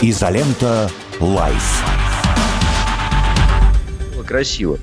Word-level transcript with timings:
Изолента 0.00 0.88
Live. 1.18 1.84
Красиво. 4.24 4.78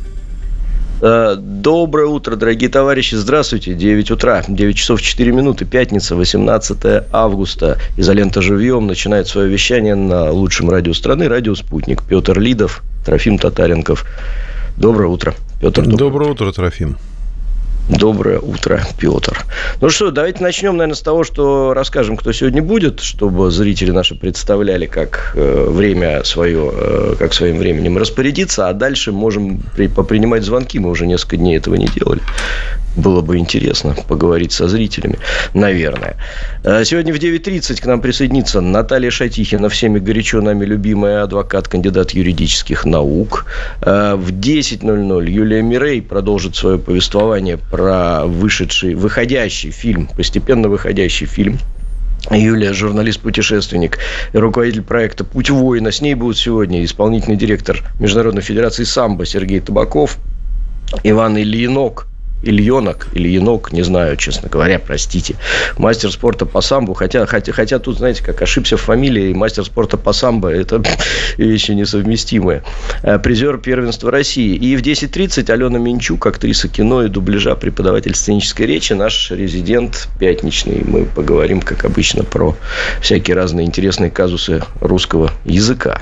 Э, 1.02 1.36
доброе 1.38 2.08
утро, 2.08 2.36
дорогие 2.36 2.70
товарищи. 2.70 3.16
Здравствуйте. 3.16 3.76
9 3.76 4.12
утра, 4.12 4.44
9 4.46 4.76
часов 4.76 5.02
4 5.02 5.32
минуты. 5.32 5.64
Пятница, 5.64 6.18
18 6.18 7.04
августа. 7.14 7.78
Изолента 7.96 8.42
живьем 8.42 8.88
начинает 8.88 9.28
свое 9.28 9.48
вещание 9.48 9.96
на 9.96 10.32
лучшем 10.32 10.70
радио 10.70 10.94
страны. 10.94 11.30
Радио 11.30 11.56
«Спутник». 11.56 12.04
Петр 12.04 12.38
Лидов, 12.38 12.84
Трофим 13.06 13.38
Татаренков. 13.38 14.06
Доброе 14.76 15.08
утро, 15.08 15.34
Петр. 15.62 15.84
Доброе, 15.84 15.98
доброе 15.98 16.32
утро, 16.32 16.52
Трофим. 16.52 16.98
Доброе 17.88 18.40
утро, 18.40 18.82
Петр. 18.98 19.46
Ну 19.80 19.90
что, 19.92 20.10
давайте 20.10 20.42
начнем, 20.42 20.76
наверное, 20.76 20.96
с 20.96 21.02
того, 21.02 21.24
что 21.24 21.72
расскажем, 21.76 22.18
кто 22.18 22.32
сегодня 22.32 22.64
будет, 22.64 23.00
чтобы 23.00 23.52
зрители 23.52 23.92
наши 23.92 24.16
представляли, 24.16 24.88
как 24.88 25.34
э, 25.36 25.68
время 25.70 26.24
свое, 26.24 26.72
э, 26.74 27.16
как 27.20 27.36
своим 27.36 27.58
временем 27.58 28.00
распорядиться, 28.00 28.70
а 28.70 28.74
дальше 28.74 29.12
можем 29.12 29.60
при, 29.76 29.88
попринимать 29.88 30.44
звонки. 30.44 30.80
Мы 30.80 30.90
уже 30.90 31.06
несколько 31.06 31.38
дней 31.38 31.58
этого 31.58 31.76
не 31.76 31.88
делали. 31.88 32.22
Было 32.96 33.22
бы 33.22 33.38
интересно 33.38 33.94
поговорить 34.08 34.54
со 34.54 34.68
зрителями, 34.68 35.20
наверное. 35.54 36.16
Э, 36.64 36.84
сегодня 36.86 37.14
в 37.14 37.18
9.30 37.18 37.82
к 37.82 37.86
нам 37.86 38.02
присоединится 38.02 38.62
Наталья 38.62 39.12
Шатихина, 39.12 39.68
всеми 39.70 40.00
горячо 40.00 40.42
нами 40.42 40.66
любимая 40.66 41.24
адвокат, 41.24 41.68
кандидат 41.68 42.12
юридических 42.12 42.86
наук. 42.86 43.46
Э, 43.82 44.16
в 44.16 44.32
10.00 44.32 45.30
Юлия 45.30 45.62
Мирей 45.62 46.02
продолжит 46.02 46.56
свое 46.56 46.80
повествование 46.80 47.58
про 47.76 48.26
вышедший, 48.26 48.96
выходящий 48.96 49.70
фильм, 49.70 50.08
постепенно 50.16 50.70
выходящий 50.70 51.26
фильм 51.26 51.60
Юлия, 52.32 52.72
журналист-путешественник 52.72 54.00
руководитель 54.32 54.82
проекта 54.82 55.26
«Путь 55.26 55.50
воина». 55.50 55.92
С 55.92 56.00
ней 56.00 56.14
будет 56.14 56.38
сегодня 56.38 56.86
исполнительный 56.86 57.36
директор 57.36 57.84
Международной 58.00 58.44
Федерации 58.44 58.86
самбо 58.86 59.26
Сергей 59.26 59.60
Табаков, 59.60 60.20
Иван 61.04 61.38
Ильинок, 61.38 62.08
Ильенок 62.44 63.08
или 63.14 63.28
Енок, 63.30 63.72
не 63.72 63.82
знаю, 63.82 64.18
честно 64.18 64.50
говоря, 64.50 64.80
простите. 64.80 65.36
Мастер 65.78 66.12
спорта 66.12 66.46
по 66.46 66.62
самбо, 66.62 66.94
хотя, 66.94 67.26
хотя, 67.26 67.52
хотя 67.52 67.80
тут, 67.80 67.98
знаете, 67.98 68.24
как 68.24 68.42
ошибся 68.42 68.78
в 68.78 68.82
фамилии, 68.82 69.34
мастер 69.34 69.66
спорта 69.66 69.98
по 69.98 70.14
самбо– 70.14 70.50
это 70.54 70.84
вещи 71.38 71.72
несовместимые. 71.72 72.64
Э, 73.02 73.18
призер 73.20 73.58
первенства 73.58 74.12
России. 74.12 74.56
И 74.56 74.76
в 74.76 74.82
10.30 74.82 75.52
Алена 75.52 75.80
Минчук, 75.80 76.26
актриса 76.26 76.68
кино 76.68 77.04
и 77.04 77.10
дубляжа, 77.10 77.56
преподаватель 77.56 78.16
сценической 78.16 78.66
речи, 78.66 78.94
наш 78.94 79.32
резидент 79.32 80.08
пятничный. 80.20 80.84
Мы 80.86 81.06
поговорим, 81.06 81.62
как 81.62 81.86
обычно, 81.86 82.24
про 82.24 82.56
всякие 83.02 83.36
разные 83.36 83.66
интересные 83.66 84.12
казусы 84.12 84.62
русского 84.82 85.32
языка. 85.46 86.02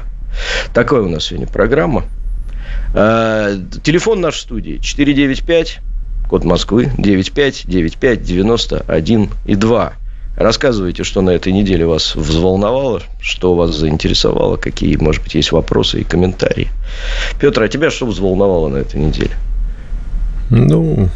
Такая 0.73 1.01
у 1.01 1.09
нас 1.09 1.25
сегодня 1.25 1.47
программа. 1.47 2.03
Э, 2.93 3.57
телефон 3.83 4.21
наш 4.21 4.35
в 4.35 4.41
студии 4.41 4.79
495 4.81 5.79
код 6.33 6.43
Москвы 6.45 6.89
959591 6.97 9.29
и 9.45 9.55
2. 9.55 9.93
Рассказывайте, 10.35 11.03
что 11.03 11.21
на 11.21 11.29
этой 11.29 11.53
неделе 11.53 11.85
вас 11.85 12.15
взволновало, 12.15 13.03
что 13.21 13.53
вас 13.53 13.75
заинтересовало, 13.75 14.57
какие, 14.57 14.95
может 14.95 15.21
быть, 15.21 15.35
есть 15.35 15.51
вопросы 15.51 16.01
и 16.01 16.03
комментарии. 16.03 16.69
Петр, 17.39 17.61
а 17.61 17.67
тебя 17.67 17.91
что 17.91 18.07
взволновало 18.07 18.69
на 18.69 18.77
этой 18.77 18.99
неделе? 18.99 19.29
Ну, 20.49 21.09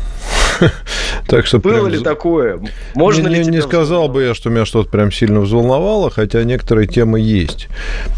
так 1.28 1.48
что 1.48 1.58
Было 1.58 1.74
прям... 1.74 1.88
ли 1.88 2.00
такое? 2.00 2.60
Можно 2.94 3.28
не, 3.28 3.38
ли 3.38 3.46
не 3.48 3.64
сказал 3.64 4.10
бы 4.10 4.22
я, 4.22 4.36
что 4.36 4.52
меня 4.52 4.68
что-то 4.68 4.92
прям 4.92 5.12
сильно 5.12 5.40
взволновало, 5.40 6.12
хотя 6.12 6.44
некоторые 6.44 6.88
темы 6.88 7.20
есть. 7.20 7.70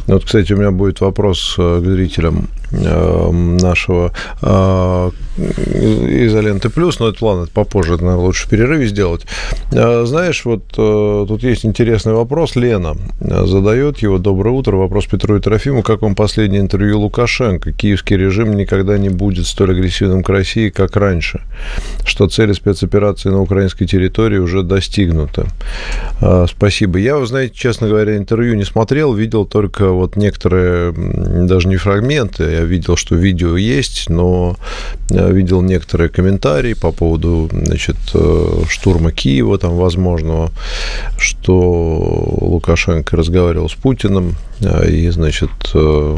Вот, 0.05 0.25
кстати, 0.25 0.51
у 0.51 0.57
меня 0.57 0.71
будет 0.71 0.99
вопрос 0.99 1.55
э, 1.57 1.79
к 1.79 1.85
зрителям 1.85 2.49
нашего 2.71 4.11
э, 4.41 5.11
изоленты 5.37 6.69
плюс, 6.69 6.99
но 6.99 7.09
это 7.09 7.25
ладно, 7.25 7.43
это 7.43 7.51
попозже, 7.51 7.91
наверное, 7.91 8.15
лучше 8.17 8.47
в 8.47 8.49
перерыве 8.49 8.87
сделать. 8.87 9.25
Знаешь, 9.71 10.45
вот 10.45 10.67
тут 10.67 11.43
есть 11.43 11.65
интересный 11.65 12.13
вопрос. 12.13 12.55
Лена 12.55 12.95
задает 13.19 13.99
его. 13.99 14.17
Доброе 14.17 14.51
утро. 14.51 14.75
Вопрос 14.75 15.05
Петру 15.05 15.37
и 15.37 15.39
Трофиму. 15.39 15.83
Как 15.83 16.01
вам 16.01 16.15
последнее 16.15 16.61
интервью 16.61 16.99
Лукашенко? 16.99 17.71
Киевский 17.71 18.17
режим 18.17 18.55
никогда 18.55 18.97
не 18.97 19.09
будет 19.09 19.47
столь 19.47 19.71
агрессивным 19.71 20.23
к 20.23 20.29
России, 20.29 20.69
как 20.69 20.95
раньше. 20.95 21.41
Что 22.05 22.27
цели 22.27 22.53
спецоперации 22.53 23.29
на 23.29 23.41
украинской 23.41 23.85
территории 23.85 24.37
уже 24.37 24.63
достигнуты. 24.63 25.45
Спасибо. 26.47 26.99
Я, 26.99 27.17
вы 27.17 27.25
знаете, 27.25 27.53
честно 27.55 27.87
говоря, 27.87 28.17
интервью 28.17 28.55
не 28.55 28.65
смотрел, 28.65 29.13
видел 29.13 29.45
только 29.45 29.89
вот 29.89 30.15
некоторые, 30.15 30.91
даже 30.91 31.67
не 31.67 31.77
фрагменты, 31.77 32.43
я 32.59 32.65
видел, 32.65 32.95
что 32.95 33.15
видео 33.15 33.57
есть, 33.57 34.09
но 34.09 34.57
видел 35.09 35.61
некоторые 35.61 36.09
комментарии 36.09 36.73
по 36.73 36.91
поводу, 36.91 37.49
значит, 37.51 37.97
э, 38.13 38.63
штурма 38.69 39.11
Киева, 39.11 39.57
там, 39.57 39.75
возможного, 39.75 40.51
что 41.17 41.57
Лукашенко 42.41 43.17
разговаривал 43.17 43.69
с 43.69 43.73
Путиным, 43.73 44.35
а, 44.63 44.85
и, 44.85 45.09
значит, 45.09 45.51
э, 45.73 46.17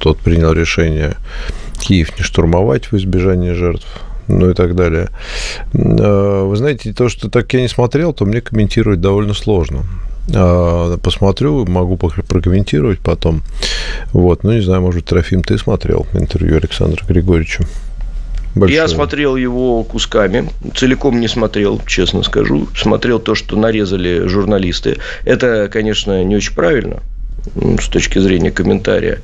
тот 0.00 0.18
принял 0.18 0.52
решение 0.52 1.16
Киев 1.80 2.16
не 2.18 2.24
штурмовать 2.24 2.90
в 2.90 2.96
избежание 2.96 3.54
жертв 3.54 3.86
ну 4.30 4.50
и 4.50 4.52
так 4.52 4.74
далее. 4.76 5.08
Вы 5.72 6.54
знаете, 6.54 6.92
то, 6.92 7.08
что 7.08 7.30
так 7.30 7.50
я 7.54 7.62
не 7.62 7.68
смотрел, 7.68 8.12
то 8.12 8.26
мне 8.26 8.42
комментировать 8.42 9.00
довольно 9.00 9.32
сложно 9.32 9.86
посмотрю, 10.28 11.66
могу 11.66 11.96
прокомментировать 11.96 13.00
потом. 13.00 13.42
Вот, 14.12 14.44
ну, 14.44 14.52
не 14.52 14.60
знаю, 14.60 14.82
может 14.82 15.06
Трофим, 15.06 15.42
ты 15.42 15.58
смотрел 15.58 16.06
интервью 16.12 16.56
Александра 16.56 17.04
Григорьевича? 17.06 17.64
Большое. 18.54 18.80
Я 18.80 18.88
смотрел 18.88 19.36
его 19.36 19.84
кусками, 19.84 20.50
целиком 20.74 21.20
не 21.20 21.28
смотрел, 21.28 21.80
честно 21.86 22.22
скажу. 22.22 22.66
Смотрел 22.76 23.20
то, 23.20 23.34
что 23.34 23.56
нарезали 23.56 24.26
журналисты. 24.26 24.98
Это, 25.24 25.68
конечно, 25.72 26.24
не 26.24 26.36
очень 26.36 26.54
правильно 26.54 27.00
с 27.80 27.88
точки 27.88 28.18
зрения 28.18 28.50
комментария. 28.50 29.20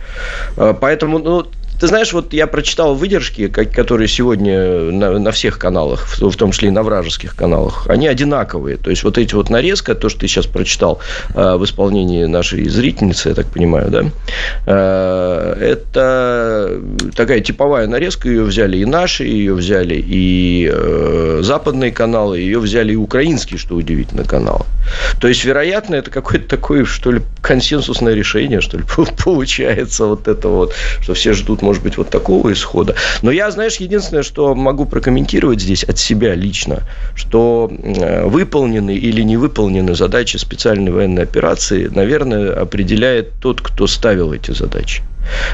А, 0.56 0.72
поэтому, 0.72 1.18
ну, 1.18 1.46
ты 1.84 1.88
знаешь, 1.88 2.14
вот 2.14 2.32
я 2.32 2.46
прочитал 2.46 2.94
выдержки, 2.94 3.46
которые 3.48 4.08
сегодня 4.08 4.90
на, 4.90 5.18
на 5.18 5.32
всех 5.32 5.58
каналах, 5.58 6.06
в, 6.18 6.34
том 6.34 6.50
числе 6.50 6.68
и 6.68 6.70
на 6.70 6.82
вражеских 6.82 7.36
каналах, 7.36 7.86
они 7.90 8.08
одинаковые. 8.08 8.78
То 8.78 8.88
есть, 8.88 9.04
вот 9.04 9.18
эти 9.18 9.34
вот 9.34 9.50
нарезка, 9.50 9.94
то, 9.94 10.08
что 10.08 10.20
ты 10.20 10.26
сейчас 10.26 10.46
прочитал 10.46 11.00
э, 11.34 11.56
в 11.56 11.64
исполнении 11.66 12.24
нашей 12.24 12.66
зрительницы, 12.70 13.28
я 13.28 13.34
так 13.34 13.48
понимаю, 13.48 13.90
да, 13.90 14.04
э, 14.66 15.56
это 15.60 16.80
такая 17.14 17.40
типовая 17.40 17.86
нарезка, 17.86 18.30
ее 18.30 18.44
взяли 18.44 18.78
и 18.78 18.86
наши, 18.86 19.24
ее 19.24 19.52
взяли 19.52 20.02
и 20.02 20.70
э, 20.72 21.40
западные 21.42 21.92
каналы, 21.92 22.38
ее 22.38 22.60
взяли 22.60 22.94
и 22.94 22.96
украинские, 22.96 23.58
что 23.58 23.74
удивительно, 23.74 24.24
каналы. 24.24 24.64
То 25.20 25.28
есть, 25.28 25.44
вероятно, 25.44 25.96
это 25.96 26.10
какое-то 26.10 26.48
такое, 26.48 26.86
что 26.86 27.12
ли, 27.12 27.20
консенсусное 27.42 28.14
решение, 28.14 28.62
что 28.62 28.78
ли, 28.78 28.84
получается 29.24 30.06
вот 30.06 30.28
это 30.28 30.48
вот, 30.48 30.72
что 31.02 31.12
все 31.12 31.34
ждут 31.34 31.60
может 31.60 31.73
быть, 31.82 31.96
вот 31.96 32.10
такого 32.10 32.52
исхода. 32.52 32.94
Но 33.22 33.30
я, 33.30 33.50
знаешь, 33.50 33.76
единственное, 33.76 34.22
что 34.22 34.54
могу 34.54 34.84
прокомментировать 34.84 35.60
здесь 35.60 35.84
от 35.84 35.98
себя 35.98 36.34
лично, 36.34 36.82
что 37.14 37.70
э, 37.70 38.26
выполнены 38.26 38.94
или 38.94 39.22
не 39.22 39.36
выполнены 39.36 39.94
задачи 39.94 40.36
специальной 40.36 40.92
военной 40.92 41.22
операции, 41.22 41.88
наверное, 41.88 42.52
определяет 42.52 43.32
тот, 43.40 43.60
кто 43.60 43.86
ставил 43.86 44.32
эти 44.32 44.52
задачи. 44.52 45.02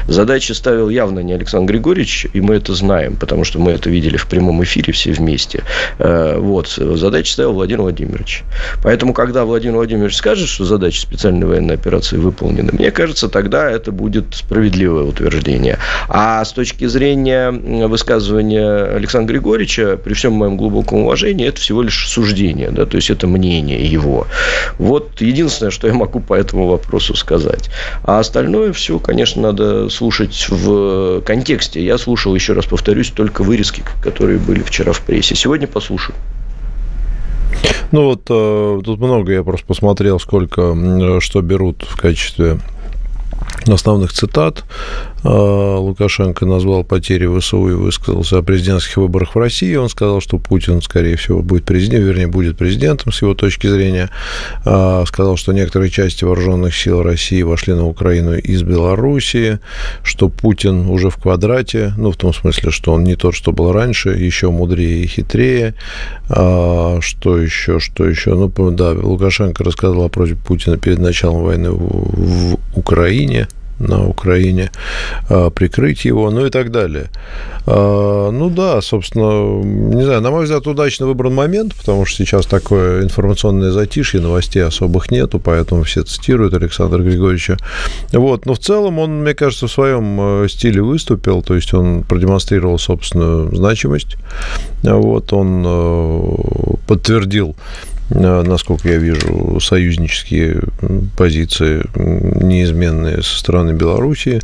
Задачи 0.07 0.51
ставил 0.51 0.89
явно 0.89 1.19
не 1.19 1.33
Александр 1.33 1.73
Григорьевич, 1.73 2.27
и 2.33 2.41
мы 2.41 2.55
это 2.55 2.73
знаем, 2.73 3.15
потому 3.15 3.43
что 3.43 3.59
мы 3.59 3.71
это 3.71 3.89
видели 3.89 4.17
в 4.17 4.27
прямом 4.27 4.63
эфире 4.63 4.93
все 4.93 5.11
вместе. 5.11 5.63
Э, 5.99 6.37
вот, 6.37 6.67
задачи 6.69 7.31
ставил 7.31 7.53
Владимир 7.53 7.81
Владимирович. 7.81 8.43
Поэтому, 8.83 9.13
когда 9.13 9.45
Владимир 9.45 9.75
Владимирович 9.75 10.15
скажет, 10.15 10.49
что 10.49 10.65
задачи 10.65 10.99
специальной 10.99 11.47
военной 11.47 11.75
операции 11.75 12.17
выполнены, 12.17 12.71
мне 12.73 12.91
кажется, 12.91 13.29
тогда 13.29 13.69
это 13.69 13.91
будет 13.91 14.25
справедливое 14.33 15.03
утверждение. 15.03 15.77
А 16.09 16.43
с 16.43 16.51
точки 16.51 16.85
зрения 16.85 17.51
высказывания 17.51 18.95
Александра 18.95 19.33
Григорьевича, 19.33 19.97
при 19.97 20.13
всем 20.13 20.33
моем 20.33 20.57
глубоком 20.57 20.99
уважении, 20.99 21.47
это 21.47 21.59
всего 21.59 21.81
лишь 21.81 22.07
суждение, 22.07 22.71
да, 22.71 22.85
то 22.85 22.97
есть 22.97 23.09
это 23.09 23.27
мнение 23.27 23.85
его. 23.85 24.27
Вот 24.77 25.21
единственное, 25.21 25.71
что 25.71 25.87
я 25.87 25.93
могу 25.93 26.19
по 26.19 26.33
этому 26.33 26.67
вопросу 26.67 27.15
сказать. 27.15 27.69
А 28.03 28.19
остальное 28.19 28.73
все, 28.73 28.99
конечно, 28.99 29.41
надо 29.41 29.60
надо 29.61 29.89
слушать 29.89 30.47
в 30.49 31.21
контексте. 31.21 31.83
Я 31.83 31.97
слушал, 31.97 32.35
еще 32.35 32.53
раз 32.53 32.65
повторюсь, 32.65 33.09
только 33.11 33.43
вырезки, 33.43 33.83
которые 34.01 34.39
были 34.39 34.61
вчера 34.61 34.91
в 34.93 35.01
прессе. 35.01 35.35
Сегодня 35.35 35.67
послушаю. 35.67 36.15
Ну 37.91 38.05
вот 38.05 38.21
э, 38.29 38.81
тут 38.85 38.99
много 38.99 39.33
я 39.33 39.43
просто 39.43 39.67
посмотрел, 39.67 40.19
сколько 40.19 41.19
что 41.19 41.41
берут 41.41 41.83
в 41.87 41.97
качестве 41.99 42.59
основных 43.67 44.13
цитат. 44.13 44.63
А, 45.23 45.77
Лукашенко 45.77 46.45
назвал 46.45 46.83
потери 46.83 47.27
ВСУ 47.27 47.69
и 47.69 47.73
высказался 47.73 48.39
о 48.39 48.41
президентских 48.41 48.97
выборах 48.97 49.35
в 49.35 49.39
России. 49.39 49.75
Он 49.75 49.89
сказал, 49.89 50.21
что 50.21 50.37
Путин, 50.37 50.81
скорее 50.81 51.15
всего, 51.15 51.41
будет 51.41 51.65
президентом, 51.65 52.07
вернее, 52.07 52.27
будет 52.27 52.57
президентом 52.57 53.11
с 53.11 53.21
его 53.21 53.33
точки 53.33 53.67
зрения. 53.67 54.09
А, 54.65 55.03
сказал, 55.05 55.37
что 55.37 55.53
некоторые 55.53 55.91
части 55.91 56.23
вооруженных 56.23 56.75
сил 56.75 57.03
России 57.03 57.41
вошли 57.43 57.73
на 57.73 57.87
Украину 57.87 58.35
из 58.37 58.63
Белоруссии, 58.63 59.59
что 60.03 60.29
Путин 60.29 60.87
уже 60.87 61.09
в 61.09 61.17
квадрате, 61.17 61.93
ну, 61.97 62.11
в 62.11 62.17
том 62.17 62.33
смысле, 62.33 62.71
что 62.71 62.93
он 62.93 63.03
не 63.03 63.15
тот, 63.15 63.35
что 63.35 63.51
был 63.51 63.71
раньше, 63.71 64.09
еще 64.09 64.49
мудрее 64.49 65.03
и 65.03 65.07
хитрее. 65.07 65.75
А, 66.29 66.99
что 67.01 67.37
еще, 67.37 67.79
что 67.79 68.05
еще? 68.05 68.33
Ну, 68.33 68.49
да, 68.71 68.91
Лукашенко 68.91 69.63
рассказал 69.63 70.03
о 70.03 70.09
просьбе 70.09 70.37
Путина 70.37 70.77
перед 70.77 70.99
началом 70.99 71.43
войны 71.43 71.71
в 71.71 72.57
Украине– 72.75 73.47
на 73.87 74.07
Украине, 74.07 74.71
а, 75.29 75.49
прикрыть 75.49 76.05
его, 76.05 76.29
ну 76.31 76.45
и 76.45 76.49
так 76.49 76.71
далее. 76.71 77.09
А, 77.65 78.31
ну 78.31 78.49
да, 78.49 78.81
собственно, 78.81 79.63
не 79.63 80.03
знаю, 80.03 80.21
на 80.21 80.31
мой 80.31 80.43
взгляд, 80.43 80.67
удачно 80.67 81.07
выбран 81.07 81.33
момент, 81.33 81.75
потому 81.75 82.05
что 82.05 82.17
сейчас 82.17 82.45
такое 82.45 83.03
информационное 83.03 83.71
затишье, 83.71 84.21
новостей 84.21 84.63
особых 84.63 85.11
нету, 85.11 85.39
поэтому 85.39 85.83
все 85.83 86.03
цитируют 86.03 86.53
Александра 86.53 87.01
Григорьевича. 87.01 87.57
Вот, 88.11 88.45
но 88.45 88.53
в 88.53 88.59
целом 88.59 88.99
он, 88.99 89.21
мне 89.21 89.33
кажется, 89.33 89.67
в 89.67 89.71
своем 89.71 90.43
э, 90.43 90.47
стиле 90.49 90.81
выступил, 90.81 91.41
то 91.41 91.55
есть 91.55 91.73
он 91.73 92.03
продемонстрировал 92.03 92.79
собственную 92.79 93.55
значимость, 93.55 94.17
вот, 94.83 95.33
он 95.33 95.63
э, 95.65 96.33
подтвердил 96.87 97.55
насколько 98.13 98.89
я 98.89 98.97
вижу, 98.97 99.59
союзнические 99.59 100.63
позиции 101.17 101.83
неизменные 101.95 103.21
со 103.23 103.37
стороны 103.37 103.71
Белоруссии. 103.71 104.41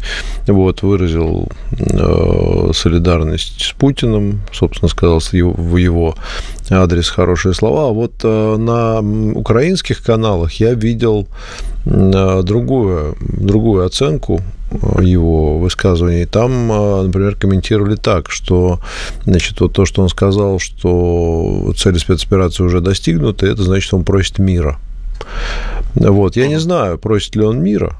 Вот, 0.47 0.81
выразил 0.81 1.49
э, 1.71 2.71
солидарность 2.73 3.61
с 3.61 3.71
Путиным, 3.73 4.41
собственно, 4.53 4.89
сказал 4.89 5.19
в 5.19 5.75
его 5.77 6.15
адрес 6.69 7.09
хорошие 7.09 7.53
слова. 7.53 7.89
А 7.89 7.93
вот 7.93 8.13
э, 8.23 8.55
на 8.57 8.99
украинских 9.37 10.03
каналах 10.03 10.53
я 10.53 10.73
видел 10.73 11.27
другую, 11.85 13.15
другую 13.21 13.85
оценку 13.85 14.41
его 15.01 15.59
высказываний. 15.59 16.25
Там, 16.25 16.71
а, 16.71 17.03
например, 17.03 17.35
комментировали 17.35 17.95
так, 17.95 18.29
что 18.29 18.79
значит, 19.25 19.59
вот 19.61 19.73
то, 19.73 19.85
что 19.85 20.01
он 20.01 20.09
сказал, 20.09 20.59
что 20.59 21.73
цели 21.77 21.97
спецоперации 21.97 22.63
уже 22.63 22.81
достигнуты, 22.81 23.47
это 23.47 23.63
значит, 23.63 23.93
он 23.93 24.03
просит 24.03 24.39
мира. 24.39 24.79
Вот. 25.95 26.35
Я 26.35 26.47
не 26.47 26.59
знаю, 26.59 26.97
просит 26.97 27.35
ли 27.35 27.43
он 27.43 27.61
мира, 27.61 27.97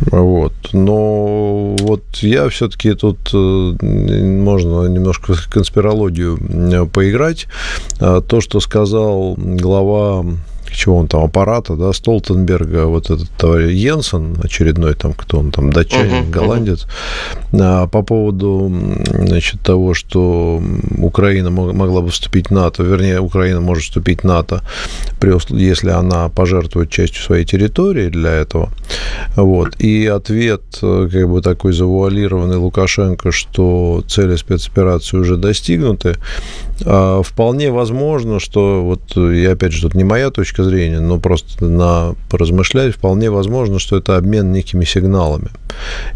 вот. 0.00 0.52
Но 0.72 1.76
вот 1.78 2.02
я 2.16 2.48
все-таки 2.48 2.94
тут 2.94 3.18
э, 3.34 3.36
можно 3.36 4.86
немножко 4.86 5.34
в 5.34 5.48
конспирологию 5.48 6.38
э, 6.38 6.86
поиграть. 6.86 7.46
А, 8.00 8.20
то, 8.20 8.40
что 8.40 8.60
сказал 8.60 9.34
глава 9.36 10.24
чего 10.72 10.96
он 10.96 11.08
там, 11.08 11.24
аппарата, 11.24 11.76
да, 11.76 11.92
Столтенберга, 11.92 12.86
вот 12.86 13.10
этот 13.10 13.28
товарищ 13.30 13.74
Йенсен, 13.74 14.36
очередной 14.42 14.94
там, 14.94 15.12
кто 15.12 15.38
он 15.38 15.50
там, 15.50 15.72
датчанин, 15.72 16.24
uh-huh, 16.24 16.30
голландец, 16.30 16.86
uh-huh. 17.52 17.88
по 17.88 18.02
поводу, 18.02 18.72
значит, 19.12 19.60
того, 19.60 19.94
что 19.94 20.62
Украина 20.98 21.50
могла 21.50 22.00
бы 22.00 22.10
вступить 22.10 22.48
в 22.48 22.52
НАТО, 22.52 22.82
вернее, 22.82 23.20
Украина 23.20 23.60
может 23.60 23.84
вступить 23.84 24.20
в 24.20 24.24
НАТО, 24.24 24.62
если 25.50 25.90
она 25.90 26.28
пожертвует 26.28 26.90
частью 26.90 27.22
своей 27.22 27.44
территории 27.44 28.08
для 28.08 28.30
этого. 28.30 28.70
Вот. 29.36 29.80
И 29.80 30.06
ответ, 30.06 30.62
как 30.80 31.28
бы 31.28 31.40
такой 31.42 31.72
завуалированный 31.72 32.56
Лукашенко, 32.56 33.32
что 33.32 34.02
цели 34.08 34.36
спецоперации 34.36 35.16
уже 35.16 35.36
достигнуты, 35.36 36.16
а, 36.84 37.22
вполне 37.22 37.70
возможно, 37.70 38.40
что 38.40 38.82
вот, 38.82 39.16
и 39.16 39.44
опять 39.46 39.72
же, 39.72 39.82
тут 39.82 39.94
не 39.94 40.04
моя 40.04 40.30
точка 40.30 40.59
зрения, 40.62 41.00
но 41.00 41.18
просто 41.18 41.64
на 41.64 42.14
поразмышлять, 42.28 42.94
вполне 42.94 43.30
возможно, 43.30 43.78
что 43.78 43.96
это 43.96 44.16
обмен 44.16 44.52
некими 44.52 44.84
сигналами. 44.84 45.48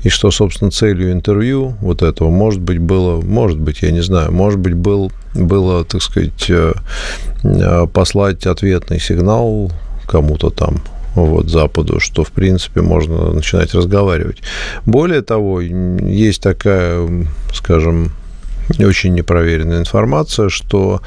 И 0.02 0.08
что, 0.08 0.30
собственно, 0.30 0.70
целью 0.70 1.12
интервью 1.12 1.74
вот 1.80 2.02
этого, 2.02 2.30
может 2.30 2.60
быть, 2.60 2.78
было, 2.78 3.20
может 3.20 3.58
быть, 3.58 3.82
я 3.82 3.90
не 3.90 4.02
знаю, 4.02 4.32
может 4.32 4.58
быть, 4.58 4.74
был, 4.74 5.12
было, 5.34 5.84
так 5.84 6.02
сказать, 6.02 6.48
э, 6.48 6.72
э, 7.42 7.86
послать 7.92 8.46
ответный 8.46 9.00
сигнал 9.00 9.70
кому-то 10.06 10.50
там, 10.50 10.82
вот, 11.14 11.48
Западу, 11.48 12.00
что, 12.00 12.24
в 12.24 12.32
принципе, 12.32 12.82
можно 12.82 13.32
начинать 13.32 13.74
разговаривать. 13.74 14.42
Более 14.84 15.22
того, 15.22 15.60
есть 15.60 16.42
такая, 16.42 17.08
скажем, 17.52 18.10
очень 18.78 19.14
непроверенная 19.14 19.80
информация, 19.80 20.48
что 20.48 21.02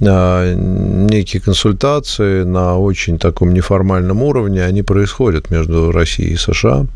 а, 0.00 0.54
некие 0.54 1.42
консультации 1.42 2.44
на 2.44 2.78
очень 2.78 3.18
таком 3.18 3.52
неформальном 3.52 4.22
уровне, 4.22 4.64
они 4.64 4.82
происходят 4.82 5.50
между 5.50 5.92
Россией 5.92 6.34
и 6.34 6.36
США. 6.36 6.86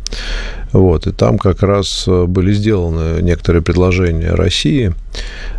Вот, 0.72 1.06
и 1.06 1.12
там 1.12 1.38
как 1.38 1.62
раз 1.62 2.06
были 2.06 2.52
сделаны 2.52 3.22
некоторые 3.22 3.62
предложения 3.62 4.30
России, 4.30 4.94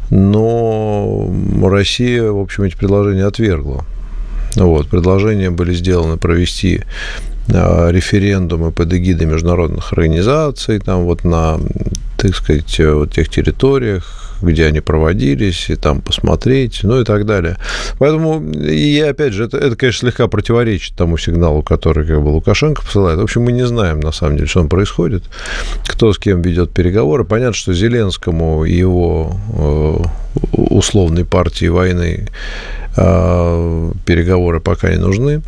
но 0.10 1.32
Россия, 1.64 2.24
в 2.24 2.40
общем, 2.40 2.64
эти 2.64 2.76
предложения 2.76 3.26
отвергла. 3.26 3.86
Вот, 4.56 4.88
предложения 4.88 5.50
были 5.50 5.74
сделаны 5.74 6.18
провести 6.18 6.82
а, 7.54 7.90
референдумы 7.90 8.72
под 8.72 8.94
эгидой 8.94 9.28
международных 9.28 9.94
организаций, 9.94 10.80
там 10.80 11.06
вот 11.06 11.24
на, 11.24 11.60
так 12.18 12.36
сказать, 12.36 12.80
вот 12.80 13.12
тех 13.14 13.30
территориях, 13.30 14.27
где 14.42 14.66
они 14.66 14.80
проводились, 14.80 15.70
и 15.70 15.76
там 15.76 16.02
посмотреть, 16.02 16.80
ну 16.84 17.02
и 17.02 17.04
так 17.04 17.26
далее. 17.26 17.58
Поэтому, 18.00 18.42
и 18.52 19.00
опять 19.00 19.34
же, 19.34 19.46
это, 19.46 19.58
это 19.58 19.76
конечно, 19.76 20.08
слегка 20.08 20.28
противоречит 20.28 20.96
тому 20.96 21.18
сигналу, 21.18 21.64
который 21.64 22.06
как 22.06 22.22
бы 22.22 22.30
Лукашенко 22.30 22.82
посылает. 22.82 23.20
В 23.20 23.24
общем, 23.24 23.44
мы 23.44 23.52
не 23.52 23.66
знаем, 23.66 24.00
на 24.00 24.12
самом 24.12 24.38
деле, 24.38 24.48
что 24.48 24.62
там 24.62 24.70
происходит, 24.70 25.24
кто 25.86 26.14
с 26.14 26.18
кем 26.18 26.42
ведет 26.42 26.72
переговоры. 26.72 27.24
Понятно, 27.24 27.54
что 27.54 27.74
Зеленскому 27.74 28.66
и 28.66 28.74
его 28.74 29.38
э, 29.54 29.98
условной 30.52 31.26
партии 31.26 31.68
войны 31.68 32.28
э, 32.96 33.92
переговоры 34.06 34.60
пока 34.60 34.90
не 34.90 34.98
нужны. 34.98 35.42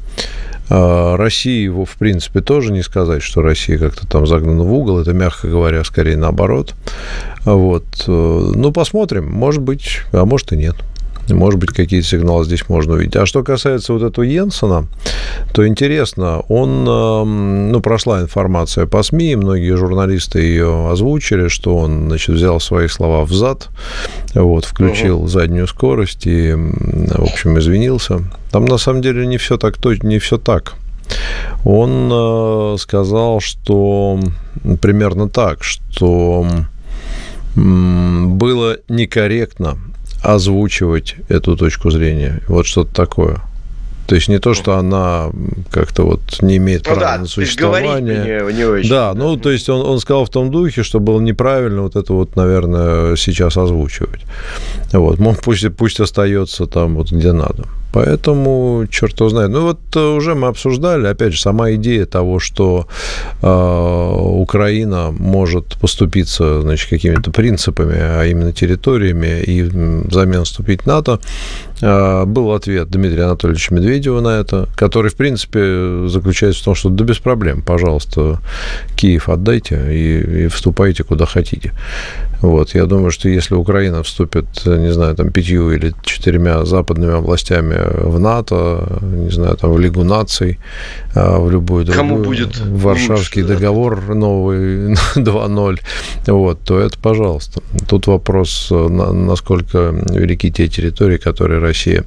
А, 0.69 1.17
России 1.17 1.63
его, 1.63 1.85
в 1.85 1.95
принципе, 1.95 2.41
тоже 2.41 2.71
не 2.71 2.83
сказать, 2.83 3.21
что 3.23 3.41
Россия 3.41 3.77
как-то 3.77 4.07
там 4.07 4.27
загнана 4.27 4.63
в 4.63 4.73
угол. 4.73 4.99
Это, 4.99 5.13
мягко 5.13 5.47
говоря, 5.47 5.83
скорее 5.83 6.17
наоборот. 6.17 6.75
Вот. 7.45 7.85
Э, 8.07 8.51
ну, 8.55 8.71
посмотрим. 8.71 9.29
Может 9.31 9.61
быть, 9.61 10.01
а 10.11 10.25
может 10.25 10.51
и 10.53 10.57
нет. 10.57 10.75
Может 11.33 11.59
быть, 11.59 11.69
какие-то 11.71 12.07
сигналы 12.07 12.45
здесь 12.45 12.67
можно 12.69 12.93
увидеть. 12.93 13.15
А 13.15 13.25
что 13.25 13.43
касается 13.43 13.93
вот 13.93 14.03
этого 14.03 14.23
Йенсона, 14.23 14.85
то 15.53 15.67
интересно, 15.67 16.39
он, 16.47 16.87
эм, 16.87 17.71
ну, 17.71 17.79
прошла 17.81 18.21
информация 18.21 18.85
по 18.85 19.03
СМИ, 19.03 19.35
многие 19.35 19.75
журналисты 19.75 20.39
ее 20.39 20.89
озвучили, 20.89 21.47
что 21.47 21.77
он, 21.77 22.07
значит, 22.07 22.35
взял 22.35 22.59
свои 22.59 22.87
слова 22.87 23.25
в 23.25 23.33
зад, 23.33 23.69
вот, 24.33 24.65
включил 24.65 25.19
угу. 25.19 25.27
заднюю 25.27 25.67
скорость 25.67 26.27
и, 26.27 26.53
в 26.53 27.23
общем, 27.23 27.57
извинился. 27.59 28.21
Там, 28.51 28.65
на 28.65 28.77
самом 28.77 29.01
деле, 29.01 29.25
не 29.27 29.37
все 29.37 29.57
так, 29.57 29.77
не 30.03 30.19
все 30.19 30.37
так. 30.37 30.73
Он 31.65 32.09
э, 32.11 32.77
сказал, 32.79 33.39
что 33.39 34.19
примерно 34.81 35.29
так, 35.29 35.63
что 35.63 36.45
было 37.55 38.77
некорректно 38.87 39.77
озвучивать 40.21 41.15
эту 41.27 41.55
точку 41.55 41.91
зрения. 41.91 42.41
Вот 42.47 42.65
что-то 42.65 42.93
такое. 42.93 43.41
То 44.09 44.15
есть 44.15 44.27
не 44.27 44.39
то, 44.39 44.55
что 44.55 44.75
она 44.75 45.29
как-то 45.69 46.03
вот 46.03 46.41
не 46.41 46.57
имеет 46.57 46.87
ну, 46.87 46.95
права 46.95 47.11
да, 47.11 47.17
на 47.19 47.27
существование. 47.27 48.43
Не, 48.47 48.53
не 48.57 48.63
очень. 48.63 48.89
Да, 48.89 49.13
ну 49.13 49.37
то 49.37 49.51
есть 49.51 49.69
он, 49.69 49.85
он 49.85 49.99
сказал 49.99 50.25
в 50.25 50.29
том 50.29 50.49
духе, 50.49 50.81
что 50.81 50.99
было 50.99 51.21
неправильно 51.21 51.83
вот 51.83 51.95
это 51.95 52.13
вот, 52.13 52.35
наверное, 52.35 53.15
сейчас 53.17 53.55
озвучивать. 53.55 54.21
Вот, 54.93 55.19
пусть, 55.43 55.75
пусть 55.77 55.99
остается 55.99 56.65
там 56.65 56.95
вот 56.95 57.11
где 57.11 57.33
надо. 57.33 57.65
Поэтому, 57.91 58.85
черт 58.91 59.19
его 59.19 59.29
знает. 59.29 59.49
Ну, 59.49 59.61
вот 59.61 59.79
э, 59.95 59.99
уже 59.99 60.35
мы 60.35 60.47
обсуждали, 60.47 61.07
опять 61.07 61.33
же, 61.33 61.41
сама 61.41 61.71
идея 61.71 62.05
того, 62.05 62.39
что 62.39 62.87
э, 63.41 63.47
Украина 63.47 65.11
может 65.11 65.75
поступиться, 65.79 66.61
значит, 66.61 66.89
какими-то 66.89 67.31
принципами, 67.31 67.97
а 67.97 68.25
именно 68.25 68.53
территориями, 68.53 69.41
и 69.41 69.63
взамен 69.63 70.43
вступить 70.43 70.83
в 70.83 70.85
НАТО, 70.85 71.19
был 71.81 72.53
ответ 72.53 72.89
Дмитрия 72.89 73.23
Анатольевича 73.23 73.73
Медведева 73.73 74.21
на 74.21 74.39
это, 74.39 74.67
который, 74.75 75.09
в 75.09 75.15
принципе, 75.15 76.07
заключается 76.07 76.61
в 76.61 76.65
том, 76.65 76.75
что 76.75 76.89
да 76.89 77.03
без 77.03 77.19
проблем, 77.19 77.61
пожалуйста, 77.61 78.39
Киев 78.95 79.29
отдайте 79.29 79.79
и, 79.89 80.45
и 80.45 80.47
вступайте 80.47 81.03
куда 81.03 81.25
хотите. 81.25 81.73
Вот, 82.41 82.73
я 82.73 82.85
думаю, 82.85 83.11
что 83.11 83.27
если 83.27 83.55
Украина 83.55 84.01
вступит 84.03 84.47
не 84.65 84.93
знаю, 84.93 85.15
там, 85.15 85.31
пятью 85.31 85.71
или 85.71 85.93
четырьмя 86.03 86.65
западными 86.65 87.13
областями 87.13 87.77
в 88.01 88.19
НАТО, 88.19 88.99
не 89.01 89.29
знаю, 89.29 89.57
там, 89.57 89.73
в 89.73 89.79
Лигу 89.79 90.03
наций, 90.03 90.59
а, 91.15 91.39
в 91.39 91.51
любую 91.51 91.85
другую. 91.85 92.09
Кому 92.09 92.23
будет 92.23 92.57
Варшавский 92.59 93.41
лучше, 93.41 93.55
договор 93.55 94.01
да? 94.07 94.13
новый 94.13 94.93
2.0, 95.15 95.79
вот, 96.27 96.59
то 96.61 96.79
это, 96.79 96.97
пожалуйста. 96.97 97.61
Тут 97.87 98.07
вопрос, 98.07 98.67
насколько 98.71 99.93
велики 100.09 100.51
те 100.51 100.67
территории, 100.67 101.17
которые 101.17 101.59
Россия 101.69 102.03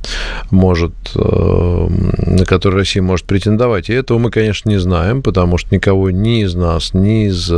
может, 0.50 0.92
э, 1.14 1.88
на 2.26 2.44
которые 2.44 2.80
Россия 2.80 3.02
может 3.02 3.26
претендовать. 3.26 3.90
И 3.90 3.92
этого 3.92 4.18
мы, 4.18 4.30
конечно, 4.30 4.68
не 4.68 4.78
знаем, 4.78 5.22
потому 5.22 5.58
что 5.58 5.74
никого 5.74 6.10
ни 6.10 6.42
из 6.42 6.54
нас, 6.54 6.94
ни 6.94 7.28
из 7.28 7.50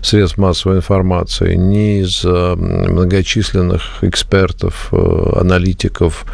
средств 0.00 0.38
массовой 0.38 0.76
информации, 0.76 1.56
ни 1.56 2.00
из 2.02 2.24
э, 2.24 2.54
многочисленных 2.54 4.02
экспертов, 4.02 4.88
э, 4.92 5.32
аналитиков 5.40 6.24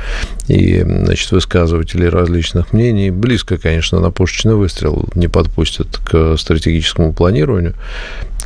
и 0.48 0.82
значит, 0.82 1.32
высказывателей 1.32 2.08
различных 2.08 2.72
мнений 2.74 3.10
близко, 3.10 3.56
конечно, 3.56 4.00
на 4.00 4.10
пушечный 4.10 4.54
выстрел 4.54 5.08
не 5.14 5.28
подпустят 5.28 5.98
к 6.04 6.36
стратегическому 6.36 7.14
планированию, 7.14 7.74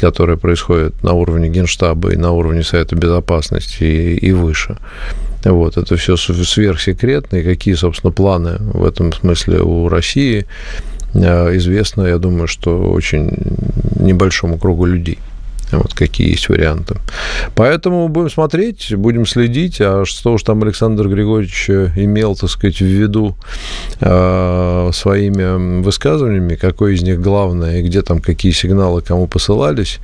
которое 0.00 0.36
происходит 0.36 1.02
на 1.02 1.12
уровне 1.12 1.48
Генштаба 1.48 2.12
и 2.12 2.16
на 2.16 2.30
уровне 2.30 2.62
Совета 2.62 2.94
Безопасности 2.94 3.82
и, 3.82 4.16
и 4.16 4.32
выше. 4.32 4.76
Вот, 5.44 5.76
это 5.76 5.96
все 5.96 6.16
сверхсекретно, 6.16 7.36
и 7.36 7.44
какие, 7.44 7.74
собственно, 7.74 8.12
планы 8.12 8.56
в 8.58 8.84
этом 8.84 9.12
смысле 9.12 9.60
у 9.60 9.88
России, 9.88 10.46
э, 11.14 11.56
известно, 11.56 12.02
я 12.02 12.18
думаю, 12.18 12.48
что 12.48 12.90
очень 12.90 13.30
небольшому 14.00 14.58
кругу 14.58 14.84
людей. 14.84 15.18
Вот 15.72 15.94
какие 15.94 16.30
есть 16.30 16.48
варианты. 16.48 16.96
Поэтому 17.54 18.08
будем 18.08 18.30
смотреть, 18.30 18.94
будем 18.94 19.26
следить. 19.26 19.80
А 19.80 20.04
что 20.04 20.34
уж 20.34 20.42
там 20.42 20.62
Александр 20.62 21.08
Григорьевич 21.08 21.68
имел, 21.70 22.36
так 22.36 22.50
сказать, 22.50 22.80
в 22.80 22.86
виду 22.86 23.36
э, 24.00 24.90
своими 24.92 25.82
высказываниями, 25.82 26.54
какой 26.54 26.94
из 26.94 27.02
них 27.02 27.20
главное, 27.20 27.80
и 27.80 27.82
где 27.82 28.02
там 28.02 28.20
какие 28.20 28.52
сигналы 28.52 29.02
кому 29.02 29.26
посылались. 29.26 29.98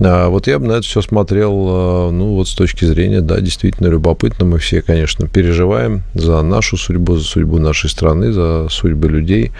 А 0.00 0.28
вот 0.28 0.46
я 0.46 0.58
бы 0.58 0.66
на 0.66 0.72
это 0.72 0.82
все 0.82 1.00
смотрел, 1.00 1.52
э, 1.52 2.10
ну, 2.10 2.34
вот 2.34 2.48
с 2.48 2.54
точки 2.54 2.84
зрения, 2.84 3.20
да, 3.20 3.40
действительно 3.40 3.88
любопытно. 3.88 4.44
Мы 4.44 4.58
все, 4.58 4.82
конечно, 4.82 5.28
переживаем 5.28 6.02
за 6.14 6.42
нашу 6.42 6.76
судьбу, 6.76 7.16
за 7.16 7.24
судьбу 7.24 7.58
нашей 7.58 7.90
страны, 7.90 8.32
за 8.32 8.68
судьбы 8.70 9.08
людей. 9.08 9.52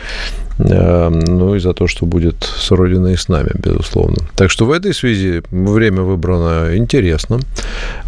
Эм, 0.59 1.21
ну 1.21 1.55
и 1.55 1.59
за 1.59 1.75
то, 1.75 1.87
что 1.87 2.07
будет 2.07 2.43
с 2.43 2.71
Родиной 2.71 3.13
и 3.13 3.17
с 3.17 3.29
нами, 3.29 3.51
безусловно. 3.55 4.17
Так 4.37 4.51
что 4.51 4.65
в 4.65 4.73
этой 4.73 4.95
связи 4.95 5.43
время 5.51 6.03
выбрано 6.03 6.77
интересно. 6.77 7.41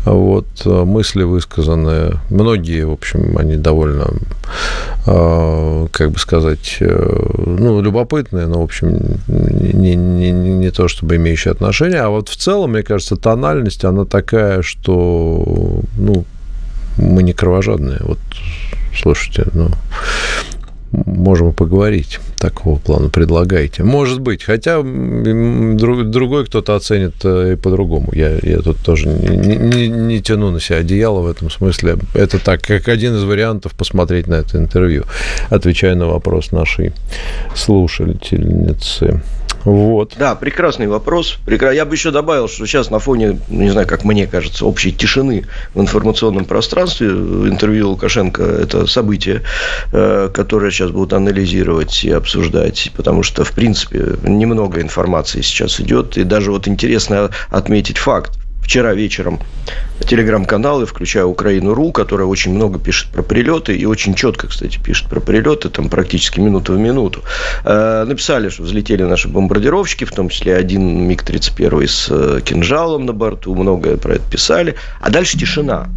Вот, 0.05 0.47
э, 0.64 0.85
мысли 0.85 1.25
высказаны, 1.25 2.19
многие, 2.31 2.87
в 2.87 2.93
общем, 2.93 3.37
они 3.37 3.57
довольно, 3.57 4.07
э, 5.07 5.87
как 5.90 6.11
бы 6.11 6.19
сказать, 6.19 6.78
э, 6.81 7.21
ну, 7.45 7.83
любопытные, 7.83 8.47
но, 8.47 8.61
в 8.61 8.64
общем, 8.64 9.19
не, 9.26 9.95
не, 9.95 10.31
не 10.31 10.71
то 10.71 10.88
чтобы 10.88 11.17
имеющие 11.17 11.52
отношение, 11.52 12.00
а 12.00 12.09
вот 12.09 12.31
в 12.31 12.37
целом, 12.37 12.73
мне 12.73 12.83
кажется, 12.83 13.17
тональность, 13.17 13.85
она 13.85 14.07
такая, 14.07 14.62
что, 14.62 15.83
ну, 15.99 16.25
мы 16.97 17.23
не 17.23 17.35
кровожадные. 17.35 17.99
Вот, 18.00 18.19
слушайте, 18.97 19.45
ну, 19.52 19.69
можем 20.92 21.52
поговорить 21.52 22.18
такого 22.38 22.78
плана 22.78 23.09
предлагайте. 23.09 23.83
Может 23.83 24.21
быть, 24.21 24.42
хотя 24.42 24.83
друг, 24.83 26.11
другой 26.11 26.47
кто-то 26.47 26.76
оценит 26.76 27.14
э, 27.25 27.52
и 27.52 27.57
по-другому. 27.57 28.09
Я, 28.12 28.38
я 28.42 28.59
тут 28.59 28.78
тоже 28.78 29.09
не, 29.09 29.57
не, 29.57 29.88
не 29.88 30.23
тяну 30.23 30.50
на 30.50 30.61
себя 30.61 30.78
одеяло 30.78 31.21
в 31.21 31.28
этом 31.28 31.50
смысле. 31.50 31.97
Это 32.14 32.38
так, 32.38 32.62
как 32.62 32.88
один 32.88 33.16
из 33.16 33.25
вариантов 33.25 33.73
посмотреть 33.73 34.26
на 34.26 34.35
это 34.35 34.59
интервью, 34.59 35.04
отвечая 35.50 35.95
на 35.95 36.07
вопрос 36.07 36.52
нашей 36.52 36.92
слушательницы. 37.54 39.23
Вот. 39.69 40.15
Да, 40.19 40.35
прекрасный 40.35 40.87
вопрос. 40.87 41.37
Я 41.47 41.85
бы 41.85 41.95
еще 41.95 42.11
добавил, 42.11 42.49
что 42.49 42.67
сейчас 42.67 42.91
на 42.91 42.99
фоне, 42.99 43.39
не 43.49 43.69
знаю, 43.69 43.87
как 43.87 44.03
мне 44.03 44.27
кажется, 44.27 44.65
общей 44.65 44.93
тишины 44.93 45.45
в 45.75 45.81
информационном 45.81 46.47
пространстве 46.47 47.09
интервью 47.09 47.91
Лукашенко– 47.91 48.43
это 48.63 48.87
событие, 48.87 49.43
э, 49.93 50.31
которое 50.33 50.71
сейчас 50.71 50.91
будут 50.91 51.13
анализировать 51.13 52.03
и 52.05 52.11
обсуждать, 52.11 52.91
потому 52.97 53.23
что, 53.23 53.45
в 53.45 53.53
принципе, 53.53 54.17
немного 54.23 54.81
информации 54.81 55.43
сейчас 55.43 55.81
идет. 55.81 56.17
И 56.17 56.25
даже 56.25 56.51
вот 56.51 56.67
интересно 56.67 57.31
отметить 57.51 57.99
факт 57.99 58.38
вчера 58.69 58.93
вечером 58.93 59.41
телеграм-каналы, 60.07 60.85
включая 60.85 61.25
Украину.ру, 61.25 61.91
которая 61.91 62.27
очень 62.27 62.53
много 62.53 62.79
пишет 62.79 63.09
про 63.09 63.23
прилеты 63.23 63.75
и 63.75 63.87
очень 63.87 64.15
четко, 64.15 64.47
кстати, 64.47 64.79
пишет 64.79 65.09
про 65.09 65.21
прилеты, 65.21 65.71
там 65.71 65.89
практически 65.89 66.39
минуту 66.39 66.75
в 66.75 66.79
минуту. 66.79 67.23
Э, 67.65 68.05
написали, 68.07 68.51
что 68.51 68.65
взлетели 68.65 69.05
наши 69.05 69.29
бомбардировщики, 69.29 70.05
в 70.05 70.13
том 70.13 70.29
числе 70.29 70.55
один 70.55 71.09
МиГ-31 71.09 71.87
с 71.87 72.09
э, 72.11 72.41
кинжалом 72.45 73.07
на 73.07 73.15
борту, 73.15 73.55
многое 73.55 73.97
про 73.97 74.17
это 74.17 74.31
писали. 74.31 74.75
А 75.01 75.09
дальше 75.09 75.39
тишина. 75.39 75.89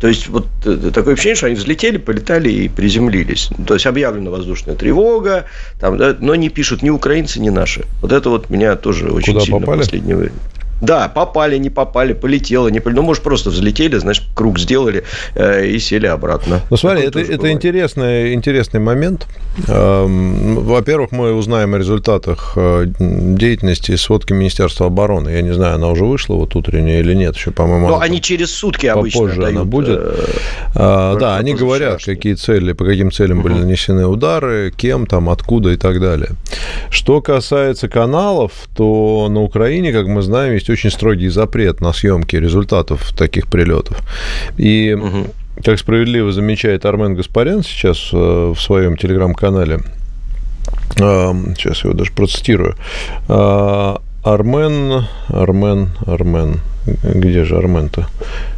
То 0.00 0.06
есть, 0.06 0.28
вот 0.28 0.46
э, 0.64 0.92
такое 0.94 1.14
ощущение, 1.14 1.36
что 1.36 1.46
они 1.46 1.56
взлетели, 1.56 1.96
полетали 1.96 2.50
и 2.50 2.68
приземлились. 2.68 3.50
То 3.66 3.74
есть, 3.74 3.86
объявлена 3.86 4.30
воздушная 4.30 4.76
тревога, 4.76 5.46
там, 5.80 5.98
да, 5.98 6.14
но 6.20 6.36
не 6.36 6.50
пишут 6.50 6.82
ни 6.82 6.90
украинцы, 6.90 7.40
ни 7.40 7.48
наши. 7.48 7.84
Вот 8.00 8.12
это 8.12 8.30
вот 8.30 8.48
меня 8.48 8.76
тоже 8.76 9.10
очень 9.10 9.32
Куда 9.32 9.44
сильно 9.44 9.58
попали? 9.58 9.78
последнее 9.80 10.16
время. 10.16 10.36
Да, 10.80 11.08
попали, 11.08 11.58
не 11.58 11.70
попали, 11.70 12.12
полетело, 12.12 12.68
не 12.68 12.80
полетело. 12.80 13.02
Ну, 13.02 13.06
может, 13.06 13.22
просто 13.22 13.50
взлетели, 13.50 13.96
значит, 13.96 14.24
круг 14.34 14.58
сделали 14.58 15.04
э, 15.34 15.66
и 15.66 15.78
сели 15.78 16.06
обратно. 16.06 16.60
Ну, 16.70 16.76
смотри, 16.76 17.04
это, 17.04 17.20
это 17.20 17.50
интересный, 17.50 18.34
интересный 18.34 18.80
момент. 18.80 19.26
Эм, 19.68 20.56
во-первых, 20.56 21.12
мы 21.12 21.32
узнаем 21.32 21.74
о 21.74 21.78
результатах 21.78 22.52
э, 22.56 22.86
деятельности 22.98 23.92
и 23.92 23.96
сводки 23.96 24.32
Министерства 24.32 24.86
обороны. 24.86 25.30
Я 25.30 25.42
не 25.42 25.54
знаю, 25.54 25.76
она 25.76 25.88
уже 25.88 26.04
вышла 26.04 26.34
вот 26.34 26.54
утренняя 26.56 27.00
или 27.00 27.14
нет, 27.14 27.36
еще, 27.36 27.52
по-моему. 27.52 27.88
Но 27.88 28.00
они 28.00 28.20
через 28.20 28.52
сутки 28.52 28.86
обычно 28.86 29.20
Попозже 29.20 29.40
дают, 29.40 29.56
она 29.56 29.64
будет. 29.64 29.98
Э, 29.98 30.24
а, 30.74 31.16
да, 31.16 31.36
они 31.36 31.54
говорят, 31.54 32.04
какие 32.04 32.34
цели, 32.34 32.72
по 32.72 32.84
каким 32.84 33.10
целям 33.10 33.38
угу. 33.38 33.48
были 33.48 33.60
нанесены 33.60 34.06
удары, 34.06 34.72
кем 34.76 35.06
там, 35.06 35.30
откуда 35.30 35.70
и 35.70 35.76
так 35.76 36.00
далее. 36.00 36.30
Что 36.90 37.22
касается 37.22 37.88
каналов, 37.88 38.52
то 38.76 39.28
на 39.30 39.40
Украине, 39.42 39.92
как 39.92 40.06
мы 40.06 40.20
знаем, 40.20 40.54
есть 40.66 40.70
очень 40.70 40.90
строгий 40.90 41.28
запрет 41.28 41.80
на 41.80 41.92
съемки 41.92 42.36
результатов 42.36 43.12
таких 43.16 43.46
прилетов. 43.46 43.98
И 44.56 44.94
угу. 44.94 45.28
как 45.62 45.78
справедливо 45.78 46.32
замечает 46.32 46.84
Армен 46.84 47.14
Гаспарян 47.14 47.62
сейчас 47.62 48.10
э, 48.12 48.16
в 48.16 48.60
своем 48.60 48.96
телеграм-канале, 48.96 49.80
э, 50.98 51.32
сейчас 51.56 51.84
я 51.84 51.90
его 51.90 51.98
даже 51.98 52.12
процитирую, 52.12 52.74
э, 53.28 53.96
Армен, 54.22 55.06
Армен, 55.28 55.90
Армен. 56.04 56.60
Где 57.02 57.44
же 57.44 57.56
Армен-то? 57.56 58.06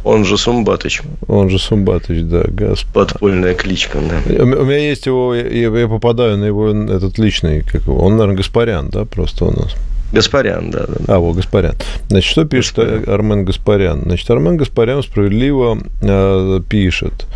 Он 0.03 0.23
же 0.23 0.37
Сумбатыч. 0.37 1.01
Он 1.27 1.49
же 1.49 1.57
Сумбатыч, 1.57 2.21
да. 2.21 2.43
Газ... 2.47 2.85
Подпольная 2.93 3.55
кличка, 3.55 3.99
да. 3.99 4.43
У 4.43 4.65
меня 4.65 4.77
есть 4.77 5.07
его, 5.07 5.33
я 5.33 5.87
попадаю 5.87 6.37
на 6.37 6.45
его 6.45 6.69
этот 6.69 7.17
личный, 7.17 7.63
как 7.63 7.81
его, 7.81 8.03
он, 8.03 8.17
наверное, 8.17 8.37
Гаспарян, 8.37 8.89
да, 8.89 9.05
просто 9.05 9.45
у 9.45 9.51
нас. 9.51 9.75
Гаспарян, 10.11 10.71
да, 10.71 10.85
да. 10.87 11.15
А, 11.15 11.19
вот, 11.19 11.35
Гаспарян. 11.35 11.75
Значит, 12.07 12.31
что 12.31 12.45
пишет 12.45 12.77
Гаспарян. 12.77 13.09
Армен 13.09 13.45
Гаспарян? 13.45 14.01
Значит, 14.03 14.29
Армен 14.29 14.57
Гаспарян 14.57 15.03
справедливо 15.03 15.77
э, 16.01 16.61
пишет. 16.67 17.27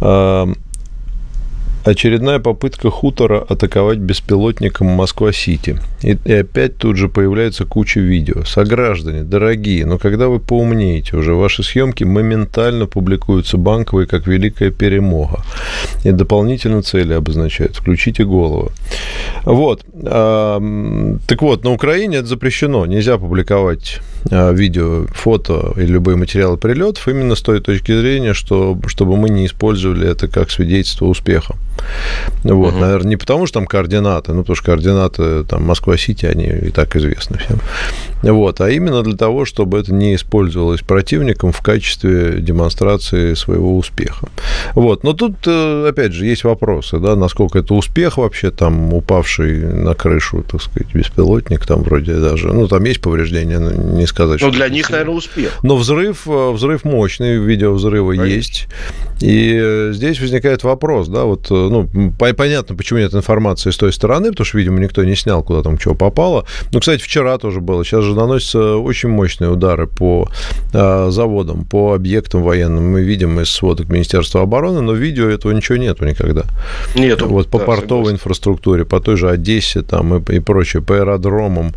Э, 0.00 0.46
Очередная 1.88 2.38
попытка 2.38 2.90
хутора 2.90 3.40
атаковать 3.48 3.96
беспилотником 3.96 4.88
Москва-Сити. 4.88 5.80
И, 6.02 6.18
и 6.22 6.32
опять 6.34 6.76
тут 6.76 6.98
же 6.98 7.08
появляется 7.08 7.64
куча 7.64 8.00
видео. 8.00 8.44
Сограждане, 8.44 9.22
дорогие, 9.22 9.86
но 9.86 9.96
когда 9.96 10.28
вы 10.28 10.38
поумнеете 10.38 11.16
уже, 11.16 11.32
ваши 11.32 11.62
съемки 11.62 12.04
моментально 12.04 12.84
публикуются 12.84 13.56
банковые, 13.56 14.06
как 14.06 14.26
великая 14.26 14.70
перемога. 14.70 15.42
И 16.04 16.12
дополнительно 16.12 16.82
цели 16.82 17.14
обозначают. 17.14 17.76
Включите 17.76 18.24
голову. 18.24 18.70
Вот. 19.44 19.82
Так 20.02 20.60
вот, 21.40 21.64
на 21.64 21.72
Украине 21.72 22.18
это 22.18 22.26
запрещено. 22.26 22.84
Нельзя 22.84 23.16
публиковать 23.16 24.00
видео, 24.30 25.06
фото 25.12 25.72
и 25.76 25.82
любые 25.82 26.16
материалы 26.16 26.56
прилетов 26.56 27.08
именно 27.08 27.34
с 27.34 27.40
той 27.40 27.60
точки 27.60 27.98
зрения, 27.98 28.34
что, 28.34 28.78
чтобы 28.86 29.16
мы 29.16 29.28
не 29.28 29.46
использовали 29.46 30.08
это 30.08 30.28
как 30.28 30.50
свидетельство 30.50 31.06
успеха. 31.06 31.54
Вот, 32.44 32.74
угу. 32.74 32.80
наверное, 32.80 33.10
не 33.10 33.16
потому, 33.16 33.46
что 33.46 33.60
там 33.60 33.66
координаты, 33.66 34.32
ну, 34.32 34.40
потому 34.42 34.56
что 34.56 34.66
координаты 34.66 35.44
там 35.44 35.64
Москва-Сити, 35.64 36.26
они 36.26 36.46
и 36.46 36.70
так 36.70 36.94
известны 36.96 37.38
всем. 37.38 37.60
Вот, 38.22 38.60
а 38.60 38.70
именно 38.70 39.02
для 39.02 39.16
того, 39.16 39.44
чтобы 39.44 39.78
это 39.78 39.92
не 39.92 40.14
использовалось 40.14 40.80
противником 40.80 41.52
в 41.52 41.60
качестве 41.60 42.40
демонстрации 42.40 43.34
своего 43.34 43.76
успеха. 43.76 44.28
Вот, 44.74 45.04
но 45.04 45.12
тут, 45.12 45.34
э, 45.46 45.88
опять 45.88 46.12
же, 46.12 46.26
есть 46.26 46.44
вопросы, 46.44 46.98
да, 46.98 47.16
насколько 47.16 47.58
это 47.58 47.74
успех 47.74 48.18
вообще, 48.18 48.50
там, 48.50 48.92
упавший 48.92 49.58
на 49.58 49.94
крышу, 49.94 50.44
так 50.50 50.62
сказать, 50.62 50.92
беспилотник, 50.92 51.64
там 51.66 51.82
вроде 51.82 52.16
даже, 52.16 52.52
ну, 52.52 52.66
там 52.66 52.84
есть 52.84 53.00
повреждения, 53.00 53.58
не 53.58 54.06
сказать, 54.06 54.40
Ну, 54.40 54.50
для 54.50 54.68
них, 54.68 54.90
наверное, 54.90 55.14
успех. 55.14 55.58
Но 55.62 55.76
взрыв, 55.76 56.26
э, 56.26 56.50
взрыв 56.52 56.84
мощный, 56.84 57.38
видео 57.38 57.72
взрыва 57.72 58.14
Конечно. 58.14 58.26
есть. 58.26 58.66
И 59.20 59.58
э, 59.60 59.90
здесь 59.92 60.20
возникает 60.20 60.64
вопрос, 60.64 61.08
да, 61.08 61.24
вот, 61.24 61.50
ну, 61.50 61.88
понятно, 62.18 62.76
почему 62.76 62.98
нет 62.98 63.14
информации 63.14 63.70
с 63.70 63.76
той 63.76 63.92
стороны, 63.92 64.30
потому 64.30 64.44
что, 64.44 64.58
видимо, 64.58 64.80
никто 64.80 65.04
не 65.04 65.14
снял, 65.14 65.42
куда 65.42 65.62
там 65.62 65.78
чего 65.78 65.94
попало. 65.94 66.44
Ну, 66.72 66.80
кстати, 66.80 67.02
вчера 67.02 67.38
тоже 67.38 67.60
было. 67.60 67.84
Сейчас 67.84 68.07
же 68.08 68.16
наносятся 68.16 68.76
очень 68.76 69.08
мощные 69.08 69.50
удары 69.50 69.86
по 69.86 70.28
э, 70.72 71.10
заводам, 71.10 71.64
по 71.64 71.94
объектам 71.94 72.42
военным. 72.42 72.92
Мы 72.92 73.02
видим 73.02 73.40
из 73.40 73.48
сводок 73.50 73.88
Министерства 73.88 74.42
обороны, 74.42 74.80
но 74.80 74.92
видео 74.92 75.28
этого 75.28 75.52
ничего 75.52 75.78
нету 75.78 76.04
никогда. 76.04 76.44
Нету. 76.94 77.28
Вот 77.28 77.48
по 77.48 77.58
да, 77.58 77.64
портовой 77.64 77.88
согласен. 77.88 78.14
инфраструктуре, 78.16 78.84
по 78.84 79.00
той 79.00 79.16
же 79.16 79.30
Одессе 79.30 79.82
там 79.82 80.16
и, 80.16 80.36
и 80.36 80.40
прочее, 80.40 80.82
по 80.82 80.96
аэродромам. 80.96 81.74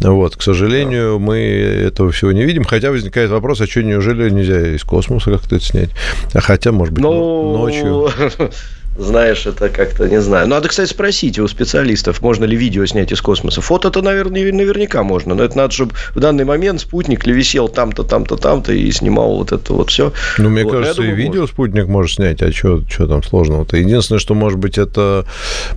Вот, 0.00 0.36
к 0.36 0.42
сожалению, 0.42 1.14
да. 1.14 1.18
мы 1.18 1.38
этого 1.38 2.10
всего 2.10 2.32
не 2.32 2.44
видим, 2.44 2.64
хотя 2.64 2.90
возникает 2.90 3.30
вопрос, 3.30 3.60
а 3.60 3.66
что, 3.66 3.82
неужели 3.82 4.30
нельзя 4.30 4.74
из 4.74 4.82
космоса 4.82 5.30
как-то 5.30 5.56
это 5.56 5.64
снять? 5.64 5.90
А 6.32 6.40
хотя, 6.40 6.72
может 6.72 6.94
быть, 6.94 7.02
ну... 7.02 7.56
ночью. 7.56 8.08
знаешь, 8.96 9.46
это 9.46 9.68
как-то, 9.68 10.08
не 10.08 10.20
знаю. 10.20 10.46
Надо, 10.48 10.68
кстати, 10.68 10.90
спросить 10.90 11.38
у 11.38 11.48
специалистов, 11.48 12.20
можно 12.22 12.44
ли 12.44 12.56
видео 12.56 12.86
снять 12.86 13.12
из 13.12 13.20
космоса. 13.20 13.60
Фото-то, 13.60 14.02
наверное, 14.02 14.52
наверняка 14.52 15.02
можно, 15.02 15.34
но 15.34 15.44
это 15.44 15.56
надо, 15.56 15.72
чтобы 15.72 15.94
в 16.14 16.20
данный 16.20 16.44
момент 16.44 16.80
спутник 16.80 17.26
ли 17.26 17.32
висел 17.32 17.68
там-то, 17.68 18.04
там-то, 18.04 18.36
там-то 18.36 18.72
и 18.72 18.90
снимал 18.92 19.36
вот 19.36 19.52
это 19.52 19.72
вот 19.72 19.90
все. 19.90 20.12
Ну, 20.38 20.48
мне 20.48 20.64
вот, 20.64 20.72
кажется, 20.72 20.96
думаю, 21.02 21.12
и 21.14 21.16
видео 21.16 21.40
может. 21.40 21.54
спутник 21.54 21.86
может 21.86 22.16
снять, 22.16 22.42
а 22.42 22.52
что, 22.52 22.82
что 22.88 23.06
там 23.06 23.22
сложного-то? 23.22 23.76
Единственное, 23.76 24.20
что, 24.20 24.34
может 24.34 24.58
быть, 24.58 24.78
это 24.78 25.24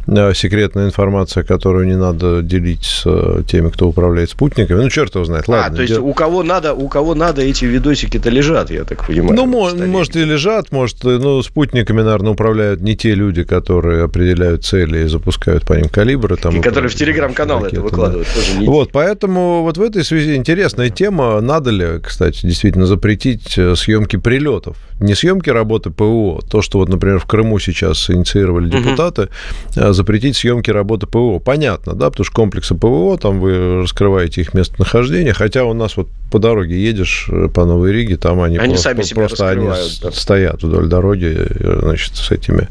э, 0.08 0.34
секретная 0.36 0.86
информация, 0.86 1.44
которую 1.44 1.88
не 1.88 1.98
надо 1.98 2.42
делить 2.42 2.84
с 2.84 3.04
э, 3.06 3.44
теми, 3.48 3.70
кто 3.70 3.88
управляет 3.88 4.30
спутниками. 4.30 4.82
Ну, 4.82 4.90
черт 4.90 5.16
его 5.16 5.26
знает, 5.26 5.46
а, 5.48 5.52
ладно. 5.52 5.68
А, 5.68 5.76
то 5.76 5.82
есть 5.82 5.94
дел... 5.96 6.06
у 6.06 6.14
кого 6.14 6.44
надо, 6.44 6.74
у 6.74 6.88
кого 6.88 7.16
надо 7.16 7.42
эти 7.42 7.66
видосики-то 7.66 8.30
лежат, 8.30 8.70
я 8.70 8.84
так 8.84 9.08
понимаю. 9.08 9.36
Ну, 9.36 9.46
может, 9.46 10.16
и 10.16 10.24
лежат, 10.24 10.72
может, 10.72 11.04
ну, 11.04 11.42
спутниками, 11.42 12.02
наверное, 12.02 12.32
управляют 12.32 12.82
не 12.82 12.96
те 12.96 13.07
те 13.08 13.16
люди, 13.16 13.44
которые 13.44 14.04
определяют 14.04 14.66
цели 14.66 15.06
и 15.06 15.08
запускают 15.08 15.66
по 15.66 15.74
ним 15.74 15.88
калибры. 15.88 16.36
Там, 16.36 16.58
и, 16.58 16.62
которые 16.62 16.90
в 16.90 16.96
телеграм-канал 16.96 17.64
это 17.64 17.80
выкладывают. 17.80 18.28
Да. 18.28 18.42
Тоже 18.42 18.60
не... 18.60 18.68
Вот, 18.68 18.92
поэтому 18.92 19.62
вот 19.64 19.78
в 19.78 19.82
этой 19.82 20.04
связи 20.04 20.36
интересная 20.36 20.90
тема. 20.90 21.40
Надо 21.40 21.70
ли, 21.70 22.00
кстати, 22.04 22.46
действительно 22.46 22.86
запретить 22.86 23.58
э, 23.58 23.76
съемки 23.78 24.18
прилетов? 24.18 24.76
Не 25.00 25.16
съемки 25.16 25.50
работы 25.50 25.90
ПВО, 25.90 26.42
то, 26.42 26.62
что 26.62 26.80
вот, 26.80 26.90
например, 26.90 27.20
в 27.20 27.26
Крыму 27.26 27.60
сейчас 27.60 28.10
инициировали 28.10 28.68
депутаты, 28.68 29.30
угу. 29.76 29.94
запретить 29.94 30.36
съемки 30.36 30.72
работы 30.72 31.08
ПВО. 31.08 31.40
Понятно, 31.40 31.94
да, 31.94 32.10
потому 32.10 32.26
что 32.26 32.34
комплексы 32.34 32.76
ПВО, 32.76 33.18
там 33.18 33.40
вы 33.40 33.84
раскрываете 33.84 34.42
их 34.42 34.54
местонахождение, 34.54 35.34
хотя 35.34 35.64
у 35.64 35.74
нас 35.74 35.96
вот 35.96 36.10
по 36.30 36.40
дороге 36.40 36.84
едешь 36.84 37.30
э, 37.32 37.48
по 37.48 37.64
Новой 37.66 37.94
Риге, 37.94 38.18
там 38.18 38.42
они, 38.42 38.58
они 38.58 38.74
просто, 38.74 38.90
сами 38.90 39.02
себя 39.04 39.28
просто 39.28 39.50
они 39.50 39.68
да. 40.02 40.12
стоят 40.12 40.64
вдоль 40.64 40.88
дороги, 40.88 41.48
значит, 41.80 42.18
с 42.18 42.32
этими 42.32 42.68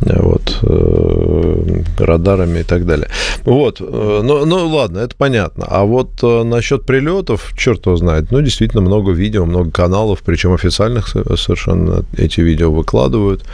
вот, 0.00 0.58
э, 0.62 1.82
радарами 1.98 2.60
и 2.60 2.62
так 2.62 2.86
далее. 2.86 3.08
Вот, 3.44 3.80
э, 3.80 4.20
ну, 4.22 4.46
ну 4.46 4.68
ладно, 4.68 4.98
это 4.98 5.14
понятно. 5.16 5.66
А 5.68 5.84
вот 5.84 6.10
э, 6.22 6.42
насчет 6.44 6.84
прилетов, 6.84 7.52
черт 7.56 7.86
его 7.86 7.96
знает, 7.96 8.30
ну, 8.30 8.40
действительно 8.40 8.80
много 8.80 9.12
видео, 9.12 9.44
много 9.44 9.70
каналов, 9.70 10.20
причем 10.24 10.52
официальных 10.52 11.08
совершенно 11.08 12.04
эти 12.16 12.40
видео 12.40 12.70
выкладывают. 12.70 13.44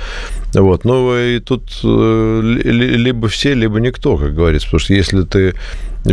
Вот, 0.53 0.85
ну, 0.85 1.17
и 1.19 1.41
тут 1.41 1.63
либо 1.83 3.29
все, 3.29 3.55
либо 3.55 3.81
никто, 3.81 4.17
как 4.17 4.35
говорится, 4.35 4.69
потому 4.69 4.81
что 4.81 4.95
если 4.95 5.23
ты 5.23 5.55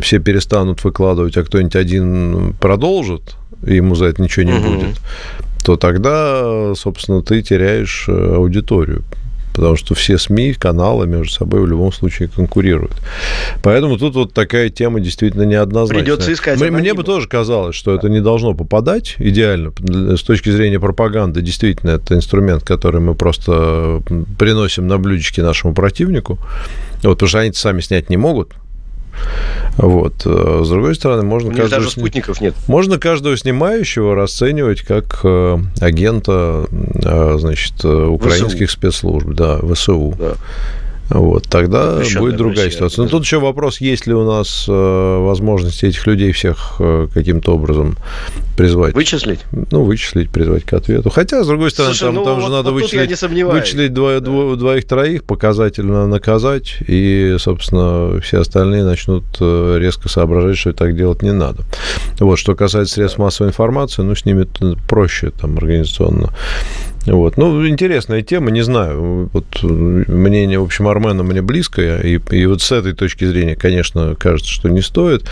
все 0.02 0.20
перестанут 0.20 0.84
выкладывать, 0.84 1.38
а 1.38 1.44
кто-нибудь 1.44 1.76
один 1.76 2.54
продолжит, 2.60 3.36
ему 3.64 3.96
за 3.96 4.06
это 4.06 4.22
ничего 4.22 4.46
не 4.46 4.54
угу. 4.54 4.70
будет, 4.70 5.02
то 5.64 5.76
тогда, 5.76 6.74
собственно, 6.76 7.22
ты 7.22 7.44
теряешь 7.44 8.08
аудиторию 8.10 9.04
потому 9.54 9.76
что 9.76 9.96
все 9.96 10.18
СМИ, 10.18 10.54
каналы 10.54 11.08
между 11.08 11.34
собой 11.34 11.62
в 11.62 11.68
любом 11.68 11.92
случае 11.92 12.30
конкурируют. 12.30 12.94
Поэтому 13.64 13.98
тут 13.98 14.16
вот 14.16 14.34
такая 14.34 14.70
тема 14.70 15.00
действительно 15.00 15.44
неоднозначная. 15.44 16.04
Придется 16.04 16.34
искать 16.34 16.60
Мне, 16.60 16.72
мне 16.72 16.94
бы 16.94 17.04
тоже 17.04 17.28
казалось, 17.28 17.76
что 17.76 17.94
это 17.94 18.10
не 18.10 18.22
должно 18.22 18.54
попадать 18.54 19.16
идеально. 19.18 19.72
С 19.80 20.24
точки 20.24 20.50
зрения 20.50 20.80
пропаганды, 20.80 21.42
действительно, 21.42 21.92
это 21.92 22.16
инструмент, 22.16 22.64
который 22.64 23.02
мы 23.02 23.16
просто 23.16 24.02
приносим 24.38 24.88
на 24.88 24.98
блюдечке 24.98 25.42
нашему 25.42 25.74
противнику. 25.74 26.40
Вот, 27.04 27.16
потому 27.16 27.30
что 27.30 27.40
они 27.40 27.54
сами 27.54 27.82
снять 27.82 28.10
не 28.10 28.18
могут, 28.18 28.54
вот. 29.78 30.14
С 30.24 30.70
другой 30.70 30.96
стороны, 30.96 31.24
можно 31.24 31.50
У 31.50 31.56
каждого... 31.56 31.82
даже 31.82 31.92
спутников 31.92 32.42
нет. 32.42 32.54
Можно 32.68 33.00
каждого 33.00 33.38
снимающего 33.38 34.16
расценивать 34.16 34.82
как 34.82 35.22
э, 35.24 35.58
агента, 35.80 36.66
э, 36.72 37.36
значит, 37.40 37.74
э, 37.84 37.88
украинских 37.88 38.70
ВСУ. 38.70 38.78
спецслужб, 38.78 39.28
да, 39.30 39.60
ВСУ. 39.60 40.16
Да. 40.20 40.34
Вот, 41.14 41.48
тогда 41.50 41.96
Запрещенная 41.96 42.22
будет 42.22 42.38
другая 42.38 42.66
Россия, 42.66 42.72
ситуация. 42.72 43.04
Но 43.04 43.10
тут 43.10 43.24
еще 43.24 43.40
вопрос, 43.40 43.82
есть 43.82 44.08
ли 44.08 44.14
у 44.14 44.26
нас 44.26 44.66
э, 44.68 44.72
возможности 44.72 45.86
этих 45.86 46.08
людей 46.08 46.32
всех 46.32 46.76
э, 46.80 47.08
каким-то 47.14 47.54
образом 47.54 47.98
призвать. 48.56 48.96
Вычислить? 48.96 49.42
Ну, 49.72 49.84
вычислить, 49.84 50.30
призвать 50.30 50.64
к 50.64 50.74
ответу. 50.74 51.10
Хотя, 51.10 51.44
с 51.44 51.48
другой 51.48 51.72
стороны, 51.72 51.96
Слушай, 51.96 52.14
там, 52.14 52.16
ну, 52.16 52.24
там 52.24 52.36
вот, 52.36 52.44
же 52.44 52.50
надо 52.50 52.72
вот 52.72 52.82
вычислить, 52.82 53.44
вычислить 53.46 53.94
дво, 53.94 54.14
да. 54.14 54.20
дво, 54.22 54.56
двоих-троих, 54.56 55.26
показательно 55.26 56.08
наказать, 56.08 56.78
и, 56.88 57.36
собственно, 57.40 58.22
все 58.22 58.40
остальные 58.40 58.86
начнут 58.86 59.26
э, 59.42 59.78
резко 59.80 60.08
соображать, 60.08 60.58
что 60.58 60.72
так 60.72 60.96
делать 60.96 61.24
не 61.24 61.34
надо. 61.34 61.64
Вот, 62.20 62.40
что 62.40 62.56
касается 62.56 62.96
средств 62.96 63.18
массовой 63.18 63.50
информации, 63.50 64.02
ну, 64.02 64.16
с 64.16 64.24
ними 64.24 64.48
проще 64.88 65.32
там 65.32 65.58
организационно 65.58 66.30
вот. 67.06 67.38
Ну, 67.38 67.68
интересная 67.68 68.22
тема, 68.22 68.52
не 68.52 68.62
знаю. 68.62 69.30
Вот 69.34 69.64
мнение, 69.64 70.60
в 70.60 70.64
общем, 70.64 70.88
Армена 70.88 71.24
мне 71.24 71.42
близкое, 71.42 72.00
и, 72.02 72.20
и 72.32 72.46
вот 72.46 72.62
с 72.62 72.72
этой 72.72 72.94
точки 72.94 73.26
зрения, 73.26 73.56
конечно, 73.56 74.16
кажется, 74.16 74.52
что 74.52 74.70
не 74.70 74.82
стоит. 74.82 75.26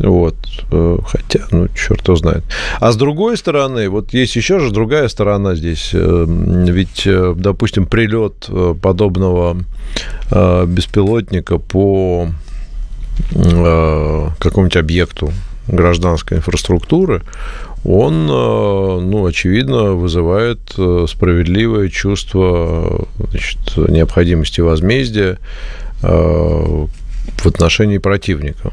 Вот. 0.00 0.36
Э, 0.72 0.98
хотя, 1.06 1.40
ну, 1.50 1.68
черт 1.68 2.02
его 2.06 2.16
знает. 2.16 2.42
А 2.80 2.90
с 2.90 2.96
другой 2.96 3.36
стороны, 3.36 3.88
вот 3.88 4.12
есть 4.12 4.34
еще 4.34 4.58
же 4.58 4.70
другая 4.70 5.08
сторона 5.08 5.54
здесь. 5.54 5.90
Э, 5.92 6.26
ведь, 6.26 7.06
э, 7.06 7.34
допустим, 7.36 7.86
прилет 7.86 8.48
подобного 8.82 9.56
беспилотника 10.30 11.58
по 11.58 12.28
какому-нибудь 13.30 14.76
объекту 14.76 15.32
гражданской 15.68 16.38
инфраструктуры, 16.38 17.22
он, 17.84 18.28
э, 18.30 19.00
ну, 19.00 19.26
очевидно, 19.26 19.92
вызывает 19.92 20.58
э, 20.78 21.06
справедливое 21.08 21.88
чувство 21.88 23.06
значит, 23.18 23.58
необходимости 23.76 24.60
возмездия 24.60 25.38
э, 26.02 26.08
в 26.08 27.46
отношении 27.46 27.98
противника 27.98 28.72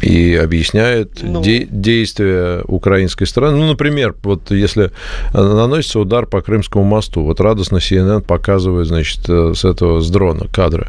и 0.00 0.34
объясняет 0.34 1.20
ну... 1.22 1.42
де- 1.42 1.66
действия 1.70 2.62
украинской 2.66 3.26
страны. 3.26 3.56
Ну, 3.56 3.66
например, 3.66 4.14
вот 4.22 4.50
если 4.50 4.90
наносится 5.32 6.00
удар 6.00 6.26
по 6.26 6.40
Крымскому 6.40 6.84
мосту, 6.84 7.22
вот 7.22 7.40
радостно 7.40 7.76
CNN 7.76 8.22
показывает, 8.22 8.88
значит, 8.88 9.20
с 9.28 9.64
этого, 9.64 10.00
с 10.00 10.10
дрона 10.10 10.46
кадры. 10.52 10.88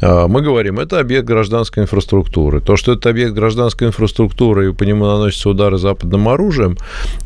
А, 0.00 0.28
мы 0.28 0.42
говорим, 0.42 0.78
это 0.78 1.00
объект 1.00 1.26
гражданской 1.26 1.82
инфраструктуры. 1.82 2.60
То, 2.60 2.76
что 2.76 2.92
это 2.92 3.10
объект 3.10 3.32
гражданской 3.34 3.88
инфраструктуры, 3.88 4.70
и 4.70 4.72
по 4.72 4.84
нему 4.84 5.06
наносятся 5.06 5.50
удары 5.50 5.78
западным 5.78 6.28
оружием, 6.28 6.76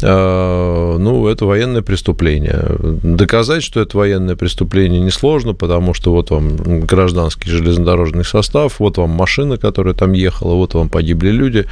а, 0.02 0.96
ну, 0.98 1.28
это 1.28 1.46
военное 1.46 1.82
преступление. 1.82 2.64
Доказать, 3.02 3.62
что 3.62 3.80
это 3.80 3.96
военное 3.96 4.36
преступление, 4.36 5.00
несложно, 5.00 5.54
потому 5.54 5.94
что 5.94 6.12
вот 6.12 6.30
вам 6.30 6.56
гражданский 6.86 7.50
железнодорожный 7.50 8.24
состав, 8.24 8.80
вот 8.80 8.98
вам 8.98 9.10
машина, 9.10 9.56
которая 9.56 9.94
там 9.94 10.12
ехала, 10.12 10.54
вот 10.54 10.74
вам 10.74 10.88
погибли 11.02 11.30
люди, 11.30 11.66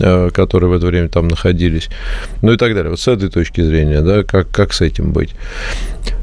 э, 0.00 0.30
которые 0.30 0.70
в 0.70 0.72
это 0.72 0.86
время 0.86 1.08
там 1.08 1.28
находились, 1.28 1.88
ну 2.42 2.52
и 2.52 2.56
так 2.56 2.74
далее. 2.74 2.90
Вот 2.90 3.00
с 3.00 3.08
этой 3.08 3.28
точки 3.28 3.62
зрения, 3.62 4.02
да, 4.02 4.22
как, 4.22 4.48
как 4.50 4.72
с 4.72 4.80
этим 4.80 5.12
быть? 5.12 5.34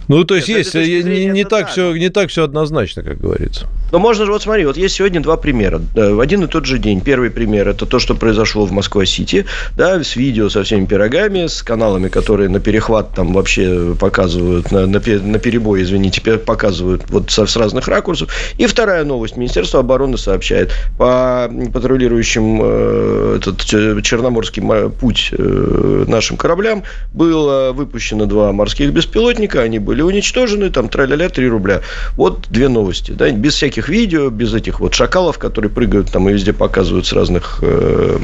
Ну, 0.07 0.23
то 0.23 0.35
есть, 0.35 0.47
есть 0.47 0.73
не, 0.75 1.25
не, 1.25 1.43
так 1.45 1.69
все, 1.69 1.95
не 1.95 2.09
так 2.09 2.29
все 2.29 2.43
однозначно, 2.43 3.03
как 3.03 3.19
говорится. 3.19 3.67
Но 3.91 3.99
можно 3.99 4.25
же, 4.25 4.31
вот 4.31 4.41
смотри, 4.41 4.65
вот 4.65 4.77
есть 4.77 4.95
сегодня 4.95 5.21
два 5.21 5.37
примера. 5.37 5.81
В 5.93 6.19
один 6.19 6.43
и 6.43 6.47
тот 6.47 6.65
же 6.65 6.79
день. 6.79 7.01
Первый 7.01 7.29
пример– 7.29 7.67
это 7.69 7.85
то, 7.85 7.99
что 7.99 8.15
произошло 8.15 8.65
в 8.65 8.71
Москва-Сити, 8.71 9.45
да, 9.77 10.03
с 10.03 10.15
видео 10.15 10.49
со 10.49 10.63
всеми 10.63 10.85
пирогами, 10.85 11.47
с 11.47 11.63
каналами, 11.63 12.09
которые 12.09 12.49
на 12.49 12.59
перехват 12.59 13.13
там 13.13 13.33
вообще 13.33 13.95
показывают, 13.99 14.71
на, 14.71 14.85
на, 14.87 14.99
на 14.99 15.39
перебой, 15.39 15.83
извините, 15.83 16.21
показывают 16.37 17.03
вот 17.09 17.31
со, 17.31 17.45
с 17.45 17.55
разных 17.55 17.87
ракурсов. 17.87 18.29
И 18.57 18.65
вторая 18.65 19.03
новость. 19.05 19.37
Министерство 19.37 19.79
обороны 19.79 20.17
сообщает, 20.17 20.71
по 20.97 21.49
патрулирующим 21.73 22.59
э, 22.63 23.37
этот 23.37 23.63
Черноморский 24.03 24.61
путь 24.89 25.29
э, 25.31 26.05
нашим 26.07 26.37
кораблям 26.37 26.83
было 27.13 27.71
выпущено 27.71 28.25
два 28.25 28.51
морских 28.51 28.91
беспилотника, 28.91 29.61
они 29.61 29.79
были 29.79 29.94
уничтожены, 30.01 30.69
там 30.69 30.89
траля-ля, 30.89 31.29
3 31.29 31.47
рубля. 31.47 31.81
Вот 32.15 32.47
две 32.49 32.67
новости, 32.67 33.11
да, 33.11 33.29
без 33.31 33.55
всяких 33.55 33.89
видео, 33.89 34.29
без 34.29 34.53
этих 34.53 34.79
вот 34.79 34.93
шакалов, 34.93 35.37
которые 35.37 35.71
прыгают 35.71 36.11
там 36.11 36.29
и 36.29 36.33
везде 36.33 36.53
показывают 36.53 37.05
с 37.05 37.13
разных 37.13 37.59
э, 37.61 38.17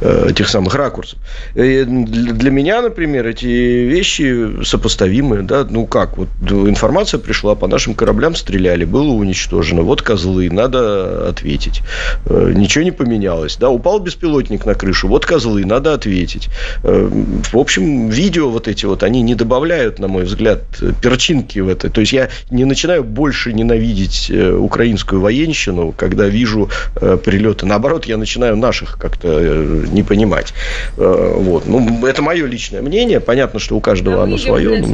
э, 0.00 0.28
тех 0.34 0.48
самых 0.48 0.74
ракурсов. 0.74 1.18
И 1.54 1.84
для 1.84 2.50
меня, 2.50 2.82
например, 2.82 3.26
эти 3.26 3.46
вещи 3.46 4.64
сопоставимы, 4.64 5.42
да, 5.42 5.66
ну 5.68 5.86
как, 5.86 6.16
вот 6.16 6.28
информация 6.50 7.18
пришла, 7.18 7.54
по 7.54 7.66
нашим 7.66 7.94
кораблям 7.94 8.34
стреляли, 8.34 8.84
было 8.84 9.12
уничтожено, 9.12 9.82
вот 9.82 10.02
козлы, 10.02 10.50
надо 10.50 11.28
ответить. 11.28 11.82
Э, 12.26 12.52
ничего 12.54 12.84
не 12.84 12.90
поменялось, 12.90 13.56
да, 13.56 13.70
упал 13.70 13.98
беспилотник 13.98 14.66
на 14.66 14.74
крышу, 14.74 15.08
вот 15.08 15.26
козлы, 15.26 15.64
надо 15.64 15.94
ответить. 15.94 16.48
Э, 16.82 17.08
в 17.52 17.56
общем, 17.56 18.08
видео 18.08 18.48
вот 18.50 18.68
эти 18.68 18.86
вот, 18.86 19.02
они 19.02 19.22
не 19.22 19.34
добавляют, 19.34 19.98
на 19.98 20.08
мой 20.08 20.24
взгляд, 20.24 20.57
перчинки 21.02 21.58
в 21.58 21.68
это. 21.68 21.90
То 21.90 22.00
есть 22.00 22.12
я 22.12 22.28
не 22.50 22.64
начинаю 22.64 23.04
больше 23.04 23.52
ненавидеть 23.52 24.30
Э, 24.38 24.52
украинскую 24.52 25.20
военщину, 25.20 25.92
когда 25.96 26.26
вижу 26.26 26.70
э, 27.00 27.18
прилеты. 27.22 27.66
Наоборот, 27.66 28.04
я 28.04 28.16
начинаю 28.16 28.56
наших 28.56 28.98
как-то 28.98 29.28
э, 29.28 29.84
не 29.90 30.02
понимать. 30.02 30.54
Вот. 30.96 31.66
Ну, 31.66 32.06
это 32.06 32.22
мое 32.22 32.46
личное 32.46 32.82
мнение. 32.82 33.20
Понятно, 33.20 33.58
что 33.58 33.76
у 33.76 33.80
каждого 33.80 34.20
а 34.20 34.24
оно 34.24 34.38
свое. 34.38 34.84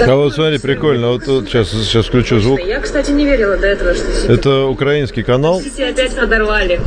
А 0.00 0.14
вот 0.16 0.34
смотри, 0.34 0.58
прикольно. 0.58 1.08
Вот, 1.08 1.26
вот 1.26 1.48
сейчас, 1.48 1.70
сейчас 1.70 2.06
включу 2.06 2.40
звук. 2.40 2.60
Я, 2.60 2.80
кстати, 2.80 3.10
не 3.12 3.24
верила 3.24 3.56
до 3.56 3.66
этого, 3.66 3.94
что 3.94 4.32
Это 4.32 4.64
украинский 4.66 5.22
канал. 5.22 5.60
Сити 5.60 5.82
опять 5.82 6.14
подорвали. 6.14 6.80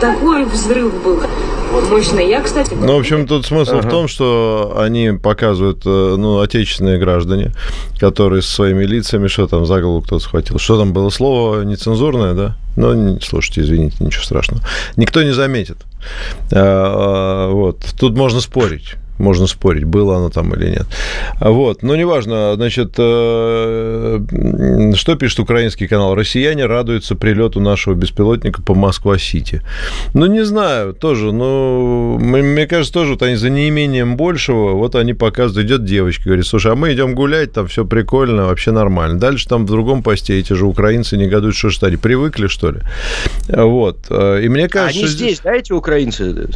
Такой 0.00 0.44
взрыв 0.44 1.02
был 1.02 1.22
мощный. 1.70 2.28
Я, 2.28 2.40
кстати... 2.40 2.74
Ну, 2.74 2.96
в 2.96 2.98
общем, 2.98 3.26
тут 3.26 3.46
смысл 3.46 3.78
ага. 3.78 3.88
в 3.88 3.90
том, 3.90 4.08
что 4.08 4.76
они 4.78 5.12
показывают, 5.12 5.84
ну, 5.84 6.40
отечественные 6.40 6.98
граждане, 6.98 7.52
которые 7.98 8.42
со 8.42 8.50
своими 8.52 8.84
лицами, 8.84 9.28
что 9.28 9.46
там, 9.46 9.66
за 9.66 9.80
голову 9.80 10.02
кто-то 10.02 10.22
схватил. 10.22 10.58
Что 10.58 10.78
там 10.78 10.92
было 10.92 11.10
слово 11.10 11.62
нецензурное, 11.62 12.34
да? 12.34 12.56
Ну, 12.76 13.18
слушайте, 13.20 13.62
извините, 13.62 13.96
ничего 14.00 14.24
страшного. 14.24 14.62
Никто 14.96 15.22
не 15.22 15.32
заметит. 15.32 15.78
А, 16.52 17.48
а, 17.48 17.50
вот. 17.50 17.84
Тут 17.98 18.16
можно 18.16 18.40
спорить 18.40 18.96
можно 19.20 19.46
спорить, 19.46 19.84
было 19.84 20.16
оно 20.16 20.30
там 20.30 20.54
или 20.54 20.70
нет. 20.70 20.86
Вот, 21.40 21.82
но 21.82 21.96
неважно, 21.96 22.54
значит, 22.56 22.94
э, 22.98 24.20
что 24.94 25.14
пишет 25.16 25.40
украинский 25.40 25.86
канал? 25.86 26.14
Россияне 26.14 26.66
радуются 26.66 27.14
прилету 27.14 27.60
нашего 27.60 27.94
беспилотника 27.94 28.62
по 28.62 28.74
Москва-Сити. 28.74 29.62
Ну, 30.14 30.26
не 30.26 30.44
знаю, 30.44 30.94
тоже, 30.94 31.32
ну, 31.32 32.18
мне 32.18 32.66
кажется, 32.66 32.92
тоже 32.92 33.12
вот 33.12 33.22
они 33.22 33.36
за 33.36 33.50
неимением 33.50 34.16
большего, 34.16 34.72
вот 34.72 34.94
они 34.94 35.14
показывают, 35.14 35.66
идет 35.66 35.84
девочка, 35.84 36.24
говорит, 36.24 36.46
слушай, 36.46 36.72
а 36.72 36.74
мы 36.74 36.92
идем 36.92 37.14
гулять, 37.14 37.52
там 37.52 37.66
все 37.66 37.84
прикольно, 37.84 38.46
вообще 38.46 38.72
нормально. 38.72 39.18
Дальше 39.18 39.48
там 39.48 39.66
в 39.66 39.70
другом 39.70 40.02
посте 40.02 40.38
эти 40.38 40.52
же 40.54 40.66
украинцы 40.66 41.16
негодуют, 41.16 41.56
что 41.56 41.70
что, 41.70 41.86
они 41.86 41.96
привыкли, 41.96 42.46
что 42.46 42.70
ли? 42.70 42.80
Вот, 43.48 43.98
э, 44.10 44.42
и 44.42 44.48
мне 44.48 44.68
кажется... 44.68 45.00
Они 45.00 45.08
здесь, 45.08 45.40
да, 45.40 45.54
эти 45.54 45.72
украинцы? 45.72 46.48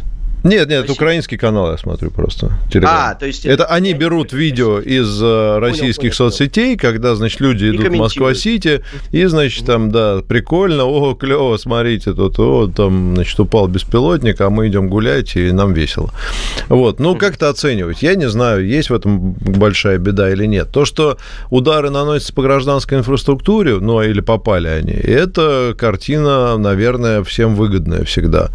Нет, 0.45 0.69
нет, 0.69 0.83
это 0.83 0.93
украинский 0.93 1.37
канал, 1.37 1.71
я 1.71 1.77
смотрю 1.77 2.11
просто. 2.11 2.51
Телеграм. 2.71 2.93
А, 2.95 3.15
то 3.15 3.25
есть... 3.25 3.47
Это 3.47 3.65
они 3.65 3.93
берут 3.93 4.31
видео 4.31 4.79
из 4.79 5.19
э, 5.19 5.57
российских 5.57 6.15
понял, 6.15 6.31
соцсетей, 6.31 6.77
когда, 6.77 7.15
значит, 7.15 7.41
люди 7.41 7.71
идут 7.71 7.87
в 7.87 7.95
Москва-Сити, 7.95 8.83
и, 9.11 9.25
значит, 9.25 9.65
там, 9.65 9.91
да, 9.91 10.21
прикольно, 10.21 10.85
о, 10.85 11.15
клево, 11.15 11.57
смотрите, 11.57 12.13
тут, 12.13 12.37
о, 12.37 12.67
там, 12.67 13.15
значит, 13.15 13.39
упал 13.39 13.67
беспилотник, 13.67 14.39
а 14.39 14.51
мы 14.51 14.67
идем 14.67 14.87
гулять, 14.87 15.35
и 15.35 15.51
нам 15.51 15.73
весело. 15.73 16.11
Вот, 16.69 16.99
ну, 16.99 17.15
как-то 17.15 17.49
оценивать. 17.49 18.03
Я 18.03 18.13
не 18.13 18.29
знаю, 18.29 18.67
есть 18.67 18.91
в 18.91 18.93
этом 18.93 19.33
большая 19.33 19.97
беда 19.97 20.31
или 20.31 20.45
нет. 20.45 20.69
То, 20.71 20.85
что 20.85 21.17
удары 21.49 21.89
наносятся 21.89 22.33
по 22.33 22.43
гражданской 22.43 22.99
инфраструктуре, 22.99 23.79
ну, 23.79 23.99
или 24.03 24.21
попали 24.21 24.67
они, 24.67 24.93
это 24.93 25.73
картина, 25.75 26.55
наверное, 26.59 27.23
всем 27.23 27.55
выгодная 27.55 28.03
всегда. 28.03 28.51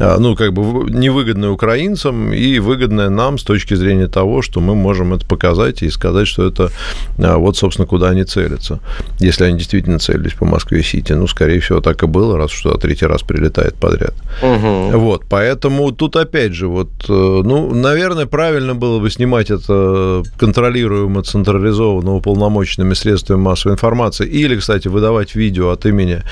А, 0.00 0.16
ну, 0.18 0.36
как 0.36 0.54
бы 0.54 0.90
невыгодная 0.90 1.33
выгодное 1.34 1.50
украинцам 1.50 2.32
и 2.32 2.58
выгодное 2.60 3.10
нам 3.10 3.38
с 3.38 3.42
точки 3.42 3.74
зрения 3.74 4.06
того, 4.06 4.42
что 4.42 4.60
мы 4.60 4.74
можем 4.74 5.14
это 5.14 5.26
показать 5.26 5.82
и 5.82 5.90
сказать, 5.90 6.28
что 6.28 6.46
это 6.46 6.70
а, 7.18 7.36
вот, 7.36 7.56
собственно, 7.56 7.86
куда 7.86 8.10
они 8.10 8.24
целятся. 8.24 8.78
Если 9.20 9.44
они 9.44 9.58
действительно 9.58 9.98
целились 9.98 10.34
по 10.34 10.44
Москве-Сити, 10.44 11.12
ну, 11.12 11.26
скорее 11.26 11.60
всего, 11.60 11.80
так 11.80 12.02
и 12.02 12.06
было, 12.06 12.38
раз 12.38 12.50
что 12.50 12.76
третий 12.76 13.06
раз 13.06 13.22
прилетает 13.22 13.74
подряд. 13.74 14.14
Угу. 14.42 14.98
Вот, 14.98 15.24
поэтому 15.28 15.90
тут 15.92 16.16
опять 16.16 16.54
же, 16.54 16.68
вот, 16.68 16.88
э, 17.08 17.12
ну, 17.44 17.74
наверное, 17.74 18.26
правильно 18.26 18.74
было 18.74 19.00
бы 19.00 19.10
снимать 19.10 19.50
это 19.50 20.22
контролируемо, 20.38 21.22
централизованно 21.22 22.14
уполномоченными 22.14 22.94
средствами 22.94 23.40
массовой 23.40 23.74
информации 23.74 24.26
или, 24.26 24.56
кстати, 24.56 24.88
выдавать 24.88 25.34
видео 25.34 25.70
от 25.70 25.86
имени 25.86 26.22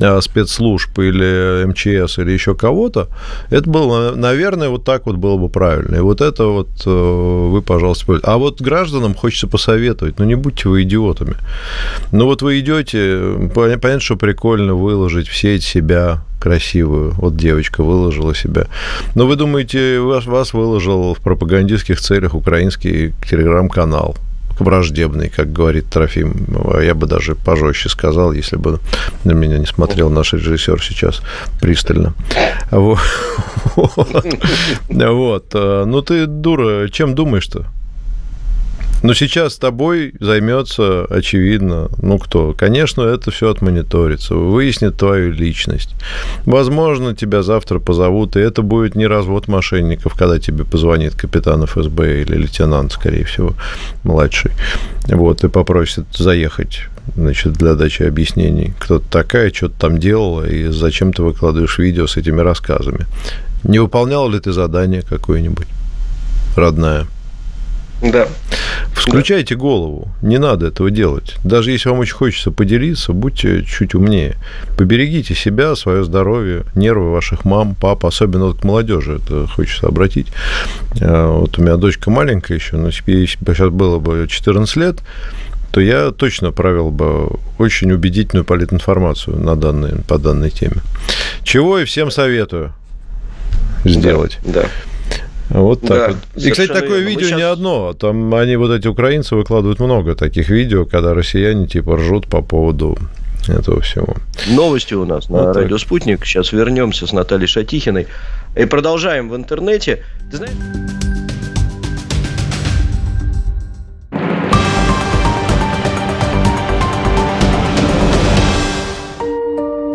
а, 0.00 0.20
спецслужб 0.20 0.98
или 0.98 1.64
МЧС 1.66 2.18
или 2.18 2.32
еще 2.32 2.54
кого-то, 2.54 3.08
это 3.50 3.70
было, 3.70 4.14
наверное, 4.14 4.47
наверное, 4.48 4.70
вот 4.70 4.84
так 4.84 5.06
вот 5.06 5.16
было 5.16 5.36
бы 5.36 5.48
правильно. 5.48 5.96
И 5.96 6.00
вот 6.00 6.20
это 6.20 6.46
вот 6.46 6.68
э, 6.86 7.48
вы, 7.52 7.62
пожалуйста, 7.62 8.18
А 8.22 8.38
вот 8.38 8.60
гражданам 8.60 9.14
хочется 9.14 9.46
посоветовать, 9.46 10.18
ну 10.18 10.24
не 10.24 10.36
будьте 10.36 10.68
вы 10.68 10.82
идиотами. 10.82 11.34
Ну 12.12 12.24
вот 12.24 12.42
вы 12.42 12.60
идете, 12.60 13.50
понятно, 13.54 14.00
что 14.00 14.16
прикольно 14.16 14.74
выложить 14.74 15.28
в 15.28 15.36
сеть 15.36 15.62
себя 15.62 16.20
красивую. 16.40 17.12
Вот 17.18 17.36
девочка 17.36 17.82
выложила 17.82 18.34
себя. 18.34 18.66
Но 19.14 19.26
вы 19.26 19.36
думаете, 19.36 20.00
вас, 20.00 20.26
вас 20.26 20.54
выложил 20.54 21.14
в 21.14 21.18
пропагандистских 21.18 22.00
целях 22.00 22.34
украинский 22.34 23.12
телеграм-канал 23.28 24.16
враждебный, 24.58 25.28
как 25.28 25.52
говорит 25.52 25.86
Трофим. 25.90 26.46
Я 26.82 26.94
бы 26.94 27.06
даже 27.06 27.34
пожестче 27.34 27.88
сказал, 27.88 28.32
если 28.32 28.56
бы 28.56 28.80
на 29.24 29.32
меня 29.32 29.58
не 29.58 29.66
смотрел 29.66 30.10
наш 30.10 30.32
режиссер 30.32 30.82
сейчас 30.82 31.22
пристально. 31.60 32.14
Вот. 32.70 32.98
Ну, 35.88 36.02
ты 36.02 36.26
дура, 36.26 36.88
чем 36.88 37.14
думаешь-то? 37.14 37.66
Но 39.02 39.14
сейчас 39.14 39.56
тобой 39.56 40.14
займется, 40.18 41.04
очевидно, 41.04 41.88
ну 42.02 42.18
кто? 42.18 42.52
Конечно, 42.52 43.02
это 43.02 43.30
все 43.30 43.50
отмониторится, 43.50 44.34
выяснит 44.34 44.96
твою 44.96 45.32
личность. 45.32 45.94
Возможно, 46.44 47.14
тебя 47.14 47.42
завтра 47.42 47.78
позовут, 47.78 48.36
и 48.36 48.40
это 48.40 48.62
будет 48.62 48.96
не 48.96 49.06
развод 49.06 49.46
мошенников, 49.46 50.14
когда 50.14 50.38
тебе 50.40 50.64
позвонит 50.64 51.14
капитан 51.14 51.64
ФСБ 51.64 52.22
или 52.22 52.34
лейтенант, 52.34 52.92
скорее 52.92 53.24
всего, 53.24 53.54
младший. 54.02 54.50
Вот, 55.06 55.44
и 55.44 55.48
попросит 55.48 56.06
заехать 56.16 56.88
значит, 57.14 57.52
для 57.52 57.74
дачи 57.74 58.02
объяснений. 58.02 58.74
Кто-то 58.78 59.04
такая, 59.08 59.52
что-то 59.52 59.78
там 59.78 59.98
делала, 59.98 60.44
и 60.44 60.66
зачем 60.68 61.12
ты 61.12 61.22
выкладываешь 61.22 61.78
видео 61.78 62.06
с 62.06 62.16
этими 62.16 62.40
рассказами. 62.40 63.06
Не 63.62 63.78
выполнял 63.78 64.28
ли 64.28 64.40
ты 64.40 64.52
задание 64.52 65.02
какое-нибудь, 65.02 65.66
родная? 66.56 67.06
Да. 68.02 68.28
Включайте 68.92 69.54
да. 69.54 69.60
голову. 69.60 70.08
Не 70.22 70.38
надо 70.38 70.66
этого 70.66 70.90
делать. 70.90 71.36
Даже 71.44 71.70
если 71.70 71.88
вам 71.88 72.00
очень 72.00 72.14
хочется 72.14 72.50
поделиться, 72.50 73.12
будьте 73.12 73.64
чуть 73.64 73.94
умнее. 73.94 74.36
Поберегите 74.76 75.34
себя, 75.34 75.74
свое 75.74 76.04
здоровье, 76.04 76.64
нервы 76.74 77.10
ваших 77.12 77.44
мам, 77.44 77.74
пап, 77.74 78.04
особенно 78.04 78.46
вот 78.46 78.60
к 78.60 78.64
молодежи 78.64 79.16
это 79.16 79.46
хочется 79.46 79.86
обратить. 79.86 80.28
А, 81.00 81.38
вот 81.38 81.58
у 81.58 81.62
меня 81.62 81.76
дочка 81.76 82.10
маленькая 82.10 82.54
еще, 82.54 82.76
но 82.76 82.88
если 82.88 83.02
бы 83.40 83.54
сейчас 83.54 83.70
было 83.70 83.98
бы 83.98 84.26
14 84.28 84.76
лет, 84.76 84.98
то 85.70 85.80
я 85.80 86.10
точно 86.10 86.50
провел 86.50 86.90
бы 86.90 87.38
очень 87.58 87.92
убедительную 87.92 88.44
политинформацию 88.44 89.38
на 89.38 89.54
данной, 89.54 90.02
по 90.02 90.18
данной 90.18 90.50
теме. 90.50 90.82
Чего 91.42 91.78
и 91.78 91.84
всем 91.84 92.10
советую 92.10 92.72
сделать. 93.84 94.38
Да. 94.44 94.62
да. 94.62 94.68
Вот 95.50 95.80
так 95.80 95.88
да, 95.88 96.08
вот. 96.08 96.44
И, 96.44 96.50
кстати, 96.50 96.68
такое 96.68 97.00
верно. 97.00 97.08
видео 97.08 97.26
сейчас... 97.26 97.38
не 97.38 97.42
одно. 97.42 97.88
А 97.88 97.94
там 97.94 98.34
они, 98.34 98.56
вот 98.56 98.70
эти 98.70 98.86
украинцы, 98.86 99.34
выкладывают 99.34 99.80
много 99.80 100.14
таких 100.14 100.50
видео, 100.50 100.84
когда 100.84 101.14
россияне 101.14 101.66
типа 101.66 101.96
ржут 101.96 102.26
по 102.26 102.42
поводу 102.42 102.98
этого 103.48 103.80
всего. 103.80 104.16
Новости 104.48 104.94
у 104.94 105.06
нас 105.06 105.30
на 105.30 105.44
вот 105.44 105.56
радио 105.56 105.76
так. 105.76 105.80
«Спутник». 105.80 106.24
Сейчас 106.26 106.52
вернемся 106.52 107.06
с 107.06 107.12
Натальей 107.12 107.46
Шатихиной. 107.46 108.06
И 108.56 108.64
продолжаем 108.66 109.30
в 109.30 109.36
интернете. 109.36 110.04
Ты 110.30 110.36
знаешь... 110.36 110.52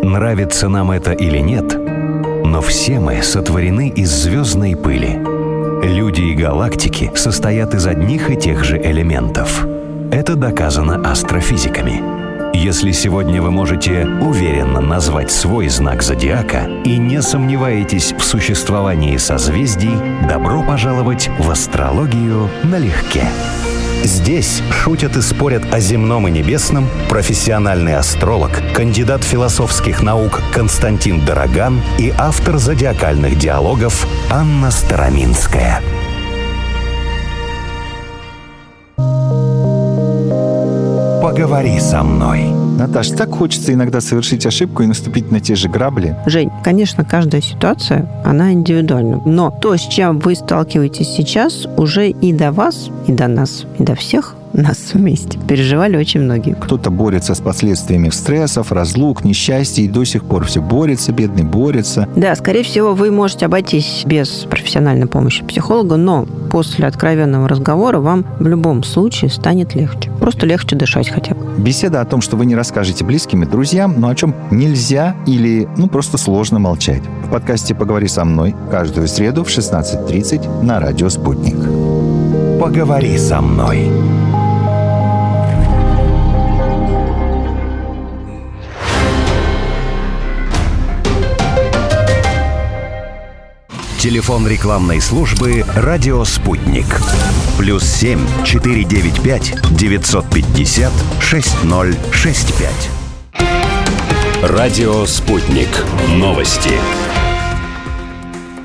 Нравится 0.02 0.68
нам 0.68 0.90
это 0.90 1.12
или 1.12 1.38
нет– 1.38 1.76
но 2.44 2.60
все 2.60 3.00
мы 3.00 3.22
сотворены 3.22 3.88
из 3.88 4.10
звездной 4.10 4.76
пыли. 4.76 5.18
Люди 5.82 6.20
и 6.20 6.34
галактики 6.34 7.10
состоят 7.14 7.74
из 7.74 7.86
одних 7.86 8.30
и 8.30 8.36
тех 8.36 8.62
же 8.64 8.80
элементов. 8.80 9.66
Это 10.12 10.36
доказано 10.36 11.10
астрофизиками. 11.10 12.02
Если 12.56 12.92
сегодня 12.92 13.42
вы 13.42 13.50
можете 13.50 14.06
уверенно 14.06 14.80
назвать 14.80 15.32
свой 15.32 15.68
знак 15.68 16.02
зодиака 16.02 16.68
и 16.84 16.96
не 16.98 17.20
сомневаетесь 17.20 18.12
в 18.12 18.22
существовании 18.22 19.16
созвездий, 19.16 19.96
добро 20.28 20.62
пожаловать 20.62 21.28
в 21.38 21.50
астрологию 21.50 22.48
налегке. 22.62 23.24
Здесь 24.04 24.62
шутят 24.70 25.16
и 25.16 25.22
спорят 25.22 25.62
о 25.72 25.80
земном 25.80 26.28
и 26.28 26.30
небесном 26.30 26.86
профессиональный 27.08 27.96
астролог, 27.96 28.50
кандидат 28.74 29.24
философских 29.24 30.02
наук 30.02 30.42
Константин 30.52 31.24
Дороган 31.24 31.80
и 31.98 32.12
автор 32.18 32.58
зодиакальных 32.58 33.38
диалогов 33.38 34.06
Анна 34.30 34.70
Староминская. 34.70 35.80
Поговори 41.34 41.80
со 41.80 42.04
мной. 42.04 42.44
Наташ, 42.78 43.08
так 43.08 43.32
хочется 43.32 43.72
иногда 43.72 44.00
совершить 44.00 44.46
ошибку 44.46 44.84
и 44.84 44.86
наступить 44.86 45.32
на 45.32 45.40
те 45.40 45.56
же 45.56 45.68
грабли. 45.68 46.14
Жень, 46.26 46.48
конечно, 46.62 47.04
каждая 47.04 47.40
ситуация, 47.40 48.08
она 48.24 48.52
индивидуальна. 48.52 49.20
Но 49.24 49.50
то, 49.50 49.76
с 49.76 49.80
чем 49.80 50.20
вы 50.20 50.36
сталкиваетесь 50.36 51.08
сейчас, 51.08 51.66
уже 51.76 52.10
и 52.10 52.32
до 52.32 52.52
вас, 52.52 52.88
и 53.08 53.12
до 53.12 53.26
нас, 53.26 53.64
и 53.80 53.82
до 53.82 53.96
всех 53.96 54.36
нас 54.62 54.92
вместе 54.94 55.38
переживали 55.38 55.96
очень 55.96 56.20
многие. 56.20 56.54
Кто-то 56.54 56.90
борется 56.90 57.34
с 57.34 57.40
последствиями 57.40 58.10
стрессов, 58.10 58.72
разлук, 58.72 59.24
несчастья 59.24 59.82
и 59.82 59.88
до 59.88 60.04
сих 60.04 60.24
пор 60.24 60.44
все 60.44 60.62
борется, 60.62 61.12
бедный 61.12 61.42
борется. 61.42 62.08
Да, 62.16 62.34
скорее 62.34 62.62
всего, 62.62 62.94
вы 62.94 63.10
можете 63.10 63.46
обойтись 63.46 64.02
без 64.06 64.28
профессиональной 64.48 65.06
помощи 65.06 65.44
психолога, 65.44 65.96
но 65.96 66.26
после 66.50 66.86
откровенного 66.86 67.48
разговора 67.48 67.98
вам 67.98 68.24
в 68.38 68.46
любом 68.46 68.84
случае 68.84 69.30
станет 69.30 69.74
легче. 69.74 70.10
Просто 70.20 70.46
легче 70.46 70.76
дышать 70.76 71.08
хотя 71.08 71.34
бы. 71.34 71.44
Беседа 71.58 72.00
о 72.00 72.04
том, 72.04 72.20
что 72.20 72.36
вы 72.36 72.46
не 72.46 72.54
расскажете 72.54 73.04
близким 73.04 73.42
и 73.42 73.46
друзьям, 73.46 73.94
но 73.98 74.08
о 74.08 74.14
чем 74.14 74.34
нельзя 74.50 75.16
или 75.26 75.68
ну 75.76 75.88
просто 75.88 76.18
сложно 76.18 76.58
молчать. 76.58 77.02
В 77.26 77.30
подкасте 77.30 77.74
«Поговори 77.74 78.08
со 78.08 78.24
мной» 78.24 78.54
каждую 78.70 79.08
среду 79.08 79.44
в 79.44 79.48
16.30 79.48 80.62
на 80.62 80.80
радио 80.80 81.08
«Спутник». 81.08 81.56
Поговори 82.60 83.18
со 83.18 83.40
мной. 83.40 83.90
Телефон 94.04 94.46
рекламной 94.46 95.00
службы 95.00 95.64
«Радио 95.74 96.26
Спутник». 96.26 96.84
Плюс 97.56 97.84
семь 97.84 98.20
четыре 98.44 98.84
девять 98.84 99.18
пять 99.22 99.54
девятьсот 99.70 100.28
пятьдесят 100.28 100.92
шесть 101.22 101.64
ноль 101.64 101.96
шесть 102.12 102.52
пять. 102.58 102.90
Радио 104.42 105.06
«Спутник». 105.06 105.70
Новости. 106.10 106.72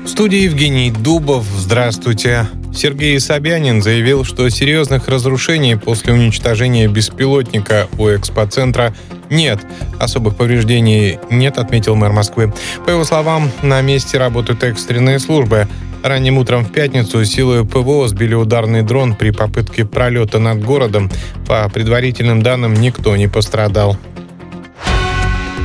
В 0.04 0.08
студии 0.08 0.40
Евгений 0.40 0.90
Дубов. 0.90 1.46
Здравствуйте. 1.56 2.46
Сергей 2.72 3.18
Собянин 3.20 3.82
заявил, 3.82 4.24
что 4.24 4.48
серьезных 4.48 5.08
разрушений 5.08 5.76
после 5.76 6.12
уничтожения 6.12 6.88
беспилотника 6.88 7.88
у 7.98 8.08
экспоцентра 8.08 8.94
нет. 9.28 9.60
Особых 9.98 10.36
повреждений 10.36 11.18
нет, 11.30 11.58
отметил 11.58 11.96
мэр 11.96 12.12
Москвы. 12.12 12.52
По 12.86 12.90
его 12.90 13.04
словам, 13.04 13.50
на 13.62 13.80
месте 13.80 14.18
работают 14.18 14.62
экстренные 14.62 15.18
службы. 15.18 15.68
Ранним 16.02 16.38
утром 16.38 16.64
в 16.64 16.72
пятницу 16.72 17.24
силы 17.24 17.66
ПВО 17.66 18.08
сбили 18.08 18.34
ударный 18.34 18.82
дрон 18.82 19.14
при 19.14 19.30
попытке 19.30 19.84
пролета 19.84 20.38
над 20.38 20.64
городом. 20.64 21.10
По 21.46 21.68
предварительным 21.68 22.42
данным, 22.42 22.74
никто 22.74 23.16
не 23.16 23.28
пострадал. 23.28 23.98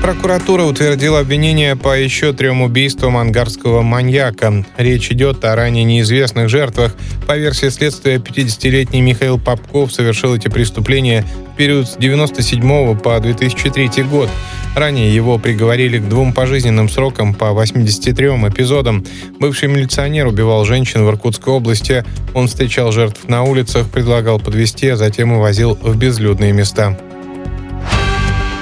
Прокуратура 0.06 0.66
утвердила 0.66 1.22
обвинение 1.22 1.76
по 1.76 1.98
еще 1.98 2.32
трем 2.32 2.62
убийствам 2.62 3.18
ангарского 3.18 3.82
маньяка. 3.82 4.64
Речь 4.78 5.10
идет 5.12 5.44
о 5.44 5.56
ранее 5.56 5.84
неизвестных 5.84 6.48
жертвах. 6.48 6.96
По 7.26 7.36
версии 7.36 7.70
следствия, 7.70 8.18
50-летний 8.18 9.02
Михаил 9.02 9.40
Попков 9.40 9.92
совершил 9.92 10.36
эти 10.36 10.48
преступления 10.48 11.26
в 11.52 11.58
период 11.58 11.88
с 11.88 11.96
1997 11.96 13.00
по 13.00 13.20
2003 13.20 14.04
год. 14.04 14.30
Ранее 14.76 15.12
его 15.12 15.40
приговорили 15.40 15.98
к 15.98 16.08
двум 16.08 16.34
пожизненным 16.34 16.88
срокам 16.88 17.34
по 17.34 17.54
83 17.54 18.28
эпизодам. 18.28 19.04
Бывший 19.40 19.70
милиционер 19.70 20.28
убивал 20.28 20.66
женщин 20.66 21.04
в 21.04 21.10
Иркутской 21.10 21.52
области. 21.52 22.06
Он 22.36 22.46
встречал 22.48 22.92
жертв 22.92 23.28
на 23.28 23.42
улицах, 23.42 23.90
предлагал 23.90 24.40
подвести, 24.40 24.88
а 24.88 24.98
затем 24.98 25.32
увозил 25.32 25.74
в 25.82 25.98
безлюдные 25.98 26.54
места. 26.54 26.96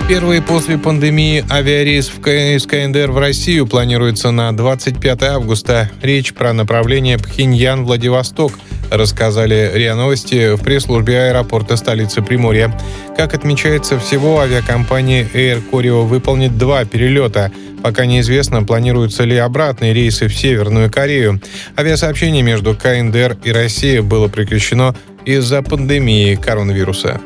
Первый 0.08 0.42
после 0.42 0.78
пандемии 0.78 1.46
авиарейс 1.50 2.10
из 2.10 2.66
КНДР 2.66 3.12
в 3.12 3.18
Россию 3.18 3.66
планируется 3.66 4.32
на 4.32 4.52
25 4.56 5.24
августа. 5.24 5.90
Речь 6.02 6.34
про 6.34 6.52
направление 6.52 7.18
Пхеньян-Владивосток, 7.18 8.52
рассказали 8.92 9.72
РИА 9.74 9.96
Новости 9.96 10.56
в 10.56 10.62
пресс-службе 10.62 11.30
аэропорта 11.30 11.78
столицы 11.78 12.22
Приморья. 12.22 12.78
Как 13.16 13.34
отмечается, 13.34 13.98
всего 13.98 14.42
авиакомпания 14.42 15.26
Air 15.34 15.64
Koryo 15.72 16.06
выполнит 16.06 16.58
два 16.58 16.84
перелета. 16.84 17.50
Пока 17.82 18.06
неизвестно, 18.06 18.64
планируются 18.64 19.24
ли 19.24 19.38
обратные 19.38 19.94
рейсы 19.94 20.28
в 20.28 20.36
Северную 20.36 20.92
Корею. 20.92 21.42
Авиасообщение 21.78 22.44
между 22.44 22.76
КНДР 22.76 23.38
и 23.46 23.52
Россией 23.54 24.02
было 24.02 24.28
прекращено 24.28 24.96
из-за 25.26 25.62
пандемии 25.62 26.36
коронавируса. 26.36 27.22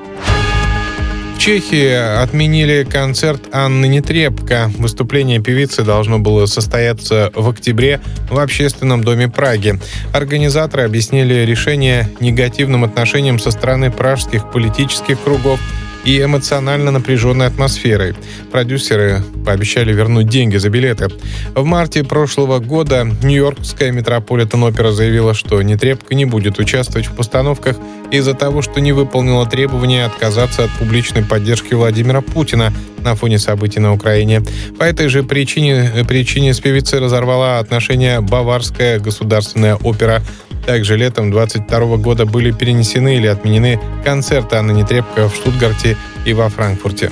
Чехии 1.48 1.94
отменили 1.94 2.84
концерт 2.84 3.42
Анны 3.54 3.88
Нетребко. 3.88 4.70
Выступление 4.78 5.40
певицы 5.40 5.82
должно 5.82 6.20
было 6.20 6.46
состояться 6.46 7.32
в 7.34 7.48
октябре 7.48 8.02
в 8.30 8.38
Общественном 8.38 9.02
доме 9.02 9.30
Праги. 9.30 9.80
Организаторы 10.12 10.84
объяснили 10.84 11.46
решение 11.46 12.10
негативным 12.20 12.84
отношением 12.84 13.40
со 13.40 13.52
стороны 13.52 13.90
пражских 13.90 14.52
политических 14.52 15.22
кругов 15.22 15.62
и 16.06 16.22
эмоционально 16.22 16.92
напряженной 16.92 17.48
атмосферой. 17.48 18.16
Продюсеры 18.52 19.24
пообещали 19.46 19.94
вернуть 19.94 20.28
деньги 20.28 20.58
за 20.58 20.70
билеты. 20.70 21.10
В 21.56 21.64
марте 21.66 22.04
прошлого 22.04 22.60
года 22.60 23.08
Нью-Йоркская 23.24 23.92
Метрополитен-опера 23.92 24.92
заявила, 24.92 25.34
что 25.34 25.62
Нетребко 25.62 26.16
не 26.16 26.26
будет 26.26 26.60
участвовать 26.60 27.08
в 27.08 27.14
постановках 27.14 27.78
из-за 28.12 28.34
того, 28.34 28.62
что 28.62 28.80
не 28.80 28.94
выполнила 28.94 29.46
требования 29.46 30.06
отказаться 30.06 30.64
от 30.64 30.72
публичной 30.72 31.24
поддержки 31.24 31.74
Владимира 31.74 32.22
Путина 32.22 32.74
на 33.04 33.16
фоне 33.16 33.38
событий 33.40 33.80
на 33.80 33.94
Украине. 33.94 34.42
По 34.80 34.84
этой 34.84 35.08
же 35.08 35.24
причине, 35.24 36.06
причине 36.08 36.54
с 36.54 36.60
певицей 36.60 37.00
разорвала 37.00 37.60
отношения 37.60 38.22
Баварская 38.22 39.00
государственная 39.00 39.76
опера 39.76 40.22
также 40.68 40.98
летом 40.98 41.32
22 41.32 41.98
года 41.98 42.26
были 42.26 42.52
перенесены 42.52 43.16
или 43.16 43.26
отменены 43.26 43.80
концерты 44.04 44.58
Анны 44.58 44.74
Нетребко 44.74 45.30
в 45.30 45.36
Штутгарте 45.36 45.96
и 46.26 46.34
во 46.34 46.50
Франкфурте. 46.50 47.10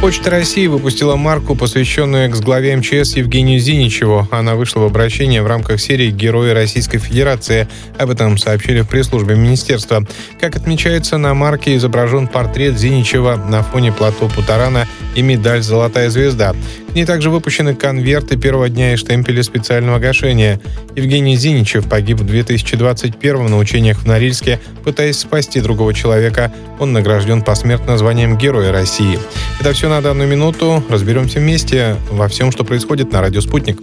Почта 0.00 0.30
России 0.30 0.66
выпустила 0.66 1.16
марку, 1.16 1.54
посвященную 1.54 2.26
экс-главе 2.26 2.76
МЧС 2.76 3.16
Евгению 3.16 3.58
Зиничеву. 3.60 4.28
Она 4.30 4.54
вышла 4.56 4.80
в 4.80 4.84
обращение 4.84 5.42
в 5.42 5.46
рамках 5.46 5.80
серии 5.80 6.10
«Герои 6.10 6.50
Российской 6.50 6.98
Федерации». 6.98 7.66
Об 7.98 8.10
этом 8.10 8.36
сообщили 8.36 8.80
в 8.82 8.88
пресс-службе 8.88 9.36
министерства. 9.36 10.04
Как 10.38 10.56
отмечается, 10.56 11.16
на 11.16 11.32
марке 11.34 11.76
изображен 11.76 12.26
портрет 12.26 12.78
Зиничева 12.78 13.36
на 13.36 13.62
фоне 13.62 13.90
плато 13.90 14.28
Путарана 14.28 14.86
и 15.14 15.22
медаль 15.22 15.62
«Золотая 15.62 16.10
звезда». 16.10 16.54
Ней 16.96 17.04
также 17.04 17.28
выпущены 17.28 17.74
конверты 17.74 18.38
первого 18.38 18.70
дня 18.70 18.94
и 18.94 18.96
штемпели 18.96 19.42
специального 19.42 19.98
гашения. 19.98 20.58
Евгений 20.94 21.36
Зиничев 21.36 21.86
погиб 21.86 22.20
в 22.20 22.24
2021 22.24 23.48
на 23.48 23.58
учениях 23.58 23.98
в 23.98 24.06
Норильске, 24.06 24.58
пытаясь 24.82 25.18
спасти 25.18 25.60
другого 25.60 25.92
человека. 25.92 26.50
Он 26.78 26.94
награжден 26.94 27.42
посмертно 27.42 27.98
званием 27.98 28.38
Героя 28.38 28.72
России. 28.72 29.18
Это 29.60 29.74
все 29.74 29.90
на 29.90 30.00
данную 30.00 30.26
минуту. 30.26 30.82
Разберемся 30.88 31.38
вместе 31.38 31.96
во 32.10 32.28
всем, 32.28 32.50
что 32.50 32.64
происходит 32.64 33.12
на 33.12 33.20
радио 33.20 33.42
«Спутник». 33.42 33.78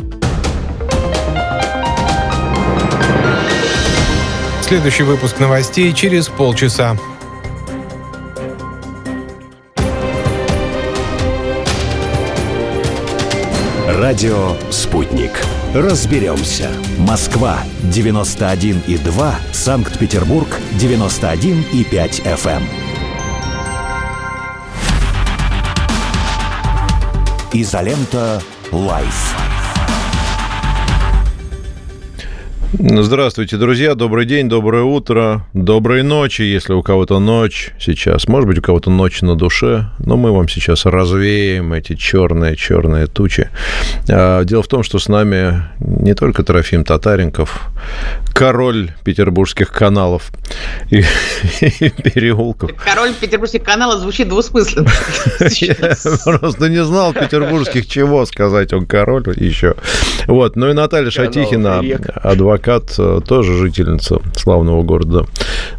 Следующий 4.63 5.03
выпуск 5.03 5.39
новостей 5.39 5.93
через 5.93 6.29
полчаса. 6.29 6.97
Радио 14.13 14.55
«Спутник». 14.69 15.31
Разберемся. 15.73 16.69
Москва, 16.99 17.63
91,2. 17.81 19.33
Санкт-Петербург, 19.51 20.47
91,5 20.79 22.21
FM. 22.23 22.61
Изолента 27.53 28.39
Live. 28.71 29.42
Здравствуйте, 32.79 33.57
друзья. 33.57 33.93
Добрый 33.93 34.25
день, 34.25 34.49
доброе 34.49 34.81
утро, 34.81 35.45
доброй 35.53 36.01
ночи, 36.01 36.41
если 36.41 36.73
у 36.73 36.81
кого-то 36.81 37.19
ночь 37.19 37.69
сейчас. 37.79 38.27
Может 38.27 38.47
быть, 38.47 38.57
у 38.57 38.61
кого-то 38.63 38.89
ночь 38.89 39.21
на 39.21 39.35
душе, 39.35 39.91
но 39.99 40.17
мы 40.17 40.31
вам 40.31 40.49
сейчас 40.49 40.87
развеем 40.87 41.71
эти 41.73 41.95
черные-черные 41.95 43.05
тучи. 43.05 43.49
А, 44.09 44.43
дело 44.43 44.63
в 44.63 44.67
том, 44.67 44.81
что 44.81 44.97
с 44.97 45.07
нами 45.07 45.65
не 45.79 46.15
только 46.15 46.43
Трофим 46.43 46.83
Татаренков, 46.83 47.61
король 48.33 48.91
петербургских 49.03 49.71
каналов 49.71 50.31
и, 50.89 51.03
и 51.61 51.89
переулков. 51.89 52.71
Король 52.83 53.13
петербургских 53.13 53.61
каналов 53.61 53.99
звучит 53.99 54.29
двусмысленно. 54.29 54.89
Я 55.39 55.75
просто 56.23 56.69
не 56.69 56.83
знал 56.83 57.13
петербургских 57.13 57.87
чего 57.87 58.25
сказать, 58.25 58.73
он 58.73 58.87
король 58.87 59.25
еще. 59.35 59.75
Вот, 60.25 60.55
ну 60.55 60.71
и 60.71 60.73
Наталья 60.73 61.11
Шатихина, 61.11 61.83
адвокат 62.15 62.62
адвокат, 62.63 62.95
э, 62.97 63.21
тоже 63.25 63.57
жительница 63.57 64.21
славного 64.35 64.83
города 64.83 65.25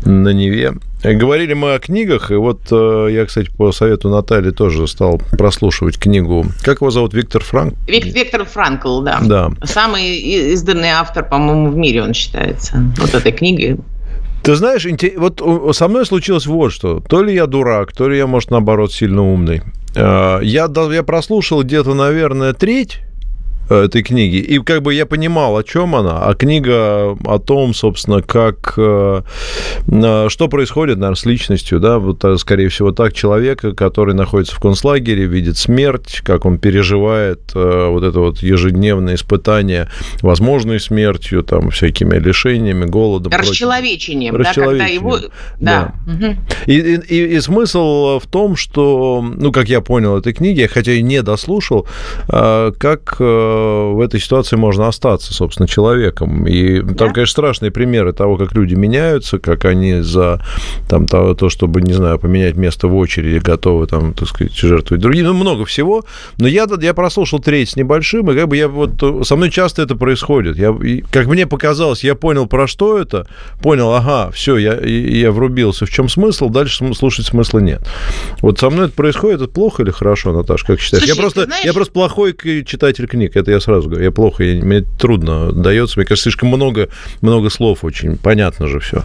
на 0.05 0.31
Неве. 0.31 0.75
Говорили 1.03 1.53
мы 1.53 1.75
о 1.75 1.79
книгах, 1.79 2.31
и 2.31 2.35
вот 2.35 2.61
э, 2.71 3.09
я, 3.11 3.27
кстати, 3.27 3.51
по 3.51 3.73
совету 3.73 4.09
Натальи 4.09 4.53
тоже 4.53 4.87
стал 4.89 5.21
прослушивать 5.33 5.99
книгу. 5.99 6.47
Как 6.63 6.81
его 6.81 6.91
зовут? 6.91 7.13
Виктор 7.13 7.43
Франк? 7.43 7.75
Виктор 7.87 8.47
Франкл, 8.47 9.03
да. 9.03 9.21
Да. 9.23 9.51
Самый 9.65 10.17
изданный 10.53 10.91
автор, 10.91 11.29
по-моему, 11.29 11.71
в 11.71 11.77
мире 11.77 12.03
он 12.03 12.15
считается. 12.15 12.83
Вот 12.99 13.15
этой 13.15 13.33
книги. 13.33 13.77
Ты 14.43 14.55
знаешь, 14.57 14.87
вот 15.17 15.77
со 15.77 15.89
мной 15.89 16.07
случилось 16.07 16.47
вот 16.47 16.73
что. 16.73 17.01
То 17.01 17.23
ли 17.23 17.35
я 17.35 17.47
дурак, 17.47 17.93
то 17.93 18.09
ли 18.09 18.17
я, 18.17 18.27
может, 18.27 18.51
наоборот, 18.51 18.93
сильно 18.93 19.23
умный. 19.23 19.63
Э, 19.95 20.39
я, 20.43 20.71
я 20.91 21.03
прослушал 21.03 21.63
где-то, 21.63 21.93
наверное, 21.93 22.55
треть 22.55 23.01
этой 23.69 24.03
книги. 24.03 24.37
И 24.37 24.59
как 24.59 24.83
бы 24.83 24.95
я 24.95 25.07
понимал, 25.07 25.57
о 25.57 25.63
чем 25.63 25.95
она, 25.95 26.23
а 26.23 26.35
книга 26.35 27.17
о 27.25 27.39
том, 27.39 27.75
собственно, 27.75 28.23
как, 28.23 28.75
э, 28.77 29.23
э, 29.87 30.27
что 30.29 30.49
происходит, 30.49 30.99
наверное, 30.99 31.17
с 31.17 31.25
личностью, 31.25 31.81
да, 31.81 31.99
вот, 31.99 32.25
скорее 32.39 32.69
всего, 32.69 32.93
так, 32.93 33.15
человека, 33.15 33.73
который 33.73 34.15
находится 34.15 34.55
в 34.55 34.61
концлагере, 34.61 35.25
видит 35.25 35.57
смерть, 35.57 36.21
как 36.25 36.45
он 36.45 36.59
переживает 36.59 37.53
вот 37.55 38.03
это 38.03 38.21
вот 38.21 38.39
ежедневное 38.43 39.15
испытание 39.15 39.89
возможной 40.21 40.81
смертью, 40.81 41.43
там, 41.43 41.71
всякими 41.71 42.19
лишениями, 42.19 42.85
голодом. 42.85 43.33
Расчеловечением, 43.33 44.43
да, 44.43 44.53
когда 44.53 44.87
его... 44.87 45.19
Да. 45.59 45.95
да. 46.07 46.13
Угу. 46.13 46.37
И, 46.67 46.75
и, 46.75 47.37
и 47.37 47.41
смысл 47.41 48.19
в 48.19 48.27
том, 48.27 48.57
что, 48.57 49.25
ну, 49.37 49.53
как 49.53 49.69
я 49.69 49.81
понял 49.81 50.19
этой 50.19 50.33
книги, 50.33 50.69
хотя 50.73 50.93
и 50.93 51.03
не 51.03 51.23
дослушал, 51.23 51.87
как 52.27 53.21
в 53.55 54.01
этой 54.01 54.21
ситуации 54.21 54.57
можно 54.57 54.89
остаться, 54.89 55.33
собственно, 55.33 55.69
человеком. 55.69 56.47
И 56.47 56.81
там, 56.81 56.95
да? 56.95 57.09
конечно, 57.11 57.33
страшные 57.33 57.71
примеры 57.71 58.13
того, 58.13 58.37
как 58.37 58.53
люди 58.53 58.75
меняются, 58.75 59.39
как 59.39 59.65
они 59.65 60.01
за 60.01 60.41
там, 60.89 61.07
то, 61.07 61.35
то, 61.35 61.49
чтобы, 61.49 61.83
не 61.83 61.93
знаю, 61.93 62.19
поменять 62.19 62.57
место 62.57 62.89
в 62.89 62.97
очереди, 62.97 63.39
готовы, 63.39 63.87
там, 63.87 64.15
так 64.15 64.29
сказать, 64.29 64.55
жертвовать 64.55 65.03
другие. 65.03 65.25
Ну, 65.25 65.35
много 65.35 65.65
всего. 65.65 66.05
Но 66.39 66.49
я, 66.49 66.67
я 66.81 66.95
прослушал 66.95 67.39
треть 67.39 67.71
с 67.71 67.77
небольшим, 67.77 68.31
и 68.31 68.35
как 68.35 68.49
бы 68.49 68.57
я 68.57 68.69
вот... 68.69 69.27
Со 69.27 69.37
мной 69.37 69.51
часто 69.51 69.83
это 69.83 69.97
происходит. 69.97 70.57
Я, 70.57 70.77
как 71.11 71.27
мне 71.27 71.47
показалось, 71.47 72.05
я 72.05 72.15
понял, 72.15 72.47
про 72.47 72.67
что 72.67 72.99
это, 72.99 73.27
понял, 73.61 73.93
ага, 73.93 74.31
все, 74.33 74.57
я, 74.57 74.75
я 74.81 75.31
врубился, 75.31 75.87
в 75.87 75.91
чем 75.91 76.09
смысл, 76.09 76.49
дальше 76.49 76.95
слушать 76.95 77.27
смысла 77.27 77.59
нет. 77.59 77.83
Вот 78.41 78.59
со 78.59 78.71
мной 78.71 78.87
это 78.87 78.95
происходит, 78.95 79.43
это 79.43 79.51
плохо 79.51 79.83
или 79.83 79.91
хорошо, 79.91 80.33
Наташа, 80.33 80.67
как 80.67 80.81
считаешь? 80.81 81.05
Слушай, 81.05 81.17
я, 81.17 81.21
просто, 81.21 81.45
знаешь... 81.45 81.65
я 81.65 81.73
просто 81.73 81.93
плохой 81.93 82.35
читатель 82.65 83.07
книг, 83.07 83.37
это 83.45 83.53
я 83.53 83.61
сразу 83.61 83.89
говорю. 83.89 84.05
Я 84.05 84.11
плохо, 84.11 84.43
я, 84.43 84.63
мне 84.63 84.81
трудно 84.99 85.53
дается. 85.53 85.99
Мне 85.99 86.07
кажется, 86.07 86.25
слишком 86.25 86.49
много, 86.49 86.89
много 87.21 87.51
слов 87.51 87.85
очень. 87.85 88.17
Понятно 88.17 88.69
же 88.69 88.81
все. 88.81 89.05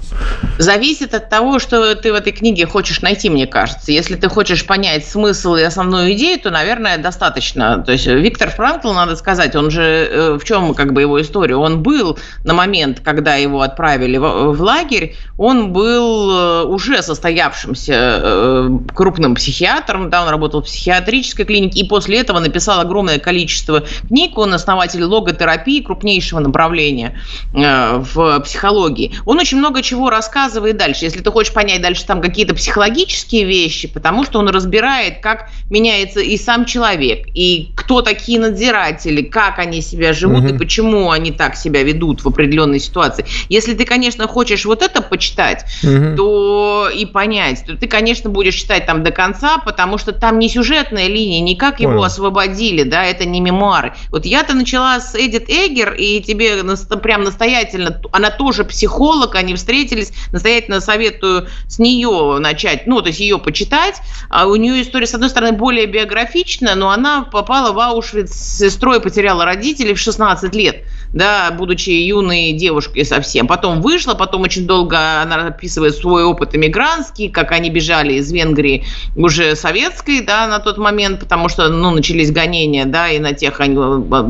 Зависит 0.57 1.13
от 1.13 1.29
того, 1.29 1.59
что 1.59 1.93
ты 1.95 2.11
в 2.11 2.15
этой 2.15 2.31
книге 2.31 2.65
хочешь 2.65 3.01
найти, 3.01 3.29
мне 3.29 3.47
кажется. 3.47 3.91
Если 3.91 4.15
ты 4.15 4.29
хочешь 4.29 4.65
понять 4.65 5.05
смысл 5.05 5.55
и 5.55 5.61
основную 5.61 6.13
идею, 6.13 6.39
то, 6.39 6.49
наверное, 6.49 6.97
достаточно. 6.97 7.83
То 7.85 7.91
есть 7.91 8.07
Виктор 8.07 8.49
Франкл, 8.49 8.93
надо 8.93 9.15
сказать, 9.15 9.55
он 9.55 9.69
же 9.69 9.81
э, 9.81 10.37
в 10.39 10.43
чем 10.45 10.73
как 10.73 10.93
бы 10.93 11.01
его 11.01 11.21
история? 11.21 11.55
Он 11.55 11.83
был 11.83 12.17
на 12.43 12.53
момент, 12.53 13.01
когда 13.01 13.35
его 13.35 13.61
отправили 13.61 14.17
в, 14.17 14.53
в 14.53 14.61
лагерь, 14.61 15.15
он 15.37 15.73
был 15.73 16.31
э, 16.31 16.63
уже 16.63 17.01
состоявшимся 17.03 17.93
э, 17.93 18.69
крупным 18.93 19.35
психиатром, 19.35 20.09
да, 20.09 20.23
он 20.23 20.29
работал 20.29 20.61
в 20.61 20.65
психиатрической 20.65 21.45
клинике, 21.45 21.81
и 21.81 21.87
после 21.87 22.19
этого 22.19 22.39
написал 22.39 22.79
огромное 22.79 23.19
количество 23.19 23.83
книг, 24.07 24.28
он 24.37 24.53
основатель 24.53 25.03
логотерапии, 25.03 25.81
крупнейшего 25.81 26.39
направления 26.39 27.19
э, 27.53 28.03
в 28.13 28.39
психологии. 28.41 29.13
Он 29.25 29.39
очень 29.39 29.57
много 29.57 29.81
чего 29.81 30.09
рассказывает 30.09 30.77
дальше. 30.77 31.05
Если 31.05 31.21
ты 31.21 31.31
хочешь 31.31 31.53
понять 31.53 31.81
дальше 31.81 32.05
там 32.05 32.21
какие-то 32.21 32.53
психологические 32.53 33.45
вещи, 33.45 33.87
потому 33.87 34.23
что 34.23 34.39
он 34.39 34.49
разбирает, 34.49 35.19
как 35.21 35.49
меняется 35.69 36.19
и 36.19 36.37
сам 36.37 36.65
человек, 36.65 37.27
и 37.33 37.71
кто 37.75 38.01
такие 38.01 38.39
надзиратели, 38.39 39.21
как 39.21 39.59
они 39.59 39.81
себя 39.81 40.13
живут 40.13 40.45
угу. 40.45 40.55
и 40.55 40.57
почему 40.57 41.11
они 41.11 41.31
так 41.31 41.55
себя 41.55 41.83
ведут 41.83 42.23
в 42.23 42.27
определенной 42.27 42.79
ситуации. 42.79 43.25
Если 43.49 43.73
ты, 43.73 43.85
конечно, 43.85 44.27
хочешь 44.27 44.65
вот 44.65 44.81
это 44.81 45.01
почитать, 45.01 45.65
угу. 45.83 46.15
то 46.15 46.89
и 46.93 47.05
понять, 47.05 47.63
то 47.65 47.75
ты, 47.75 47.87
конечно, 47.87 48.29
будешь 48.29 48.55
читать 48.55 48.85
там 48.85 49.03
до 49.03 49.11
конца, 49.11 49.57
потому 49.59 49.97
что 49.97 50.11
там 50.11 50.39
не 50.39 50.49
сюжетная 50.49 51.07
линия, 51.07 51.41
не 51.41 51.55
как 51.55 51.79
его 51.79 52.03
освободили, 52.03 52.83
да, 52.83 53.03
это 53.03 53.25
не 53.25 53.41
мемуары. 53.41 53.93
Вот 54.09 54.18
я-то 54.25 54.53
начала 54.53 54.99
с 54.99 55.15
Эдит 55.15 55.49
Эгер, 55.49 55.93
и 55.93 56.21
тебе 56.21 56.63
прям 57.01 57.23
настоятельно, 57.23 58.01
она 58.11 58.29
тоже 58.29 58.63
психолог, 58.63 59.35
они 59.35 59.55
встретились, 59.55 60.11
настоятельно 60.31 60.81
советую 60.81 61.47
с 61.67 61.79
нее 61.79 62.37
начать, 62.39 62.87
ну, 62.87 63.01
то 63.01 63.07
есть 63.07 63.19
ее 63.19 63.39
почитать. 63.39 63.95
А 64.29 64.47
у 64.47 64.55
нее 64.55 64.81
история, 64.81 65.07
с 65.07 65.13
одной 65.13 65.29
стороны, 65.29 65.57
более 65.57 65.85
биографичная, 65.85 66.75
но 66.75 66.89
она 66.89 67.23
попала 67.23 67.71
в 67.71 67.79
Аушвиц 67.79 68.31
с 68.31 68.57
сестрой, 68.59 69.01
потеряла 69.01 69.45
родителей 69.45 69.93
в 69.93 69.99
16 69.99 70.53
лет 70.55 70.83
да, 71.13 71.51
будучи 71.51 71.89
юной 71.89 72.51
девушкой 72.53 73.05
совсем. 73.05 73.47
Потом 73.47 73.81
вышла, 73.81 74.13
потом 74.13 74.41
очень 74.41 74.67
долго 74.67 75.21
она 75.21 75.47
описывает 75.47 75.95
свой 75.95 76.23
опыт 76.23 76.55
иммигрантский, 76.55 77.29
как 77.29 77.51
они 77.51 77.69
бежали 77.69 78.13
из 78.13 78.31
Венгрии 78.31 78.85
уже 79.15 79.55
советской, 79.55 80.21
да, 80.21 80.47
на 80.47 80.59
тот 80.59 80.77
момент, 80.77 81.19
потому 81.19 81.49
что, 81.49 81.69
ну, 81.69 81.91
начались 81.91 82.31
гонения, 82.31 82.85
да, 82.85 83.09
и 83.09 83.19
на 83.19 83.33
тех 83.33 83.59
они, 83.59 83.75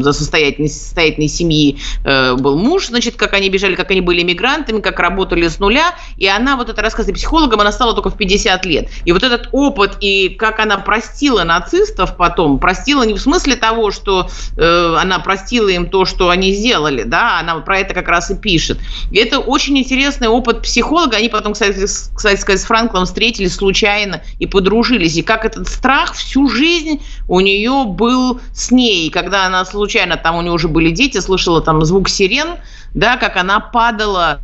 за 0.01 0.13
состоятельной, 0.13 0.69
состоятельной 0.69 1.27
семьи 1.27 1.77
э, 2.03 2.35
был 2.35 2.57
муж, 2.57 2.87
значит, 2.87 3.15
как 3.15 3.33
они 3.33 3.49
бежали, 3.49 3.75
как 3.75 3.91
они 3.91 4.01
были 4.01 4.21
иммигрантами, 4.21 4.79
как 4.79 4.99
работали 4.99 5.47
с 5.47 5.59
нуля, 5.59 5.95
и 6.17 6.27
она, 6.27 6.55
вот 6.55 6.69
это 6.69 6.81
рассказы 6.81 7.13
психологом, 7.13 7.59
она 7.59 7.71
стала 7.71 7.93
только 7.93 8.09
в 8.09 8.17
50 8.17 8.65
лет. 8.65 8.89
И 9.05 9.11
вот 9.11 9.23
этот 9.23 9.49
опыт, 9.51 9.97
и 9.99 10.29
как 10.29 10.59
она 10.59 10.77
простила 10.77 11.43
нацистов 11.43 12.15
потом, 12.15 12.59
простила 12.59 13.03
не 13.03 13.13
в 13.13 13.19
смысле 13.19 13.55
того, 13.55 13.91
что 13.91 14.29
э, 14.57 14.95
она 14.97 15.19
простила 15.19 15.69
им 15.69 15.89
то, 15.89 16.05
что 16.05 16.29
они 16.29 16.53
сделали, 16.53 16.68
сделали, 16.69 17.03
да, 17.03 17.39
она 17.39 17.55
про 17.62 17.79
это 17.79 17.93
как 17.93 18.08
раз 18.08 18.29
и 18.29 18.36
пишет. 18.36 18.79
И 19.12 19.17
это 19.17 19.39
очень 19.39 19.77
интересный 19.77 20.27
опыт 20.27 20.62
психолога. 20.62 21.17
Они 21.17 21.29
потом, 21.29 21.53
кстати, 21.53 21.84
кстати 21.84 22.39
сказать, 22.39 22.62
с 22.62 22.65
Франклом 22.65 23.05
встретились 23.05 23.55
случайно 23.55 24.21
и 24.38 24.45
подружились. 24.45 25.17
И 25.17 25.23
как 25.23 25.45
этот 25.45 25.67
страх 25.67 26.13
всю 26.13 26.47
жизнь 26.47 27.01
у 27.27 27.39
нее 27.39 27.86
был 27.86 28.39
с 28.53 28.71
ней. 28.71 29.08
И 29.08 29.10
когда 29.10 29.45
она 29.45 29.65
случайно, 29.65 30.15
там 30.17 30.36
у 30.36 30.41
нее 30.41 30.51
уже 30.51 30.67
были 30.67 30.91
дети, 30.91 31.19
слышала 31.19 31.62
там 31.62 31.84
звук 31.86 32.08
сирен, 32.08 32.58
да, 32.93 33.17
как 33.17 33.38
она 33.38 33.60
падала 33.60 34.39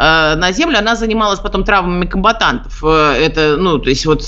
на 0.00 0.52
землю, 0.52 0.78
она 0.78 0.96
занималась 0.96 1.40
потом 1.40 1.62
травмами 1.62 2.06
комбатантов. 2.06 2.82
Э, 2.82 3.12
это, 3.12 3.56
ну, 3.58 3.78
то 3.78 3.90
есть 3.90 4.06
вот 4.06 4.22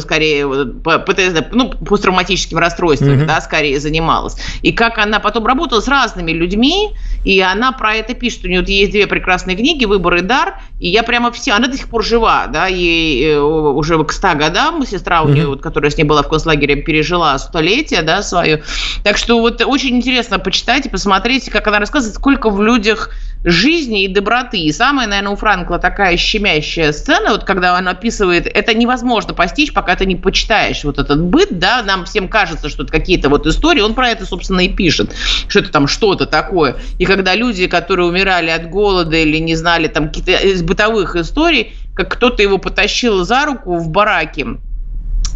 скорее 0.00 0.46
по 0.66 1.00
ПТСД, 1.00 1.46
ну, 1.50 1.70
посттравматическим 1.70 2.58
расстройством, 2.58 3.08
mm-hmm. 3.08 3.26
да, 3.26 3.40
скорее 3.40 3.80
занималась. 3.80 4.36
И 4.62 4.70
как 4.70 4.98
она 4.98 5.18
потом 5.18 5.44
работала 5.44 5.80
с 5.80 5.88
разными 5.88 6.30
людьми, 6.30 6.90
и 7.24 7.40
она 7.40 7.72
про 7.72 7.94
это 7.96 8.14
пишет. 8.14 8.44
У 8.44 8.48
нее 8.48 8.60
вот 8.60 8.68
есть 8.68 8.92
две 8.92 9.08
прекрасные 9.08 9.56
книги 9.56 9.84
«Выбор 9.84 10.14
и 10.14 10.20
дар», 10.20 10.60
и 10.78 10.88
я 10.88 11.02
прямо 11.02 11.32
все... 11.32 11.54
Она 11.54 11.66
до 11.66 11.76
сих 11.76 11.88
пор 11.88 12.04
жива, 12.04 12.46
да, 12.46 12.68
ей 12.68 13.32
э, 13.32 13.40
уже 13.40 14.02
к 14.04 14.12
100 14.12 14.34
годам, 14.36 14.86
сестра 14.86 15.22
у 15.22 15.28
нее, 15.28 15.42
mm-hmm. 15.42 15.48
вот, 15.48 15.60
которая 15.60 15.90
с 15.90 15.96
ней 15.96 16.04
была 16.04 16.22
в 16.22 16.28
концлагере, 16.28 16.76
пережила 16.76 17.36
столетие, 17.38 18.02
да, 18.02 18.22
свое. 18.22 18.62
Так 19.02 19.16
что 19.16 19.40
вот 19.40 19.60
очень 19.66 19.96
интересно 19.96 20.38
почитать 20.38 20.86
и 20.86 20.88
посмотреть, 20.88 21.50
как 21.50 21.66
она 21.66 21.80
рассказывает, 21.80 22.14
сколько 22.14 22.48
в 22.48 22.62
людях 22.62 23.10
жизни 23.44 24.04
и 24.04 24.08
доброты. 24.08 24.58
И 24.58 24.72
самая, 24.72 25.06
наверное, 25.06 25.32
у 25.32 25.36
Франкла 25.36 25.78
такая 25.78 26.16
щемящая 26.16 26.92
сцена, 26.92 27.30
вот 27.30 27.44
когда 27.44 27.76
он 27.76 27.88
описывает, 27.88 28.46
это 28.46 28.74
невозможно 28.74 29.34
постичь, 29.34 29.72
пока 29.72 29.96
ты 29.96 30.06
не 30.06 30.16
почитаешь 30.16 30.84
вот 30.84 30.98
этот 30.98 31.22
быт, 31.22 31.58
да, 31.58 31.82
нам 31.82 32.04
всем 32.04 32.28
кажется, 32.28 32.68
что 32.68 32.82
это 32.82 32.92
какие-то 32.92 33.28
вот 33.28 33.46
истории, 33.46 33.80
он 33.80 33.94
про 33.94 34.08
это, 34.08 34.26
собственно, 34.26 34.60
и 34.60 34.68
пишет, 34.68 35.14
что 35.48 35.60
это 35.60 35.70
там 35.70 35.86
что-то 35.86 36.26
такое. 36.26 36.76
И 36.98 37.04
когда 37.04 37.34
люди, 37.34 37.66
которые 37.66 38.08
умирали 38.08 38.50
от 38.50 38.68
голода 38.68 39.16
или 39.16 39.38
не 39.38 39.54
знали 39.54 39.88
там 39.88 40.08
какие-то 40.08 40.32
из 40.32 40.62
бытовых 40.62 41.16
историй, 41.16 41.74
как 41.94 42.10
кто-то 42.10 42.42
его 42.42 42.58
потащил 42.58 43.24
за 43.24 43.46
руку 43.46 43.78
в 43.78 43.88
бараке, 43.88 44.58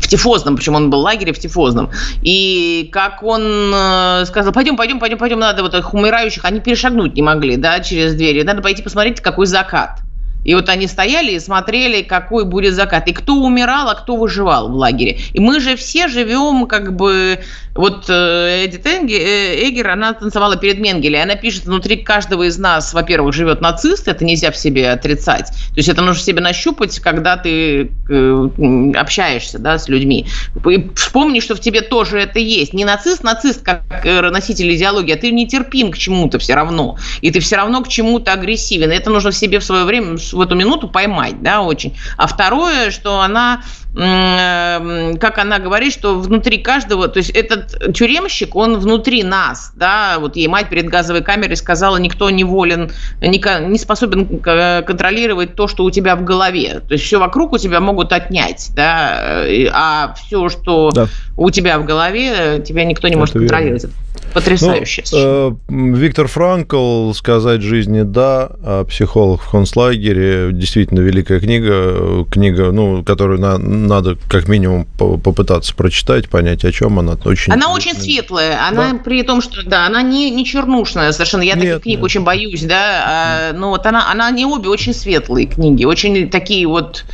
в 0.01 0.09
Тифозном, 0.09 0.57
причем 0.57 0.75
он 0.75 0.91
был 0.91 1.01
в 1.01 1.05
лагере 1.05 1.33
в 1.33 1.39
Тифозном. 1.39 1.91
И 2.23 2.89
как 2.93 3.23
он 3.23 3.73
э, 3.75 4.25
сказал, 4.27 4.53
пойдем, 4.53 4.77
пойдем, 4.77 4.99
пойдем, 4.99 5.19
пойдем, 5.19 5.39
надо 5.39 5.63
вот 5.63 5.75
их 5.75 5.95
умирающих, 5.95 6.45
они 6.45 6.61
перешагнуть 6.61 7.15
не 7.15 7.23
могли, 7.23 7.57
да, 7.57 7.81
через 7.81 8.15
двери, 8.15 8.43
надо 8.43 8.63
пойти 8.63 8.83
посмотреть, 8.83 9.21
какой 9.21 9.47
закат. 9.47 10.01
И 10.45 10.55
вот 10.55 10.69
они 10.69 10.87
стояли 10.87 11.33
и 11.33 11.41
смотрели, 11.41 12.03
какой 12.03 12.45
будет 12.45 12.75
закат. 12.75 13.09
И 13.09 13.13
кто 13.13 13.35
умирал, 13.35 13.89
а 13.89 13.95
кто 13.95 14.17
выживал 14.17 14.69
в 14.69 14.75
лагере. 14.75 15.19
И 15.33 15.41
мы 15.41 15.61
же 15.61 15.77
все 15.77 16.09
живем 16.09 16.67
как 16.67 16.97
бы... 16.97 17.41
Вот 17.75 18.07
э, 18.09 18.67
Эдит 18.67 18.85
э, 18.85 19.69
Эгер, 19.69 19.91
она 19.91 20.13
танцевала 20.13 20.57
перед 20.57 20.81
Менгеле. 20.81 21.23
Она 21.23 21.37
пишет, 21.37 21.67
внутри 21.67 21.99
каждого 21.99 22.49
из 22.49 22.59
нас, 22.59 22.93
во-первых, 22.93 23.33
живет 23.33 23.61
нацист. 23.61 24.09
Это 24.09 24.25
нельзя 24.25 24.51
в 24.51 24.57
себе 24.57 24.91
отрицать. 24.91 25.47
То 25.47 25.77
есть 25.77 25.89
это 25.89 26.03
нужно 26.03 26.23
себе 26.23 26.41
нащупать, 26.41 26.99
когда 26.99 27.37
ты 27.37 27.93
э, 28.09 28.49
общаешься 28.97 29.59
да, 29.59 29.79
с 29.79 29.89
людьми. 29.89 30.27
И 30.69 30.91
вспомни, 30.97 31.41
что 31.41 31.55
в 31.55 31.61
тебе 31.61 31.83
тоже 31.83 32.19
это 32.19 32.39
есть. 32.39 32.73
Не 32.75 32.85
нацист, 32.85 33.23
нацист 33.23 33.63
как 33.63 33.83
носитель 34.05 34.75
идеологии, 34.75 35.15
а 35.15 35.17
ты 35.17 35.31
нетерпим 35.31 35.93
к 35.93 35.99
чему-то 35.99 36.39
все 36.39 36.55
равно. 36.55 36.99
И 37.21 37.31
ты 37.31 37.41
все 37.41 37.57
равно 37.57 37.83
к 37.83 37.89
чему-то 37.89 38.33
агрессивен. 38.33 38.91
И 38.91 38.95
это 38.95 39.11
нужно 39.11 39.31
в 39.31 39.37
себе 39.37 39.61
в 39.61 39.65
свое 39.65 39.85
время 39.85 40.19
в 40.33 40.41
эту 40.41 40.55
минуту 40.55 40.89
поймать, 40.89 41.43
да, 41.43 41.63
очень. 41.63 41.97
А 42.17 42.27
второе, 42.27 42.91
что 42.91 43.21
она 43.21 43.63
как 43.93 45.39
она 45.39 45.59
говорит, 45.59 45.93
что 45.93 46.19
внутри 46.21 46.59
каждого, 46.59 47.09
то 47.09 47.19
есть 47.19 47.31
этот 47.31 47.93
тюремщик, 47.93 48.55
он 48.55 48.79
внутри 48.79 49.25
нас, 49.25 49.73
да, 49.75 50.19
вот 50.21 50.37
ей 50.37 50.47
мать 50.47 50.69
перед 50.69 50.89
газовой 50.89 51.23
камерой 51.23 51.57
сказала, 51.57 51.97
никто 51.97 52.31
не 52.31 52.45
волен, 52.45 52.93
не 53.21 53.79
способен 53.79 54.39
контролировать 54.39 55.57
то, 55.57 55.67
что 55.67 55.85
у 55.85 55.91
тебя 55.91 56.15
в 56.15 56.25
голове, 56.25 56.81
то 56.87 56.93
есть 56.93 57.05
все 57.05 57.19
вокруг 57.19 57.53
у 57.53 57.59
тебя 57.59 57.81
могут 57.81 58.13
отнять, 58.13 58.71
да, 58.77 59.45
а 59.73 60.15
все, 60.15 60.49
что 60.49 60.91
да. 60.93 61.09
у 61.37 61.51
тебя 61.51 61.79
в 61.81 61.85
голове, 61.85 62.63
тебя 62.65 62.85
никто 62.85 63.09
не 63.09 63.15
Это 63.15 63.19
может 63.19 63.35
верно. 63.35 63.49
контролировать. 63.49 63.87
Потрясающе. 64.35 65.03
Ну, 65.13 65.19
э, 65.19 65.53
Виктор 65.97 66.29
Франкл 66.29 67.13
«Сказать 67.13 67.63
жизни 67.63 68.03
да», 68.03 68.51
а 68.63 68.85
психолог 68.85 69.41
в 69.43 69.51
концлагере, 69.51 70.51
действительно 70.53 71.01
великая 71.01 71.41
книга, 71.41 72.25
книга, 72.31 72.71
ну, 72.71 73.03
которую 73.03 73.41
на, 73.41 73.59
надо 73.87 74.17
как 74.29 74.49
минимум 74.49 74.87
попытаться 74.97 75.75
прочитать, 75.75 76.29
понять, 76.29 76.65
о 76.65 76.73
чем 76.73 76.99
она. 76.99 77.17
Очень 77.25 77.53
она 77.53 77.73
очень 77.73 77.95
светлая, 77.95 78.67
она 78.67 78.93
да? 78.93 78.99
при 78.99 79.23
том, 79.23 79.41
что 79.41 79.63
да, 79.65 79.87
она 79.87 80.03
не, 80.03 80.31
не 80.31 80.45
чернушная 80.45 81.13
совершенно. 81.13 81.43
Я 81.43 81.55
нет, 81.55 81.65
таких 81.65 81.83
книг 81.83 81.97
нет. 81.97 82.05
очень 82.05 82.23
боюсь, 82.23 82.63
да. 82.63 83.05
А, 83.07 83.53
но 83.53 83.71
вот 83.71 83.87
она, 83.87 84.11
она 84.11 84.31
не 84.31 84.45
обе 84.45 84.69
очень 84.69 84.95
светлые 84.95 85.47
книги, 85.47 85.85
очень 85.85 86.31
такие 86.31 86.67
вот 86.67 87.05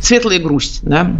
светлые 0.00 0.40
грусть, 0.40 0.80
да. 0.82 1.10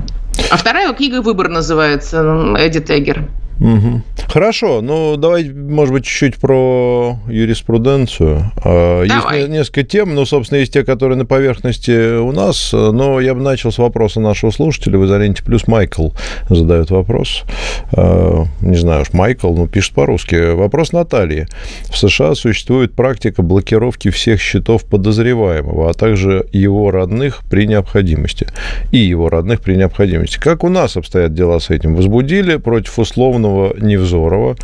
А 0.51 0.57
вторая 0.57 0.93
книга 0.95 1.21
«Выбор» 1.21 1.49
называется, 1.49 2.55
Эдит 2.59 2.91
Эггер. 2.91 3.29
Угу. 3.61 4.03
Хорошо, 4.29 4.81
ну 4.81 5.17
давай, 5.17 5.51
может 5.51 5.93
быть, 5.93 6.05
чуть-чуть 6.05 6.37
про 6.37 7.19
юриспруденцию. 7.29 8.51
А, 8.65 9.07
давай. 9.07 9.41
Есть 9.41 9.51
несколько 9.51 9.83
тем, 9.83 10.15
ну, 10.15 10.25
собственно, 10.25 10.59
есть 10.59 10.73
те, 10.73 10.85
которые 10.85 11.19
на 11.19 11.27
поверхности 11.27 12.19
у 12.19 12.33
нас, 12.33 12.71
но 12.73 13.21
я 13.21 13.35
бы 13.35 13.41
начал 13.41 13.71
с 13.71 13.79
вопроса 13.79 14.21
нашего 14.21 14.51
слушателя 14.51 14.99
в 14.99 15.05
изоленте 15.05 15.45
плюс 15.45 15.67
Майкл 15.69 16.09
задает 16.49 16.91
вопрос. 16.91 17.45
А, 17.93 18.45
не 18.63 18.77
знаю 18.77 19.03
уж, 19.03 19.13
Майкл, 19.13 19.53
ну, 19.53 19.67
пишет 19.69 19.93
по-русски. 19.93 20.55
Вопрос 20.55 20.93
Натальи. 20.93 21.47
В 21.91 21.97
США 21.99 22.35
существует 22.35 22.95
практика 22.95 23.43
блокировки 23.43 24.11
всех 24.11 24.41
счетов 24.41 24.85
подозреваемого, 24.85 25.91
а 25.91 25.95
также 25.95 26.47
его 26.53 26.91
родных 26.91 27.43
при 27.51 27.67
необходимости. 27.67 28.47
И 28.91 28.99
его 28.99 29.29
родных 29.29 29.61
при 29.61 29.75
необходимости. 29.75 30.39
Как 30.39 30.65
у 30.65 30.69
нас 30.69 30.97
обстоят 30.97 31.35
дела 31.35 31.59
с 31.59 31.71
этим? 31.71 31.95
Возбудили 31.95 32.57
против 32.57 32.99
условного 32.99 33.42
условного 33.43 33.75
Невзорова. 33.79 34.57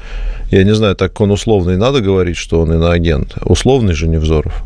Я 0.51 0.65
не 0.65 0.75
знаю, 0.75 0.95
так 0.95 1.21
он 1.21 1.31
условный 1.31 1.77
надо 1.77 2.01
говорить, 2.01 2.37
что 2.37 2.61
он 2.61 2.73
иноагент. 2.73 3.37
Условный 3.45 3.95
же 3.95 4.09
Невзоров. 4.09 4.63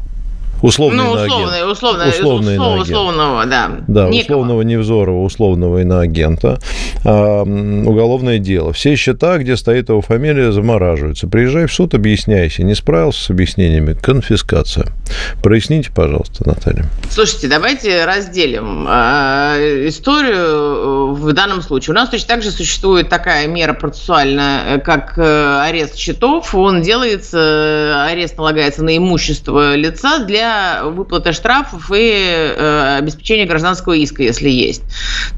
Условный 0.62 1.04
ну, 1.04 1.10
условный, 1.10 1.34
иноагент. 1.34 1.72
условный, 1.72 2.08
условный 2.08 2.54
услов, 2.54 2.66
иноагент. 2.68 2.88
условного, 2.88 3.46
да. 3.46 3.70
Да, 3.88 4.08
Некого. 4.08 4.36
условного 4.36 4.62
Невзорова, 4.62 5.22
условного 5.24 5.78
иноагента. 5.82 6.60
А, 7.04 7.42
уголовное 7.42 8.38
дело. 8.38 8.72
Все 8.72 8.94
счета, 8.94 9.38
где 9.38 9.56
стоит 9.56 9.88
его 9.88 10.00
фамилия, 10.00 10.52
замораживаются. 10.52 11.26
Приезжай 11.26 11.66
в 11.66 11.72
суд, 11.72 11.94
объясняйся. 11.94 12.62
Не 12.62 12.74
справился 12.74 13.24
с 13.24 13.30
объяснениями, 13.30 13.94
конфискация. 13.94 14.86
Проясните, 15.42 15.90
пожалуйста, 15.92 16.46
Наталья. 16.46 16.86
Слушайте, 17.10 17.48
давайте 17.48 18.04
разделим 18.04 18.86
э, 18.88 19.88
историю 19.88 21.12
в 21.14 21.32
данном 21.32 21.62
случае. 21.62 21.92
У 21.92 21.94
нас 21.96 22.08
точно 22.08 22.28
так 22.28 22.42
же 22.44 22.52
существует 22.52 23.08
такая 23.08 23.48
мера 23.48 23.72
процессуальная, 23.72 24.78
как 24.78 25.18
э, 25.18 25.60
арест 25.62 25.96
счетов. 25.96 26.54
Он 26.54 26.82
делается, 26.82 28.06
арест 28.06 28.38
налагается 28.38 28.84
на 28.84 28.96
имущество 28.96 29.74
лица 29.74 30.20
для 30.20 30.51
выплаты 30.84 31.32
штрафов 31.32 31.90
и 31.94 32.10
э, 32.12 32.96
обеспечения 32.98 33.46
гражданского 33.46 33.94
иска, 33.94 34.22
если 34.22 34.48
есть. 34.48 34.82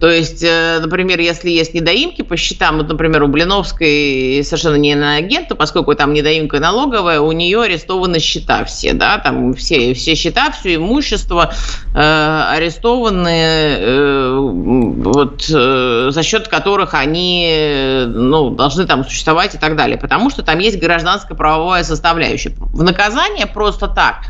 То 0.01 0.09
есть, 0.09 0.43
э, 0.43 0.79
например, 0.81 1.21
если 1.21 1.51
есть 1.51 1.75
недоимки 1.75 2.23
по 2.23 2.37
счетам, 2.37 2.79
вот, 2.79 2.89
например, 2.89 3.23
у 3.23 3.29
Блиновской 3.29 4.43
совершенно 4.45 4.77
не 4.77 4.95
на 4.95 5.17
агента, 5.17 5.55
поскольку 5.55 5.95
там 5.95 6.13
недоимка 6.13 6.61
налоговая, 6.61 7.21
у 7.21 7.33
нее 7.33 7.63
арестованы 7.63 8.19
счета 8.19 8.65
все, 8.65 8.93
да, 8.93 9.19
там 9.19 9.55
все, 9.55 9.95
все 9.95 10.15
счета, 10.15 10.51
все 10.51 10.77
имущество 10.77 11.53
э, 11.95 12.45
арестованы, 12.51 13.29
э, 13.29 14.39
вот, 14.39 15.45
э, 15.53 16.09
за 16.11 16.23
счет 16.23 16.49
которых 16.49 16.95
они, 16.95 18.05
ну, 18.07 18.51
должны 18.51 18.87
там 18.87 19.05
существовать 19.05 19.55
и 19.55 19.59
так 19.59 19.77
далее, 19.77 19.99
потому 19.99 20.31
что 20.31 20.43
там 20.43 20.59
есть 20.59 20.79
гражданско-правовая 20.79 21.85
составляющая. 21.85 22.55
В 22.59 22.83
наказание 22.83 23.47
просто 23.47 23.89
так 23.89 24.27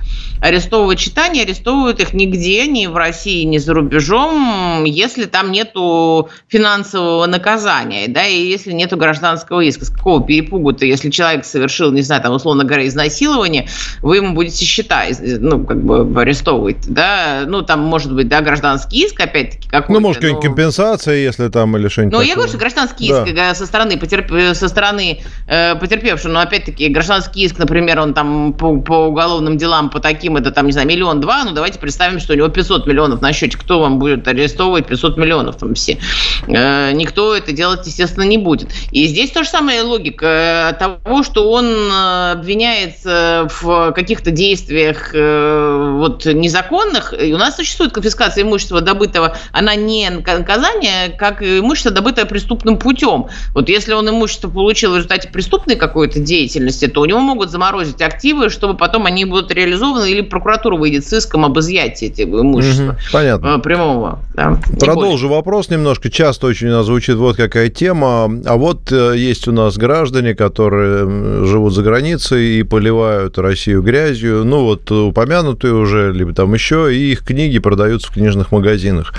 арестовывать 0.75 0.99
читания, 0.99 1.43
арестовывают 1.43 2.01
их 2.01 2.13
нигде, 2.13 2.67
ни 2.67 2.87
в 2.87 2.97
России, 2.97 3.45
ни 3.45 3.59
за 3.59 3.75
рубежом, 3.75 4.85
если 4.85 5.27
там 5.27 5.53
нету 5.53 6.29
финансового 6.49 7.27
наказания, 7.27 8.09
да, 8.09 8.27
и 8.27 8.47
если 8.47 8.73
нету 8.73 8.97
гражданского 8.97 9.61
иска. 9.61 9.85
С 9.85 9.91
какого 9.91 10.25
перепугу-то, 10.25 10.85
если 10.85 11.11
человек 11.11 11.45
совершил, 11.45 11.93
не 11.93 12.03
знаю, 12.03 12.23
там, 12.23 12.33
условно 12.33 12.65
говоря, 12.65 12.87
изнасилование, 12.87 13.69
вы 14.03 14.17
ему 14.17 14.35
будете 14.35 14.65
счета, 14.65 15.05
ну, 15.21 15.65
как 15.65 15.83
бы 15.83 16.21
арестовывать, 16.21 16.79
да, 16.87 17.45
ну, 17.47 17.63
там, 17.63 17.81
может 17.81 18.13
быть, 18.13 18.29
да, 18.29 18.41
гражданский 18.41 19.05
иск, 19.05 19.21
опять-таки, 19.21 19.69
какой-то. 19.69 19.93
Ну, 19.93 20.01
может, 20.01 20.23
но... 20.23 20.41
компенсация, 20.41 21.17
если 21.17 21.49
там, 21.49 21.77
или 21.77 21.89
что-нибудь 21.89 22.15
Ну, 22.15 22.21
я 22.21 22.35
говорю, 22.35 22.49
что 22.49 22.59
гражданский 22.59 23.07
иск 23.07 23.35
да. 23.35 23.55
со 23.55 23.67
стороны, 23.67 23.99
потерп... 23.99 24.33
со 24.55 24.69
стороны 24.69 25.21
э, 25.47 25.75
потерпевшего, 25.77 26.33
но, 26.33 26.41
опять-таки, 26.41 26.89
гражданский 26.89 27.45
иск, 27.45 27.59
например, 27.59 28.01
он 28.01 28.15
там 28.15 28.53
по, 28.53 28.77
по 28.79 29.07
уголовным 29.07 29.57
делам, 29.57 29.91
по 29.91 30.01
таким 30.01 30.37
это 30.37 30.51
там, 30.51 30.64
не 30.67 30.73
знаю, 30.73 30.89
миллион-два, 30.89 31.45
ну 31.45 31.53
давайте 31.53 31.79
представим, 31.79 32.21
что 32.21 32.33
у 32.33 32.37
него 32.37 32.49
500 32.49 32.87
миллионов 32.87 33.21
на 33.21 33.33
счете. 33.33 33.57
Кто 33.59 33.81
вам 33.81 33.99
будет 33.99 34.27
арестовывать 34.29 34.87
500 34.87 35.17
миллионов 35.17 35.57
там 35.57 35.75
все? 35.75 35.99
Э, 36.47 36.93
никто 36.93 37.35
это 37.35 37.53
делать, 37.53 37.87
естественно, 37.87 38.25
не 38.25 38.39
будет. 38.39 38.71
И 38.91 39.07
здесь 39.07 39.31
то 39.31 39.45
же 39.45 39.49
самое 39.49 39.83
логика 39.83 40.73
э, 40.73 40.79
того, 40.79 41.23
что 41.23 41.51
он 41.51 41.67
э, 41.67 42.33
обвиняется 42.33 43.49
в 43.61 43.93
каких-то 43.93 44.31
действиях 44.31 45.13
вот 45.15 46.25
незаконных. 46.27 47.15
И 47.19 47.33
у 47.33 47.39
нас 47.39 47.57
существует 47.57 47.93
конфискация 47.93 48.43
имущества 48.43 48.81
добытого, 48.81 49.37
она 49.53 49.75
не 49.75 50.11
наказание, 50.11 51.11
как 51.11 51.43
имущество 51.43 51.91
добытое 51.91 52.25
преступным 52.25 52.79
путем. 52.79 53.27
Вот 53.55 53.69
если 53.69 53.93
он 53.93 54.09
имущество 54.09 54.49
получил 54.49 54.93
в 54.93 54.97
результате 54.97 55.29
преступной 55.29 55.77
какой-то 55.77 56.21
деятельности, 56.21 56.87
то 56.87 57.01
у 57.01 57.05
него 57.05 57.21
могут 57.21 57.51
заморозить 57.51 58.03
активы, 58.03 58.51
чтобы 58.51 58.77
потом 58.77 59.07
они 59.07 59.25
будут 59.25 59.53
реализованы 59.53 60.11
или 60.11 60.21
прокуратура 60.55 60.77
выйдет 60.77 61.07
с 61.07 61.13
иском 61.13 61.45
об 61.45 61.59
изъятии 61.59 62.09
этого 62.09 62.43
имущества. 62.43 62.93
Угу, 62.93 62.99
понятно. 63.13 63.47
Э, 63.47 63.59
прямого. 63.59 64.19
Да, 64.35 64.59
Продолжу 64.79 65.29
вопрос 65.29 65.71
немножко. 65.71 66.11
Часто 66.11 66.47
очень 66.47 66.69
у 66.69 66.73
нас 66.73 66.87
звучит 66.87 67.17
вот 67.17 67.37
какая 67.37 67.69
тема. 67.69 68.31
А 68.47 68.57
вот 68.57 68.93
э, 68.93 69.15
есть 69.17 69.49
у 69.49 69.53
нас 69.53 69.77
граждане, 69.77 70.35
которые 70.35 71.45
живут 71.45 71.75
за 71.75 71.83
границей 71.83 72.59
и 72.59 72.63
поливают 72.63 73.39
Россию 73.39 73.83
грязью. 73.83 74.45
Ну, 74.45 74.65
вот 74.65 74.91
упомянутые 74.91 75.75
уже, 75.75 76.13
либо 76.13 76.33
там 76.33 76.53
еще, 76.55 76.95
и 76.95 77.13
их 77.13 77.25
книги 77.25 77.59
продаются 77.59 78.09
в 78.09 78.15
книжных 78.15 78.53
магазинах. 78.53 79.13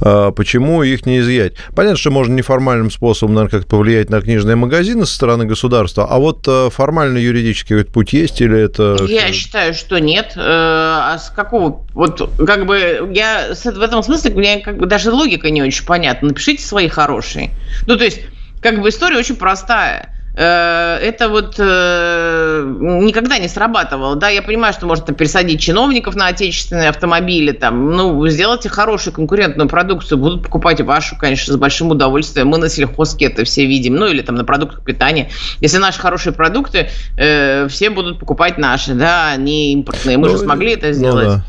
А 0.00 0.30
почему 0.30 0.82
их 0.82 1.06
не 1.06 1.20
изъять? 1.20 1.54
Понятно, 1.74 1.98
что 1.98 2.10
можно 2.10 2.34
неформальным 2.34 2.90
способом, 2.90 3.34
наверное, 3.34 3.58
как-то 3.58 3.68
повлиять 3.68 4.10
на 4.10 4.20
книжные 4.20 4.56
магазины 4.56 5.06
со 5.06 5.14
стороны 5.14 5.44
государства, 5.44 6.06
а 6.08 6.18
вот 6.18 6.46
э, 6.46 6.70
формально 6.70 7.18
юридический 7.18 7.84
путь 7.84 8.12
есть 8.12 8.40
или 8.40 8.58
это... 8.58 8.96
Я 9.08 9.32
считаю, 9.32 9.74
что 9.74 9.98
нет. 9.98 10.32
А 10.70 11.18
с 11.18 11.30
какого... 11.30 11.86
Вот 11.94 12.34
как 12.46 12.66
бы 12.66 13.10
я 13.12 13.54
в 13.54 13.82
этом 13.82 14.02
смысле, 14.02 14.32
мне 14.32 14.60
как 14.60 14.78
бы 14.78 14.86
даже 14.86 15.10
логика 15.10 15.50
не 15.50 15.62
очень 15.62 15.84
понятна. 15.84 16.28
Напишите 16.28 16.62
свои 16.62 16.88
хорошие. 16.88 17.50
Ну, 17.86 17.96
то 17.96 18.04
есть, 18.04 18.20
как 18.60 18.80
бы 18.80 18.88
история 18.88 19.16
очень 19.16 19.36
простая 19.36 20.12
это 20.40 21.28
вот 21.28 21.56
э, 21.58 22.62
никогда 23.02 23.38
не 23.38 23.48
срабатывало. 23.48 24.14
Да, 24.14 24.28
я 24.28 24.40
понимаю, 24.40 24.72
что 24.72 24.86
можно 24.86 25.12
пересадить 25.12 25.60
чиновников 25.60 26.14
на 26.14 26.28
отечественные 26.28 26.90
автомобили, 26.90 27.50
там, 27.50 27.90
ну, 27.90 28.26
сделайте 28.28 28.68
хорошую 28.68 29.14
конкурентную 29.14 29.68
продукцию, 29.68 30.18
будут 30.18 30.44
покупать 30.44 30.80
вашу, 30.80 31.16
конечно, 31.18 31.52
с 31.52 31.56
большим 31.56 31.90
удовольствием. 31.90 32.48
Мы 32.48 32.58
на 32.58 32.68
сельхозке 32.68 33.26
это 33.26 33.44
все 33.44 33.66
видим, 33.66 33.96
ну, 33.96 34.06
или 34.06 34.22
там 34.22 34.36
на 34.36 34.44
продуктах 34.44 34.84
питания. 34.84 35.30
Если 35.60 35.78
наши 35.78 35.98
хорошие 35.98 36.32
продукты, 36.32 36.88
э, 37.16 37.66
все 37.68 37.90
будут 37.90 38.20
покупать 38.20 38.58
наши, 38.58 38.94
да, 38.94 39.30
а 39.32 39.36
не 39.36 39.72
импортные. 39.72 40.18
Мы 40.18 40.28
ну, 40.28 40.36
же 40.36 40.38
смогли 40.38 40.74
это 40.74 40.92
сделать. 40.92 41.26
Ну, 41.26 41.34
да. 41.34 41.44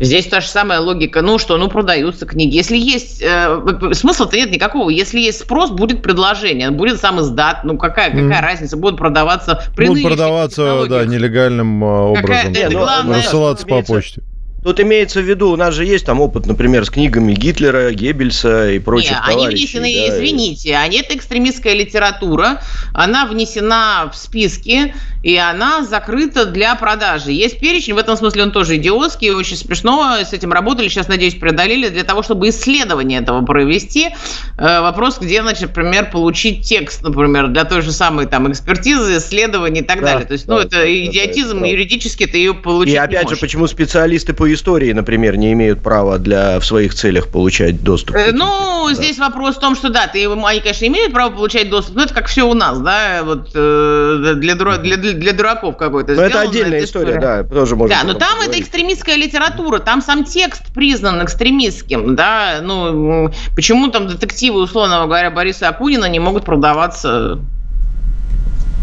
Здесь 0.00 0.26
та 0.26 0.40
же 0.40 0.48
самая 0.48 0.80
логика. 0.80 1.22
Ну 1.22 1.38
что, 1.38 1.56
ну 1.56 1.68
продаются 1.68 2.26
книги. 2.26 2.54
Если 2.54 2.76
есть... 2.76 3.22
Э, 3.22 3.60
смысла-то 3.92 4.36
нет 4.36 4.50
никакого. 4.50 4.90
Если 4.90 5.20
есть 5.20 5.40
спрос, 5.40 5.70
будет 5.70 6.02
предложение. 6.02 6.70
Будет 6.70 7.00
сам 7.00 7.20
издат. 7.20 7.64
Ну 7.64 7.78
какая, 7.78 8.10
какая 8.10 8.40
mm. 8.40 8.44
разница? 8.44 8.76
Будут 8.76 8.98
продаваться... 8.98 9.62
Будут 9.76 10.02
продаваться, 10.02 10.86
да, 10.88 11.04
нелегальным 11.04 11.84
э, 11.84 11.86
образом. 11.86 12.26
Какая, 12.26 12.50
это 12.50 12.70
главное, 12.70 13.18
рассылаться 13.18 13.66
по 13.66 13.82
почте. 13.82 14.22
Тут 14.64 14.80
имеется 14.80 15.20
в 15.20 15.24
виду, 15.24 15.50
у 15.50 15.56
нас 15.56 15.74
же 15.74 15.84
есть 15.84 16.06
там 16.06 16.22
опыт, 16.22 16.46
например, 16.46 16.86
с 16.86 16.90
книгами 16.90 17.34
Гитлера, 17.34 17.92
Геббельса 17.92 18.70
и 18.70 18.78
прочих 18.78 19.10
Нет, 19.10 19.20
они 19.24 19.48
внесены, 19.48 19.94
да. 19.94 20.08
извините, 20.08 20.74
они 20.74 21.00
это 21.00 21.14
экстремистская 21.14 21.74
литература, 21.74 22.62
она 22.94 23.26
внесена 23.26 24.10
в 24.10 24.16
списки, 24.16 24.94
и 25.22 25.36
она 25.36 25.84
закрыта 25.84 26.44
для 26.44 26.74
продажи. 26.76 27.32
Есть 27.32 27.58
перечень, 27.58 27.94
в 27.94 27.98
этом 27.98 28.16
смысле 28.16 28.44
он 28.44 28.52
тоже 28.52 28.76
идиотский, 28.76 29.30
очень 29.30 29.56
смешно, 29.56 30.16
с 30.18 30.32
этим 30.32 30.52
работали, 30.52 30.88
сейчас, 30.88 31.08
надеюсь, 31.08 31.34
преодолели, 31.34 31.88
для 31.88 32.04
того, 32.04 32.22
чтобы 32.22 32.50
исследование 32.50 33.20
этого 33.20 33.44
провести. 33.44 34.10
Э, 34.58 34.80
вопрос, 34.80 35.18
где, 35.18 35.42
значит, 35.42 35.68
например, 35.68 36.10
получить 36.10 36.66
текст, 36.66 37.02
например, 37.02 37.48
для 37.48 37.64
той 37.64 37.80
же 37.80 37.90
самой 37.90 38.26
там 38.26 38.50
экспертизы, 38.52 39.16
исследования 39.16 39.80
и 39.80 39.84
так 39.84 40.00
да, 40.00 40.12
далее. 40.12 40.26
То 40.26 40.32
есть, 40.34 40.46
ну, 40.46 40.56
да, 40.56 40.60
ну, 40.60 40.66
это 40.66 40.76
да, 40.76 40.94
идиотизм, 40.94 41.60
да, 41.60 41.66
юридически 41.66 42.26
ты 42.26 42.38
ее 42.38 42.54
получить 42.54 42.94
И 42.94 42.96
опять 42.96 43.28
же, 43.28 43.36
почему 43.36 43.66
специалисты 43.66 44.34
по 44.34 44.53
истории, 44.54 44.92
например, 44.92 45.36
не 45.36 45.52
имеют 45.52 45.82
права 45.82 46.18
для, 46.18 46.58
в 46.60 46.64
своих 46.64 46.94
целях 46.94 47.28
получать 47.28 47.82
доступ? 47.82 48.16
Э, 48.16 48.32
ну, 48.32 48.86
да. 48.88 48.94
здесь 48.94 49.18
вопрос 49.18 49.56
в 49.56 49.60
том, 49.60 49.76
что 49.76 49.90
да, 49.90 50.06
ты, 50.06 50.26
они, 50.26 50.60
конечно, 50.60 50.86
имеют 50.86 51.12
право 51.12 51.30
получать 51.30 51.68
доступ, 51.68 51.96
но 51.96 52.02
это 52.04 52.14
как 52.14 52.26
все 52.26 52.44
у 52.48 52.54
нас, 52.54 52.78
да, 52.80 53.22
вот 53.24 53.50
э, 53.54 54.34
для, 54.36 54.54
для, 54.54 54.78
для, 54.78 54.96
для 54.96 55.32
дураков 55.32 55.76
какой-то. 55.76 56.14
Но 56.14 56.22
это 56.22 56.40
отдельная 56.40 56.84
история, 56.84 57.16
история, 57.16 57.20
да, 57.20 57.44
тоже 57.44 57.76
можно. 57.76 57.96
Да, 57.96 58.04
но 58.04 58.14
там 58.14 58.40
это 58.40 58.58
экстремистская 58.58 59.16
литература, 59.16 59.78
там 59.78 60.00
сам 60.00 60.24
текст 60.24 60.72
признан 60.72 61.24
экстремистским, 61.24 62.16
да, 62.16 62.60
ну, 62.62 63.30
почему 63.54 63.88
там 63.88 64.06
детективы, 64.06 64.62
условно 64.62 65.04
говоря, 65.04 65.30
Бориса 65.30 65.68
Акунина 65.68 66.06
не 66.06 66.20
могут 66.20 66.44
продаваться 66.44 67.40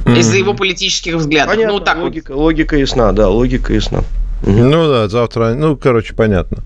из-за 0.06 0.38
его 0.38 0.54
политических 0.54 1.16
взглядов. 1.16 1.56
Понятно, 1.56 1.74
ну, 1.74 1.80
так 1.80 1.98
логика, 1.98 2.34
вот. 2.34 2.42
логика 2.42 2.76
ясна, 2.76 3.12
да, 3.12 3.30
логика 3.30 3.74
ясна. 3.74 4.04
Ну 4.44 4.88
да, 4.88 5.08
завтра, 5.08 5.54
ну, 5.54 5.76
короче, 5.78 6.16
понятно. 6.16 6.64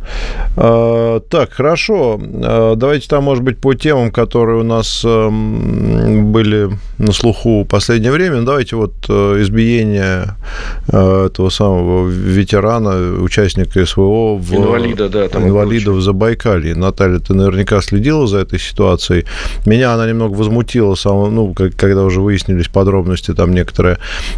А, 0.55 1.19
так, 1.19 1.51
хорошо. 1.51 2.19
А, 2.21 2.75
давайте 2.75 3.07
там, 3.07 3.23
может 3.23 3.43
быть, 3.43 3.57
по 3.57 3.73
темам, 3.73 4.11
которые 4.11 4.59
у 4.59 4.63
нас 4.63 5.03
а, 5.05 5.29
были 5.29 6.69
на 6.97 7.11
слуху 7.11 7.63
в 7.63 7.65
последнее 7.65 8.11
время. 8.11 8.41
Давайте 8.43 8.77
вот 8.77 8.93
а, 9.09 9.41
избиение 9.41 10.35
а, 10.87 11.25
этого 11.25 11.49
самого 11.49 12.07
ветерана, 12.07 13.21
участника 13.21 13.85
СВО 13.85 14.37
в 14.37 14.55
инвалида, 14.55 15.09
да, 15.09 15.27
там 15.27 15.47
инвалида 15.47 15.91
в 15.91 16.01
Забайкалье. 16.01 16.75
Наталья, 16.75 17.19
ты 17.19 17.33
наверняка 17.33 17.81
следила 17.81 18.25
за 18.27 18.39
этой 18.39 18.59
ситуацией. 18.59 19.25
Меня 19.65 19.93
она 19.93 20.07
немного 20.07 20.33
возмутила, 20.33 20.95
сам, 20.95 21.35
ну, 21.35 21.53
когда 21.53 22.03
уже 22.03 22.21
выяснились 22.21 22.69
подробности 22.69 23.33
там 23.33 23.53
некоторые 23.53 23.97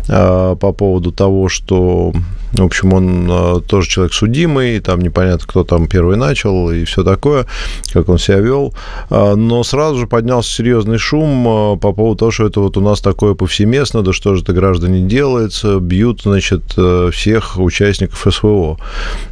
а, 0.09 0.55
по 0.55 0.71
поводу 0.71 1.11
того, 1.11 1.49
что 1.49 2.13
в 2.53 2.63
общем, 2.63 2.93
он 2.93 3.26
э, 3.29 3.61
тоже 3.67 3.89
человек 3.89 4.13
судимый, 4.13 4.79
там 4.79 4.99
непонятно, 4.99 5.45
кто 5.47 5.63
там 5.63 5.87
первый 5.87 6.17
начал 6.17 6.71
и 6.71 6.83
все 6.85 7.03
такое, 7.03 7.45
как 7.91 8.09
он 8.09 8.17
себя 8.17 8.39
вел. 8.39 8.73
А, 9.09 9.35
но 9.35 9.63
сразу 9.63 9.99
же 9.99 10.07
поднялся 10.07 10.49
серьезный 10.49 10.97
шум 10.97 11.47
э, 11.47 11.77
по 11.77 11.93
поводу 11.93 12.19
того, 12.19 12.31
что 12.31 12.47
это 12.47 12.59
вот 12.59 12.77
у 12.77 12.81
нас 12.81 13.01
такое 13.01 13.33
повсеместно, 13.33 14.03
да 14.03 14.13
что 14.13 14.35
же 14.35 14.43
это 14.43 14.53
граждане 14.53 15.01
делается, 15.01 15.79
бьют, 15.79 16.21
значит, 16.23 16.63
э, 16.77 17.09
всех 17.11 17.57
участников 17.57 18.25
СВО. 18.33 18.77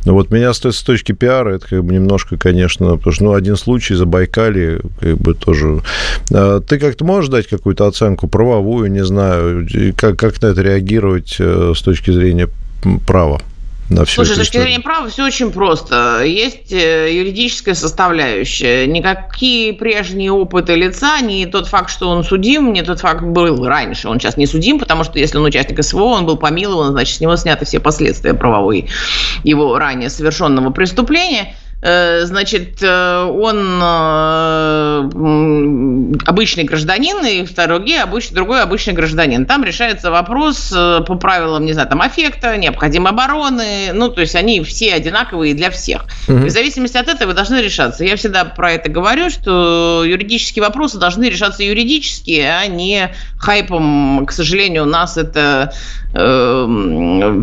Вот 0.05 0.31
меня 0.31 0.53
с 0.53 0.59
точки 0.59 1.11
пиара 1.11 1.55
это 1.55 1.67
как 1.67 1.83
бы 1.83 1.93
немножко, 1.93 2.37
конечно, 2.37 2.97
потому 2.97 3.13
что 3.13 3.23
ну, 3.25 3.33
один 3.33 3.55
случай 3.55 3.95
за 3.95 4.05
Байкали 4.05 4.81
как 4.99 5.17
бы 5.17 5.33
тоже... 5.33 5.81
А, 6.33 6.59
ты 6.61 6.79
как-то 6.79 7.05
можешь 7.05 7.29
дать 7.29 7.47
какую-то 7.47 7.87
оценку 7.87 8.27
правовую, 8.27 8.91
не 8.91 9.03
знаю, 9.03 9.67
как, 9.97 10.17
как 10.17 10.41
на 10.41 10.47
это 10.47 10.61
реагировать 10.61 11.35
с 11.39 11.81
точки 11.81 12.11
зрения 12.11 12.49
право 13.05 13.41
на 13.89 14.03
всю 14.03 14.15
Слушай, 14.15 14.35
с 14.35 14.37
точки 14.39 14.57
зрения 14.57 14.79
права 14.79 15.09
все 15.09 15.25
очень 15.25 15.51
просто. 15.51 16.23
Есть 16.23 16.71
э, 16.71 17.15
юридическая 17.15 17.75
составляющая. 17.75 18.87
Никакие 18.87 19.73
прежние 19.73 20.31
опыты 20.31 20.75
лица, 20.75 21.21
ни 21.21 21.45
тот 21.45 21.67
факт, 21.67 21.91
что 21.91 22.09
он 22.09 22.23
судим, 22.23 22.73
ни 22.73 22.81
тот 22.81 23.01
факт 23.01 23.21
был 23.21 23.65
раньше. 23.65 24.07
Он 24.07 24.19
сейчас 24.19 24.37
не 24.37 24.47
судим, 24.47 24.79
потому 24.79 25.03
что 25.03 25.19
если 25.19 25.37
он 25.37 25.45
участник 25.45 25.83
СВО, 25.83 26.03
он 26.03 26.25
был 26.25 26.37
помилован, 26.37 26.93
значит, 26.93 27.17
с 27.17 27.19
него 27.19 27.35
сняты 27.35 27.65
все 27.65 27.79
последствия 27.79 28.33
правовые 28.33 28.87
его 29.43 29.77
ранее 29.77 30.09
совершенного 30.09 30.71
преступления– 30.71 31.55
значит, 31.85 32.81
э, 32.81 33.23
он 33.23 33.79
э, 33.81 35.09
обычный 36.25 36.63
гражданин, 36.63 37.23
и 37.25 37.45
второй 37.45 37.99
обычный, 38.01 38.35
другой 38.35 38.61
обычный 38.61 38.93
гражданин. 38.93 39.45
Там 39.45 39.63
решается 39.63 40.09
вопрос 40.11 40.69
по 40.71 41.15
правилам, 41.15 41.65
не 41.65 41.73
знаю, 41.73 41.87
там, 41.87 42.01
аффекта, 42.01 42.57
необходимой 42.57 43.11
обороны, 43.11 43.91
ну, 43.93 44.09
то 44.09 44.21
есть 44.21 44.35
они 44.35 44.63
все 44.63 44.93
одинаковые 44.93 45.53
для 45.53 45.69
всех. 45.69 46.05
Угу. 46.27 46.45
в 46.45 46.49
зависимости 46.49 46.97
от 46.97 47.07
этого 47.07 47.33
должны 47.33 47.57
решаться. 47.57 48.03
Я 48.03 48.15
всегда 48.15 48.45
про 48.45 48.71
это 48.71 48.89
говорю, 48.89 49.29
что 49.29 50.03
юридические 50.05 50.63
вопросы 50.63 50.97
должны 50.97 51.25
решаться 51.25 51.63
юридически, 51.63 52.39
а 52.39 52.65
не 52.67 53.11
хайпом. 53.37 54.25
К 54.25 54.31
сожалению, 54.31 54.83
у 54.83 54.87
нас 54.87 55.17
это 55.17 55.73
э, 56.13 56.65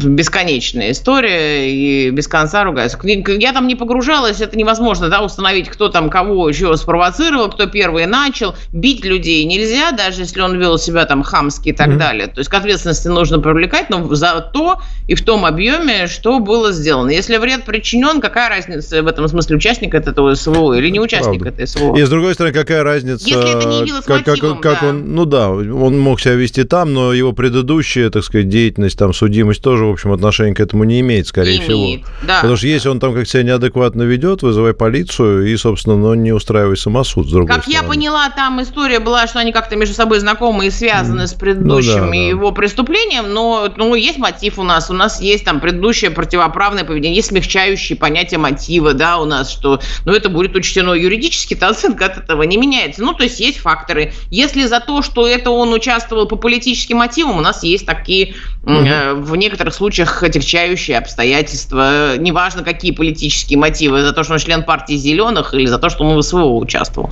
бесконечная 0.04 0.90
история, 0.90 1.70
и 1.70 2.10
без 2.10 2.26
конца 2.26 2.64
ругаются. 2.64 2.98
Я 3.04 3.52
там 3.52 3.66
не 3.66 3.76
погружалась, 3.76 4.31
это 4.40 4.56
невозможно, 4.56 5.08
да, 5.08 5.22
установить, 5.22 5.68
кто 5.68 5.88
там 5.88 6.10
кого 6.10 6.48
еще 6.48 6.76
спровоцировал, 6.76 7.50
кто 7.50 7.66
первый 7.66 8.06
начал. 8.06 8.54
Бить 8.72 9.04
людей 9.04 9.44
нельзя, 9.44 9.92
даже 9.92 10.22
если 10.22 10.40
он 10.40 10.58
вел 10.58 10.78
себя 10.78 11.04
там 11.04 11.22
хамски 11.22 11.70
и 11.70 11.72
так 11.72 11.88
mm-hmm. 11.88 11.98
далее. 11.98 12.26
То 12.28 12.38
есть 12.38 12.50
к 12.50 12.54
ответственности 12.54 13.08
нужно 13.08 13.38
привлекать, 13.38 13.90
но 13.90 14.14
за 14.14 14.40
то 14.52 14.80
и 15.08 15.14
в 15.14 15.22
том 15.22 15.44
объеме, 15.44 16.06
что 16.06 16.38
было 16.38 16.72
сделано. 16.72 17.10
Если 17.10 17.36
вред 17.36 17.64
причинен, 17.64 18.20
какая 18.20 18.48
разница 18.48 19.02
в 19.02 19.06
этом 19.06 19.28
смысле, 19.28 19.56
участник 19.56 19.94
этого 19.94 20.34
СВО 20.34 20.74
или 20.74 20.88
не 20.88 21.00
участник 21.00 21.40
Правда. 21.40 21.62
этой 21.62 21.66
СВО? 21.66 21.96
И 21.96 22.02
с 22.02 22.08
другой 22.08 22.34
стороны, 22.34 22.54
какая 22.54 22.82
разница, 22.82 23.28
если 23.28 23.58
это 23.58 23.68
не 23.68 23.80
явилось 23.80 24.04
как, 24.04 24.26
мотивом, 24.26 24.60
как, 24.60 24.72
как 24.72 24.82
да. 24.82 24.88
он, 24.88 25.14
ну 25.14 25.24
да, 25.24 25.50
он 25.50 25.98
мог 25.98 26.20
себя 26.20 26.34
вести 26.34 26.64
там, 26.64 26.92
но 26.92 27.12
его 27.12 27.32
предыдущая, 27.32 28.10
так 28.10 28.24
сказать, 28.24 28.48
деятельность, 28.48 28.98
там, 28.98 29.12
судимость 29.12 29.62
тоже, 29.62 29.84
в 29.84 29.90
общем, 29.90 30.12
отношения 30.12 30.54
к 30.54 30.60
этому 30.60 30.84
не 30.84 31.00
имеет, 31.00 31.26
скорее 31.26 31.56
имеет, 31.56 31.62
всего. 31.64 32.06
Да. 32.26 32.36
Потому 32.36 32.56
что 32.56 32.66
если 32.66 32.88
он 32.88 33.00
там 33.00 33.14
как 33.14 33.28
себя 33.28 33.42
неадекватно 33.42 34.02
ведет, 34.02 34.21
вызывай 34.22 34.74
полицию 34.74 35.46
и, 35.46 35.56
собственно, 35.56 35.96
ну, 35.96 36.14
не 36.14 36.32
устраивай 36.32 36.76
самосуд, 36.76 37.28
с 37.28 37.32
Как 37.32 37.64
стороны. 37.64 37.72
я 37.72 37.82
поняла, 37.82 38.30
там 38.30 38.62
история 38.62 39.00
была, 39.00 39.26
что 39.26 39.40
они 39.40 39.52
как-то 39.52 39.76
между 39.76 39.94
собой 39.94 40.20
знакомы 40.20 40.66
и 40.66 40.70
связаны 40.70 41.22
mm. 41.22 41.26
с 41.26 41.34
предыдущим 41.34 42.06
ну, 42.06 42.10
да, 42.10 42.16
его 42.16 42.50
да. 42.50 42.54
преступлением, 42.54 43.32
но 43.32 43.68
ну, 43.76 43.94
есть 43.94 44.18
мотив 44.18 44.58
у 44.58 44.62
нас, 44.62 44.90
у 44.90 44.94
нас 44.94 45.20
есть 45.20 45.44
там 45.44 45.60
предыдущее 45.60 46.10
противоправное 46.10 46.84
поведение, 46.84 47.16
есть 47.16 47.28
смягчающие 47.28 47.98
понятия 47.98 48.38
мотива, 48.38 48.94
да, 48.94 49.18
у 49.18 49.24
нас, 49.24 49.50
что, 49.50 49.80
ну, 50.04 50.12
это 50.12 50.28
будет 50.28 50.54
учтено 50.54 50.92
юридически, 50.92 51.54
то 51.54 51.68
оценка 51.68 52.06
от 52.06 52.18
этого 52.18 52.42
не 52.42 52.56
меняется. 52.56 53.02
Ну, 53.02 53.14
то 53.14 53.24
есть 53.24 53.40
есть 53.40 53.58
факторы. 53.58 54.12
Если 54.30 54.64
за 54.64 54.80
то, 54.80 55.02
что 55.02 55.26
это 55.26 55.50
он 55.50 55.72
участвовал 55.72 56.26
по 56.26 56.36
политическим 56.36 56.98
мотивам, 56.98 57.36
у 57.38 57.40
нас 57.40 57.62
есть 57.62 57.86
такие 57.86 58.34
угу. 58.62 58.76
в 59.16 59.36
некоторых 59.36 59.74
случаях 59.74 60.22
отягчающие 60.22 60.98
обстоятельства, 60.98 62.16
неважно 62.16 62.62
какие 62.62 62.92
политические 62.92 63.58
мотивы, 63.58 64.01
за 64.04 64.12
то, 64.12 64.24
что 64.24 64.34
он 64.34 64.38
член 64.38 64.62
партии 64.64 64.94
зеленых 64.94 65.54
или 65.54 65.66
за 65.66 65.78
то, 65.78 65.88
что 65.90 66.04
он 66.04 66.16
в 66.16 66.22
СВО 66.22 66.56
участвовал. 66.56 67.10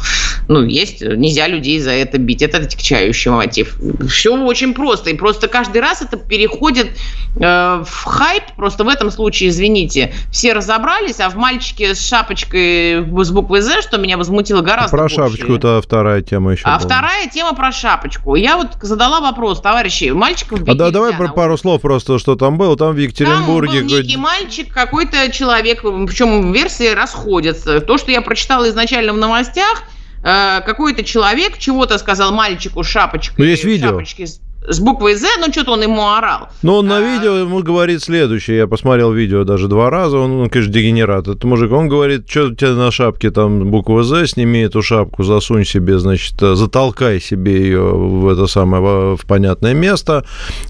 Ну, 0.48 0.62
есть, 0.64 1.00
нельзя 1.02 1.46
людей 1.48 1.80
за 1.80 1.90
это 1.92 2.18
бить, 2.18 2.42
это 2.42 2.58
отягчающий 2.58 3.30
мотив. 3.30 3.76
Все 4.08 4.36
очень 4.36 4.74
просто, 4.74 5.10
и 5.10 5.14
просто 5.14 5.48
каждый 5.48 5.80
раз 5.80 6.02
это 6.02 6.16
переходит 6.16 6.88
э, 7.36 7.84
в 7.86 8.04
хайп, 8.04 8.44
просто 8.56 8.84
в 8.84 8.88
этом 8.88 9.10
случае, 9.10 9.50
извините, 9.50 10.12
все 10.30 10.52
разобрались, 10.52 11.20
а 11.20 11.28
в 11.28 11.36
мальчике 11.36 11.94
с 11.94 12.06
шапочкой 12.06 13.04
с 13.24 13.30
буквой 13.30 13.60
«З», 13.60 13.82
что 13.82 13.98
меня 13.98 14.16
возмутило 14.16 14.60
гораздо 14.62 14.90
Про 14.90 15.02
больше. 15.04 15.16
шапочку 15.16 15.54
это 15.54 15.80
вторая 15.82 16.22
тема 16.22 16.52
еще 16.52 16.62
А 16.64 16.76
была. 16.76 16.78
вторая 16.78 17.28
тема 17.28 17.54
про 17.54 17.72
шапочку. 17.72 18.34
Я 18.34 18.56
вот 18.56 18.68
задала 18.80 19.20
вопрос, 19.20 19.60
товарищи, 19.60 20.10
мальчиков 20.10 20.60
А 20.66 20.74
да, 20.74 20.90
давай 20.90 21.14
про 21.14 21.28
пару 21.28 21.56
слов 21.56 21.80
просто, 21.80 22.18
что 22.18 22.36
там 22.36 22.58
было. 22.58 22.76
Там 22.76 22.94
в 22.94 22.98
Екатеринбурге... 22.98 23.78
Там 23.80 23.88
был 23.88 23.96
некий 23.96 24.16
мальчик, 24.16 24.72
какой-то 24.72 25.30
человек, 25.30 25.82
причем 25.82 26.52
версии 26.80 26.94
расходятся. 26.94 27.80
То, 27.80 27.98
что 27.98 28.10
я 28.10 28.22
прочитала 28.22 28.68
изначально 28.68 29.12
в 29.12 29.16
новостях, 29.16 29.84
э, 30.22 30.60
какой-то 30.64 31.04
человек 31.04 31.58
чего-то 31.58 31.98
сказал 31.98 32.32
мальчику 32.32 32.82
шапочкой. 32.82 33.36
Ну, 33.38 33.44
есть 33.44 33.64
видео. 33.64 33.90
Шапочки 33.90 34.26
с 34.68 34.78
буквой 34.78 35.14
«З», 35.14 35.26
ну, 35.38 35.50
что-то 35.50 35.72
он 35.72 35.82
ему 35.82 36.06
орал. 36.06 36.48
Но 36.62 36.78
он 36.78 36.86
на 36.86 36.98
А, 36.98 37.00
видео 37.00 37.34
ему 37.36 37.62
говорит 37.62 38.02
следующее. 38.02 38.58
Я 38.58 38.66
посмотрел 38.66 39.10
видео 39.12 39.44
даже 39.44 39.68
два 39.68 39.88
раза. 39.90 40.18
Он, 40.18 40.42
он, 40.42 40.50
конечно, 40.50 40.72
дегенерат. 40.72 41.28
Это 41.28 41.46
мужик. 41.46 41.72
Он 41.72 41.88
говорит, 41.88 42.28
что 42.28 42.44
у 42.46 42.54
тебя 42.54 42.72
на 42.72 42.90
шапке 42.90 43.30
там 43.30 43.70
буква 43.70 44.04
«З», 44.04 44.26
сними 44.26 44.60
эту 44.60 44.82
шапку, 44.82 45.22
засунь 45.22 45.64
себе, 45.64 45.98
значит, 45.98 46.34
э, 46.42 46.54
затолкай 46.54 47.20
себе 47.20 47.60
ее 47.62 47.80
в 47.82 48.28
это 48.28 48.46
самое, 48.46 49.16
в 49.16 49.26
понятное 49.26 49.72
место. 49.74 50.24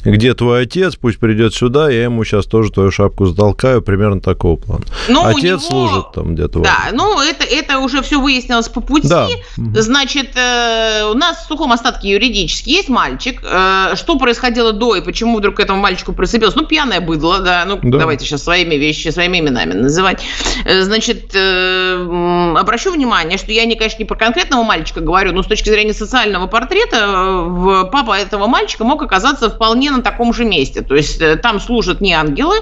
Где 0.05 0.34
твой 0.34 0.62
отец? 0.62 0.95
Пусть 0.97 1.18
придет 1.18 1.55
сюда, 1.55 1.91
я 1.91 2.05
ему 2.05 2.24
сейчас 2.24 2.47
тоже 2.47 2.70
твою 2.70 2.91
шапку 2.91 3.26
затолкаю. 3.26 3.82
Примерно 3.82 4.20
такого 4.20 4.57
плана. 4.57 4.84
Ну, 5.09 5.22
у 5.22 5.26
отец 5.26 5.43
него- 5.43 5.59
служит 5.59 6.12
там 6.14 6.34
где-то. 6.34 6.61
Да, 6.61 6.91
ну 6.93 7.20
это, 7.20 7.45
это 7.45 7.78
уже 7.80 8.03
все 8.03 8.20
выяснилось 8.20 8.68
по 8.68 8.80
пути. 8.80 9.09
Да. 9.09 9.26
Значит, 9.57 10.36
э, 10.36 11.11
у 11.11 11.14
нас 11.14 11.45
в 11.45 11.49
сухом 11.49 11.72
остатке 11.72 12.09
юридически 12.11 12.70
есть 12.70 12.88
мальчик. 12.88 13.43
Э, 13.43 13.80
что 13.95 14.16
происходило 14.16 14.72
до 14.72 14.97
и 14.97 15.01
почему 15.01 15.39
вдруг 15.39 15.57
к 15.57 15.61
этому 15.61 15.81
мальчику 15.81 16.12
прицепилось? 16.12 16.55
Ну, 16.55 16.66
пьяное 16.66 17.01
быдло, 17.01 17.41
да. 17.41 17.64
Ну, 17.66 17.78
Да. 17.83 17.99
давайте 17.99 18.24
сейчас 18.24 18.45
своими 18.45 18.74
вещи, 18.76 19.09
своими 19.09 19.39
именами 19.39 19.72
называть. 19.74 20.22
Э, 20.64 20.83
Значит, 20.83 21.31
э, 21.35 22.55
обращу 22.59 22.93
внимание, 22.93 23.39
что 23.39 23.53
я, 23.53 23.64
не, 23.64 23.76
конечно, 23.76 23.99
не 23.99 24.05
про 24.05 24.16
конкретного 24.16 24.62
мальчика 24.62 25.01
говорю, 25.01 25.33
но 25.33 25.43
с 25.43 25.47
точки 25.47 25.68
зрения 25.68 25.95
социального 25.95 26.47
портрета, 26.47 26.97
э, 26.97 27.85
папа 27.93 28.18
этого 28.18 28.47
мальчика 28.47 28.85
мог 28.85 29.03
оказаться 29.03 29.51
вполне 29.51 29.91
на 29.91 30.03
таком 30.03 30.33
же 30.33 30.45
месте. 30.45 30.83
То 30.83 30.95
есть 30.97 31.22
там 31.43 31.61
служат 31.61 32.01
не 32.01 32.12
ангелы, 32.12 32.57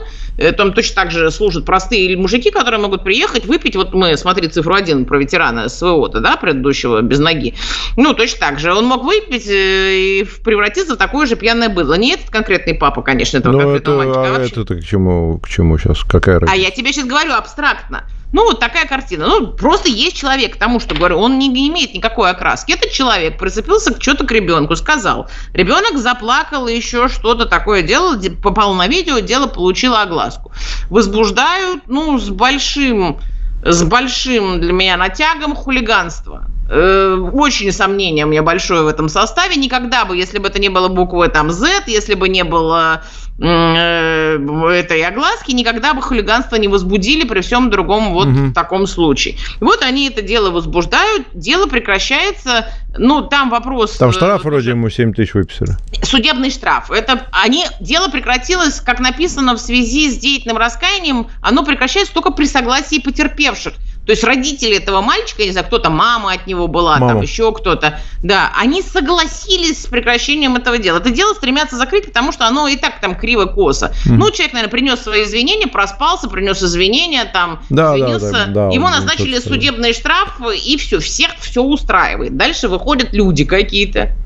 там 0.56 0.72
точно 0.72 0.94
так 0.94 1.10
же 1.10 1.30
служат 1.30 1.64
простые 1.64 2.16
мужики, 2.16 2.50
которые 2.50 2.80
могут 2.80 3.02
приехать, 3.04 3.46
выпить. 3.46 3.76
Вот 3.76 3.94
мы, 3.94 4.16
смотри, 4.16 4.48
цифру 4.48 4.74
один 4.74 5.04
про 5.04 5.18
ветерана 5.18 5.68
СВО-то, 5.68 6.20
да, 6.20 6.36
предыдущего, 6.36 7.00
без 7.00 7.18
ноги. 7.18 7.54
Ну, 7.96 8.14
точно 8.14 8.38
так 8.40 8.58
же. 8.58 8.72
Он 8.74 8.84
мог 8.86 9.04
выпить 9.04 9.46
и 9.48 10.26
превратиться 10.44 10.94
в 10.94 10.98
такое 11.08 11.26
же 11.26 11.36
пьяное 11.36 11.70
быдло. 11.70 11.94
Не 11.94 12.12
этот 12.12 12.28
конкретный 12.28 12.74
папа, 12.74 13.00
конечно, 13.02 13.38
этого 13.38 13.52
Ну, 13.52 13.60
конкретного 13.60 14.02
это, 14.02 14.08
мальчика, 14.08 14.20
а 14.20 14.28
а 14.28 14.38
вообще 14.38 14.62
это 14.62 14.74
к 14.74 14.84
чему, 14.84 15.38
к 15.38 15.48
чему 15.48 15.78
сейчас? 15.78 16.04
Какая 16.04 16.36
а 16.36 16.40
разница? 16.40 16.60
я 16.60 16.70
тебе 16.70 16.92
сейчас 16.92 17.06
говорю 17.06 17.32
абстрактно. 17.32 18.04
Ну, 18.30 18.44
вот 18.44 18.60
такая 18.60 18.86
картина. 18.86 19.26
Ну, 19.26 19.46
просто 19.46 19.88
есть 19.88 20.14
человек, 20.14 20.54
к 20.54 20.58
тому, 20.58 20.80
что 20.80 20.94
говорю, 20.94 21.16
он 21.18 21.38
не, 21.38 21.48
не 21.48 21.68
имеет 21.70 21.94
никакой 21.94 22.30
окраски. 22.30 22.72
Этот 22.72 22.90
человек 22.90 23.38
прицепился 23.38 23.94
к 23.94 24.02
что-то 24.02 24.26
к 24.26 24.32
ребенку, 24.32 24.76
сказал. 24.76 25.28
Ребенок 25.54 25.96
заплакал, 25.96 26.68
и 26.68 26.76
еще 26.76 27.08
что-то 27.08 27.46
такое 27.46 27.80
делал, 27.80 28.16
де- 28.16 28.30
попал 28.30 28.74
на 28.74 28.86
видео, 28.86 29.20
дело 29.20 29.46
получило 29.46 30.02
огласку. 30.02 30.52
Возбуждают, 30.90 31.84
ну, 31.86 32.18
с 32.18 32.28
большим, 32.28 33.18
с 33.64 33.82
большим 33.82 34.60
для 34.60 34.74
меня 34.74 34.98
натягом 34.98 35.54
хулиганство. 35.56 36.44
Э, 36.70 37.14
Очень 37.32 37.72
сомнение 37.72 38.26
у 38.26 38.28
меня 38.28 38.42
большое 38.42 38.82
в 38.82 38.88
этом 38.88 39.08
составе. 39.08 39.56
Никогда 39.56 40.04
бы, 40.04 40.16
если 40.16 40.38
бы 40.38 40.48
это 40.48 40.58
не 40.60 40.68
было 40.68 40.88
буквы 40.88 41.28
там 41.28 41.50
Z, 41.50 41.84
если 41.86 42.14
бы 42.14 42.28
не 42.28 42.44
было 42.44 43.02
э, 43.40 44.38
этой 44.74 45.02
огласки, 45.02 45.52
никогда 45.52 45.94
бы 45.94 46.02
хулиганство 46.02 46.56
не 46.56 46.68
возбудили 46.68 47.24
при 47.26 47.40
всем 47.40 47.70
другом 47.70 48.12
вот 48.12 48.28
в 48.28 48.52
таком 48.52 48.86
случае. 48.86 49.36
Вот 49.60 49.82
они 49.82 50.08
это 50.08 50.20
дело 50.22 50.50
возбуждают, 50.50 51.26
дело 51.34 51.66
прекращается. 51.66 52.66
Ну, 52.96 53.22
там 53.22 53.48
вопрос... 53.50 53.96
Там 53.96 54.10
э, 54.10 54.12
штраф 54.12 54.42
тоже- 54.42 54.48
вроде 54.48 54.70
ему 54.70 54.90
7 54.90 55.14
тысяч 55.14 55.34
выписали. 55.34 55.76
судебный 56.02 56.50
штраф. 56.50 56.90
Это 56.90 57.26
они 57.32 57.64
дело 57.80 58.08
прекратилось, 58.08 58.80
как 58.80 59.00
написано 59.00 59.54
в 59.56 59.60
связи 59.60 60.10
с 60.10 60.18
деятельным 60.18 60.56
раскаянием, 60.58 61.28
оно 61.40 61.64
прекращается 61.64 62.12
только 62.12 62.30
при 62.30 62.44
согласии 62.44 62.98
потерпевших. 63.00 63.74
То 64.08 64.12
есть 64.12 64.24
родители 64.24 64.74
этого 64.74 65.02
мальчика, 65.02 65.42
я 65.42 65.48
не 65.48 65.52
знаю, 65.52 65.66
кто-то 65.66 65.90
мама 65.90 66.32
от 66.32 66.46
него 66.46 66.66
была, 66.66 66.94
там 66.98 67.08
Мама. 67.08 67.22
еще 67.22 67.52
кто-то, 67.52 68.00
да, 68.22 68.50
они 68.56 68.80
согласились 68.80 69.82
с 69.82 69.86
прекращением 69.86 70.56
этого 70.56 70.78
дела. 70.78 70.96
Это 70.96 71.10
дело 71.10 71.34
стремятся 71.34 71.76
закрыть, 71.76 72.06
потому 72.06 72.32
что 72.32 72.46
оно 72.46 72.68
и 72.68 72.76
так 72.76 73.02
там 73.02 73.14
криво-косо. 73.14 73.92
Мгм. 74.06 74.18
Ну, 74.18 74.30
человек, 74.30 74.54
наверное, 74.54 74.70
принес 74.70 75.02
свои 75.02 75.24
извинения, 75.24 75.66
проспался, 75.66 76.26
принес 76.30 76.62
извинения, 76.62 77.26
там, 77.26 77.60
Да, 77.68 77.90
да, 77.90 77.96
извинился. 77.98 78.32
да, 78.32 78.46
да, 78.46 78.74
Ему 78.74 78.86
он 78.86 78.92
назначили 78.92 79.32
что-то 79.32 79.40
сказал. 79.42 79.58
судебный 79.58 79.92
штраф, 79.92 80.40
и 80.64 80.78
все, 80.78 81.00
всех 81.00 81.32
все 81.38 81.62
устраивает. 81.62 82.34
Дальше 82.34 82.68
выходят 82.68 83.12
люди 83.12 83.44
какие-то. 83.44 84.16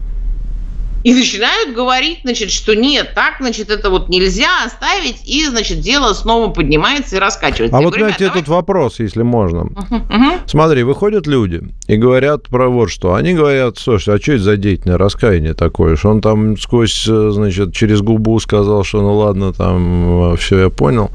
И 1.04 1.14
начинают 1.14 1.74
говорить, 1.74 2.20
значит, 2.22 2.50
что 2.50 2.74
нет, 2.74 3.12
так, 3.14 3.36
значит, 3.40 3.70
это 3.70 3.90
вот 3.90 4.08
нельзя 4.08 4.64
оставить, 4.64 5.22
и, 5.24 5.46
значит, 5.46 5.80
дело 5.80 6.12
снова 6.12 6.50
поднимается 6.50 7.16
и 7.16 7.18
раскачивается. 7.18 7.76
А 7.76 7.80
Я 7.80 7.84
вот, 7.84 7.94
говорю, 7.94 8.06
знаете, 8.06 8.24
«Ребят, 8.24 8.36
этот 8.36 8.48
вопрос, 8.48 9.00
если 9.00 9.22
можно. 9.22 9.68
давайте». 9.70 10.12
Мгм. 10.12 10.32
Смотри, 10.46 10.82
выходят 10.82 11.26
люди 11.26 11.62
и 11.86 11.96
говорят 11.96 12.48
про 12.48 12.68
вот 12.68 12.90
что. 12.90 13.14
Они 13.14 13.34
говорят, 13.34 13.78
слушай, 13.78 14.14
а 14.14 14.20
что 14.20 14.32
это 14.32 14.42
за 14.42 14.56
деятельное 14.56 14.98
раскаяние 14.98 15.54
такое? 15.54 15.96
Что 15.96 16.10
он 16.10 16.20
там 16.20 16.58
сквозь, 16.58 17.06
э, 17.08 17.30
значит, 17.30 17.74
через 17.74 18.00
губу 18.00 18.38
сказал, 18.40 18.84
что 18.84 19.00
ну 19.00 19.16
ладно, 19.16 19.52
там 19.52 20.36
все, 20.36 20.60
я 20.60 20.70
понял. 20.70 21.10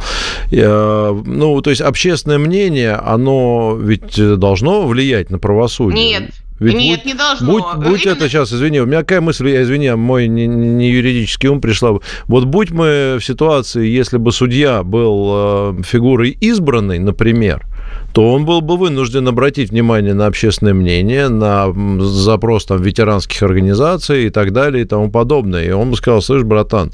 Я, 0.51 1.15
ну, 1.25 1.61
то 1.61 1.69
есть 1.69 1.81
общественное 1.81 2.37
мнение, 2.37 2.93
оно 2.93 3.77
ведь 3.79 4.17
э, 4.17 4.35
должно 4.35 4.85
влиять 4.87 5.29
на 5.29 5.39
правосудие. 5.39 6.19
Нет, 6.19 6.31
Ведь 6.59 6.75
нет, 6.75 6.99
будь- 6.99 7.05
не 7.05 7.13
должно. 7.13 7.51
Будь, 7.51 7.63
будь 7.87 8.05
Именно- 8.05 8.15
это 8.17 8.29
сейчас, 8.29 8.51
извини, 8.51 8.79
у 8.81 8.85
меня 8.85 8.99
какая 8.99 9.21
мысль, 9.21 9.49
я 9.49 9.61
извини, 9.61 9.91
мой 9.91 10.27
не, 10.27 10.47
не 10.47 10.89
юридический 10.89 11.49
ум 11.49 11.61
пришла. 11.61 11.91
Вот 12.25 12.45
будь 12.45 12.71
мы 12.71 13.17
в 13.19 13.23
ситуации, 13.23 13.85
если 13.87 14.17
бы 14.17 14.31
судья 14.31 14.83
был 14.83 15.77
э, 15.79 15.83
фигурой 15.83 16.35
избранной, 16.41 16.99
например, 16.99 17.65
то 18.13 18.33
он 18.33 18.45
был 18.45 18.61
бы 18.61 18.77
вынужден 18.77 19.27
обратить 19.27 19.69
внимание 19.69 20.13
на 20.13 20.25
общественное 20.25 20.73
мнение, 20.73 21.29
на 21.29 21.71
запрос 21.99 22.65
там 22.65 22.81
ветеранских 22.81 23.43
организаций 23.43 24.25
и 24.25 24.29
так 24.29 24.53
далее 24.53 24.83
и 24.83 24.85
тому 24.85 25.11
подобное. 25.11 25.63
И 25.63 25.71
он 25.71 25.91
бы 25.91 25.97
сказал, 25.97 26.21
слышь, 26.21 26.43
братан, 26.43 26.91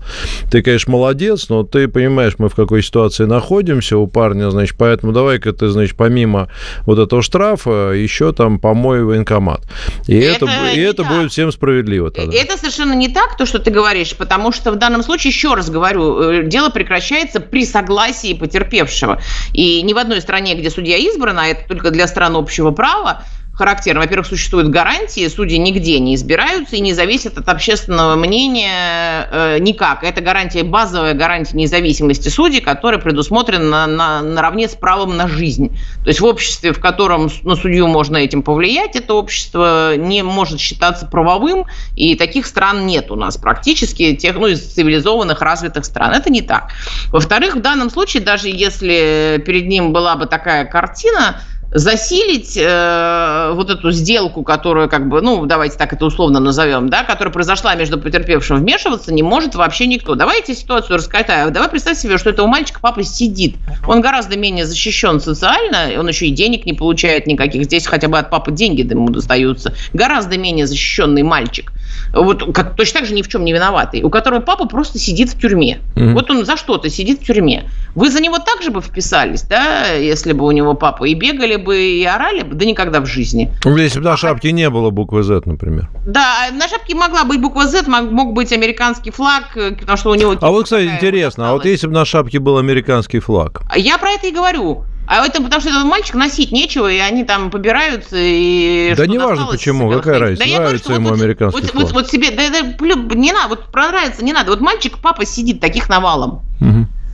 ты, 0.52 0.62
конечно, 0.62 0.92
молодец, 0.92 1.50
но 1.50 1.64
ты 1.64 1.88
понимаешь, 1.88 2.34
мы 2.38 2.50
в 2.50 2.56
какой 2.56 2.84
ситуации 2.84 3.26
находимся 3.26 3.98
у 3.98 4.08
парня, 4.08 4.50
значит, 4.50 4.76
поэтому 4.78 5.14
давай-ка 5.14 5.54
ты, 5.54 5.70
значит, 5.70 5.96
помимо 5.96 6.50
вот 6.86 7.00
этого 7.00 7.22
штрафа 7.22 7.92
еще 7.92 8.34
там 8.34 8.60
помой 8.60 9.04
военкомат. 9.04 9.62
И 10.08 10.18
это, 10.18 10.46
Это 10.46 10.72
и 10.76 10.80
это 10.80 11.04
так. 11.04 11.12
будет 11.12 11.32
всем 11.32 11.52
справедливо 11.52 12.12
тогда. 12.12 12.36
Это 12.36 12.58
совершенно 12.58 12.94
не 12.94 13.08
так, 13.08 13.38
то, 13.38 13.46
что 13.46 13.60
ты 13.60 13.72
говоришь, 13.72 14.16
потому 14.16 14.52
что 14.52 14.72
в 14.72 14.76
данном 14.76 15.04
случае, 15.04 15.32
еще 15.32 15.54
раз 15.54 15.70
говорю, 15.70 16.20
э, 16.22 16.44
дело 16.44 16.70
прекращается 16.70 17.40
при 17.40 17.66
согласии 17.66 18.34
потерпевшего. 18.34 19.22
И 19.54 19.82
ни 19.82 19.94
в 19.94 19.98
одной 19.98 20.22
стране, 20.22 20.56
где 20.56 20.70
судья 20.70 20.98
избран, 21.14 21.40
а 21.40 21.48
это 21.48 21.68
только 21.68 21.92
для 21.92 22.08
стран 22.08 22.36
общего 22.36 22.72
права, 22.72 23.24
характерно. 23.54 24.02
Во-первых, 24.02 24.26
существуют 24.28 24.70
гарантии, 24.70 25.28
судьи 25.28 25.58
нигде 25.58 26.00
не 26.00 26.16
избираются 26.16 26.76
и 26.76 26.80
не 26.80 26.94
зависят 26.94 27.38
от 27.38 27.48
общественного 27.48 28.16
мнения 28.16 29.28
э, 29.32 29.60
никак. 29.60 30.04
Это 30.04 30.22
гарантия, 30.22 30.64
базовая 30.64 31.14
гарантия 31.14 31.56
независимости 31.56 32.30
судей, 32.30 32.62
которая 32.62 33.00
предусмотрена 33.00 33.86
на, 33.86 33.88
на- 33.88 34.22
наравне 34.22 34.68
с 34.68 34.74
правом 34.74 35.18
на 35.18 35.28
жизнь. 35.28 35.78
То 36.04 36.08
есть 36.08 36.20
в 36.20 36.26
обществе, 36.26 36.74
в 36.74 36.80
котором 36.80 37.30
на 37.44 37.56
судью 37.56 37.88
можно 37.88 38.18
этим 38.18 38.42
повлиять, 38.42 38.96
это 38.96 39.14
общество 39.14 39.96
не 39.98 40.24
может 40.24 40.60
считаться 40.60 41.06
правовым, 41.06 41.66
и 41.96 42.16
таких 42.16 42.48
стран 42.48 42.88
нет 42.88 43.12
у 43.12 43.16
нас 43.16 43.38
практически, 43.38 44.16
тех, 44.16 44.36
ну, 44.36 44.48
из 44.48 44.74
цивилизованных, 44.74 45.42
развитых 45.42 45.86
стран. 45.86 46.14
Это 46.14 46.32
не 46.32 46.42
так. 46.42 46.72
Во-вторых, 47.10 47.56
в 47.56 47.62
данном 47.62 47.92
случае, 47.92 48.24
даже 48.24 48.50
если 48.50 49.42
перед 49.46 49.68
ним 49.68 49.94
была 49.94 50.16
бы 50.16 50.26
такая 50.26 50.66
картина, 50.66 51.40
засилить 51.74 52.56
э, 52.56 53.52
вот 53.54 53.70
эту 53.70 53.92
сделку, 53.92 54.44
которую, 54.44 54.90
как 54.90 55.10
бы, 55.10 55.22
ну, 55.22 55.46
давайте 55.46 55.78
так 55.78 55.92
это 55.92 56.06
условно 56.06 56.40
назовем, 56.40 56.90
да, 56.90 57.04
которая 57.04 57.34
произошла 57.34 57.74
между 57.76 57.98
потерпевшим, 57.98 58.58
вмешиваться 58.58 59.14
не 59.14 59.24
может 59.24 59.56
вообще 59.56 59.88
никто. 59.88 60.16
Давайте 60.16 60.54
ситуацию 60.54 60.98
раскатаю. 60.98 61.52
Давай 61.52 61.70
представь 61.70 61.98
себе, 61.98 62.18
что 62.18 62.30
этого 62.30 62.48
мальчика 62.48 62.80
папа 62.80 63.04
сидит. 63.04 63.56
Он 63.88 64.02
гораздо 64.02 64.38
менее 64.38 64.66
защищен 64.66 65.20
социально, 65.20 66.00
он 66.00 66.08
еще 66.08 66.28
и 66.28 66.32
денег 66.32 66.66
не 66.66 66.74
получает 66.74 67.26
никаких. 67.26 67.64
Здесь 67.64 67.88
хотя 67.88 68.08
бы 68.08 68.20
от 68.20 68.30
папы 68.30 68.52
деньги 68.52 68.82
ему 68.82 69.10
достаются. 69.10 69.74
Гораздо 69.94 70.38
менее 70.38 70.68
защищенный 70.68 71.24
мальчик. 71.24 71.74
Вот 72.14 72.54
как, 72.54 72.76
точно 72.76 73.02
так 73.02 73.10
же 73.10 73.16
ни 73.16 73.22
в 73.22 73.28
чем 73.28 73.44
не 73.44 73.54
виноватый, 73.54 74.04
у 74.04 74.10
которого 74.10 74.40
папа 74.40 74.66
просто 74.68 75.00
сидит 75.00 75.30
в 75.30 75.40
тюрьме. 75.40 75.80
Мгм. 75.96 76.14
Вот 76.14 76.30
он 76.30 76.46
за 76.46 76.58
что-то 76.58 76.90
сидит 76.90 77.22
в 77.22 77.26
тюрьме. 77.26 77.70
Вы 77.96 78.10
за 78.10 78.22
него 78.22 78.40
также 78.40 78.72
бы 78.72 78.82
вписались, 78.82 79.44
да, 79.44 79.94
если 79.94 80.34
бы 80.34 80.46
у 80.46 80.52
него 80.52 80.74
папа 80.74 81.06
и 81.06 81.14
бегали 81.14 81.56
бы, 81.56 81.80
и 81.80 82.04
орали 82.04 82.44
бы? 82.44 82.56
Да 82.56 82.66
никогда 82.66 83.00
в 83.02 83.06
жизни. 83.06 83.52
Ну, 83.66 83.78
Если 83.78 84.00
бы 84.00 84.06
на 84.06 84.18
шапке 84.18 84.52
не 84.52 84.70
было 84.70 84.90
буквы 84.90 85.24
Z, 85.24 85.42
например. 85.46 85.90
Да, 86.06 86.50
на 86.52 86.68
шапке 86.68 86.96
могла 86.96 87.24
быть 87.24 87.42
буква 87.42 87.68
Z, 87.68 87.84
мог, 87.88 88.34
быть 88.34 88.52
американский 88.52 89.12
флаг, 89.12 89.56
э, 89.56 89.72
потому 89.72 89.98
что 89.98 90.12
у 90.12 90.16
него... 90.16 90.36
А 90.40 90.52
вот, 90.52 90.66
кстати, 90.66 90.88
интересно, 90.88 91.50
а 91.50 91.54
вот 91.54 91.66
если 91.66 91.88
бы 91.88 91.94
на 91.94 92.06
шапке 92.06 92.40
был 92.40 92.58
американский 92.58 93.20
флаг? 93.20 93.62
Я 93.76 93.98
про 93.98 94.12
это 94.12 94.28
и 94.28 94.32
говорю. 94.32 94.86
А 95.08 95.26
это 95.26 95.42
потому 95.42 95.60
что 95.62 95.70
этот 95.70 95.84
мальчик 95.84 96.16
носить 96.16 96.52
нечего, 96.52 96.90
и 96.90 96.98
они 96.98 97.24
там 97.24 97.52
побираются 97.52 98.16
и... 98.18 98.94
Да 98.96 99.06
неважно 99.06 99.36
досталось, 99.36 99.60
почему, 99.60 99.92
какая 99.92 100.20
разница, 100.20 100.44
я 100.44 100.50
говорю, 100.56 100.64
нравится 100.64 100.86
что 100.86 100.94
ему 100.94 101.10
вот- 101.10 101.20
американский 101.20 101.62
вот, 101.62 101.70
флаг. 101.72 101.84
Вот, 101.84 101.94
вот 101.94 102.10
себе, 102.10 102.32
да, 102.32 102.50
да, 102.50 103.16
не 103.16 103.32
надо, 103.32 103.50
вот 103.50 103.72
понравится, 103.72 104.24
не 104.24 104.34
надо. 104.34 104.52
Вот 104.52 104.62
мальчик, 104.62 104.98
папа 105.00 105.26
сидит 105.26 105.60
таких 105.60 105.90
навалом. 105.90 106.42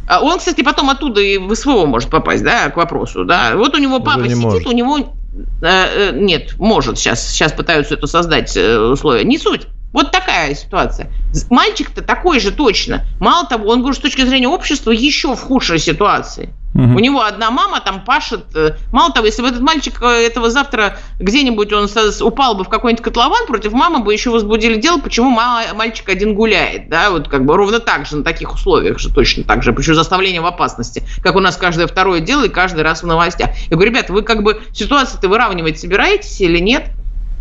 А 0.07 0.21
Он, 0.21 0.39
кстати, 0.39 0.61
потом 0.61 0.89
оттуда 0.89 1.21
и 1.21 1.37
в 1.37 1.53
СВО 1.53 1.85
может 1.85 2.09
попасть, 2.09 2.43
да, 2.43 2.69
к 2.69 2.77
вопросу, 2.77 3.25
да. 3.25 3.55
Вот 3.55 3.75
у 3.75 3.77
него 3.77 3.99
папа 3.99 4.21
не 4.21 4.29
сидит, 4.29 4.43
может. 4.43 4.67
у 4.67 4.71
него 4.71 5.13
Э, 5.61 6.11
нет, 6.13 6.55
может 6.57 6.97
сейчас. 6.97 7.29
Сейчас 7.29 7.51
пытаются 7.53 7.95
это 7.95 8.07
создать 8.07 8.55
условия. 8.55 9.23
Не 9.23 9.37
суть. 9.37 9.67
Вот 9.91 10.11
такая 10.11 10.53
ситуация. 10.55 11.11
Мальчик-то 11.49 12.01
такой 12.01 12.39
же 12.39 12.51
точно. 12.51 13.05
Мало 13.19 13.47
того, 13.47 13.69
он, 13.69 13.79
говорит, 13.79 13.97
с 13.97 14.01
точки 14.01 14.21
зрения 14.21 14.47
общества 14.47 14.91
еще 14.91 15.35
в 15.35 15.41
худшей 15.41 15.79
ситуации. 15.79 16.53
Угу. 16.75 16.83
У 16.83 16.99
него 16.99 17.23
одна 17.23 17.49
мама 17.49 17.81
там 17.81 18.03
пашет. 18.05 18.45
Э, 18.55 18.75
мало 18.91 19.11
того, 19.11 19.25
если 19.25 19.41
бы 19.41 19.47
этот 19.47 19.61
мальчик 19.61 19.99
э, 20.03 20.27
этого 20.27 20.51
завтра 20.51 20.99
где-нибудь 21.19 21.73
он 21.73 21.89
упал 22.21 22.53
бы 22.55 22.63
в 22.63 22.69
какой-нибудь 22.69 23.03
котлован, 23.03 23.47
против 23.47 23.71
мамы 23.71 24.03
бы 24.03 24.13
еще 24.13 24.29
возбудили 24.29 24.79
дело, 24.79 24.99
почему 24.99 25.31
мальчик 25.31 26.09
один 26.09 26.35
гуляет. 26.35 26.89
Да, 26.89 27.09
вот 27.09 27.27
как 27.27 27.45
бы 27.45 27.57
ровно 27.57 27.79
так 27.79 28.05
же, 28.05 28.17
на 28.17 28.23
таких 28.23 28.53
условиях 28.53 28.99
же 28.99 29.11
точно 29.11 29.43
так 29.43 29.63
же. 29.63 29.73
Причем 29.73 29.95
заставление 29.95 30.41
в 30.41 30.45
опасности. 30.45 31.03
Как 31.23 31.35
у 31.35 31.39
нас 31.39 31.57
каждое 31.57 31.87
второе 31.87 32.19
дело 32.19 32.45
и 32.45 32.49
каждый 32.49 32.83
раз 32.83 33.01
в 33.01 33.07
новостях. 33.07 33.49
Я 33.69 33.75
говорю, 33.75 33.91
ребята, 33.91 34.13
вы 34.13 34.21
как 34.21 34.43
бы 34.43 34.61
ситуацию-то 34.71 35.27
выравнивать 35.27 35.79
собираетесь 35.79 36.39
или 36.41 36.59
нет? 36.59 36.91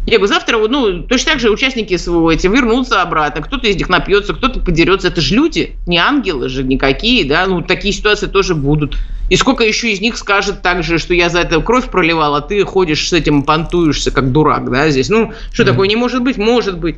Я 0.09 0.17
говорю, 0.17 0.33
завтра, 0.33 0.57
ну, 0.57 1.03
точно 1.03 1.33
так 1.33 1.41
же 1.41 1.51
участники 1.51 1.95
СВО 1.97 2.31
эти 2.31 2.47
вернутся 2.47 3.03
обратно. 3.03 3.43
Кто-то 3.43 3.67
из 3.67 3.77
них 3.77 3.91
напьется, 3.91 4.33
кто-то 4.33 4.61
подерется. 4.61 5.09
Это 5.09 5.21
же 5.21 5.35
люди, 5.35 5.77
не 5.87 5.99
ангелы 5.99 6.49
же 6.49 6.65
никакие, 6.65 7.27
да. 7.27 7.47
Ну, 7.47 7.61
такие 7.61 7.93
ситуации 7.93 8.27
тоже 8.27 8.55
будут. 8.55 8.97
И 9.29 9.37
сколько 9.37 9.65
еще 9.65 9.93
из 9.93 10.01
них 10.01 10.17
скажет 10.17 10.63
так 10.63 10.83
же, 10.83 10.99
что 10.99 11.13
я 11.13 11.29
за 11.29 11.41
это 11.41 11.61
кровь 11.61 11.91
проливал, 11.91 12.35
а 12.37 12.41
ты 12.41 12.65
ходишь 12.65 13.07
с 13.07 13.13
этим, 13.13 13.43
понтуешься 13.43 14.11
как 14.11 14.33
дурак, 14.33 14.71
да, 14.71 14.89
здесь. 14.89 15.11
Ну, 15.11 15.35
что 15.53 15.63
mm-hmm. 15.63 15.67
такое 15.67 15.89
не 15.89 15.97
может 15.97 16.23
быть? 16.23 16.39
Может 16.39 16.79
быть. 16.79 16.97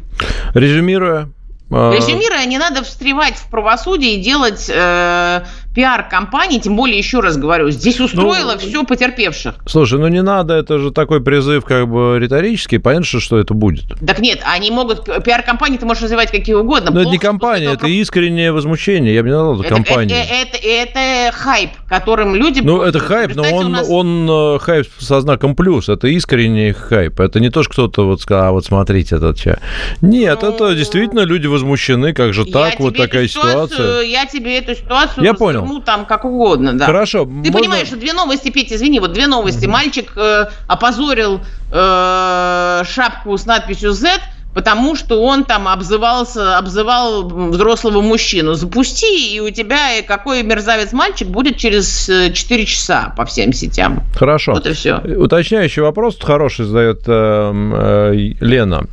Резюмируя, 0.55 1.29
а, 1.73 1.93
Резюмируя, 1.93 2.47
не 2.47 2.59
надо 2.59 2.85
встревать 2.85 3.35
в 3.35 3.49
правосудие 3.49 4.15
и 4.15 4.21
делать 4.21 4.71
э, 4.73 5.45
пиар-компании, 5.75 6.59
тем 6.59 6.77
более, 6.77 6.99
еще 6.99 7.21
раз 7.21 7.37
говорю, 7.37 7.71
здесь 7.71 8.01
устроило 8.01 8.53
ну, 8.53 8.59
все 8.59 8.85
потерпевших. 8.85 9.55
Слушай, 9.67 9.99
ну 9.99 10.09
не 10.09 10.23
надо, 10.23 10.55
это 10.55 10.79
же 10.79 10.91
такой 10.91 11.23
призыв 11.23 11.65
как 11.65 11.89
бы 11.89 12.19
риторический, 12.19 12.79
понятно, 12.79 13.21
что 13.21 13.39
это 13.39 13.55
будет. 13.55 13.85
Так 14.05 14.19
нет, 14.19 14.41
они 14.45 14.71
могут, 14.71 15.05
пиар-компании 15.25 15.79
ты 15.79 15.87
можешь 15.87 16.03
развивать 16.03 16.31
какие 16.31 16.55
угодно. 16.55 16.91
Но 16.91 17.03
это 17.03 17.11
не 17.11 17.19
компания, 17.19 17.73
это 17.73 17.87
искреннее 17.87 18.53
возмущение, 18.53 19.15
я 19.15 19.23
бы 19.23 19.29
не 19.29 19.35
назвал 19.35 19.61
это 19.61 19.75
компанией. 19.75 20.19
Это, 20.19 20.57
это, 20.57 20.99
это, 20.99 21.37
хайп, 21.37 21.71
которым 21.89 22.35
люди... 22.35 22.61
Ну, 22.61 22.83
это 22.83 22.99
хайп, 22.99 23.35
но 23.37 23.43
он, 23.43 23.73
нас... 23.73 23.89
он 23.89 24.29
э, 24.29 24.59
хайп 24.59 24.89
со 24.99 25.21
знаком 25.21 25.55
плюс, 25.55 25.89
это 25.89 26.09
искренний 26.09 26.73
хайп, 26.73 27.21
это 27.21 27.41
не 27.41 27.51
то, 27.51 27.63
что 27.63 27.73
кто-то 27.73 28.07
вот 28.07 28.21
сказал, 28.21 28.49
а 28.49 28.51
вот 28.53 28.65
смотрите 28.65 29.17
этот 29.17 29.39
чай. 29.39 29.57
Нет, 30.01 30.41
ну... 30.43 30.49
это 30.49 30.75
действительно 30.75 31.21
люди 31.21 31.47
возмущены, 31.47 32.13
как 32.13 32.35
же 32.35 32.45
так, 32.45 32.75
я 32.75 32.85
вот 32.85 32.97
такая 32.97 33.29
ситуация. 33.29 34.01
Я 34.03 34.27
тебе 34.27 34.59
эту 34.59 34.75
ситуацию 34.75 35.25
я 35.25 35.35
понял. 35.35 35.60
Ну 35.67 35.81
там 35.81 36.07
как 36.07 36.25
угодно, 36.25 36.73
да. 36.73 36.87
Хорошо. 36.87 37.25
Ты 37.25 37.31
можно... 37.31 37.53
понимаешь, 37.53 37.87
что 37.87 37.97
две 37.97 38.13
новости, 38.13 38.51
Петя, 38.51 38.77
извини, 38.77 39.01
вот 39.01 39.13
две 39.13 39.27
новости. 39.27 39.65
Угу. 39.65 39.73
Мальчик 39.73 40.13
э, 40.17 40.47
опозорил 40.67 41.41
э, 41.73 42.83
шапку 42.85 43.37
с 43.37 43.47
надписью 43.47 43.93
Z, 43.93 44.21
потому 44.55 44.97
что 44.97 45.23
он 45.23 45.45
там 45.45 45.69
обзывался, 45.69 46.59
обзывал 46.59 47.29
взрослого 47.51 48.01
мужчину. 48.01 48.55
Запусти, 48.55 49.35
и 49.35 49.41
у 49.41 49.51
тебя 49.51 50.03
какой 50.07 50.43
мерзавец 50.43 50.93
мальчик 50.93 51.29
будет 51.29 51.57
через 51.57 52.07
4 52.07 52.63
э, 52.63 52.67
часа 52.67 53.13
по 53.17 53.25
всем 53.25 53.53
сетям. 53.53 54.03
Хорошо. 54.15 54.53
Вот 54.53 54.67
и 54.67 54.73
все. 54.73 54.97
Уточняющий 54.99 55.83
вопрос 55.83 56.19
хороший 56.21 56.67
задает 56.67 57.03
э, 57.07 57.53
э, 57.53 58.15
Лена 58.41 58.87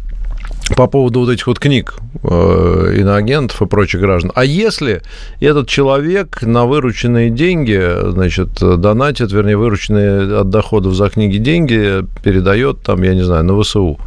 по 0.76 0.88
поводу 0.88 1.22
вот 1.22 1.30
этих 1.30 1.48
вот 1.48 1.60
книг 1.60 1.96
э, 2.24 2.94
иноагентов 2.98 3.62
и 3.62 3.66
прочих 3.66 4.02
граждан. 4.02 4.32
А 4.36 4.44
если 4.44 5.02
этот 5.40 5.68
человек 5.68 6.42
на 6.42 6.66
вырученные 6.66 7.30
деньги, 7.30 7.80
значит, 8.12 8.50
донатит, 8.60 9.32
вернее, 9.32 9.58
вырученные 9.58 10.42
от 10.42 10.50
доходов 10.50 10.94
за 10.94 11.10
книги 11.10 11.38
деньги 11.38 12.06
передает 12.24 12.82
там, 12.84 13.02
я 13.04 13.14
не 13.14 13.22
знаю, 13.22 13.44
на 13.44 13.62
ВСУ, 13.62 14.00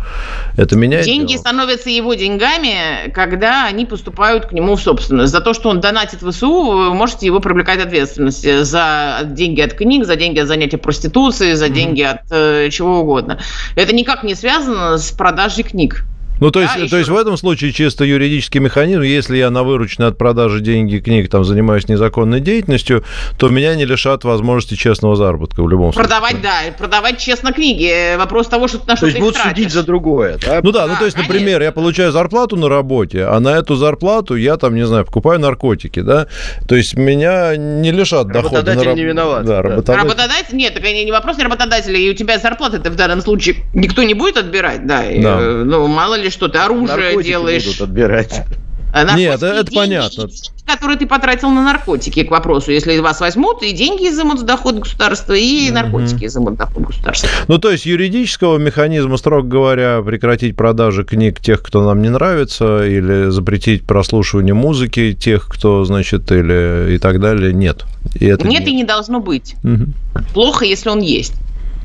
это 0.57 0.77
меняет 0.77 1.05
Деньги 1.05 1.33
дело? 1.33 1.41
становятся 1.41 1.91
его 1.91 2.15
деньгами, 2.15 3.11
когда 3.13 3.67
они 3.67 3.87
поступают 3.87 4.47
к 4.47 4.53
нему 4.53 4.77
в 4.77 4.81
собственность. 4.81 5.33
За 5.33 5.41
то, 5.41 5.55
что 5.55 5.71
он 5.71 5.81
донатит 5.81 6.21
ВСУ, 6.21 6.63
вы 6.63 6.95
можете 6.95 7.27
его 7.27 7.41
привлекать 7.41 7.81
ответственность 7.81 8.65
за 8.65 9.21
деньги 9.25 9.61
от 9.61 9.75
книг, 9.75 10.05
за 10.05 10.17
деньги 10.17 10.39
от 10.41 10.49
занятия 10.49 10.79
проституцией, 10.79 11.55
за 11.55 11.69
деньги 11.69 12.03
mm-hmm. 12.03 12.11
от 12.11 12.21
э, 12.31 12.71
чего 12.71 13.01
угодно. 13.01 13.39
Это 13.77 13.95
никак 13.95 14.23
не 14.25 14.35
связано 14.35 14.99
с 14.99 15.11
продажей 15.11 15.65
книг. 15.65 16.05
Ну, 16.41 16.51
то 16.51 16.61
есть, 16.61 16.75
да, 16.77 16.89
то 16.89 16.97
есть 16.97 17.11
в 17.11 17.17
этом 17.17 17.37
случае 17.37 17.73
чисто 17.73 18.05
юридический 18.05 18.61
механизм, 18.61 19.03
если 19.03 19.37
я 19.37 19.51
на 19.51 19.63
вырученные 19.63 20.09
от 20.09 20.19
продажи 20.19 20.61
деньги 20.61 20.99
книг 20.99 21.29
там 21.29 21.45
занимаюсь 21.45 21.87
незаконной 21.89 22.41
деятельностью, 22.41 23.05
то 23.39 23.49
меня 23.49 23.75
не 23.75 23.85
лишат 23.85 24.25
возможности 24.25 24.75
честного 24.75 25.17
заработка 25.17 25.63
в 25.63 25.69
любом 25.69 25.93
продавать, 25.93 26.33
случае. 26.33 26.41
Продавать, 26.41 26.73
да, 26.73 26.79
продавать 26.79 27.19
честно 27.19 27.53
книги. 27.53 28.17
Вопрос 28.17 28.49
того, 28.49 28.69
что 28.69 28.79
ты 28.79 28.89
на 28.89 28.97
что 28.97 29.03
То 29.03 29.07
есть 29.09 29.19
будут 29.19 29.35
тратишь. 29.35 29.51
судить 29.51 29.73
за 29.73 29.83
другое, 29.83 30.39
да? 30.39 30.61
Ну 30.63 30.73
да, 30.73 30.87
да 30.87 30.93
ну 30.93 30.99
то 30.99 31.05
есть, 31.05 31.17
конечно. 31.17 31.35
например, 31.35 31.63
я 31.63 31.73
получаю 31.73 32.11
зарплату 32.11 32.57
на 32.57 32.69
работе, 32.69 33.25
а 33.25 33.39
на 33.41 33.51
эту 33.51 33.77
зарплату 33.77 34.35
я 34.37 34.57
там, 34.57 34.75
не 34.75 34.87
знаю, 34.87 35.05
покупаю 35.05 35.41
наркотики, 35.41 36.01
да? 36.01 36.27
То 36.67 36.75
есть 36.75 36.97
меня 36.97 37.57
не 37.57 37.91
лишат 37.93 38.29
дохода. 38.29 38.57
Работодатель 38.57 38.89
на... 38.89 38.95
не 38.95 39.05
виноват. 39.05 39.45
Да, 39.45 39.57
да. 39.57 39.63
Работодатель... 39.63 40.03
работодатель... 40.03 40.57
Нет, 40.57 40.77
это 40.77 40.91
не 40.91 41.13
вопрос 41.13 41.37
не 41.37 41.45
работодателя, 41.45 41.99
и 41.99 42.11
у 42.11 42.15
тебя 42.15 42.39
зарплаты-то 42.39 42.91
в 42.91 42.97
данном 42.97 43.21
случае 43.21 43.57
никто 43.75 44.03
не 44.03 44.15
будет 44.15 44.39
отбирать, 44.39 44.87
да? 44.87 45.03
да. 45.03 45.11
И, 45.11 45.21
э, 45.23 45.63
ну, 45.65 45.87
мало 45.87 46.15
ли 46.15 46.30
что, 46.31 46.49
ты 46.49 46.59
оружие 46.59 46.89
наркотики 46.89 47.29
делаешь. 47.29 47.65
будут 47.65 47.81
отбирать. 47.81 48.45
А 48.93 49.17
Нет, 49.17 49.43
это 49.43 49.65
деньги, 49.65 49.75
понятно. 49.75 50.29
Которые 50.67 50.99
ты 50.99 51.07
потратил 51.07 51.51
на 51.51 51.63
наркотики, 51.63 52.25
к 52.25 52.31
вопросу. 52.31 52.73
Если 52.73 52.99
вас 52.99 53.21
возьмут, 53.21 53.63
и 53.63 53.73
деньги 53.73 54.09
изымут 54.09 54.41
с 54.41 54.43
доход 54.43 54.77
государства, 54.77 55.33
и 55.33 55.67
угу. 55.67 55.75
наркотики 55.75 56.25
изымут 56.25 56.55
с 56.55 56.57
доход 56.59 56.83
государства. 56.85 57.29
Ну, 57.47 57.59
то 57.59 57.71
есть 57.71 57.87
юридического 57.87 58.59
механизма, 58.59 59.17
строго 59.17 59.47
говоря, 59.47 60.03
прекратить 60.03 60.57
продажи 60.57 61.05
книг 61.05 61.41
тех, 61.41 61.63
кто 61.63 61.85
нам 61.85 62.03
не 62.03 62.09
нравится, 62.09 62.85
или 62.85 63.31
запретить 63.31 63.85
прослушивание 63.85 64.55
музыки 64.55 65.13
тех, 65.13 65.47
кто, 65.47 65.85
значит, 65.85 66.31
или 66.33 66.95
и 66.95 66.99
так 66.99 67.21
далее, 67.21 67.53
нет. 67.53 67.85
И 68.15 68.27
это 68.27 68.47
нет, 68.47 68.65
не... 68.65 68.73
и 68.73 68.75
не 68.75 68.85
должно 68.85 69.21
быть. 69.21 69.55
Угу. 69.63 70.25
Плохо, 70.35 70.65
если 70.65 70.89
он 70.89 71.01
есть. 71.01 71.35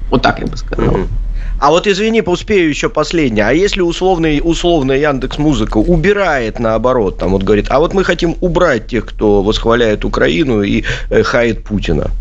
Вот 0.09 0.23
так 0.23 0.39
я 0.39 0.47
бы 0.47 0.57
сказал. 0.57 0.95
Угу. 0.95 1.07
А 1.65 1.71
вот 1.71 1.87
извини, 1.87 2.21
успею 2.21 2.69
еще 2.69 2.89
последнее. 2.89 3.47
А 3.47 3.51
если 3.51 3.81
условный, 3.81 4.39
условный 4.43 5.01
Яндекс 5.01 5.39
Музыка 5.39 5.79
убирает 5.79 6.59
наоборот, 6.59 7.17
там 7.17 7.31
вот 7.31 7.41
говорит, 7.41 7.65
а 7.69 7.79
вот 7.79 7.95
мы 7.95 8.03
хотим 8.03 8.35
убрать 8.39 8.85
тех, 8.85 9.03
кто 9.07 9.41
восхваляет 9.41 10.05
Украину 10.05 10.61
и 10.61 10.83
э, 11.09 11.23
хает 11.23 11.63
Путина. 11.63 12.11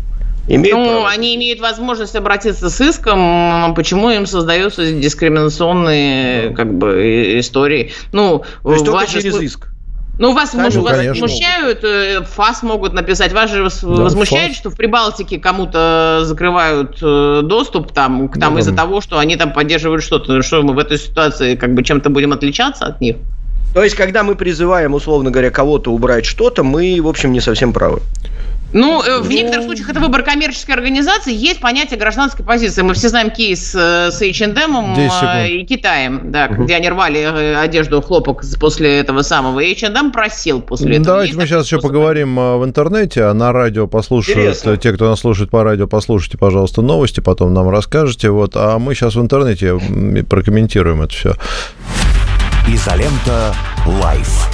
Имеют 0.47 0.79
ну, 0.79 0.85
право? 0.85 1.09
они 1.09 1.35
имеют 1.35 1.59
возможность 1.59 2.15
обратиться 2.15 2.71
с 2.71 2.81
иском, 2.81 3.75
почему 3.75 4.09
им 4.09 4.25
создаются 4.25 4.91
дискриминационные 4.91 6.49
как 6.55 6.73
бы 6.73 7.37
истории. 7.37 7.91
Ну, 8.13 8.43
То 8.63 8.73
есть 8.73 8.83
только 8.83 9.05
через 9.05 9.39
иск. 9.39 9.67
Ну, 10.17 10.33
вас, 10.33 10.51
Сами, 10.51 10.63
может, 10.63 10.81
вас 10.81 11.05
возмущают, 11.05 11.83
э, 11.83 12.21
ФАС 12.23 12.63
могут 12.63 12.93
написать. 12.93 13.33
Вас 13.33 13.51
же 13.51 13.67
да, 13.81 13.87
возмущает, 13.87 14.51
ФАС. 14.51 14.57
что 14.57 14.69
в 14.69 14.75
Прибалтике 14.75 15.39
кому-то 15.39 16.21
закрывают 16.23 16.97
э, 17.01 17.41
доступ 17.43 17.91
там, 17.91 18.29
к, 18.29 18.39
там 18.39 18.53
да, 18.53 18.61
из-за 18.61 18.73
того, 18.73 19.01
что 19.01 19.19
они 19.19 19.35
там 19.35 19.51
поддерживают 19.51 20.03
что-то. 20.03 20.41
Что 20.41 20.61
мы 20.61 20.73
в 20.73 20.79
этой 20.79 20.97
ситуации 20.97 21.55
как 21.55 21.73
бы 21.73 21.83
чем-то 21.83 22.09
будем 22.09 22.31
отличаться 22.31 22.85
от 22.85 23.01
них? 23.01 23.17
То 23.73 23.83
есть, 23.83 23.95
когда 23.95 24.23
мы 24.23 24.35
призываем, 24.35 24.93
условно 24.93 25.31
говоря, 25.31 25.51
кого-то 25.51 25.91
убрать 25.91 26.25
что-то, 26.25 26.63
мы, 26.63 26.97
в 27.01 27.07
общем, 27.07 27.33
не 27.33 27.41
совсем 27.41 27.73
правы. 27.73 27.99
Ну, 28.73 29.01
э, 29.01 29.21
в 29.21 29.29
некоторых 29.29 29.65
случаях 29.65 29.89
это 29.89 29.99
выбор 29.99 30.23
коммерческой 30.23 30.71
организации. 30.71 31.33
Есть 31.33 31.59
понятие 31.59 31.97
гражданской 31.97 32.45
позиции. 32.45 32.81
Мы 32.81 32.93
все 32.93 33.09
знаем 33.09 33.29
кейс 33.29 33.73
э, 33.73 34.11
с 34.11 34.21
H&M 34.21 34.95
и 35.47 35.65
Китаем, 35.65 36.31
да, 36.31 36.47
угу. 36.51 36.63
где 36.63 36.75
они 36.75 36.89
рвали 36.89 37.19
одежду 37.55 38.01
хлопок 38.01 38.43
после 38.59 38.99
этого 38.99 39.21
самого. 39.21 39.59
И 39.61 39.71
H&M 39.73 40.11
просил 40.11 40.61
после 40.61 40.93
этого. 40.93 41.05
Давайте 41.05 41.29
Есть 41.29 41.39
мы 41.39 41.47
сейчас 41.47 41.65
еще 41.65 41.79
поговорим 41.79 42.35
в 42.35 42.65
интернете, 42.65 43.23
а 43.23 43.33
на 43.33 43.51
радио 43.51 43.87
послушают. 43.87 44.37
Интересно. 44.37 44.77
Те, 44.77 44.91
кто 44.93 45.09
нас 45.09 45.19
слушает 45.19 45.49
по 45.49 45.63
радио, 45.63 45.87
послушайте, 45.87 46.37
пожалуйста, 46.37 46.81
новости, 46.81 47.21
потом 47.21 47.53
нам 47.53 47.69
расскажете. 47.69 48.29
Вот, 48.29 48.55
а 48.55 48.77
мы 48.79 48.93
сейчас 48.93 49.15
в 49.15 49.21
интернете 49.21 49.79
прокомментируем 50.29 51.01
это 51.01 51.13
все. 51.13 51.35
Изолента 52.67 53.55
Лайф. 53.85 54.49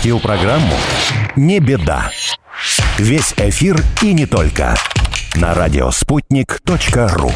Пропустил 0.00 0.20
программу? 0.20 0.72
Не 1.36 1.60
беда. 1.60 2.10
Весь 2.96 3.34
эфир 3.36 3.84
и 4.00 4.14
не 4.14 4.24
только. 4.24 4.74
На 5.34 5.52
радиоспутник.ру 5.52 7.30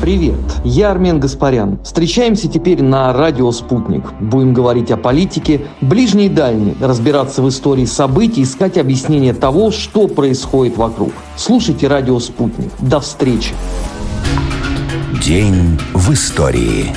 Привет, 0.00 0.40
я 0.64 0.90
Армен 0.90 1.20
Гаспарян. 1.20 1.78
Встречаемся 1.84 2.48
теперь 2.48 2.82
на 2.82 3.12
радио 3.12 3.52
«Спутник». 3.52 4.12
Будем 4.18 4.52
говорить 4.52 4.90
о 4.90 4.96
политике, 4.96 5.60
ближней 5.80 6.26
и 6.26 6.30
дальней, 6.30 6.74
разбираться 6.80 7.42
в 7.42 7.48
истории 7.48 7.84
событий, 7.84 8.42
искать 8.42 8.76
объяснение 8.76 9.32
того, 9.32 9.70
что 9.70 10.08
происходит 10.08 10.76
вокруг. 10.76 11.12
Слушайте 11.36 11.86
радио 11.86 12.18
«Спутник». 12.18 12.72
До 12.80 12.98
встречи. 12.98 13.54
День 15.22 15.78
в 15.94 16.12
истории. 16.12 16.92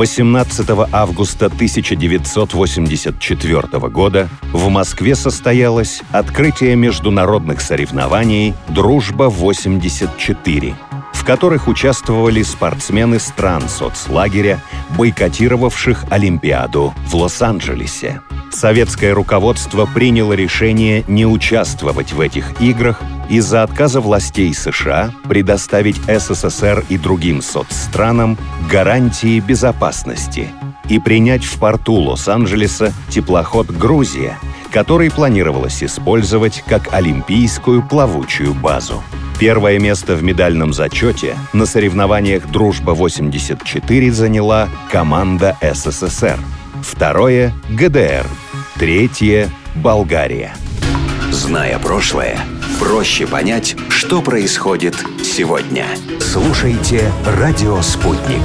18 0.00 0.66
августа 0.92 1.46
1984 1.46 3.78
года 3.90 4.28
в 4.50 4.68
Москве 4.70 5.14
состоялось 5.14 6.00
открытие 6.10 6.74
международных 6.74 7.60
соревнований 7.60 8.54
«Дружба-84», 8.68 10.74
в 11.12 11.24
которых 11.26 11.68
участвовали 11.68 12.42
спортсмены 12.42 13.18
стран 13.18 13.68
соцлагеря, 13.68 14.62
бойкотировавших 14.96 16.06
Олимпиаду 16.08 16.94
в 17.06 17.16
Лос-Анджелесе. 17.16 18.22
Советское 18.50 19.12
руководство 19.12 19.84
приняло 19.84 20.32
решение 20.32 21.04
не 21.08 21.26
участвовать 21.26 22.14
в 22.14 22.22
этих 22.22 22.58
играх 22.62 23.02
из-за 23.30 23.62
отказа 23.62 24.00
властей 24.00 24.52
США 24.52 25.12
предоставить 25.28 25.96
СССР 26.06 26.84
и 26.88 26.98
другим 26.98 27.40
соцстранам 27.40 28.36
гарантии 28.68 29.40
безопасности 29.40 30.48
и 30.88 30.98
принять 30.98 31.44
в 31.44 31.58
порту 31.58 31.94
Лос-Анджелеса 31.94 32.92
теплоход 33.08 33.70
«Грузия», 33.70 34.36
который 34.72 35.10
планировалось 35.10 35.82
использовать 35.82 36.62
как 36.66 36.92
олимпийскую 36.92 37.82
плавучую 37.86 38.52
базу. 38.52 39.02
Первое 39.38 39.78
место 39.78 40.16
в 40.16 40.22
медальном 40.22 40.72
зачете 40.72 41.36
на 41.52 41.64
соревнованиях 41.64 42.46
«Дружба-84» 42.50 44.10
заняла 44.10 44.68
команда 44.90 45.56
СССР. 45.62 46.38
Второе— 46.82 47.54
ГДР. 47.70 48.26
Третье— 48.74 49.48
Болгария. 49.76 50.52
Зная 51.30 51.78
прошлое, 51.78 52.38
проще 52.80 53.26
понять, 53.26 53.76
что 53.90 54.22
происходит 54.22 54.96
сегодня. 55.22 55.86
Слушайте 56.18 57.12
«Радио 57.26 57.80
Спутник». 57.82 58.40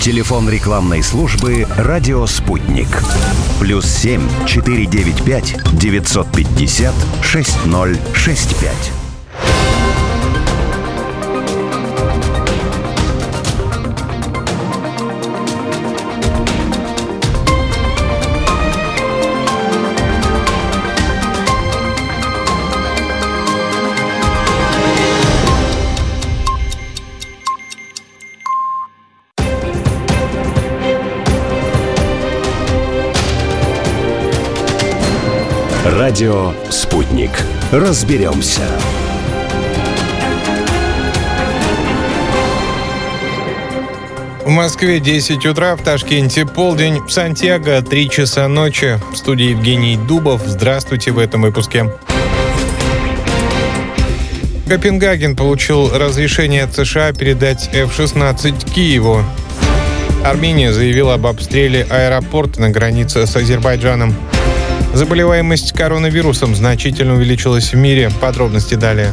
Телефон 0.00 0.50
рекламной 0.50 1.02
службы 1.02 1.66
«Радио 1.78 2.26
Спутник». 2.26 2.88
Плюс 3.58 3.86
семь 3.86 4.28
четыре 4.46 4.84
девять 4.84 5.24
пять 5.24 5.56
девятьсот 5.72 6.30
пятьдесят 6.30 6.94
шесть 7.22 7.64
ноль 7.64 7.96
шесть 8.12 8.54
пять. 8.60 8.92
Радио 35.84 36.54
«Спутник». 36.70 37.30
Разберемся. 37.70 38.62
В 44.46 44.48
Москве 44.48 44.98
10 44.98 45.44
утра, 45.44 45.76
в 45.76 45.82
Ташкенте 45.82 46.46
полдень, 46.46 47.02
в 47.02 47.10
Сантьяго 47.10 47.82
3 47.82 48.08
часа 48.08 48.48
ночи. 48.48 48.98
В 49.12 49.16
студии 49.16 49.50
Евгений 49.50 49.98
Дубов. 49.98 50.40
Здравствуйте 50.46 51.10
в 51.10 51.18
этом 51.18 51.42
выпуске. 51.42 51.92
Копенгаген 54.66 55.36
получил 55.36 55.90
разрешение 55.90 56.66
США 56.66 57.12
передать 57.12 57.68
F-16 57.74 58.72
Киеву. 58.74 59.22
Армения 60.24 60.72
заявила 60.72 61.12
об 61.12 61.26
обстреле 61.26 61.86
аэропорта 61.90 62.62
на 62.62 62.70
границе 62.70 63.26
с 63.26 63.36
Азербайджаном. 63.36 64.14
Заболеваемость 64.94 65.72
коронавирусом 65.72 66.54
значительно 66.54 67.14
увеличилась 67.14 67.72
в 67.72 67.76
мире. 67.76 68.10
Подробности 68.20 68.76
далее. 68.76 69.12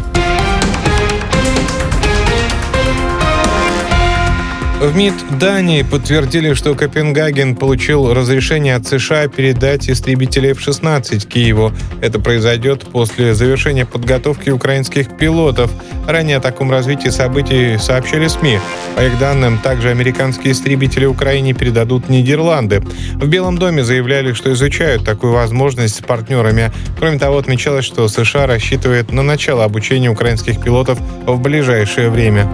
В 4.82 4.98
МИД 4.98 5.38
Дании 5.38 5.84
подтвердили, 5.84 6.56
что 6.56 6.74
Копенгаген 6.74 7.56
получил 7.56 8.12
разрешение 8.16 8.74
от 8.74 8.88
США 8.88 9.28
передать 9.28 9.88
истребители 9.88 10.50
F-16 10.54 11.28
Киеву. 11.28 11.72
Это 12.02 12.20
произойдет 12.20 12.88
после 12.92 13.36
завершения 13.36 13.86
подготовки 13.86 14.50
украинских 14.50 15.16
пилотов. 15.18 15.70
Ранее 16.08 16.38
о 16.38 16.40
таком 16.40 16.72
развитии 16.72 17.10
событий 17.10 17.78
сообщили 17.78 18.28
СМИ. 18.28 18.58
По 18.96 19.02
их 19.02 19.20
данным, 19.20 19.60
также 19.60 19.90
американские 19.90 20.54
истребители 20.54 21.06
Украине 21.06 21.54
передадут 21.54 22.10
Нидерланды. 22.10 22.80
В 23.14 23.28
Белом 23.28 23.60
доме 23.60 23.84
заявляли, 23.84 24.34
что 24.34 24.52
изучают 24.52 25.06
такую 25.06 25.34
возможность 25.34 25.98
с 25.98 26.04
партнерами. 26.04 26.72
Кроме 26.98 27.20
того, 27.20 27.38
отмечалось, 27.38 27.86
что 27.86 28.08
США 28.08 28.48
рассчитывает 28.48 29.12
на 29.12 29.22
начало 29.22 29.64
обучения 29.64 30.10
украинских 30.10 30.60
пилотов 30.60 30.98
в 31.28 31.40
ближайшее 31.40 32.10
время. 32.10 32.50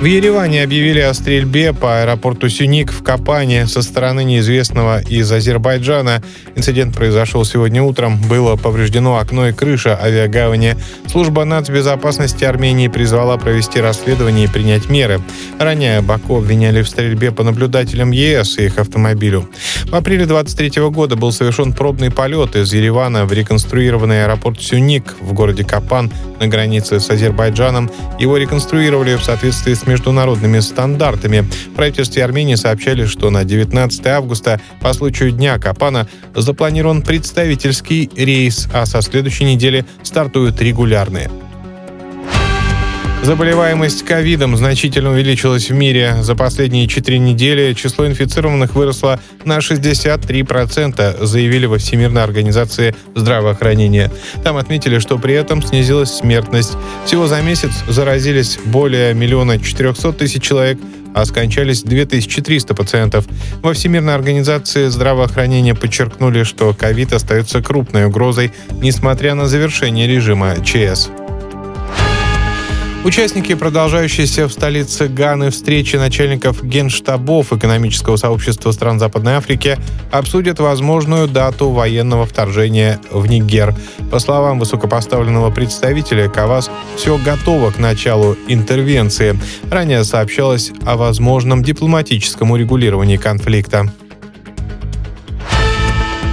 В 0.00 0.06
Ереване 0.06 0.64
объявили 0.64 0.98
о 0.98 1.14
стрельбе 1.14 1.72
по 1.72 2.00
аэропорту 2.00 2.48
Сюник 2.48 2.92
в 2.92 3.02
Капане 3.04 3.66
со 3.66 3.80
стороны 3.80 4.24
неизвестного 4.24 5.00
из 5.00 5.30
Азербайджана. 5.30 6.20
Инцидент 6.56 6.94
произошел 6.94 7.44
сегодня 7.44 7.80
утром. 7.80 8.20
Было 8.28 8.56
повреждено 8.56 9.18
окно 9.18 9.48
и 9.48 9.52
крыша 9.52 9.98
авиагавани. 9.98 10.74
Служба 11.06 11.44
нацбезопасности 11.44 12.44
Армении 12.44 12.88
призвала 12.88 13.38
провести 13.38 13.80
расследование 13.80 14.46
и 14.46 14.48
принять 14.48 14.90
меры. 14.90 15.20
Ранее 15.60 16.00
Баку 16.02 16.38
обвиняли 16.38 16.82
в 16.82 16.88
стрельбе 16.88 17.30
по 17.30 17.44
наблюдателям 17.44 18.10
ЕС 18.10 18.58
и 18.58 18.64
их 18.66 18.78
автомобилю. 18.78 19.48
В 19.84 19.94
апреле 19.94 20.26
23 20.26 20.82
года 20.90 21.14
был 21.14 21.30
совершен 21.30 21.72
пробный 21.72 22.10
полет 22.10 22.56
из 22.56 22.72
Еревана 22.72 23.26
в 23.26 23.32
реконструированный 23.32 24.24
аэропорт 24.24 24.60
Сюник 24.60 25.14
в 25.20 25.32
городе 25.32 25.64
Капан 25.64 26.12
на 26.40 26.48
границе 26.48 26.98
с 26.98 27.08
Азербайджаном. 27.08 27.90
Его 28.18 28.36
реконструировали 28.36 29.14
в 29.14 29.22
соответствии 29.22 29.72
с 29.72 29.83
международными 29.86 30.60
стандартами. 30.60 31.40
В 31.40 31.74
правительстве 31.74 32.24
Армении 32.24 32.54
сообщали, 32.54 33.06
что 33.06 33.30
на 33.30 33.44
19 33.44 34.06
августа 34.06 34.60
по 34.80 34.92
случаю 34.92 35.32
Дня 35.32 35.58
Капана 35.58 36.08
запланирован 36.34 37.02
представительский 37.02 38.10
рейс, 38.16 38.68
а 38.72 38.86
со 38.86 39.02
следующей 39.02 39.44
недели 39.44 39.84
стартуют 40.02 40.60
регулярные. 40.60 41.30
Заболеваемость 43.24 44.04
ковидом 44.04 44.54
значительно 44.54 45.10
увеличилась 45.10 45.70
в 45.70 45.74
мире. 45.74 46.16
За 46.20 46.34
последние 46.34 46.86
четыре 46.86 47.18
недели 47.18 47.72
число 47.72 48.06
инфицированных 48.06 48.74
выросло 48.74 49.18
на 49.46 49.60
63%, 49.60 51.24
заявили 51.24 51.64
во 51.64 51.78
Всемирной 51.78 52.22
организации 52.22 52.94
здравоохранения. 53.14 54.12
Там 54.42 54.58
отметили, 54.58 54.98
что 54.98 55.16
при 55.16 55.32
этом 55.32 55.62
снизилась 55.62 56.10
смертность. 56.10 56.76
Всего 57.06 57.26
за 57.26 57.40
месяц 57.40 57.70
заразились 57.88 58.58
более 58.66 59.14
миллиона 59.14 59.58
четырехсот 59.58 60.18
тысяч 60.18 60.42
человек, 60.42 60.78
а 61.14 61.24
скончались 61.24 61.82
2300 61.82 62.74
пациентов. 62.74 63.24
Во 63.62 63.72
Всемирной 63.72 64.14
организации 64.14 64.88
здравоохранения 64.88 65.74
подчеркнули, 65.74 66.42
что 66.42 66.74
ковид 66.74 67.14
остается 67.14 67.62
крупной 67.62 68.04
угрозой, 68.04 68.52
несмотря 68.82 69.34
на 69.34 69.48
завершение 69.48 70.06
режима 70.06 70.56
ЧС. 70.62 71.08
Участники 73.04 73.54
продолжающейся 73.54 74.48
в 74.48 74.52
столице 74.52 75.08
Ганы 75.08 75.50
встречи 75.50 75.96
начальников 75.96 76.64
генштабов 76.64 77.52
экономического 77.52 78.16
сообщества 78.16 78.72
стран 78.72 78.98
Западной 78.98 79.34
Африки 79.34 79.76
обсудят 80.10 80.58
возможную 80.58 81.28
дату 81.28 81.68
военного 81.68 82.24
вторжения 82.24 82.98
в 83.10 83.26
Нигер. 83.26 83.74
По 84.10 84.20
словам 84.20 84.58
высокопоставленного 84.58 85.50
представителя, 85.50 86.30
КАВАС 86.30 86.70
все 86.96 87.18
готово 87.18 87.72
к 87.72 87.78
началу 87.78 88.38
интервенции. 88.48 89.38
Ранее 89.70 90.02
сообщалось 90.04 90.72
о 90.86 90.96
возможном 90.96 91.62
дипломатическом 91.62 92.52
урегулировании 92.52 93.18
конфликта. 93.18 93.92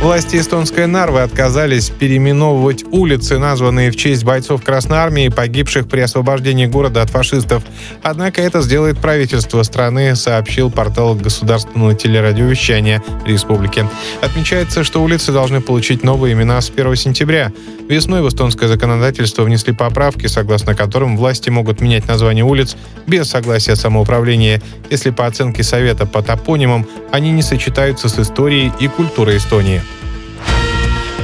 Власти 0.02 0.38
эстонской 0.38 0.88
Нарвы 0.88 1.22
отказались 1.22 1.92
переименовывать 1.92 2.84
улицы, 2.92 3.38
названные 3.38 3.92
в 3.92 3.96
честь 3.96 4.24
бойцов 4.24 4.64
Красной 4.64 4.98
Армии, 4.98 5.30
погибших 5.30 5.88
при 5.88 6.00
освобождении 6.00 6.66
города 6.66 7.04
от 7.04 7.12
фашистов. 7.12 7.64
Однако 8.02 8.42
это 8.42 8.62
сделает 8.62 8.98
правительство 8.98 9.62
страны, 9.62 10.16
сообщил 10.16 10.72
портал 10.72 11.14
государственного 11.14 11.94
телерадиовещания 11.94 13.04
республики. 13.28 13.88
Отмечается, 14.24 14.84
что 14.84 15.04
улицы 15.04 15.32
должны 15.32 15.62
получить 15.62 16.04
новые 16.04 16.34
имена 16.34 16.60
с 16.62 16.72
1 16.72 16.96
сентября. 16.96 17.54
Весной 17.88 18.24
в 18.24 18.28
эстонское 18.28 18.68
законодательство 18.68 19.44
внесли 19.44 19.72
поправки, 19.72 20.26
согласно 20.26 20.74
которым 20.74 21.16
власти 21.16 21.52
могут 21.52 21.80
менять 21.80 22.08
название 22.08 22.44
улиц 22.44 22.76
без 23.06 23.30
согласия 23.30 23.76
самоуправления, 23.76 24.64
если 24.90 25.12
по 25.12 25.28
оценке 25.28 25.62
Совета 25.62 26.08
по 26.08 26.24
топонимам 26.24 26.88
они 27.12 27.32
не 27.32 27.44
сочетаются 27.44 28.10
с 28.10 28.18
историей 28.18 28.72
и 28.80 28.88
культурой 28.88 29.38
Эстонии. 29.38 29.82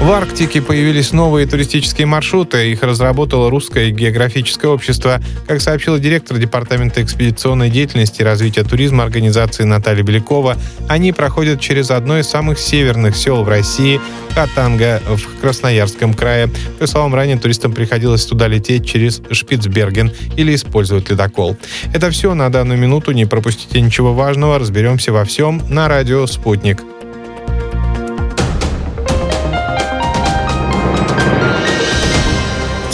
В 0.08 0.12
Арктике 0.12 0.62
появились 0.62 1.12
новые 1.12 1.46
туристические 1.48 2.08
маршруты. 2.08 2.72
Их 2.72 2.82
разработало 2.82 3.50
Русское 3.50 3.92
географическое 3.92 4.72
общество. 4.72 5.20
Как 5.46 5.60
сообщила 5.60 6.00
директор 6.00 6.38
Департамента 6.38 7.04
экспедиционной 7.04 7.70
деятельности 7.70 8.22
и 8.22 8.24
развития 8.24 8.64
туризма 8.64 9.04
организации 9.04 9.66
Наталья 9.66 10.04
Белякова, 10.04 10.56
они 10.88 11.12
проходят 11.12 11.60
через 11.60 11.92
одно 11.92 12.20
из 12.20 12.30
самых 12.30 12.58
северных 12.58 13.18
сел 13.18 13.44
в 13.44 13.50
России– 13.50 14.00
Хатанга 14.34 15.02
в 15.06 15.42
Красноярском 15.42 16.14
крае. 16.14 16.50
По 16.80 16.88
словам 16.88 17.14
ранее, 17.14 17.38
туристам 17.38 17.74
приходилось 17.74 18.24
туда 18.26 18.48
лететь 18.48 18.88
через 18.88 19.22
Шпицберген 19.30 20.14
или 20.38 20.56
использовать 20.56 21.10
ледокол. 21.10 21.58
Это 21.94 22.12
все 22.12 22.34
на 22.34 22.50
данную 22.50 22.80
минуту. 22.80 23.12
Не 23.12 23.26
пропустите 23.26 23.82
ничего 23.82 24.14
важного. 24.14 24.58
Разберемся 24.58 25.12
во 25.12 25.26
всем 25.26 25.62
на 25.68 25.90
радио 25.90 26.26
«Спутник». 26.28 26.82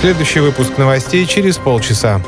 Следующий 0.04 0.42
выпуск 0.42 0.78
новостей 0.78 1.26
через 1.26 1.56
полчаса. 1.56 2.22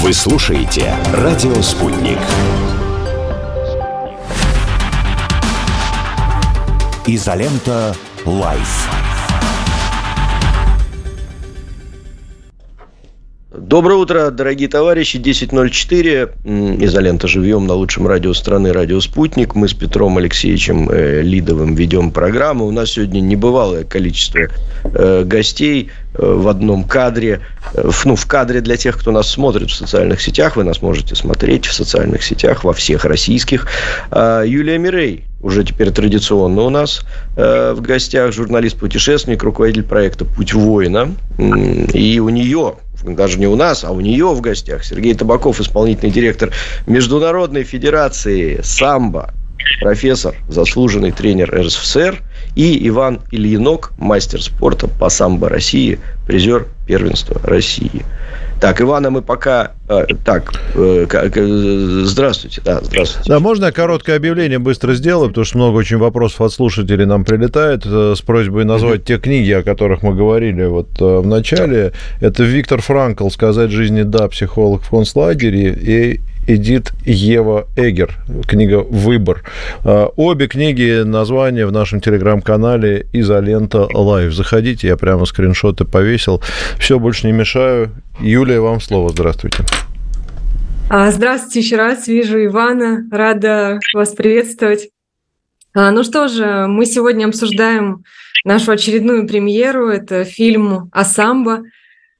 Вы 0.00 0.14
слушаете 0.14 0.96
«Радио 1.12 1.60
Спутник». 1.60 2.18
Изолента 7.06 7.94
«Live». 8.24 9.03
Доброе 13.66 13.94
утро, 13.94 14.30
дорогие 14.30 14.68
товарищи. 14.68 15.16
10.04. 15.16 16.84
Изолента 16.84 17.26
живьем 17.26 17.66
на 17.66 17.72
лучшем 17.72 18.06
радио 18.06 18.34
страны 18.34 18.74
«Радио 18.74 19.00
Спутник». 19.00 19.54
Мы 19.54 19.68
с 19.68 19.72
Петром 19.72 20.18
Алексеевичем 20.18 20.90
э, 20.90 21.22
Лидовым 21.22 21.74
ведем 21.74 22.10
программу. 22.10 22.66
У 22.66 22.70
нас 22.70 22.90
сегодня 22.90 23.20
небывалое 23.20 23.84
количество 23.84 24.48
э, 24.84 25.24
гостей 25.24 25.88
э, 26.12 26.18
в 26.22 26.46
одном 26.48 26.84
кадре. 26.84 27.40
Ну, 28.04 28.16
в 28.16 28.26
кадре 28.26 28.60
для 28.60 28.76
тех, 28.76 28.98
кто 28.98 29.12
нас 29.12 29.30
смотрит 29.30 29.70
в 29.70 29.74
социальных 29.74 30.20
сетях. 30.20 30.56
Вы 30.56 30.64
нас 30.64 30.82
можете 30.82 31.14
смотреть 31.14 31.64
в 31.64 31.72
социальных 31.72 32.22
сетях, 32.22 32.64
во 32.64 32.74
всех 32.74 33.06
российских. 33.06 33.66
Э, 34.10 34.44
Юлия 34.46 34.76
Мирей, 34.76 35.24
уже 35.40 35.64
теперь 35.64 35.90
традиционно 35.90 36.62
у 36.62 36.70
нас 36.70 37.00
э, 37.36 37.72
в 37.74 37.80
гостях 37.80 38.30
журналист-путешественник, 38.34 39.42
руководитель 39.42 39.84
проекта 39.84 40.26
«Путь 40.26 40.52
воина». 40.52 41.14
И 41.38 42.20
у 42.20 42.28
нее 42.28 42.74
даже 43.04 43.38
не 43.38 43.46
у 43.46 43.56
нас, 43.56 43.84
а 43.84 43.90
у 43.90 44.00
нее 44.00 44.26
в 44.26 44.40
гостях 44.40 44.84
Сергей 44.84 45.14
Табаков, 45.14 45.60
исполнительный 45.60 46.10
директор 46.10 46.50
Международной 46.86 47.62
Федерации 47.62 48.60
самбо, 48.62 49.32
профессор, 49.80 50.34
заслуженный 50.48 51.12
тренер 51.12 51.54
РСФСР, 51.54 52.22
и 52.56 52.88
Иван 52.88 53.20
Ильинок, 53.30 53.92
мастер 53.98 54.42
спорта 54.42 54.88
по 54.88 55.08
самбо 55.08 55.48
России, 55.48 55.98
призер 56.26 56.68
первенства 56.86 57.40
России. 57.42 58.04
Так, 58.60 58.80
Ивана 58.80 59.10
мы 59.10 59.22
пока... 59.22 59.72
Э, 59.88 60.06
так, 60.24 60.52
э, 60.74 61.06
э, 61.10 62.02
здравствуйте. 62.04 62.62
Да, 62.64 62.80
здравствуйте. 62.82 63.28
Да, 63.28 63.40
можно 63.40 63.66
я 63.66 63.72
короткое 63.72 64.16
объявление 64.16 64.58
быстро 64.58 64.94
сделаю, 64.94 65.28
потому 65.28 65.44
что 65.44 65.58
много 65.58 65.76
очень 65.76 65.98
вопросов 65.98 66.40
от 66.40 66.52
слушателей 66.52 67.04
нам 67.04 67.24
прилетает 67.24 67.84
с 67.84 68.20
просьбой 68.22 68.64
назвать 68.64 69.00
mm-hmm. 69.00 69.06
те 69.06 69.18
книги, 69.18 69.50
о 69.50 69.62
которых 69.62 70.02
мы 70.02 70.14
говорили 70.14 70.64
вот 70.64 70.88
в 70.98 71.26
начале. 71.26 71.92
Это 72.20 72.42
Виктор 72.44 72.80
Франкл 72.80 73.28
«Сказать 73.28 73.70
жизни 73.70 74.02
да. 74.02 74.28
Психолог 74.28 74.82
в 74.82 74.90
концлагере» 74.90 75.74
и 75.74 76.20
Эдит 76.46 76.92
Ева 77.04 77.66
Эгер. 77.76 78.18
Книга 78.46 78.78
«Выбор». 78.78 79.42
А, 79.82 80.06
обе 80.16 80.46
книги, 80.46 81.02
названия 81.02 81.66
в 81.66 81.72
нашем 81.72 82.00
телеграм-канале 82.00 83.06
«Изолента 83.12 83.88
Лайв». 83.92 84.32
Заходите, 84.32 84.88
я 84.88 84.96
прямо 84.96 85.24
скриншоты 85.24 85.84
повесил. 85.84 86.42
Все, 86.78 86.98
больше 86.98 87.26
не 87.26 87.32
мешаю. 87.32 87.90
Юлия, 88.20 88.60
вам 88.60 88.80
слово. 88.80 89.10
Здравствуйте. 89.10 89.64
А, 90.90 91.10
здравствуйте 91.10 91.60
еще 91.60 91.76
раз. 91.76 92.06
Вижу 92.08 92.44
Ивана. 92.44 93.06
Рада 93.10 93.80
вас 93.94 94.10
приветствовать. 94.10 94.90
А, 95.74 95.90
ну 95.90 96.04
что 96.04 96.28
же, 96.28 96.66
мы 96.68 96.86
сегодня 96.86 97.26
обсуждаем 97.26 98.04
нашу 98.44 98.72
очередную 98.72 99.26
премьеру. 99.26 99.88
Это 99.88 100.24
фильм 100.24 100.90
«Асамба», 100.92 101.62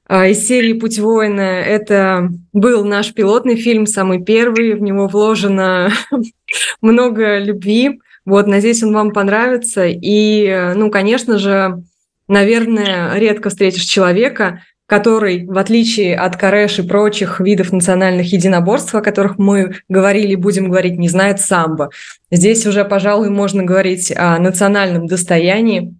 из 0.09 0.47
серии 0.47 0.73
«Путь 0.73 0.99
воина». 0.99 1.41
Это 1.41 2.29
был 2.53 2.85
наш 2.85 3.13
пилотный 3.13 3.55
фильм, 3.55 3.87
самый 3.87 4.23
первый. 4.23 4.75
В 4.75 4.81
него 4.81 5.07
вложено 5.07 5.91
много 6.81 7.39
любви. 7.39 7.99
Вот, 8.23 8.47
надеюсь, 8.47 8.83
он 8.83 8.93
вам 8.93 9.11
понравится. 9.11 9.85
И, 9.87 10.73
ну, 10.75 10.91
конечно 10.91 11.37
же, 11.37 11.83
наверное, 12.27 13.17
редко 13.17 13.49
встретишь 13.49 13.83
человека, 13.83 14.61
который, 14.87 15.45
в 15.45 15.57
отличие 15.57 16.15
от 16.15 16.37
кареш 16.37 16.79
и 16.79 16.87
прочих 16.87 17.39
видов 17.39 17.71
национальных 17.71 18.31
единоборств, 18.31 18.93
о 18.93 19.01
которых 19.01 19.39
мы 19.39 19.75
говорили 19.89 20.33
и 20.33 20.37
будем 20.37 20.69
говорить, 20.69 20.97
не 20.97 21.09
знает 21.09 21.39
самбо. 21.39 21.89
Здесь 22.29 22.67
уже, 22.67 22.85
пожалуй, 22.85 23.29
можно 23.29 23.63
говорить 23.63 24.13
о 24.15 24.37
национальном 24.37 25.07
достоянии. 25.07 25.95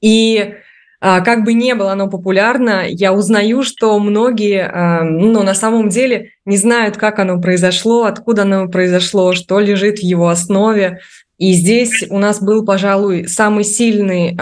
И 0.00 0.38
а, 0.38 0.61
как 1.02 1.44
бы 1.44 1.52
не 1.52 1.74
было 1.74 1.92
оно 1.92 2.08
популярно, 2.08 2.84
я 2.86 3.12
узнаю, 3.12 3.64
что 3.64 3.98
многие, 3.98 4.70
а, 4.72 5.02
ну, 5.02 5.42
на 5.42 5.54
самом 5.54 5.88
деле 5.88 6.30
не 6.46 6.56
знают, 6.56 6.96
как 6.96 7.18
оно 7.18 7.40
произошло, 7.40 8.04
откуда 8.04 8.42
оно 8.42 8.68
произошло, 8.68 9.32
что 9.32 9.58
лежит 9.58 9.98
в 9.98 10.02
его 10.02 10.28
основе. 10.28 11.00
И 11.38 11.54
здесь 11.54 12.04
у 12.08 12.18
нас 12.18 12.40
был, 12.40 12.64
пожалуй, 12.64 13.26
самый 13.26 13.64
сильный 13.64 14.36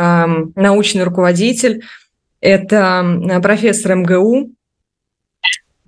научный 0.55 1.05
руководитель. 1.05 1.83
Это 2.43 3.41
профессор 3.43 3.97
МГУ 3.97 4.51
а, 4.51 4.60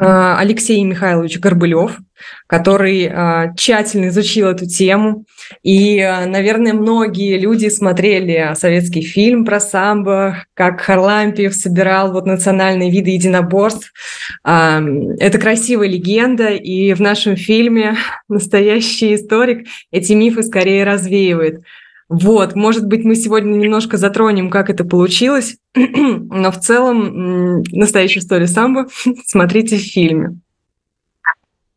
Алексей 0.04 0.82
Михайлович 0.82 1.38
Горбылев, 1.38 1.98
который 2.46 3.08
а, 3.08 3.54
тщательно 3.54 4.08
изучил 4.08 4.48
эту 4.48 4.66
тему. 4.66 5.24
И, 5.62 6.00
а, 6.00 6.26
наверное, 6.26 6.72
многие 6.72 7.38
люди 7.38 7.68
смотрели 7.68 8.52
советский 8.54 9.02
фильм 9.02 9.44
про 9.44 9.60
самбо, 9.60 10.44
как 10.54 10.80
Харлампиев 10.80 11.54
собирал 11.54 12.12
вот 12.12 12.26
национальные 12.26 12.90
виды 12.90 13.10
единоборств. 13.10 13.92
Это 14.44 15.38
красивая 15.40 15.88
легенда, 15.88 16.48
и 16.48 16.94
в 16.94 17.00
нашем 17.00 17.36
фильме 17.36 17.96
настоящий 18.28 19.14
историк 19.14 19.66
эти 19.90 20.12
мифы 20.12 20.42
скорее 20.42 20.84
развеивает. 20.84 21.62
Вот, 22.12 22.54
может 22.54 22.86
быть, 22.86 23.04
мы 23.04 23.14
сегодня 23.14 23.56
немножко 23.56 23.96
затронем, 23.96 24.50
как 24.50 24.68
это 24.68 24.84
получилось, 24.84 25.56
но 25.74 26.52
в 26.52 26.60
целом 26.60 27.62
настоящая 27.72 28.20
история 28.20 28.46
самбо 28.46 28.86
смотрите 29.26 29.78
в 29.78 29.80
фильме. 29.80 30.38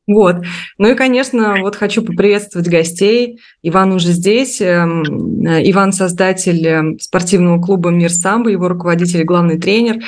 Вот. 0.08 0.36
Ну 0.78 0.92
и, 0.92 0.96
конечно, 0.96 1.56
вот 1.62 1.78
хочу 1.78 2.04
поприветствовать 2.04 2.68
гостей. 2.68 3.40
Иван 3.64 3.94
уже 3.94 4.10
здесь. 4.10 4.60
Эм, 4.60 5.04
Иван– 5.46 5.94
создатель 5.94 6.68
эм, 6.68 7.00
спортивного 7.00 7.60
клуба 7.62 7.90
«Мир 7.90 8.12
самбо», 8.12 8.50
его 8.50 8.68
руководитель 8.68 9.22
и 9.22 9.24
главный 9.24 9.58
тренер. 9.58 10.04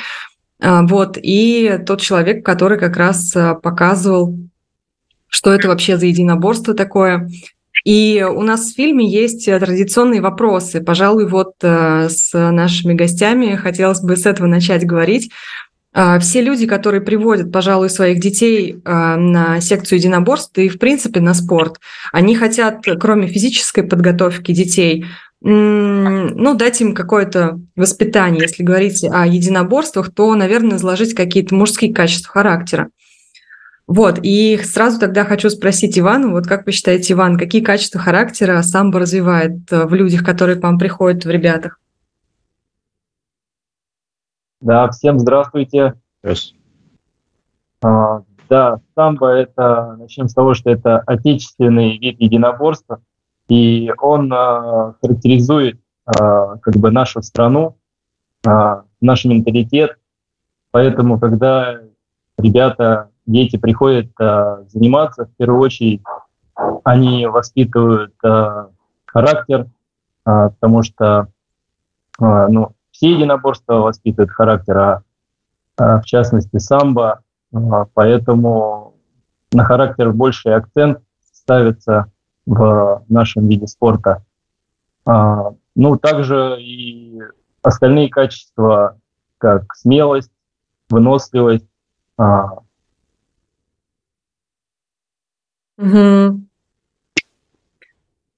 А, 0.60 0.82
вот. 0.82 1.18
И 1.20 1.80
тот 1.86 2.02
человек, 2.02 2.44
который 2.44 2.78
как 2.78 2.96
раз 2.96 3.34
э, 3.34 3.54
показывал, 3.60 4.38
что 5.26 5.52
это 5.52 5.66
вообще 5.66 5.96
за 5.96 6.06
единоборство 6.06 6.74
такое, 6.74 7.28
и 7.88 8.22
у 8.22 8.42
нас 8.42 8.70
в 8.70 8.76
фильме 8.76 9.08
есть 9.08 9.48
э, 9.48 9.58
традиционные 9.58 10.20
вопросы. 10.20 10.82
Пожалуй, 10.82 11.26
вот 11.26 11.54
э, 11.62 12.10
с 12.10 12.34
нашими 12.34 12.92
гостями 12.92 13.56
хотелось 13.56 14.02
бы 14.02 14.14
с 14.14 14.26
этого 14.26 14.46
начать 14.46 14.84
говорить. 14.84 15.30
А, 15.94 16.18
все 16.18 16.42
люди, 16.42 16.66
которые 16.66 17.00
приводят, 17.00 17.50
пожалуй, 17.50 17.88
своих 17.88 18.20
детей 18.20 18.72
э, 18.72 18.76
на 19.16 19.62
секцию 19.62 20.00
единоборств 20.00 20.58
и, 20.58 20.68
в 20.68 20.78
принципе, 20.78 21.20
на 21.20 21.32
спорт, 21.32 21.80
они 22.12 22.36
хотят, 22.36 22.84
кроме 23.00 23.26
физической 23.26 23.84
подготовки 23.84 24.52
детей, 24.52 25.06
ну, 25.40 26.54
дать 26.56 26.82
им 26.82 26.94
какое-то 26.94 27.58
воспитание. 27.74 28.42
Если 28.42 28.64
говорить 28.64 29.02
о 29.04 29.24
единоборствах, 29.24 30.12
то, 30.12 30.34
наверное, 30.34 30.76
заложить 30.76 31.14
какие-то 31.14 31.54
мужские 31.54 31.94
качества 31.94 32.32
характера. 32.32 32.90
Вот, 33.88 34.18
и 34.22 34.58
сразу 34.58 35.00
тогда 35.00 35.24
хочу 35.24 35.48
спросить 35.48 35.98
Ивана, 35.98 36.28
вот 36.28 36.46
как 36.46 36.66
вы 36.66 36.72
считаете, 36.72 37.14
Иван, 37.14 37.38
какие 37.38 37.62
качества 37.62 37.98
характера 37.98 38.60
самбо 38.60 39.00
развивает 39.00 39.72
э, 39.72 39.86
в 39.86 39.94
людях, 39.94 40.22
которые 40.22 40.56
к 40.60 40.62
вам 40.62 40.78
приходят, 40.78 41.24
в 41.24 41.30
ребятах? 41.30 41.80
Да, 44.60 44.90
всем 44.90 45.18
здравствуйте. 45.18 45.94
Yes. 46.22 46.52
А, 47.82 48.24
да, 48.50 48.78
самбо 48.94 49.28
это, 49.28 49.96
начнем 49.98 50.28
с 50.28 50.34
того, 50.34 50.52
что 50.52 50.68
это 50.68 50.98
отечественный 50.98 51.96
вид 51.96 52.20
единоборства, 52.20 53.00
и 53.48 53.90
он 53.96 54.30
а, 54.30 54.96
характеризует 55.00 55.80
а, 56.04 56.58
как 56.58 56.76
бы 56.76 56.90
нашу 56.90 57.22
страну, 57.22 57.78
а, 58.46 58.82
наш 59.00 59.24
менталитет. 59.24 59.96
Поэтому, 60.72 61.18
когда 61.18 61.80
ребята 62.36 63.08
дети 63.28 63.56
приходят 63.56 64.10
э, 64.20 64.64
заниматься, 64.68 65.26
в 65.26 65.36
первую 65.36 65.60
очередь 65.60 66.02
они 66.82 67.26
воспитывают 67.26 68.14
э, 68.24 68.66
характер, 69.06 69.66
э, 70.26 70.50
потому 70.50 70.82
что 70.82 71.28
э, 72.20 72.46
ну, 72.48 72.72
все 72.90 73.12
единоборства 73.12 73.74
воспитывают 73.74 74.30
характер, 74.30 74.78
а 74.78 75.02
э, 75.78 76.00
в 76.00 76.04
частности 76.04 76.58
самбо, 76.58 77.20
э, 77.52 77.58
поэтому 77.94 78.94
на 79.52 79.64
характер 79.64 80.12
больший 80.12 80.54
акцент 80.54 80.98
ставится 81.32 82.10
в 82.46 83.04
нашем 83.08 83.46
виде 83.46 83.66
спорта. 83.66 84.24
А, 85.06 85.52
ну, 85.74 85.96
также 85.96 86.56
и 86.60 87.20
остальные 87.62 88.08
качества, 88.08 88.98
как 89.38 89.74
смелость, 89.74 90.32
выносливость, 90.90 91.68
а, 92.16 92.58
Угу. 95.78 96.47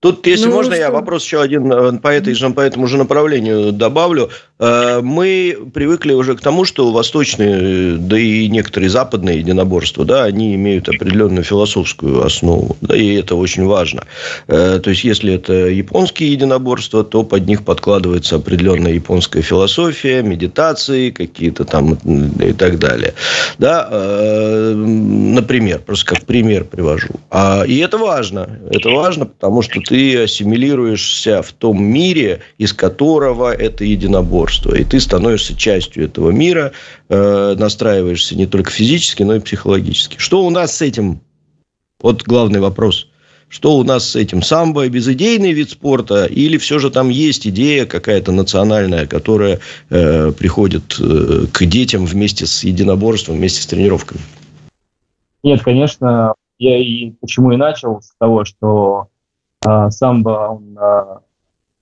Тут, 0.01 0.26
если 0.26 0.46
ну, 0.46 0.55
можно, 0.55 0.72
что? 0.72 0.80
я 0.80 0.90
вопрос 0.90 1.24
еще 1.24 1.42
один 1.42 1.70
э, 1.70 1.98
по, 1.98 2.09
этой 2.09 2.32
же, 2.32 2.48
по 2.51 2.62
этому 2.62 2.86
же 2.86 2.96
направлению 2.96 3.70
добавлю. 3.70 4.30
Э, 4.59 5.01
мы 5.03 5.55
привыкли 5.74 6.14
уже 6.14 6.36
к 6.36 6.40
тому, 6.40 6.64
что 6.64 6.90
восточные, 6.90 7.98
да 7.98 8.18
и 8.18 8.48
некоторые 8.48 8.88
западные 8.88 9.40
единоборства, 9.40 10.07
да, 10.07 10.24
они 10.24 10.55
имеют 10.55 10.88
определенную 10.88 11.44
философскую 11.44 12.24
основу, 12.24 12.78
да, 12.80 12.96
и 12.96 13.12
это 13.12 13.34
очень 13.34 13.66
важно. 13.66 14.05
Э, 14.48 14.80
то 14.82 14.88
есть, 14.88 15.05
если 15.05 15.34
это 15.34 15.53
японские 15.53 16.32
единоборства, 16.32 17.05
то 17.05 17.22
под 17.22 17.46
них 17.46 17.62
подкладывается 17.62 18.36
определенная 18.36 18.94
японская 18.94 19.42
философия, 19.42 20.22
медитации 20.22 21.11
какие-то 21.11 21.66
там 21.66 21.98
и 22.42 22.55
так 22.55 22.78
далее. 22.78 23.12
Да, 23.59 23.90
например, 24.72 25.80
просто 25.80 26.14
как 26.14 26.24
пример 26.24 26.64
привожу. 26.64 27.11
А, 27.30 27.64
и 27.66 27.76
это 27.76 27.98
важно. 27.98 28.48
Это 28.70 28.88
важно, 28.88 29.26
потому 29.26 29.61
что 29.61 29.80
ты 29.91 30.22
ассимилируешься 30.22 31.43
в 31.43 31.53
том 31.53 31.82
мире, 31.82 32.43
из 32.59 32.72
которого 32.72 33.53
это 33.53 33.84
единоборство. 33.84 34.72
И 34.72 34.84
ты 34.84 35.01
становишься 35.01 35.57
частью 35.57 36.05
этого 36.05 36.30
мира, 36.30 36.70
э, 37.09 37.57
настраиваешься 37.59 38.36
не 38.36 38.47
только 38.47 38.70
физически, 38.70 39.24
но 39.24 39.34
и 39.34 39.41
психологически. 39.41 40.16
Что 40.18 40.47
у 40.47 40.51
нас 40.51 40.76
с 40.76 40.82
этим? 40.82 41.20
Вот 42.01 42.22
главный 42.22 42.61
вопрос. 42.61 43.09
Что 43.49 43.76
у 43.78 43.82
нас 43.82 44.11
с 44.11 44.14
этим? 44.14 44.43
Самбо– 44.43 44.88
безыдейный 44.88 45.51
вид 45.51 45.70
спорта? 45.70 46.26
Или 46.26 46.57
все 46.57 46.78
же 46.78 46.91
там 46.91 47.09
есть 47.09 47.49
идея 47.49 47.84
какая-то 47.84 48.30
национальная, 48.30 49.09
которая 49.09 49.59
э, 49.88 50.30
приходит 50.30 51.01
э, 51.01 51.47
к 51.53 51.64
детям 51.64 52.07
вместе 52.07 52.47
с 52.47 52.62
единоборством, 52.62 53.38
вместе 53.38 53.61
с 53.61 53.66
тренировками? 53.66 54.20
Нет, 55.43 55.64
конечно, 55.64 56.34
я 56.61 56.78
и 56.78 57.11
почему 57.20 57.51
и 57.51 57.57
начал 57.57 58.01
с 58.01 58.12
того, 58.20 58.45
что 58.45 59.09
самбо, 59.62 60.48
он 60.48 60.78
а, 60.78 61.20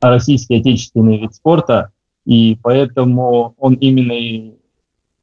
российский 0.01 0.57
отечественный 0.57 1.18
вид 1.18 1.35
спорта, 1.35 1.93
и 2.24 2.59
поэтому 2.62 3.55
он 3.59 3.74
именно 3.74 4.12
и 4.12 4.55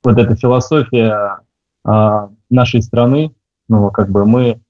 вот 0.04 0.18
эта 0.18 0.36
философия 0.36 1.40
а, 1.84 2.30
нашей 2.50 2.82
страны, 2.82 3.34
ну, 3.68 3.92
как 3.92 4.10
бы 4.10 4.26
мы 4.26 4.62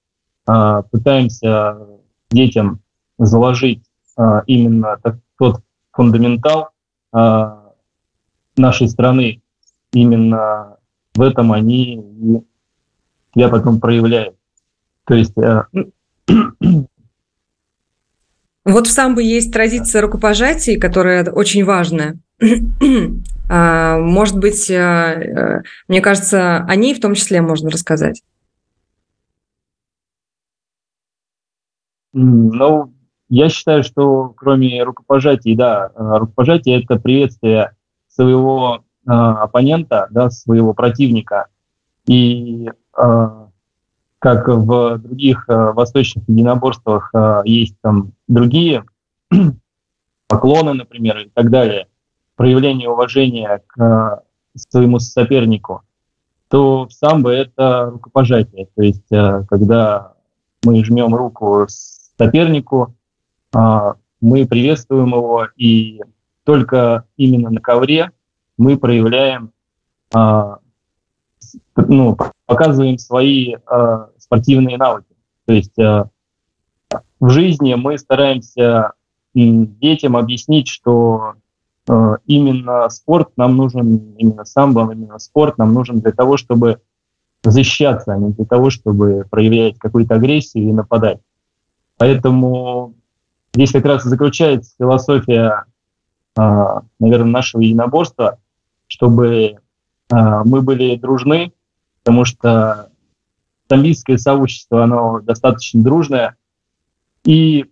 а, 0.46 0.84
пытаемся 0.84 1.78
детям 2.30 2.82
заложить 3.18 3.84
а, 4.18 4.44
именно 4.48 4.98
тот 5.38 5.62
фундаментал 5.92 6.70
а, 7.12 7.72
нашей 8.58 8.88
страны. 8.90 9.42
Именно 9.94 10.78
в 11.14 11.22
этом 11.22 11.52
они 11.52 12.44
я 13.34 13.50
потом 13.50 13.80
проявляю. 13.80 14.36
То 15.06 15.16
есть 15.16 15.38
а, 15.38 15.68
Вот 18.66 18.88
в 18.88 18.92
самбо 18.92 19.22
есть 19.22 19.54
традиция 19.54 20.02
рукопожатий, 20.02 20.78
которая 20.78 21.24
очень 21.32 21.64
важная. 21.64 22.18
А, 23.48 24.00
может 24.00 24.40
быть, 24.40 24.72
э, 24.72 24.74
э, 24.74 25.62
мне 25.88 26.02
кажется, 26.02 26.66
о 26.68 26.76
ней 26.76 26.96
в 26.96 27.00
том 27.00 27.14
числе 27.14 27.44
можно 27.44 27.70
рассказать. 27.70 28.24
Ну, 32.12 32.92
я 33.30 33.50
считаю, 33.50 33.84
что 33.84 34.30
кроме 34.30 34.82
рукопожатий, 34.82 35.56
да, 35.56 35.92
э, 35.94 36.18
рукопожатие– 36.18 36.84
это 36.84 37.00
приветствие 37.00 37.76
своего 38.08 38.84
оппонента, 39.06 40.08
да, 40.10 40.32
своего 40.32 40.74
противника. 40.74 41.46
И 42.08 42.68
как 44.26 44.48
в 44.48 44.98
других 44.98 45.46
э, 45.48 45.72
восточных 45.74 46.28
единоборствах 46.28 47.12
э, 47.14 47.42
есть 47.46 47.76
там 47.82 48.14
другие 48.28 48.84
поклоны, 50.28 50.74
например, 50.74 51.20
и 51.20 51.30
так 51.30 51.52
далее, 51.52 51.86
проявление 52.36 52.90
уважения 52.90 53.62
к 53.68 53.80
э, 53.80 54.58
своему 54.58 54.98
сопернику, 54.98 55.84
то 56.48 56.88
в 56.88 56.92
самбо 56.92 57.30
это 57.30 57.92
рукопожатие. 57.92 58.68
То 58.76 58.82
есть, 58.82 59.08
когда 59.48 60.14
мы 60.64 60.84
жмем 60.84 61.14
руку 61.14 61.68
сопернику, 61.70 62.96
мы 63.54 64.48
приветствуем 64.48 65.10
его, 65.10 65.48
и 65.56 66.02
только 66.46 67.04
именно 67.16 67.52
на 67.52 67.62
ковре 67.62 68.12
мы 68.58 68.78
проявляем 68.78 69.52
ну, 71.76 72.18
показываем 72.46 72.98
свои 72.98 73.56
э, 73.56 74.08
спортивные 74.26 74.78
навыки. 74.78 75.16
То 75.46 75.54
есть 75.54 75.78
э, 75.78 76.06
в 77.20 77.30
жизни 77.30 77.74
мы 77.76 77.98
стараемся 77.98 78.92
детям 79.34 80.18
объяснить, 80.18 80.68
что 80.68 81.34
э, 81.88 82.18
именно 82.26 82.90
спорт 82.90 83.30
нам 83.38 83.56
нужен, 83.56 84.16
именно 84.18 84.46
самбо, 84.46 84.92
именно 84.92 85.20
спорт 85.20 85.58
нам 85.58 85.74
нужен 85.74 86.00
для 86.00 86.12
того, 86.12 86.38
чтобы 86.38 86.82
защищаться, 87.44 88.14
а 88.14 88.18
не 88.18 88.32
для 88.32 88.46
того, 88.46 88.70
чтобы 88.70 89.26
проявлять 89.30 89.78
какую-то 89.78 90.16
агрессию 90.16 90.70
и 90.70 90.74
нападать. 90.74 91.20
Поэтому 91.98 92.96
здесь 93.54 93.72
как 93.72 93.86
раз 93.86 94.06
и 94.06 94.10
заключается 94.10 94.74
философия, 94.78 95.66
э, 96.38 96.66
наверное, 97.00 97.32
нашего 97.32 97.62
единоборства, 97.62 98.40
чтобы 98.88 99.58
а, 100.12 100.44
мы 100.44 100.62
были 100.62 100.96
дружны, 100.96 101.52
потому 102.04 102.26
что 102.26 102.90
тамбийское 103.68 104.18
сообщество, 104.18 104.84
оно 104.84 105.20
достаточно 105.22 105.84
дружное, 105.84 106.36
и 107.24 107.66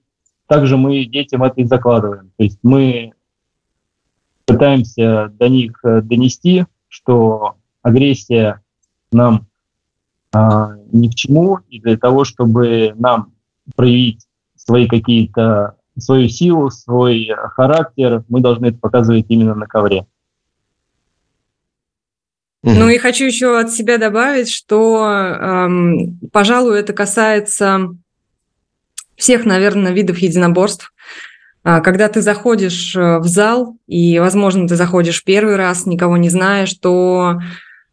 также 0.48 0.78
мы 0.78 1.06
детям 1.06 1.44
это 1.44 1.62
и 1.62 1.66
закладываем. 1.66 2.32
То 2.38 2.44
есть 2.44 2.60
мы 2.64 3.14
пытаемся 4.46 5.30
до 5.34 5.48
них 5.48 5.80
э, 5.84 6.02
донести, 6.02 6.66
что 6.88 7.56
агрессия 7.82 8.62
нам 9.12 9.48
а, 10.34 10.76
ни 10.92 11.08
к 11.10 11.16
чему, 11.16 11.60
и 11.70 11.80
для 11.80 11.98
того, 11.98 12.24
чтобы 12.24 12.94
нам 12.96 13.34
проявить 13.76 14.26
свои 14.56 14.88
какие-то 14.88 15.76
свою 15.98 16.28
силу, 16.28 16.72
свой 16.72 17.30
характер, 17.52 18.24
мы 18.28 18.42
должны 18.42 18.68
это 18.68 18.80
показывать 18.80 19.26
именно 19.30 19.54
на 19.54 19.68
ковре. 19.68 20.08
Ну 22.64 22.90
и 22.90 22.98
хочу 22.98 23.26
еще 23.26 23.60
от 23.60 23.72
себя 23.72 23.98
добавить, 23.98 24.50
что, 24.50 25.06
эм, 25.06 26.20
пожалуй, 26.32 26.80
это 26.80 26.94
касается 26.94 27.90
всех, 29.18 29.46
наверное, 29.46 29.92
видов 29.92 30.18
единоборств. 30.20 30.94
А, 31.64 31.80
когда 31.80 32.10
ты 32.10 32.22
заходишь 32.22 32.96
э, 32.96 33.20
в 33.20 33.26
зал, 33.26 33.78
и, 33.88 34.20
возможно, 34.20 34.68
ты 34.68 34.76
заходишь 34.76 35.24
первый 35.24 35.56
раз, 35.56 35.86
никого 35.86 36.18
не 36.18 36.30
знаешь, 36.30 36.74
то 36.74 37.40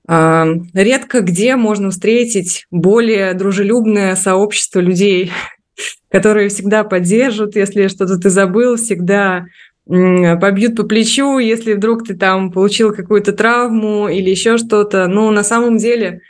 э, 0.08 0.44
редко 0.74 1.20
где 1.20 1.54
можно 1.54 1.90
встретить 1.90 2.66
более 2.72 3.32
дружелюбное 3.34 4.16
сообщество 4.16 4.80
людей, 4.80 5.30
которые 6.11 6.49
всегда 6.49 6.82
поддержат, 6.82 7.54
если 7.54 7.86
что-то 7.86 8.18
ты 8.18 8.28
забыл, 8.28 8.76
всегда 8.76 9.46
побьют 9.86 10.76
по 10.76 10.84
плечу, 10.84 11.38
если 11.38 11.74
вдруг 11.74 12.07
ты 12.07 12.14
там 12.14 12.52
получил 12.52 12.94
какую-то 12.94 13.32
травму 13.32 14.08
или 14.08 14.30
еще 14.30 14.57
что-то. 14.58 15.07
Ну, 15.08 15.30
на 15.30 15.42
самом 15.42 15.78
деле, 15.78 16.20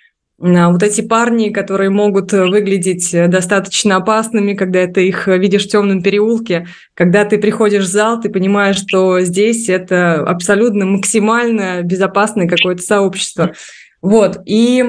а, 0.40 0.70
вот 0.70 0.82
эти 0.82 1.02
парни, 1.02 1.50
которые 1.50 1.90
могут 1.90 2.32
выглядеть 2.32 3.10
достаточно 3.30 3.96
опасными, 3.96 4.54
когда 4.54 4.86
ты 4.86 5.06
их 5.06 5.26
видишь 5.26 5.66
в 5.66 5.70
темном 5.70 6.02
переулке, 6.02 6.66
когда 6.94 7.24
ты 7.24 7.38
приходишь 7.38 7.84
в 7.84 7.90
зал, 7.90 8.20
ты 8.20 8.30
понимаешь, 8.30 8.76
что 8.76 9.20
здесь 9.20 9.68
это 9.68 10.22
абсолютно 10.22 10.86
максимально 10.86 11.82
безопасное 11.82 12.48
какое-то 12.48 12.82
сообщество. 12.82 13.52
Вот, 14.00 14.38
и 14.46 14.84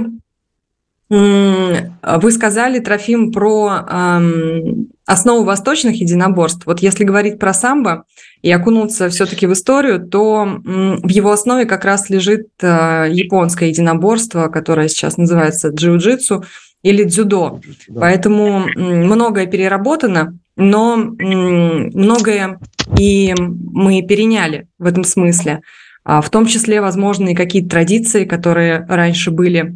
вы 1.11 2.31
сказали, 2.31 2.79
Трофим, 2.79 3.33
про 3.33 3.85
эм, 3.89 4.87
основу 5.05 5.43
восточных 5.43 5.99
единоборств. 5.99 6.65
Вот 6.65 6.79
если 6.79 7.03
говорить 7.03 7.37
про 7.37 7.53
самбо 7.53 8.05
и 8.41 8.49
окунуться 8.49 9.09
все-таки 9.09 9.45
в 9.45 9.51
историю, 9.51 9.99
то 9.99 10.45
в 10.63 11.09
его 11.09 11.31
основе 11.31 11.65
как 11.65 11.83
раз 11.83 12.09
лежит 12.09 12.47
э, 12.61 13.07
японское 13.09 13.67
единоборство, 13.67 14.47
которое 14.47 14.87
сейчас 14.87 15.17
называется 15.17 15.69
джиу-джитсу 15.69 16.45
или 16.81 17.03
дзюдо. 17.03 17.59
Да. 17.89 18.01
Поэтому 18.01 18.65
многое 18.75 19.47
переработано, 19.47 20.37
но 20.55 20.95
многое 20.95 22.57
и 22.97 23.33
мы 23.37 24.01
переняли 24.01 24.67
в 24.79 24.85
этом 24.85 25.03
смысле. 25.03 25.61
А 26.03 26.21
в 26.21 26.29
том 26.29 26.45
числе, 26.45 26.81
возможно, 26.81 27.29
и 27.29 27.35
какие-то 27.35 27.69
традиции, 27.69 28.25
которые 28.25 28.85
раньше 28.87 29.29
были 29.29 29.75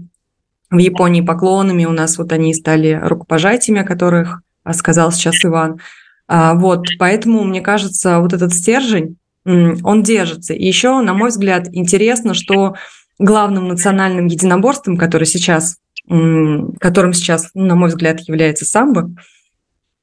в 0.76 0.80
Японии 0.80 1.22
поклонами, 1.22 1.86
у 1.86 1.92
нас 1.92 2.18
вот 2.18 2.32
они 2.32 2.54
стали 2.54 3.00
рукопожатиями, 3.02 3.82
о 3.82 3.86
которых 3.86 4.42
сказал 4.72 5.12
сейчас 5.12 5.44
Иван. 5.44 5.80
А, 6.28 6.56
вот, 6.56 6.88
поэтому, 6.98 7.44
мне 7.44 7.62
кажется, 7.62 8.20
вот 8.20 8.34
этот 8.34 8.54
стержень, 8.54 9.18
он 9.46 10.04
держится. 10.04 10.54
И 10.54 10.66
еще, 10.66 11.02
на 11.02 11.14
мой 11.14 11.30
взгляд, 11.30 11.68
интересно, 11.72 12.34
что 12.34 12.76
главным 13.20 13.68
национальным 13.68 14.26
единоборством, 14.28 14.98
который 14.98 15.28
сейчас, 15.28 15.78
которым 16.80 17.14
сейчас, 17.14 17.52
на 17.54 17.76
мой 17.76 17.90
взгляд, 17.90 18.22
является 18.22 18.66
самбо, 18.66 19.12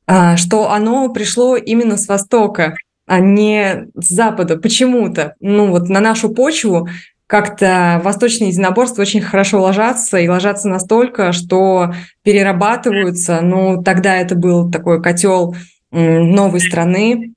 а, 0.06 0.36
что 0.36 0.70
оно 0.70 1.08
пришло 1.08 1.56
именно 1.56 1.96
с 1.96 2.08
Востока, 2.08 2.76
а 3.06 3.18
не 3.18 3.88
с 3.94 4.08
Запада. 4.08 4.56
Почему-то. 4.56 5.34
Ну 5.40 5.66
вот 5.66 5.88
на 5.88 6.00
нашу 6.00 6.30
почву 6.30 6.88
как-то 7.26 8.00
восточные 8.04 8.50
единоборства 8.50 9.02
очень 9.02 9.20
хорошо 9.20 9.62
ложатся, 9.62 10.18
и 10.18 10.28
ложатся 10.28 10.68
настолько, 10.68 11.32
что 11.32 11.94
перерабатываются. 12.22 13.40
Ну, 13.40 13.82
тогда 13.82 14.16
это 14.16 14.34
был 14.34 14.70
такой 14.70 15.02
котел 15.02 15.54
новой 15.90 16.60
страны, 16.60 17.32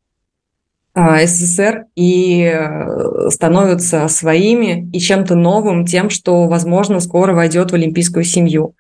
а, 0.97 1.25
СССР, 1.25 1.85
и 1.95 2.41
э, 2.43 3.29
становятся 3.29 4.07
своими 4.07 4.89
и 4.93 4.99
чем-то 4.99 5.35
новым, 5.35 5.85
тем, 5.85 6.09
что, 6.09 6.47
возможно, 6.47 7.01
скоро 7.01 7.33
войдет 7.33 7.71
в 7.71 7.75
олимпийскую 7.75 8.23
семью. 8.23 8.75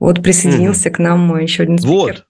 Вот 0.00 0.20
присоединился 0.24 0.88
mm. 0.88 0.92
к 0.92 0.98
нам 0.98 1.38
еще 1.38 1.62
один 1.62 1.78
спикер. 1.78 1.94
Вот. 1.94 2.26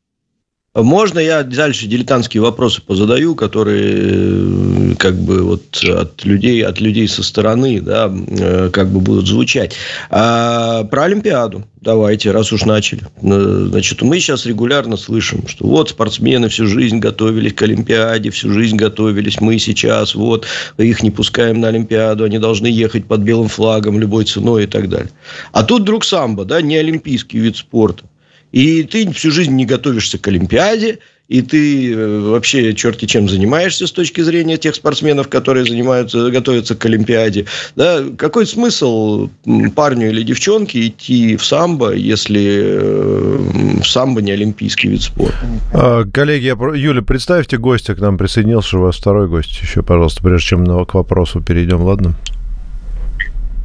Можно 0.74 1.18
я 1.18 1.42
дальше 1.42 1.86
дилетантские 1.86 2.42
вопросы 2.42 2.80
позадаю, 2.80 3.34
которые 3.34 4.92
э, 4.92 4.94
как 4.98 5.16
бы 5.16 5.42
вот 5.42 5.84
от 5.84 6.24
людей, 6.24 6.64
от 6.64 6.80
людей 6.80 7.08
со 7.08 7.22
стороны, 7.22 7.78
да, 7.82 8.10
э, 8.10 8.70
как 8.72 8.88
бы 8.88 9.00
будут 9.00 9.28
звучать. 9.28 9.74
А, 10.08 10.84
про 10.84 11.04
Олимпиаду 11.04 11.64
давайте, 11.82 12.30
раз 12.30 12.52
уж 12.52 12.64
начали. 12.64 13.02
Э, 13.20 13.66
значит, 13.68 14.00
мы 14.00 14.18
сейчас 14.18 14.46
регулярно 14.46 14.96
слышим, 14.96 15.46
что 15.46 15.66
вот 15.66 15.90
спортсмены 15.90 16.48
всю 16.48 16.66
жизнь 16.66 17.00
готовились 17.00 17.52
к 17.52 17.60
Олимпиаде, 17.60 18.30
всю 18.30 18.50
жизнь 18.50 18.76
готовились, 18.76 19.42
мы 19.42 19.58
сейчас 19.58 20.14
вот 20.14 20.46
их 20.78 21.02
не 21.02 21.10
пускаем 21.10 21.60
на 21.60 21.68
Олимпиаду, 21.68 22.24
они 22.24 22.38
должны 22.38 22.68
ехать 22.68 23.04
под 23.04 23.20
белым 23.20 23.48
флагом 23.48 23.98
любой 23.98 24.24
ценой 24.24 24.64
и 24.64 24.66
так 24.66 24.88
далее. 24.88 25.10
А 25.52 25.64
тут 25.64 25.82
вдруг 25.82 26.04
самбо, 26.04 26.46
да, 26.46 26.62
не 26.62 26.76
олимпийский 26.76 27.38
вид 27.40 27.58
спорта. 27.58 28.04
И 28.52 28.82
ты 28.84 29.10
всю 29.12 29.30
жизнь 29.30 29.52
не 29.52 29.64
готовишься 29.64 30.18
к 30.18 30.28
Олимпиаде, 30.28 30.98
и 31.28 31.40
ты 31.40 31.94
э, 31.94 32.20
вообще 32.20 32.74
черти 32.74 33.06
чем 33.06 33.26
занимаешься 33.26 33.86
с 33.86 33.92
точки 33.92 34.20
зрения 34.20 34.58
тех 34.58 34.74
спортсменов, 34.74 35.28
которые 35.28 35.64
занимаются, 35.64 36.30
готовятся 36.30 36.74
к 36.74 36.84
Олимпиаде. 36.84 37.46
Да? 37.74 38.02
Какой 38.18 38.46
смысл 38.46 39.30
парню 39.74 40.10
или 40.10 40.22
девчонке 40.22 40.88
идти 40.88 41.36
в 41.36 41.44
самбо, 41.44 41.94
если 41.94 42.60
э, 42.62 43.82
самбо 43.82 44.20
не 44.20 44.32
олимпийский 44.32 44.88
вид 44.88 45.02
спорта? 45.02 45.46
А, 45.72 46.04
коллеги, 46.04 46.44
я... 46.44 46.52
Юля, 46.52 47.00
представьте 47.00 47.56
гостя 47.56 47.94
к 47.94 48.00
нам 48.00 48.18
присоединился, 48.18 48.76
у 48.76 48.82
вас 48.82 48.96
второй 48.96 49.28
гость 49.28 49.58
еще, 49.62 49.82
пожалуйста, 49.82 50.22
прежде 50.22 50.48
чем 50.48 50.84
к 50.84 50.92
вопросу 50.92 51.40
перейдем, 51.40 51.80
ладно? 51.80 52.14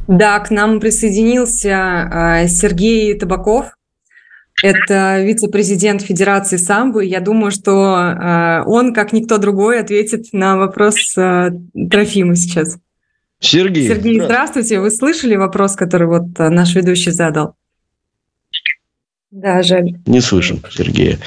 Да, 0.06 0.38
к 0.38 0.50
нам 0.50 0.80
присоединился 0.80 1.76
а, 1.76 2.48
Сергей 2.48 3.12
Табаков, 3.12 3.66
это 4.62 5.22
вице-президент 5.22 6.02
Федерации 6.02 6.56
самбо. 6.56 7.00
Я 7.00 7.20
думаю, 7.20 7.50
что 7.50 7.96
э, 7.96 8.62
он, 8.66 8.92
как 8.92 9.12
никто 9.12 9.38
другой, 9.38 9.80
ответит 9.80 10.32
на 10.32 10.56
вопрос 10.56 11.16
э, 11.16 11.50
Трофима 11.90 12.34
сейчас. 12.34 12.78
Сергей. 13.40 13.86
Сергей, 13.86 14.20
здравствуйте. 14.20 14.80
Вы 14.80 14.90
слышали 14.90 15.36
вопрос, 15.36 15.76
который 15.76 16.08
вот 16.08 16.38
э, 16.38 16.48
наш 16.48 16.74
ведущий 16.74 17.12
задал? 17.12 17.54
Да, 19.30 19.62
жаль. 19.62 19.94
Не 20.06 20.20
слышим, 20.20 20.60
Сергея. 20.70 21.18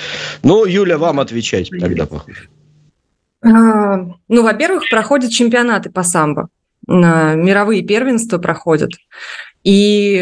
Ну, 0.44 0.66
Юля, 0.66 0.98
вам 0.98 1.20
отвечать 1.20 1.70
тогда, 1.80 2.06
похоже. 2.06 2.50
А, 3.44 3.98
ну, 4.28 4.44
во-первых, 4.44 4.90
проходят 4.90 5.32
чемпионаты 5.32 5.90
по 5.90 6.04
самбо. 6.04 6.50
Мировые 6.88 7.84
первенства 7.84 8.40
проходят. 8.40 8.92
И 9.64 10.16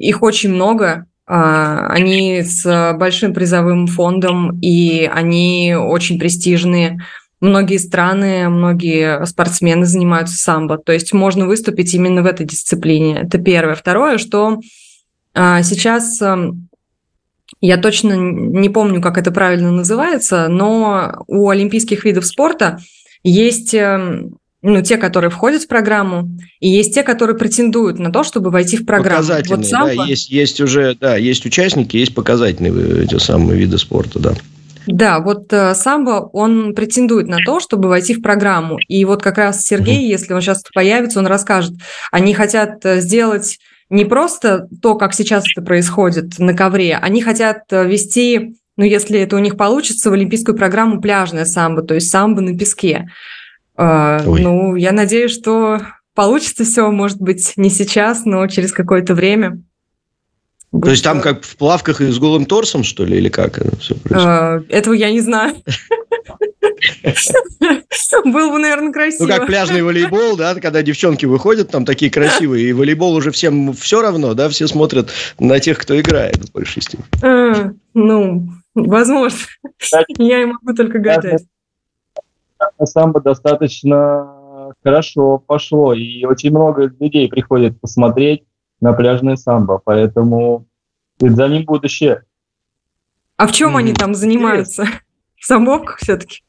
их 0.00 0.22
очень 0.22 0.54
много. 0.54 1.06
А, 1.26 1.88
они 1.88 2.42
с 2.42 2.94
большим 2.98 3.34
призовым 3.34 3.86
фондом, 3.88 4.58
и 4.60 5.10
они 5.12 5.74
очень 5.76 6.18
престижные. 6.18 7.00
Многие 7.40 7.78
страны, 7.78 8.48
многие 8.48 9.24
спортсмены 9.26 9.86
занимаются 9.86 10.36
самбо. 10.36 10.78
То 10.78 10.92
есть 10.92 11.12
можно 11.12 11.46
выступить 11.46 11.92
именно 11.94 12.22
в 12.22 12.26
этой 12.26 12.46
дисциплине. 12.46 13.18
Это 13.20 13.38
первое. 13.38 13.74
Второе, 13.74 14.18
что 14.18 14.60
а, 15.34 15.62
сейчас 15.62 16.22
эм, 16.22 16.68
я 17.60 17.76
точно 17.76 18.14
не 18.14 18.68
помню, 18.68 19.02
как 19.02 19.18
это 19.18 19.30
правильно 19.30 19.70
называется, 19.70 20.48
но 20.48 21.24
у 21.26 21.50
олимпийских 21.50 22.04
видов 22.04 22.24
спорта 22.24 22.78
есть 23.22 23.74
эм, 23.74 24.38
ну, 24.62 24.82
те, 24.82 24.96
которые 24.96 25.30
входят 25.30 25.62
в 25.62 25.68
программу, 25.68 26.28
и 26.60 26.68
есть 26.68 26.94
те, 26.94 27.02
которые 27.02 27.36
претендуют 27.36 27.98
на 27.98 28.10
то, 28.10 28.24
чтобы 28.24 28.50
войти 28.50 28.76
в 28.76 28.86
программу. 28.86 29.18
Показательные, 29.18 29.56
вот 29.58 29.66
самбо... 29.66 29.96
да, 29.96 30.04
есть, 30.04 30.30
есть 30.30 30.60
уже, 30.60 30.96
да, 31.00 31.16
есть 31.16 31.44
участники, 31.46 31.96
есть 31.96 32.14
показательные 32.14 33.04
эти 33.04 33.18
самые 33.18 33.58
виды 33.58 33.78
спорта, 33.78 34.18
да. 34.18 34.34
Да, 34.86 35.18
вот 35.18 35.52
э, 35.52 35.74
самбо, 35.74 36.30
он 36.32 36.74
претендует 36.74 37.26
на 37.26 37.38
то, 37.44 37.58
чтобы 37.60 37.88
войти 37.88 38.14
в 38.14 38.22
программу. 38.22 38.78
И 38.86 39.04
вот 39.04 39.22
как 39.22 39.36
раз 39.36 39.64
Сергей, 39.64 40.04
угу. 40.04 40.10
если 40.10 40.32
он 40.32 40.40
сейчас 40.40 40.62
появится, 40.72 41.18
он 41.18 41.26
расскажет. 41.26 41.74
Они 42.12 42.34
хотят 42.34 42.84
э, 42.84 43.00
сделать 43.00 43.58
не 43.90 44.04
просто 44.04 44.68
то, 44.82 44.94
как 44.94 45.14
сейчас 45.14 45.44
это 45.50 45.64
происходит 45.64 46.38
на 46.38 46.54
ковре, 46.54 46.96
они 46.96 47.22
хотят 47.22 47.64
э, 47.70 47.86
вести, 47.86 48.56
ну, 48.76 48.84
если 48.84 49.20
это 49.20 49.36
у 49.36 49.40
них 49.40 49.56
получится, 49.56 50.10
в 50.10 50.12
олимпийскую 50.12 50.56
программу 50.56 51.00
пляжное 51.00 51.44
самбо, 51.44 51.82
то 51.82 51.94
есть 51.94 52.10
самбо 52.10 52.40
на 52.40 52.56
песке. 52.56 53.08
А, 53.76 54.22
ну, 54.22 54.74
я 54.76 54.92
надеюсь, 54.92 55.32
что 55.32 55.80
получится 56.14 56.64
все, 56.64 56.90
может 56.90 57.18
быть, 57.18 57.52
не 57.56 57.70
сейчас, 57.70 58.24
но 58.24 58.46
через 58.46 58.72
какое-то 58.72 59.14
время. 59.14 59.62
То 60.72 60.90
есть 60.90 61.04
там 61.04 61.20
как 61.20 61.44
в 61.44 61.56
плавках 61.56 62.00
и 62.00 62.06
с 62.06 62.18
голым 62.18 62.44
торсом, 62.44 62.82
что 62.82 63.04
ли, 63.04 63.16
или 63.18 63.28
как 63.28 63.58
это 63.58 63.76
все 63.76 63.94
происходит? 63.94 64.70
Этого 64.72 64.94
я 64.94 65.10
не 65.10 65.20
знаю. 65.20 65.56
Был 68.24 68.50
бы, 68.50 68.58
наверное, 68.58 68.92
красиво. 68.92 69.24
Ну, 69.24 69.28
как 69.28 69.46
пляжный 69.46 69.82
волейбол, 69.82 70.36
да, 70.36 70.54
когда 70.54 70.82
девчонки 70.82 71.24
выходят 71.24 71.70
там 71.70 71.84
такие 71.84 72.10
красивые, 72.10 72.68
и 72.68 72.72
волейбол 72.72 73.14
уже 73.14 73.30
всем 73.30 73.72
все 73.72 74.02
равно, 74.02 74.34
да, 74.34 74.48
все 74.48 74.66
смотрят 74.66 75.10
на 75.38 75.60
тех, 75.60 75.78
кто 75.78 75.98
играет 75.98 76.36
в 76.36 76.52
большей 76.52 76.82
степени. 76.82 77.06
А, 77.22 77.72
ну, 77.94 78.48
возможно. 78.74 79.38
Я 80.18 80.42
и 80.42 80.46
могу 80.46 80.74
только 80.74 80.98
гадать 80.98 81.44
самбо 82.84 83.20
достаточно 83.20 84.72
хорошо 84.82 85.38
пошло, 85.38 85.92
и 85.92 86.24
очень 86.24 86.50
много 86.50 86.92
людей 86.98 87.28
приходит 87.28 87.80
посмотреть 87.80 88.44
на 88.80 88.92
пляжное 88.92 89.36
самбо, 89.36 89.80
поэтому 89.84 90.66
за 91.18 91.48
ним 91.48 91.64
будущее. 91.64 92.22
А 93.36 93.46
в 93.46 93.52
чем 93.52 93.74
mm-hmm. 93.74 93.78
они 93.78 93.92
там 93.94 94.14
занимаются? 94.14 94.86
В 95.36 95.44
самбовках 95.44 95.98
все-таки? 95.98 96.42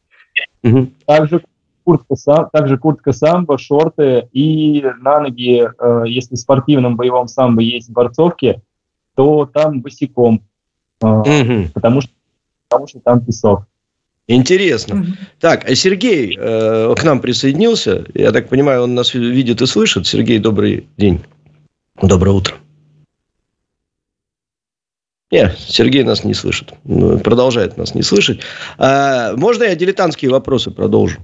Mm-hmm. 0.64 0.94
Также 1.06 1.44
куртка, 1.84 2.50
также 2.52 2.78
куртка 2.78 3.12
самбо, 3.12 3.58
шорты 3.58 4.28
и 4.32 4.86
на 5.00 5.20
ноги, 5.20 5.68
э, 5.68 6.04
если 6.08 6.36
в 6.36 6.40
спортивном 6.40 6.96
боевом 6.96 7.28
самбо 7.28 7.62
есть 7.62 7.90
борцовки, 7.90 8.62
то 9.16 9.46
там 9.46 9.82
босиком, 9.82 10.44
mm-hmm. 11.02 11.72
потому, 11.74 12.02
что, 12.02 12.12
потому 12.68 12.88
что 12.88 13.00
там 13.00 13.26
песок. 13.26 13.68
Интересно. 14.28 14.94
Mm-hmm. 14.94 15.18
Так, 15.40 15.70
а 15.70 15.74
Сергей 15.74 16.38
э, 16.38 16.96
к 16.98 17.04
нам 17.04 17.22
присоединился. 17.22 18.06
Я 18.14 18.32
так 18.32 18.50
понимаю, 18.50 18.84
он 18.84 18.94
нас 18.94 19.14
видит 19.14 19.62
и 19.62 19.66
слышит. 19.66 20.06
Сергей, 20.06 20.40
добрый 20.40 20.88
день. 20.98 21.22
Доброе 22.02 22.32
утро. 22.32 22.56
Нет, 25.32 25.58
Сергей 25.60 26.04
нас 26.04 26.24
не 26.24 26.34
слышит. 26.34 26.74
Ну, 26.84 27.20
продолжает 27.20 27.78
нас 27.78 27.96
не 27.96 28.02
слышать. 28.02 28.42
А, 28.78 29.36
можно 29.36 29.64
я 29.64 29.76
дилетантские 29.76 30.32
вопросы 30.32 30.72
продолжу? 30.72 31.20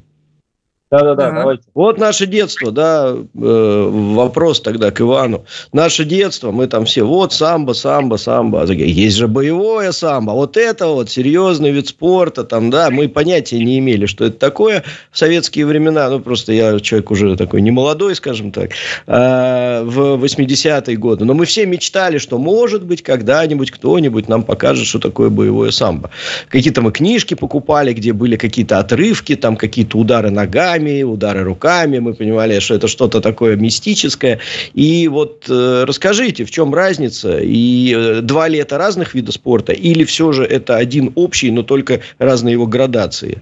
Да-да-да, 0.94 1.28
ага. 1.28 1.40
давайте. 1.40 1.64
Вот 1.74 1.98
наше 1.98 2.28
детство, 2.28 2.72
да, 2.72 3.16
э, 3.16 3.90
вопрос 3.92 4.62
тогда 4.62 4.92
к 4.92 5.02
Ивану. 5.02 5.44
Наше 5.72 6.06
детство, 6.06 6.52
мы 6.52 6.68
там 6.68 6.86
все, 6.86 7.02
вот 7.02 7.34
самбо, 7.34 7.74
самбо, 7.74 8.18
самбо. 8.18 8.64
Есть 8.72 9.18
же 9.18 9.28
боевое 9.28 9.92
самбо. 9.92 10.34
Вот 10.34 10.56
это 10.56 10.88
вот 10.88 11.10
серьезный 11.10 11.72
вид 11.72 11.88
спорта, 11.88 12.44
там, 12.44 12.70
да, 12.70 12.92
мы 12.92 13.10
понятия 13.10 13.58
не 13.64 13.80
имели, 13.80 14.06
что 14.06 14.26
это 14.26 14.38
такое 14.38 14.84
в 15.12 15.18
советские 15.18 15.66
времена. 15.66 16.10
Ну, 16.10 16.20
просто 16.20 16.54
я 16.54 16.80
человек 16.80 17.10
уже 17.10 17.36
такой 17.38 17.62
не 17.62 17.72
молодой, 17.72 18.14
скажем 18.16 18.52
так, 18.52 18.74
а, 19.08 19.84
в 19.84 20.24
80-е 20.24 20.96
годы. 20.98 21.26
Но 21.26 21.34
мы 21.34 21.46
все 21.46 21.66
мечтали, 21.66 22.20
что, 22.20 22.38
может 22.38 22.84
быть, 22.86 23.02
когда-нибудь 23.02 23.72
кто-нибудь 23.72 24.30
нам 24.30 24.44
покажет, 24.44 24.86
что 24.86 25.00
такое 25.00 25.30
боевое 25.30 25.72
самбо. 25.72 26.12
Какие-то 26.50 26.84
мы 26.84 26.92
книжки 26.92 27.34
покупали, 27.34 27.94
где 27.94 28.14
были 28.14 28.36
какие-то 28.36 28.78
отрывки, 28.78 29.36
там 29.36 29.56
какие-то 29.56 29.98
удары 29.98 30.30
ногами, 30.30 30.83
ногами, 30.84 31.04
удары 31.04 31.44
руками. 31.44 32.00
Мы 32.00 32.14
понимали, 32.14 32.60
что 32.60 32.76
это 32.76 32.88
что-то 32.88 33.22
такое 33.22 33.56
мистическое. 33.56 34.40
И 34.74 35.08
вот 35.08 35.50
э, 35.50 35.86
расскажите, 35.86 36.46
в 36.46 36.52
чем 36.52 36.74
разница? 36.74 37.40
И 37.42 37.94
э, 37.96 38.22
два 38.22 38.50
ли 38.50 38.60
это 38.60 38.78
разных 38.78 39.16
видов 39.16 39.34
спорта? 39.34 39.74
Или 39.74 40.04
все 40.04 40.32
же 40.32 40.44
это 40.44 40.76
один 40.76 41.12
общий, 41.16 41.52
но 41.52 41.64
только 41.64 42.00
разные 42.20 42.54
его 42.54 42.68
градации? 42.68 43.42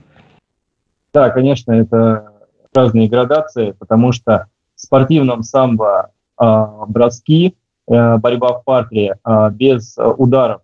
Да, 1.14 1.30
конечно, 1.30 1.74
это 1.74 2.32
разные 2.74 3.10
градации, 3.10 3.74
потому 3.80 4.14
что 4.14 4.46
в 4.76 4.82
спортивном 4.82 5.44
самбо 5.44 6.12
э, 6.42 6.66
броски, 6.88 7.54
э, 7.88 8.18
борьба 8.18 8.54
в 8.54 8.64
партере 8.64 9.16
э, 9.26 9.50
без 9.52 9.98
ударов 9.98 10.62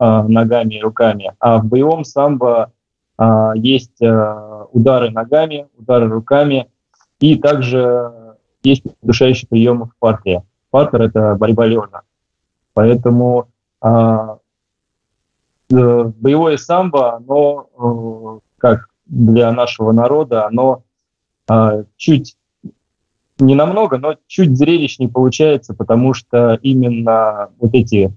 э, 0.00 0.22
ногами 0.28 0.74
и 0.74 0.82
руками, 0.82 1.32
а 1.38 1.58
в 1.58 1.66
боевом 1.66 2.04
самбо 2.04 2.70
а, 3.16 3.52
есть 3.54 4.02
э, 4.02 4.53
удары 4.74 5.10
ногами, 5.10 5.68
удары 5.78 6.08
руками, 6.08 6.68
и 7.20 7.36
также 7.36 8.36
есть 8.62 8.82
удушающие 9.00 9.48
приемы 9.48 9.86
в 9.86 9.96
партере. 9.98 10.42
Партер– 10.70 11.02
это 11.02 11.36
борьба 11.36 11.66
лежа. 11.66 12.02
Поэтому 12.74 13.48
а, 13.80 14.38
э, 15.70 16.04
боевое 16.16 16.56
самбо, 16.56 17.14
оно, 17.14 17.68
э, 17.78 18.40
как 18.58 18.88
для 19.06 19.52
нашего 19.52 19.92
народа, 19.92 20.46
оно 20.46 20.82
а, 21.48 21.84
чуть 21.96 22.36
не 23.38 23.54
намного, 23.54 23.98
но 23.98 24.16
чуть 24.26 24.56
зрелищнее 24.56 25.08
получается, 25.08 25.74
потому 25.74 26.14
что 26.14 26.58
именно 26.62 27.50
вот 27.58 27.74
эти 27.74 28.12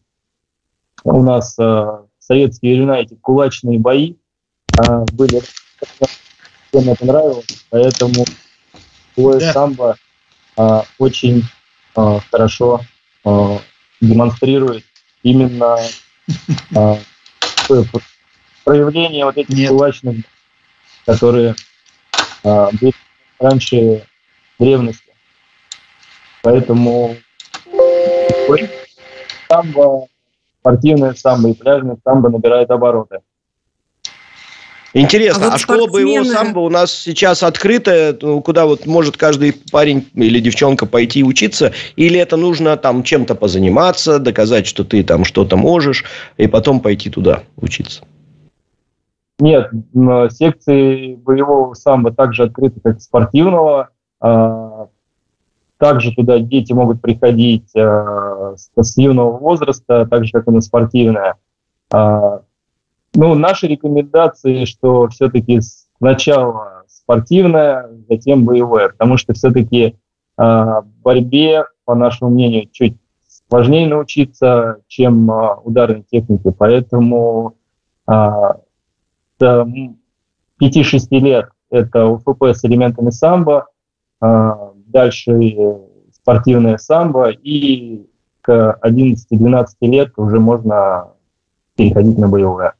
у 1.03 1.21
нас 1.21 1.57
в 1.57 2.07
советские 2.19 3.01
эти 3.01 3.15
кулачные 3.15 3.79
бои, 3.79 4.15
а, 4.77 5.05
были. 5.13 5.41
Всем 6.77 6.91
это 6.91 7.05
нравилось, 7.07 7.65
поэтому 7.71 8.23
твой 9.15 9.39
да. 9.39 9.51
самбо 9.51 9.97
а, 10.55 10.83
очень 10.99 11.43
а, 11.95 12.19
хорошо 12.29 12.81
а, 13.25 13.59
демонстрирует 13.99 14.83
именно 15.23 15.79
а, 16.75 16.97
проявление 18.63 19.25
вот 19.25 19.37
этих 19.37 19.49
Нет. 19.55 19.69
кулачных, 19.69 20.17
которые 21.07 21.55
а, 22.43 22.69
были 22.79 22.93
раньше 23.39 24.05
древности. 24.59 25.13
Поэтому 26.43 27.17
самбо, 29.49 30.07
спортивное 30.59 31.15
самбо 31.15 31.49
и 31.49 31.53
пляжное 31.55 31.97
самбо 32.03 32.29
набирает 32.29 32.69
обороты. 32.69 33.21
Интересно, 34.93 35.45
а, 35.45 35.49
вот 35.49 35.55
а 35.55 35.57
школа 35.57 35.77
спортсмены... 35.87 36.05
боевого 36.05 36.33
самбо 36.33 36.59
у 36.59 36.69
нас 36.69 36.91
сейчас 36.93 37.43
открытая, 37.43 38.17
ну, 38.21 38.41
куда 38.41 38.65
вот 38.65 38.85
может 38.85 39.17
каждый 39.17 39.53
парень 39.71 40.07
или 40.13 40.39
девчонка 40.39 40.85
пойти 40.85 41.23
учиться, 41.23 41.73
или 41.95 42.19
это 42.19 42.37
нужно 42.37 42.77
там 42.77 43.03
чем-то 43.03 43.35
позаниматься, 43.35 44.19
доказать, 44.19 44.65
что 44.65 44.83
ты 44.83 45.03
там 45.03 45.25
что-то 45.25 45.57
можешь, 45.57 46.05
и 46.37 46.47
потом 46.47 46.79
пойти 46.79 47.09
туда 47.09 47.43
учиться? 47.57 48.03
Нет, 49.39 49.69
секции 50.31 51.15
боевого 51.15 51.73
самбо 51.75 52.11
также 52.11 52.43
открыты, 52.43 52.79
как 52.79 53.01
спортивного. 53.01 53.89
А, 54.19 54.87
также 55.77 56.11
туда 56.15 56.39
дети 56.39 56.73
могут 56.73 57.01
приходить 57.01 57.69
а, 57.75 58.55
с 58.55 58.97
юного 58.97 59.37
возраста, 59.37 60.07
так 60.09 60.25
же, 60.25 60.31
как 60.31 60.47
и 60.47 60.51
на 60.51 60.61
спортивное. 60.61 61.35
Ну, 63.13 63.35
наши 63.35 63.67
рекомендации, 63.67 64.65
что 64.65 65.07
все-таки 65.07 65.59
сначала 65.97 66.83
спортивное, 66.87 67.89
затем 68.09 68.45
боевое, 68.45 68.89
потому 68.89 69.17
что 69.17 69.33
все-таки 69.33 69.83
э, 69.83 69.93
а, 70.37 70.81
борьбе, 71.03 71.65
по 71.85 71.95
нашему 71.95 72.29
мнению, 72.31 72.69
чуть 72.71 72.97
сложнее 73.49 73.87
научиться, 73.87 74.77
чем 74.87 75.29
э, 75.31 75.55
ударной 75.63 76.03
технике. 76.03 76.51
Поэтому 76.51 77.55
э, 78.09 78.13
до 79.39 79.67
5-6 80.61 80.99
лет 81.11 81.49
это 81.69 82.05
УФП 82.07 82.43
с 82.43 82.63
элементами 82.65 83.09
самбо, 83.09 83.67
э, 84.21 84.51
дальше 84.87 85.39
спортивное 86.11 86.77
самбо, 86.77 87.29
и 87.29 88.05
к 88.41 88.79
11-12 88.81 89.65
лет 89.81 90.13
уже 90.17 90.39
можно 90.39 91.13
переходить 91.75 92.17
на 92.17 92.27
боевое. 92.27 92.73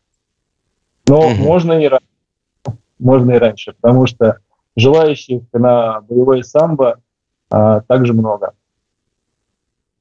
Но 1.07 1.27
угу. 1.27 1.35
можно 1.35 1.73
и 1.73 1.88
раньше. 1.88 2.05
Можно 2.99 3.31
и 3.31 3.38
раньше, 3.38 3.73
потому 3.79 4.07
что 4.07 4.38
желающих 4.75 5.41
на 5.53 6.01
боевое 6.01 6.43
самбо 6.43 6.99
а, 7.49 7.81
также 7.81 8.13
много. 8.13 8.53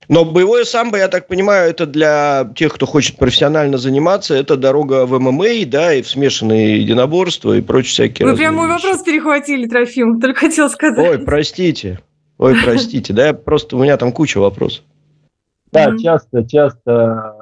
Но 0.08 0.24
боевое 0.24 0.64
самбо, 0.64 0.98
я 0.98 1.08
так 1.08 1.26
понимаю, 1.26 1.68
это 1.68 1.84
для 1.84 2.48
тех, 2.54 2.72
кто 2.74 2.86
хочет 2.86 3.16
профессионально 3.16 3.76
заниматься, 3.76 4.34
это 4.34 4.56
дорога 4.56 5.04
в 5.04 5.18
ММА, 5.18 5.66
да, 5.66 5.94
и 5.94 6.02
в 6.02 6.08
смешанные 6.08 6.80
единоборства 6.80 7.54
и 7.54 7.60
прочие 7.60 7.90
всякие 7.90 8.28
Вы 8.28 8.36
прям 8.36 8.54
мой 8.54 8.68
вопрос 8.68 9.02
перехватили, 9.02 9.66
Трофим, 9.66 10.20
только 10.20 10.40
хотел 10.40 10.70
сказать. 10.70 11.08
Ой, 11.08 11.18
простите. 11.18 12.00
Ой, 12.38 12.54
простите, 12.62 13.12
да, 13.12 13.32
просто 13.32 13.76
у 13.76 13.82
меня 13.82 13.96
там 13.96 14.12
куча 14.12 14.38
вопросов. 14.38 14.84
Да, 15.72 15.96
часто, 15.98 16.46
часто 16.46 17.35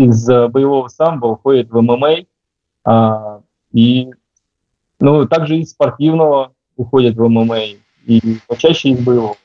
из 0.00 0.28
э, 0.28 0.48
боевого 0.48 0.88
самбо 0.88 1.26
уходит 1.26 1.70
в 1.70 1.80
ММА, 1.80 2.16
а, 2.84 3.40
и 3.72 4.08
ну, 4.98 5.26
также 5.26 5.58
из 5.58 5.70
спортивного 5.70 6.52
уходит 6.76 7.16
в 7.16 7.28
ММА, 7.28 7.58
и 8.06 8.38
почаще 8.46 8.90
из 8.90 9.00
боевого. 9.00 9.36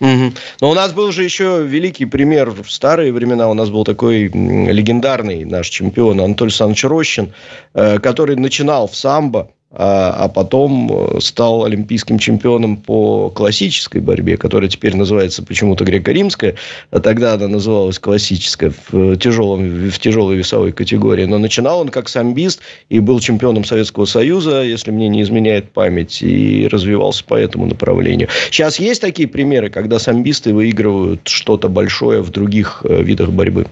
Угу. 0.00 0.32
Но 0.60 0.70
у 0.70 0.74
нас 0.74 0.92
был 0.92 1.12
же 1.12 1.22
еще 1.22 1.64
великий 1.64 2.06
пример 2.06 2.50
в 2.50 2.70
старые 2.70 3.12
времена. 3.12 3.48
У 3.48 3.54
нас 3.54 3.70
был 3.70 3.84
такой 3.84 4.24
легендарный 4.26 5.44
наш 5.44 5.68
чемпион 5.68 6.20
Анатолий 6.20 6.48
Александрович 6.48 6.84
Рощин, 6.84 7.32
э, 7.74 7.98
который 7.98 8.36
начинал 8.36 8.88
в 8.88 8.96
самбо, 8.96 9.50
а, 9.74 10.14
а 10.24 10.28
потом 10.28 10.90
э, 10.92 11.20
стал 11.20 11.64
олимпийским 11.64 12.18
чемпионом 12.18 12.76
по 12.76 13.30
классической 13.30 14.00
борьбе, 14.00 14.36
которая 14.36 14.68
теперь 14.68 14.94
называется 14.94 15.42
почему-то 15.42 15.84
греко-римская, 15.84 16.56
а 16.90 17.00
тогда 17.00 17.34
она 17.34 17.48
называлась 17.48 17.98
классическая 17.98 18.72
в, 18.90 19.16
тяжелом, 19.16 19.88
в 19.88 19.98
тяжелой 19.98 20.36
весовой 20.36 20.72
категории. 20.72 21.24
Но 21.24 21.38
начинал 21.38 21.80
он 21.80 21.88
как 21.88 22.08
самбист 22.08 22.60
и 22.90 23.00
был 23.00 23.20
чемпионом 23.20 23.64
Советского 23.64 24.04
Союза, 24.04 24.62
если 24.62 24.90
мне 24.90 25.08
не 25.08 25.22
изменяет 25.22 25.70
память, 25.72 26.22
и 26.22 26.68
развивался 26.70 27.24
по 27.24 27.34
этому 27.34 27.66
направлению. 27.66 28.28
Сейчас 28.50 28.78
есть 28.78 29.00
такие 29.00 29.28
примеры, 29.28 29.70
когда 29.70 29.98
самбисты 29.98 30.52
выигрывают 30.52 31.26
что-то 31.26 31.68
большое 31.68 32.20
в 32.20 32.30
других 32.30 32.84
э, 32.84 33.02
видах 33.02 33.30
борьбы? 33.30 33.66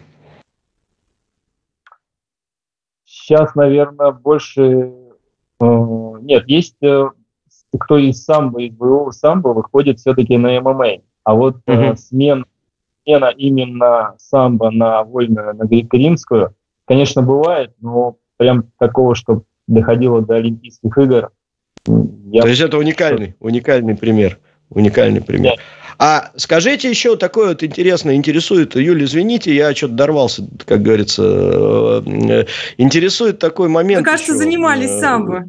Сейчас, 3.05 3.55
наверное, 3.55 4.11
больше 4.13 4.91
Э, 4.91 5.00
нет, 5.61 6.49
есть 6.49 6.77
э, 6.82 7.09
кто 7.78 7.99
из 7.99 8.24
самбо, 8.24 8.61
из 8.61 8.73
боевого 8.73 9.11
самбо 9.11 9.49
выходит 9.49 9.99
все-таки 9.99 10.37
на 10.37 10.61
ММА. 10.61 11.03
А 11.24 11.35
вот 11.35 11.59
mm-hmm. 11.66 11.97
смена, 11.97 12.45
смена 13.05 13.32
именно 13.37 14.15
самбо 14.19 14.70
на 14.70 15.03
вольную, 15.05 15.55
на 15.55 15.65
греко-римскую, 15.65 16.55
конечно, 16.87 17.23
бывает, 17.23 17.74
но 17.81 18.16
прям 18.37 18.65
такого, 18.78 19.15
что 19.15 19.45
доходило 19.66 20.23
до 20.23 20.37
Олимпийских 20.37 20.97
игр. 20.99 21.31
Я... 21.87 22.43
То 22.43 22.49
есть 22.49 22.61
это 22.61 22.78
уникальный, 22.78 23.37
уникальный 23.39 23.97
пример. 23.97 24.39
Уникальный 24.70 25.20
пример. 25.20 25.55
А 26.03 26.31
скажите 26.37 26.89
еще 26.89 27.15
такое 27.17 27.49
вот 27.49 27.63
интересное, 27.63 28.15
интересует, 28.15 28.75
Юля, 28.75 29.05
извините, 29.05 29.55
я 29.55 29.75
что-то 29.75 29.93
дорвался, 29.93 30.49
как 30.65 30.81
говорится, 30.81 31.23
э, 31.23 32.47
интересует 32.79 33.39
такой 33.39 33.69
момент. 33.69 34.01
Вы, 34.01 34.11
кажется, 34.11 34.33
еще. 34.33 34.39
занимались 34.39 34.99
самбо. 34.99 35.45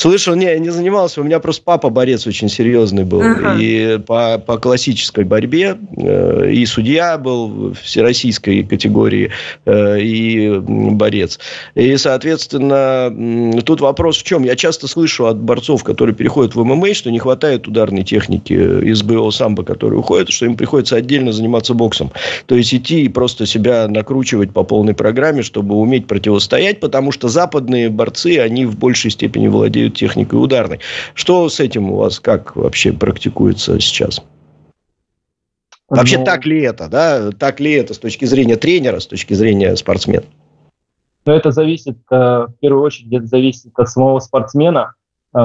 Слышал, 0.00 0.34
не, 0.34 0.58
не 0.58 0.70
занимался. 0.70 1.20
У 1.20 1.24
меня 1.24 1.40
просто 1.40 1.62
папа 1.62 1.90
борец 1.90 2.26
очень 2.26 2.48
серьезный 2.48 3.04
был. 3.04 3.20
Ага. 3.20 3.56
И 3.58 3.98
по, 3.98 4.38
по 4.38 4.56
классической 4.56 5.24
борьбе. 5.24 5.76
Э, 5.98 6.50
и 6.50 6.64
судья 6.64 7.18
был 7.18 7.74
всероссийской 7.74 8.62
категории, 8.62 9.30
э, 9.66 10.00
и 10.00 10.58
борец. 10.58 11.38
И, 11.74 11.98
соответственно, 11.98 13.62
тут 13.62 13.82
вопрос 13.82 14.16
в 14.16 14.22
чем? 14.22 14.42
Я 14.44 14.56
часто 14.56 14.88
слышу 14.88 15.26
от 15.26 15.36
борцов, 15.36 15.84
которые 15.84 16.14
переходят 16.14 16.54
в 16.54 16.64
ММА, 16.64 16.94
что 16.94 17.10
не 17.10 17.18
хватает 17.18 17.68
ударной 17.68 18.02
техники 18.02 18.54
из 18.54 19.02
БО 19.02 19.30
самбо, 19.32 19.64
которые 19.64 20.00
уходят, 20.00 20.30
что 20.30 20.46
им 20.46 20.56
приходится 20.56 20.96
отдельно 20.96 21.30
заниматься 21.30 21.74
боксом. 21.74 22.10
То 22.46 22.54
есть, 22.54 22.72
идти 22.72 23.02
и 23.02 23.08
просто 23.10 23.44
себя 23.44 23.86
накручивать 23.86 24.50
по 24.50 24.64
полной 24.64 24.94
программе, 24.94 25.42
чтобы 25.42 25.74
уметь 25.74 26.06
противостоять, 26.06 26.80
потому 26.80 27.12
что 27.12 27.28
западные 27.28 27.90
борцы, 27.90 28.38
они 28.38 28.64
в 28.64 28.78
большей 28.78 29.10
степени 29.10 29.48
владеют 29.48 29.89
владеют 29.90 29.96
техникой 29.96 30.42
ударной. 30.42 30.80
Что 31.14 31.48
с 31.48 31.60
этим 31.60 31.90
у 31.90 31.96
вас 31.96 32.20
как 32.20 32.56
вообще 32.56 32.92
практикуется 32.92 33.78
сейчас? 33.80 34.22
Вообще, 35.88 36.18
ну, 36.18 36.24
так 36.24 36.46
ли 36.46 36.62
это, 36.62 36.88
да? 36.88 37.32
Так 37.32 37.60
ли 37.60 37.72
это 37.72 37.94
с 37.94 37.98
точки 37.98 38.24
зрения 38.24 38.56
тренера, 38.56 39.00
с 39.00 39.06
точки 39.06 39.34
зрения 39.34 39.74
спортсмена? 39.76 40.24
Ну, 41.26 41.32
это 41.32 41.50
зависит, 41.50 41.98
э, 42.10 42.16
в 42.16 42.54
первую 42.60 42.84
очередь, 42.84 43.12
это 43.12 43.26
зависит 43.26 43.72
от 43.76 43.88
самого 43.88 44.20
спортсмена, 44.20 44.94
э, 45.34 45.40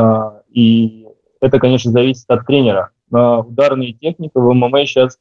и 0.51 1.07
это, 1.41 1.59
конечно, 1.59 1.91
зависит 1.91 2.25
от 2.29 2.45
тренера. 2.45 2.91
Но 3.09 3.41
ударная 3.41 3.91
техника 3.93 4.39
в 4.39 4.53
ММА 4.53 4.85
сейчас 4.85 5.17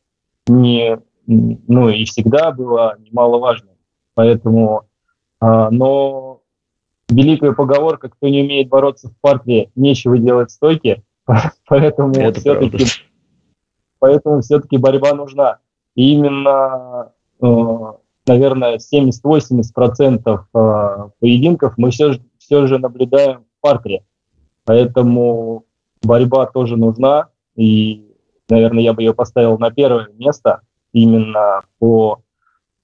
не, 0.47 0.99
ну, 1.27 1.89
и 1.89 2.05
всегда 2.05 2.53
была 2.53 2.97
немаловажной. 2.99 3.75
Поэтому, 4.15 4.83
э, 5.41 5.69
но 5.71 6.34
великая 7.15 7.53
поговорка, 7.53 8.09
кто 8.09 8.29
не 8.29 8.43
умеет 8.43 8.69
бороться 8.69 9.09
в 9.09 9.17
партии, 9.21 9.71
нечего 9.75 10.19
делать 10.19 10.51
в 10.51 10.55
стойке, 10.55 11.03
поэтому 11.69 12.13
все-таки 12.13 12.87
поэтому 14.05 14.43
все-таки 14.43 14.77
борьба 14.77 15.15
нужна. 15.15 15.59
И 15.95 16.13
именно, 16.13 17.13
э, 17.41 17.47
наверное, 18.27 18.79
70-80% 18.79 20.41
э, 20.55 21.09
поединков 21.21 21.75
мы 21.79 21.91
все, 21.91 22.19
все 22.39 22.67
же 22.67 22.79
наблюдаем 22.79 23.45
в 23.45 23.61
партере. 23.63 24.05
Поэтому 24.67 25.65
борьба 26.03 26.45
тоже 26.45 26.77
нужна. 26.77 27.29
И, 27.57 28.15
наверное, 28.51 28.83
я 28.83 28.93
бы 28.93 29.03
ее 29.03 29.15
поставил 29.15 29.59
на 29.59 29.71
первое 29.71 30.09
место 30.19 30.61
именно 30.93 31.63
по 31.79 32.21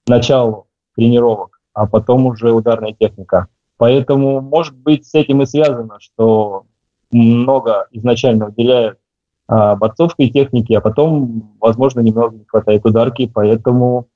началу 0.07 0.67
тренировок, 0.95 1.59
а 1.73 1.85
потом 1.85 2.25
уже 2.25 2.51
ударная 2.51 2.93
техника. 2.93 3.47
Поэтому, 3.81 4.41
может 4.41 4.77
быть, 4.77 5.07
с 5.07 5.15
этим 5.15 5.41
и 5.41 5.47
связано, 5.47 5.99
что 5.99 6.65
много 7.11 7.87
изначально 7.89 8.49
уделяют 8.49 8.99
а, 9.47 9.75
борцовской 9.75 10.29
технике, 10.29 10.77
а 10.77 10.81
потом, 10.81 11.55
возможно, 11.59 12.01
немного 12.01 12.35
не 12.37 12.45
хватает 12.45 12.85
ударки, 12.85 13.25
поэтому... 13.25 14.07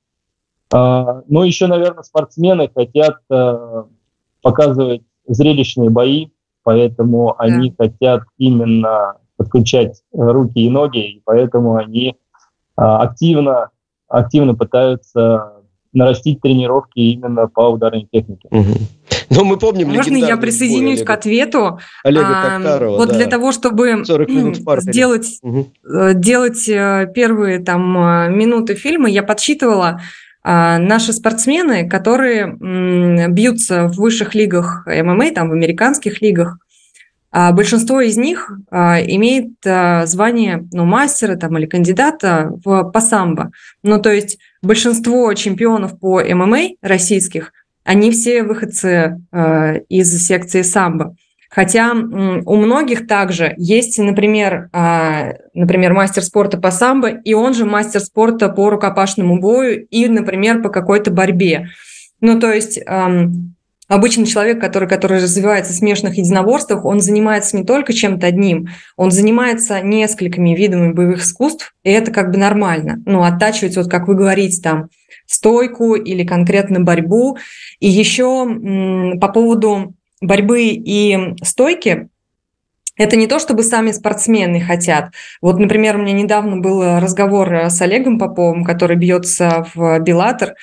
А, 0.71 1.23
ну, 1.27 1.41
еще, 1.41 1.65
наверное, 1.65 2.03
спортсмены 2.03 2.69
хотят 2.75 3.15
а, 3.31 3.87
показывать 4.43 5.01
зрелищные 5.27 5.89
бои, 5.89 6.27
поэтому 6.61 7.35
да. 7.35 7.45
они 7.45 7.73
хотят 7.75 8.21
именно 8.37 9.17
подключать 9.35 10.03
руки 10.13 10.59
и 10.59 10.69
ноги, 10.69 10.99
и 10.99 11.21
поэтому 11.25 11.77
они 11.77 12.17
а, 12.75 13.01
активно, 13.01 13.71
активно 14.09 14.53
пытаются 14.53 15.54
нарастить 15.95 16.41
тренировки 16.41 16.99
именно 16.99 17.47
по 17.47 17.69
ударной 17.69 18.07
технике. 18.11 18.47
Угу. 18.51 18.73
Но 19.29 19.43
мы 19.43 19.57
помним 19.57 19.89
Можно 19.89 20.17
я 20.17 20.37
присоединюсь 20.37 21.03
к 21.03 21.09
ответу? 21.09 21.79
Олега 22.03 22.27
а, 22.29 22.59
Токтарова, 22.59 22.97
Вот 22.97 23.09
да. 23.09 23.15
для 23.15 23.25
того, 23.25 23.51
чтобы 23.51 24.03
сделать, 24.79 25.39
угу. 25.41 25.71
делать 26.13 26.69
э, 26.69 27.11
первые 27.13 27.59
там 27.59 27.97
э, 27.97 28.29
минуты 28.29 28.75
фильма, 28.75 29.09
я 29.09 29.23
подсчитывала 29.23 30.01
наши 30.47 31.11
спортсмены, 31.11 31.89
которые 31.89 32.55
бьются 33.29 33.87
в 33.87 33.95
высших 33.95 34.35
лигах 34.35 34.85
ММА, 34.85 35.31
там 35.31 35.49
в 35.49 35.53
американских 35.53 36.21
лигах, 36.21 36.59
а 37.31 37.51
большинство 37.51 37.99
из 37.99 38.15
них 38.15 38.51
имеет 38.71 39.53
звание 40.07 40.67
ну, 40.71 40.85
мастера 40.85 41.35
там, 41.35 41.57
или 41.57 41.65
кандидата 41.65 42.51
в, 42.63 42.91
по 42.91 43.01
самбо. 43.01 43.49
Ну, 43.81 43.99
то 43.99 44.13
есть 44.13 44.37
большинство 44.65 45.33
чемпионов 45.33 45.99
по 45.99 46.21
ММА 46.21 46.75
российских, 46.81 47.53
они 47.83 48.11
все 48.11 48.43
выходцы 48.43 49.17
из 49.89 50.27
секции 50.27 50.63
самбо. 50.63 51.15
Хотя 51.49 51.93
у 51.93 52.55
многих 52.57 53.07
также 53.07 53.53
есть, 53.57 53.97
например, 53.97 54.69
например, 55.53 55.93
мастер 55.93 56.23
спорта 56.23 56.57
по 56.57 56.71
самбо, 56.71 57.07
и 57.07 57.33
он 57.33 57.53
же 57.53 57.63
мастер 57.65 58.01
спорта 58.01 58.49
по 58.49 58.69
рукопашному 58.69 59.39
бою 59.39 59.85
и, 59.85 60.07
например, 60.09 60.61
по 60.61 60.69
какой-то 60.69 61.11
борьбе. 61.11 61.67
Ну, 62.19 62.39
то 62.39 62.51
есть 62.51 62.79
Обычный 63.87 64.25
человек, 64.25 64.59
который, 64.59 64.89
который 64.89 65.21
развивается 65.21 65.71
в 65.71 65.75
смешанных 65.75 66.17
единоборствах, 66.17 66.85
он 66.85 67.01
занимается 67.01 67.55
не 67.55 67.63
только 67.63 67.93
чем-то 67.93 68.25
одним, 68.25 68.69
он 68.97 69.11
занимается 69.11 69.81
несколькими 69.81 70.55
видами 70.55 70.91
боевых 70.91 71.21
искусств, 71.21 71.75
и 71.83 71.91
это 71.91 72.11
как 72.11 72.31
бы 72.31 72.37
нормально. 72.37 73.01
Ну, 73.05 73.23
оттачивать, 73.23 73.77
вот 73.77 73.89
как 73.89 74.07
вы 74.07 74.15
говорите, 74.15 74.59
там, 74.61 74.89
стойку 75.27 75.95
или 75.95 76.23
конкретно 76.23 76.79
борьбу. 76.79 77.37
И 77.79 77.87
еще 77.87 78.45
по 79.19 79.27
поводу 79.27 79.93
борьбы 80.21 80.63
и 80.63 81.35
стойки, 81.43 82.09
это 82.97 83.17
не 83.17 83.27
то, 83.27 83.39
чтобы 83.39 83.63
сами 83.63 83.91
спортсмены 83.91 84.61
хотят. 84.61 85.11
Вот, 85.41 85.59
например, 85.59 85.97
у 85.97 86.01
меня 86.01 86.13
недавно 86.13 86.57
был 86.57 86.99
разговор 86.99 87.53
с 87.53 87.81
Олегом 87.81 88.17
Поповым, 88.17 88.63
который 88.63 88.95
бьется 88.95 89.67
в 89.75 89.99
Беллатор, 89.99 90.51
а, 90.51 90.53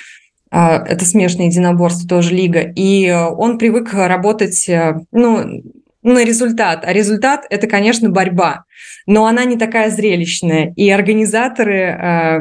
это 0.52 1.04
смешанное 1.06 1.46
единоборство, 1.46 2.06
тоже 2.06 2.34
лига, 2.34 2.60
и 2.60 3.10
он 3.10 3.58
привык 3.58 3.94
работать, 3.94 4.68
э, 4.68 5.00
ну, 5.10 5.62
на 6.02 6.24
результат. 6.24 6.84
А 6.84 6.92
результат– 6.92 7.46
это, 7.50 7.66
конечно, 7.66 8.10
борьба, 8.10 8.64
но 9.06 9.26
она 9.26 9.44
не 9.44 9.56
такая 9.56 9.90
зрелищная. 9.90 10.72
И 10.76 10.90
организаторы 10.90 11.78
э, 11.78 12.40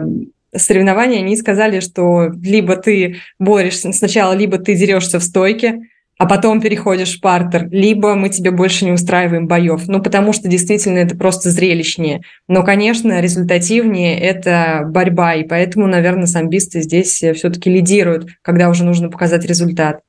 соревнования, 0.56 1.20
они 1.20 1.36
сказали, 1.38 1.80
что 1.80 2.32
либо 2.42 2.76
ты 2.76 3.18
борешься 3.40 3.94
сначала, 3.94 4.34
либо 4.34 4.58
ты 4.58 4.76
дерешься 4.76 5.20
в 5.20 5.24
стойке, 5.24 5.80
а 6.22 6.28
потом 6.28 6.62
переходишь 6.62 7.18
в 7.18 7.20
партер, 7.20 7.68
либо 7.72 8.14
мы 8.14 8.30
тебе 8.30 8.52
больше 8.52 8.86
не 8.86 8.92
устраиваем 8.92 9.48
боев. 9.48 9.88
Ну, 9.88 10.04
потому 10.04 10.34
что 10.34 10.48
действительно 10.48 11.00
это 11.00 11.18
просто 11.18 11.50
зрелищнее. 11.50 12.22
Но, 12.48 12.64
конечно, 12.64 13.20
результативнее 13.20 14.20
это 14.20 14.84
борьба, 14.86 15.34
и 15.34 15.44
поэтому, 15.44 15.88
наверное, 15.88 16.28
самбисты 16.28 16.84
здесь 16.84 17.16
все-таки 17.16 17.72
лидируют, 17.72 18.28
когда 18.44 18.70
уже 18.70 18.84
нужно 18.84 19.10
показать 19.10 19.46
результат. 19.46 20.02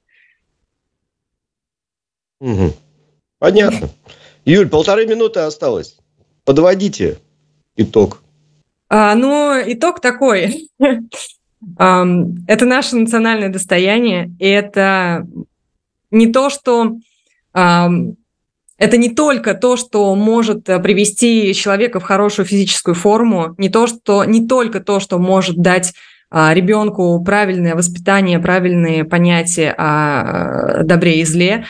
Угу. 2.40 2.74
Понятно. 3.38 3.88
Юль, 4.44 4.68
полторы 4.68 5.06
минуты 5.06 5.40
осталось. 5.40 5.96
Подводите 6.44 7.20
итог. 7.74 8.22
А, 8.90 9.14
ну, 9.14 9.54
итог 9.64 10.02
такой. 10.02 10.68
Это 11.78 12.66
наше 12.66 12.96
национальное 12.96 13.48
достояние, 13.48 14.30
и 14.40 14.48
это 14.48 15.24
не 16.12 16.28
то, 16.28 16.48
что 16.50 16.96
это 17.52 18.96
не 18.96 19.10
только 19.10 19.54
то, 19.54 19.76
что 19.76 20.14
может 20.16 20.68
э, 20.68 20.80
привести 20.80 21.54
человека 21.54 22.00
в 22.00 22.02
хорошую 22.02 22.46
физическую 22.46 22.96
форму, 22.96 23.54
не 23.56 23.68
то, 23.68 23.86
что 23.86 24.24
не 24.24 24.48
только 24.48 24.80
то, 24.80 24.98
что 24.98 25.20
может 25.20 25.56
дать 25.56 25.92
а, 26.34 26.54
ребенку 26.54 27.22
правильное 27.22 27.76
воспитание, 27.76 28.38
правильные 28.38 29.04
понятия 29.04 29.74
о 29.76 30.80
э, 30.80 30.84
добре 30.84 31.20
и 31.20 31.24
зле. 31.24 31.66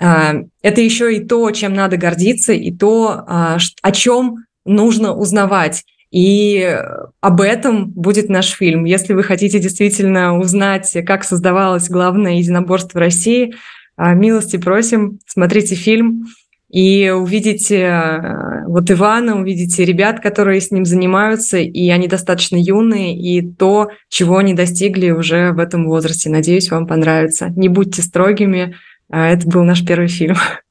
А, 0.00 0.36
это 0.62 0.80
еще 0.80 1.14
и 1.14 1.24
то, 1.24 1.50
чем 1.50 1.74
надо 1.74 1.98
гордиться, 1.98 2.54
и 2.54 2.72
то, 2.72 3.22
а, 3.28 3.58
о 3.82 3.92
чем 3.92 4.46
нужно 4.64 5.14
узнавать. 5.14 5.84
И 6.10 6.76
об 7.20 7.40
этом 7.40 7.90
будет 7.90 8.28
наш 8.28 8.50
фильм. 8.50 8.84
Если 8.84 9.14
вы 9.14 9.22
хотите 9.22 9.60
действительно 9.60 10.38
узнать, 10.38 10.96
как 11.06 11.22
создавалось 11.22 11.88
главное 11.88 12.38
единоборство 12.38 13.00
России, 13.00 13.54
а, 13.96 14.14
милости 14.14 14.56
просим, 14.56 15.20
смотрите 15.26 15.76
фильм 15.76 16.26
и 16.68 17.10
увидите 17.10 17.86
а, 17.86 18.64
вот 18.66 18.90
Ивана, 18.90 19.40
увидите 19.40 19.84
ребят, 19.84 20.20
которые 20.20 20.60
с 20.60 20.70
ним 20.70 20.84
занимаются, 20.84 21.58
и 21.58 21.88
они 21.90 22.08
достаточно 22.08 22.56
юные, 22.56 23.16
и 23.16 23.42
то, 23.42 23.90
чего 24.08 24.38
они 24.38 24.54
достигли 24.54 25.10
уже 25.10 25.52
в 25.52 25.58
этом 25.58 25.86
возрасте. 25.86 26.30
Надеюсь, 26.30 26.70
вам 26.70 26.86
понравится. 26.86 27.52
Не 27.54 27.68
будьте 27.68 28.02
строгими. 28.02 28.74
А, 29.10 29.28
это 29.28 29.46
был 29.48 29.62
наш 29.62 29.84
первый 29.84 30.08
фильм. 30.08 30.36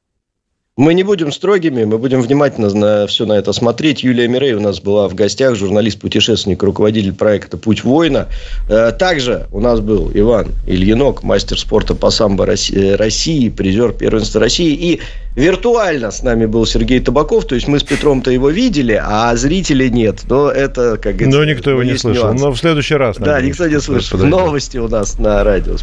Мы 0.79 0.93
не 0.93 1.03
будем 1.03 1.33
строгими, 1.33 1.83
мы 1.83 1.97
будем 1.97 2.21
внимательно 2.21 2.73
на 2.73 3.05
все 3.05 3.25
на 3.25 3.33
это 3.33 3.51
смотреть. 3.51 4.01
Юлия 4.01 4.29
Мирей 4.29 4.53
у 4.53 4.61
нас 4.61 4.79
была 4.79 5.09
в 5.09 5.13
гостях, 5.13 5.55
журналист-путешественник, 5.55 6.63
руководитель 6.63 7.11
проекта 7.11 7.57
«Путь 7.57 7.83
воина». 7.83 8.29
Э, 8.69 8.93
также 8.97 9.47
у 9.51 9.59
нас 9.59 9.81
был 9.81 10.09
Иван 10.13 10.53
Ильинок, 10.67 11.21
мастер 11.21 11.59
спорта 11.59 11.95
по 11.95 12.09
самбо 12.11 12.45
России, 12.45 13.49
призер 13.49 13.91
первенства 13.91 14.39
России. 14.39 14.73
И 14.73 15.01
виртуально 15.35 16.11
с 16.11 16.23
нами 16.23 16.45
был 16.45 16.65
Сергей 16.65 17.01
Табаков. 17.01 17.43
То 17.43 17.55
есть 17.55 17.67
мы 17.67 17.79
с 17.79 17.83
Петром-то 17.83 18.31
его 18.31 18.49
видели, 18.49 18.97
а 19.03 19.35
зрителей 19.35 19.89
нет. 19.89 20.21
Но 20.29 20.49
это, 20.49 20.95
как 20.95 21.17
говорится... 21.17 21.39
Но 21.39 21.43
никто 21.43 21.71
его 21.71 21.83
не 21.83 21.97
слышал. 21.97 22.27
Нюанс. 22.27 22.41
Но 22.41 22.51
в 22.53 22.57
следующий 22.57 22.95
раз. 22.95 23.17
Да, 23.17 23.41
никто 23.41 23.67
не 23.67 23.81
слышал. 23.81 24.17
Новости 24.19 24.77
у 24.77 24.87
нас 24.87 25.19
на 25.19 25.43
радио. 25.43 25.75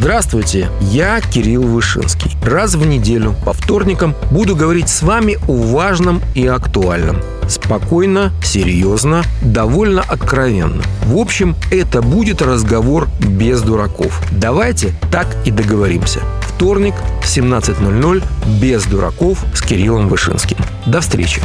Здравствуйте, 0.00 0.70
я 0.80 1.20
Кирилл 1.20 1.60
Вышинский. 1.60 2.34
Раз 2.42 2.74
в 2.74 2.86
неделю 2.86 3.34
по 3.44 3.52
вторникам 3.52 4.14
буду 4.30 4.56
говорить 4.56 4.88
с 4.88 5.02
вами 5.02 5.36
о 5.46 5.54
важном 5.54 6.22
и 6.34 6.46
актуальном. 6.46 7.18
Спокойно, 7.50 8.32
серьезно, 8.42 9.24
довольно 9.42 10.00
откровенно. 10.00 10.82
В 11.04 11.18
общем, 11.18 11.54
это 11.70 12.00
будет 12.00 12.40
разговор 12.40 13.08
без 13.20 13.60
дураков. 13.60 14.22
Давайте 14.30 14.94
так 15.12 15.26
и 15.44 15.50
договоримся. 15.50 16.20
Вторник 16.40 16.94
в 17.20 17.26
17.00 17.26 18.24
без 18.58 18.84
дураков 18.84 19.44
с 19.54 19.60
Кириллом 19.60 20.08
Вышинским. 20.08 20.56
До 20.86 21.02
встречи. 21.02 21.42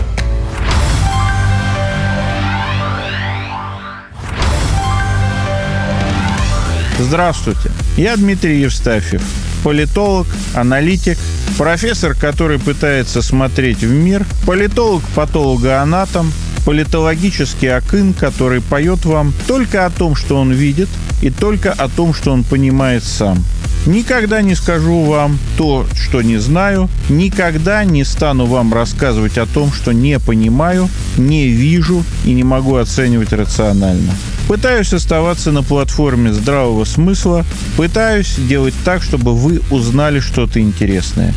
Здравствуйте, 6.97 7.71
я 7.97 8.15
Дмитрий 8.15 8.61
Евстафьев, 8.61 9.21
политолог, 9.65 10.27
аналитик, 10.53 11.17
профессор, 11.57 12.15
который 12.15 12.57
пытается 12.57 13.21
смотреть 13.21 13.79
в 13.79 13.91
мир, 13.91 14.25
политолог-патологоанатом, 14.45 16.31
политологический 16.65 17.67
акын, 17.67 18.13
который 18.13 18.61
поет 18.61 19.03
вам 19.03 19.33
только 19.45 19.85
о 19.85 19.89
том, 19.89 20.15
что 20.15 20.37
он 20.37 20.53
видит, 20.53 20.87
и 21.21 21.29
только 21.29 21.73
о 21.73 21.89
том, 21.89 22.13
что 22.13 22.31
он 22.31 22.45
понимает 22.45 23.03
сам. 23.03 23.43
Никогда 23.85 24.41
не 24.41 24.55
скажу 24.55 25.03
вам 25.03 25.37
то, 25.57 25.85
что 25.93 26.23
не 26.23 26.37
знаю, 26.37 26.89
никогда 27.07 27.83
не 27.83 28.03
стану 28.03 28.47
вам 28.47 28.73
рассказывать 28.73 29.37
о 29.37 29.45
том, 29.45 29.71
что 29.71 29.91
не 29.91 30.19
понимаю, 30.19 30.89
не 31.17 31.49
вижу 31.49 32.03
и 32.25 32.33
не 32.33 32.43
могу 32.43 32.77
оценивать 32.77 33.31
рационально. 33.31 34.11
Пытаюсь 34.47 34.91
оставаться 34.91 35.51
на 35.51 35.61
платформе 35.61 36.33
здравого 36.33 36.83
смысла, 36.85 37.45
пытаюсь 37.77 38.35
делать 38.37 38.73
так, 38.83 39.03
чтобы 39.03 39.35
вы 39.35 39.61
узнали 39.69 40.19
что-то 40.19 40.59
интересное. 40.59 41.33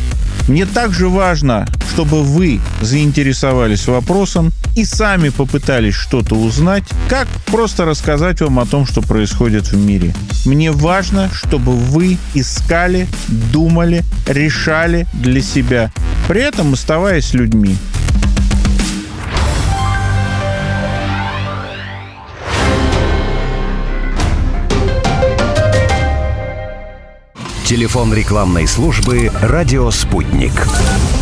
Мне 0.49 0.65
также 0.65 1.09
важно, 1.09 1.67
чтобы 1.93 2.23
вы 2.23 2.59
заинтересовались 2.81 3.85
вопросом 3.85 4.51
и 4.75 4.83
сами 4.83 5.29
попытались 5.29 5.93
что-то 5.93 6.33
узнать, 6.33 6.83
как 7.07 7.27
просто 7.45 7.85
рассказать 7.85 8.41
вам 8.41 8.57
о 8.57 8.65
том, 8.65 8.87
что 8.87 9.03
происходит 9.03 9.71
в 9.71 9.77
мире. 9.77 10.11
Мне 10.47 10.71
важно, 10.71 11.29
чтобы 11.31 11.73
вы 11.73 12.17
искали, 12.33 13.07
думали, 13.53 14.03
решали 14.27 15.05
для 15.13 15.43
себя, 15.43 15.91
при 16.27 16.41
этом 16.41 16.73
оставаясь 16.73 17.35
людьми. 17.35 17.77
Телефон 27.69 28.11
рекламной 28.15 28.67
службы 28.67 29.29
«Радио 29.43 29.91
Спутник». 29.91 30.53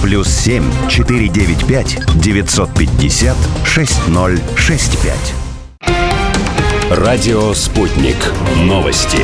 Плюс 0.01 0.29
семь 0.29 0.63
четыре 0.87 1.27
девять 1.27 1.67
пять 1.67 1.99
девятьсот 2.15 2.73
пятьдесят 2.73 3.35
шесть 3.65 4.07
ноль 4.07 4.39
шесть 4.55 4.97
пять. 5.01 5.33
Радио 6.89 7.53
«Спутник». 7.53 8.15
Новости 8.59 9.19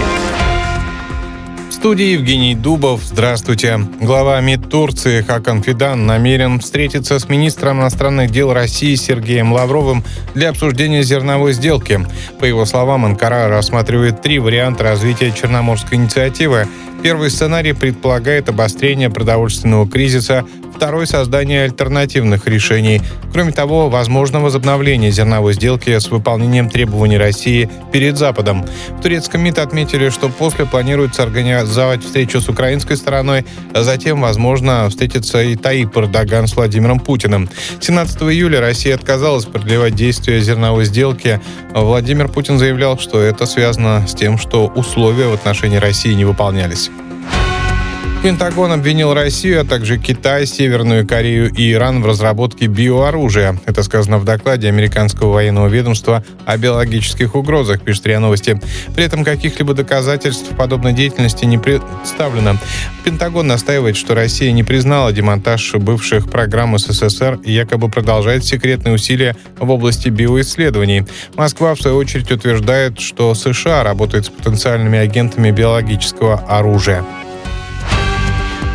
студии 1.72 2.14
Евгений 2.14 2.56
Дубов. 2.56 3.02
Здравствуйте. 3.04 3.78
Глава 4.00 4.40
МИД 4.40 4.70
Турции 4.70 5.22
Хакан 5.22 5.62
Фидан 5.62 6.06
намерен 6.06 6.62
встретиться 6.62 7.20
с 7.20 7.28
министром 7.28 7.82
иностранных 7.82 8.32
дел 8.32 8.54
России 8.54 8.96
Сергеем 8.96 9.52
Лавровым 9.52 10.02
для 10.34 10.50
обсуждения 10.50 11.04
зерновой 11.04 11.52
сделки. 11.52 12.06
По 12.40 12.46
его 12.46 12.66
словам, 12.66 13.04
Анкара 13.04 13.50
рассматривает 13.50 14.22
три 14.22 14.40
варианта 14.40 14.84
развития 14.84 15.34
Черноморской 15.34 15.98
инициативы. 15.98 16.70
Первый 17.04 17.30
сценарий 17.30 17.74
предполагает 17.74 18.48
обострение 18.48 19.10
продовольственного 19.10 19.86
кризиса 19.90 20.46
второй– 20.74 21.06
создание 21.08 21.66
альтернативных 21.66 22.48
решений. 22.48 23.02
Кроме 23.32 23.52
того, 23.52 23.90
возможно 23.90 24.42
возобновление 24.42 25.12
зерновой 25.12 25.54
сделки 25.54 25.98
с 25.98 26.10
выполнением 26.10 26.70
требований 26.70 27.18
России 27.18 27.70
перед 27.92 28.18
Западом. 28.18 28.66
В 28.98 29.02
турецком 29.02 29.42
МИД 29.42 29.60
отметили, 29.60 30.10
что 30.10 30.30
после 30.30 30.66
планируется 30.66 31.24
организовать 31.24 32.04
встречу 32.04 32.42
с 32.42 32.50
украинской 32.50 32.96
стороной, 32.96 33.46
а 33.74 33.84
затем, 33.84 34.22
возможно, 34.22 34.88
встретится 34.90 35.42
и 35.44 35.56
Таип 35.56 35.98
Эрдоган 35.98 36.48
с 36.48 36.56
Владимиром 36.56 37.00
Путиным. 37.00 37.50
17 37.80 38.22
июля 38.24 38.60
Россия 38.60 38.96
отказалась 38.96 39.46
продлевать 39.46 39.96
действия 39.96 40.42
зерновой 40.42 40.86
сделки. 40.86 41.40
Владимир 41.74 42.28
Путин 42.28 42.58
заявлял, 42.58 42.98
что 43.00 43.22
это 43.22 43.46
связано 43.46 44.06
с 44.08 44.14
тем, 44.14 44.38
что 44.38 44.68
условия 44.68 45.28
в 45.28 45.34
отношении 45.34 45.78
России 45.78 46.14
не 46.14 46.26
выполнялись. 46.26 46.90
Пентагон 48.24 48.72
обвинил 48.72 49.14
Россию, 49.14 49.60
а 49.60 49.66
также 49.66 49.98
Китай, 49.98 50.46
Северную 50.46 51.06
Корею 51.06 51.52
и 51.54 51.74
Иран 51.74 52.02
в 52.02 52.06
разработке 52.06 52.68
биооружия. 52.68 53.60
Это 53.66 53.84
сказано 53.84 54.18
в 54.18 54.24
докладе 54.24 54.70
американского 54.70 55.34
военного 55.34 55.68
ведомства 55.68 56.24
о 56.46 56.56
биологических 56.56 57.36
угрозах, 57.36 57.82
пишет 57.82 58.08
РИА 58.08 58.22
Новости. 58.22 58.62
При 58.96 59.04
этом 59.04 59.26
каких-либо 59.26 59.74
доказательств 59.74 60.56
подобной 60.56 60.94
деятельности 60.94 61.44
не 61.44 61.58
представлено. 61.58 62.58
Пентагон 63.04 63.48
настаивает, 63.48 63.98
что 63.98 64.16
Россия 64.16 64.54
не 64.54 64.64
признала 64.64 65.12
демонтаж 65.12 65.74
бывших 65.74 66.32
программ 66.32 66.78
СССР 66.78 67.42
и 67.44 67.52
якобы 67.52 67.90
продолжает 67.90 68.46
секретные 68.46 68.96
усилия 68.96 69.36
в 69.60 69.70
области 69.70 70.08
биоисследований. 70.08 71.06
Москва, 71.36 71.76
в 71.76 71.82
свою 71.82 71.98
очередь, 71.98 72.32
утверждает, 72.32 73.02
что 73.02 73.36
США 73.36 73.84
работает 73.84 74.28
с 74.28 74.30
потенциальными 74.30 74.98
агентами 74.98 75.52
биологического 75.52 76.36
оружия. 76.48 77.04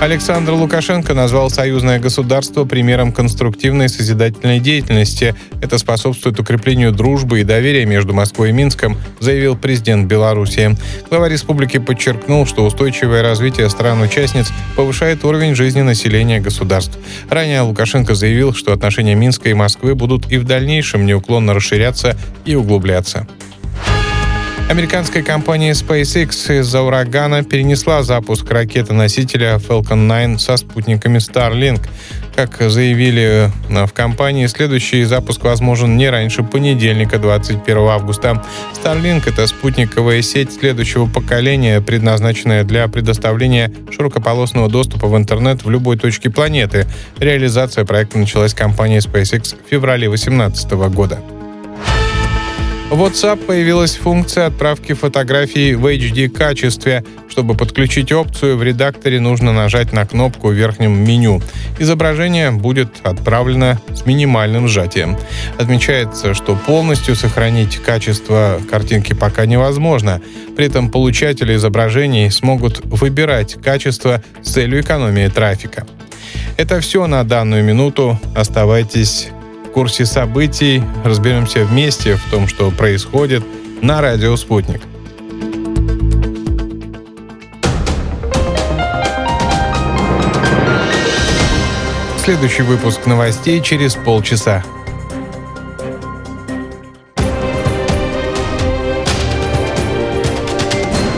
Александр 0.01 0.53
Лукашенко 0.53 1.13
назвал 1.13 1.51
союзное 1.51 1.99
государство 1.99 2.65
примером 2.65 3.13
конструктивной 3.13 3.89
созидательной 3.89 4.61
деятельности. 4.61 5.35
Это 5.61 5.77
способствует 5.77 6.39
укреплению 6.39 6.93
дружбы 6.93 7.41
и 7.41 7.45
доверия 7.45 7.85
между 7.85 8.15
Москвой 8.15 8.51
и 8.51 8.53
Минском, 8.53 8.97
заявил 9.19 9.57
президент 9.57 10.07
Беларуси. 10.07 10.77
Глава 11.11 11.29
республики 11.29 11.79
подчеркнул, 11.79 12.47
что 12.47 12.65
устойчивое 12.65 13.23
развитие 13.23 13.69
стран-участниц 13.69 14.53
повышает 14.77 15.25
уровень 15.25 15.57
жизни 15.57 15.83
населения 15.83 16.39
государств. 16.39 16.97
Ранее 17.29 17.63
Лукашенко 17.63 18.15
заявил, 18.15 18.55
что 18.55 18.73
отношения 18.73 19.17
Минска 19.17 19.49
и 19.49 19.55
Москвы 19.55 19.97
будут 19.97 20.31
и 20.31 20.39
в 20.39 20.45
дальнейшем 20.45 21.07
неуклонно 21.07 21.55
расширяться 21.55 22.17
и 22.45 22.55
углубляться. 22.55 23.27
Американская 24.69 25.23
компания 25.23 25.73
SpaceX 25.73 26.61
из-за 26.61 26.83
урагана 26.83 27.43
перенесла 27.43 28.03
запуск 28.03 28.51
ракеты-носителя 28.51 29.57
Falcon 29.57 30.07
9 30.07 30.39
со 30.39 30.59
спутниками 30.59 31.17
Starlink. 31.17 31.81
Как 32.37 32.61
заявили 32.61 33.51
э, 33.71 33.87
в 33.87 33.93
компании, 33.95 34.47
следующий 34.47 35.05
запуск 35.05 35.43
возможен 35.43 35.97
не 35.97 36.11
раньше 36.11 36.43
понедельника, 36.43 37.19
21 37.19 37.79
августа. 37.79 38.45
Starlink— 38.75 39.23
это 39.27 39.47
спутниковая 39.47 40.21
сеть 40.21 40.53
следующего 40.53 41.07
поколения, 41.07 41.81
предназначенная 41.81 42.63
для 42.63 42.89
предоставления 42.89 43.73
широкополосного 43.91 44.69
доступа 44.69 45.07
в 45.07 45.17
интернет 45.17 45.65
в 45.65 45.71
любой 45.71 45.97
точке 45.97 46.29
планеты. 46.29 46.87
Реализация 47.19 47.87
проекта 47.87 48.19
началась 48.19 48.53
компанией 48.53 49.01
SpaceX 49.01 49.57
в 49.57 49.71
феврале 49.71 50.09
2018 50.09 50.71
года. 50.93 51.21
В 52.91 53.03
WhatsApp 53.03 53.45
появилась 53.45 53.97
функция 53.97 54.47
отправки 54.47 54.95
фотографий 54.95 55.75
в 55.75 55.85
HD-качестве. 55.85 57.05
Чтобы 57.29 57.55
подключить 57.55 58.13
опцию, 58.13 58.57
в 58.57 58.63
редакторе 58.63 59.21
нужно 59.21 59.53
нажать 59.53 59.93
на 59.93 60.07
кнопку 60.07 60.49
в 60.49 60.53
верхнем 60.53 61.05
меню. 61.05 61.43
Изображение 61.79 62.51
будет 62.51 62.89
отправлено 63.03 63.79
с 63.95 64.07
минимальным 64.07 64.69
сжатием. 64.69 65.19
Отмечается, 65.59 66.33
что 66.33 66.57
полностью 66.57 67.15
сохранить 67.15 67.77
качество 67.77 68.59
картинки 68.71 69.13
пока 69.13 69.45
невозможно. 69.45 70.23
При 70.57 70.65
этом 70.65 70.91
получатели 70.91 71.57
изображений 71.57 72.31
смогут 72.31 72.81
выбирать 72.87 73.57
качество 73.63 74.23
с 74.43 74.51
целью 74.53 74.81
экономии 74.81 75.29
трафика. 75.29 75.87
Это 76.57 76.81
все 76.81 77.07
на 77.07 77.23
данную 77.23 77.63
минуту. 77.63 78.19
Оставайтесь 78.35 79.29
в 79.69 79.71
курсе 79.71 80.07
событий, 80.07 80.83
разберемся 81.05 81.65
вместе 81.65 82.17
в 82.17 82.31
том, 82.31 82.49
что 82.49 82.71
происходит 82.71 83.45
на 83.83 84.01
радио 84.01 84.35
«Спутник». 84.37 84.81
Следующий 92.25 92.63
выпуск 92.63 93.07
новостей 93.07 93.61
через 93.61 93.95
полчаса. 93.95 94.65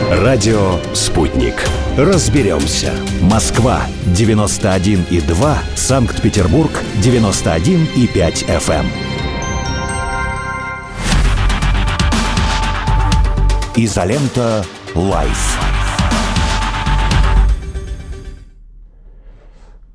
Радио 0.09 0.77
«Спутник». 0.93 1.55
Разберемся. 1.97 2.93
Москва, 3.19 3.81
91,2. 4.05 5.57
Санкт-Петербург, 5.75 6.71
91,5 7.03 8.45
FM. 8.47 8.85
Изолента 13.75 14.63
«Live». 14.95 15.59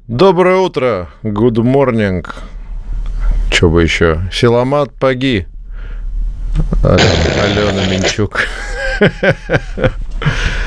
Доброе 0.06 0.56
утро. 0.56 1.08
Good 1.22 1.54
morning. 1.54 2.28
Что 3.50 3.70
бы 3.70 3.82
еще? 3.82 4.20
Силамат 4.30 4.92
Паги. 4.92 5.46
Алена 6.82 7.86
Минчук. 7.86 8.46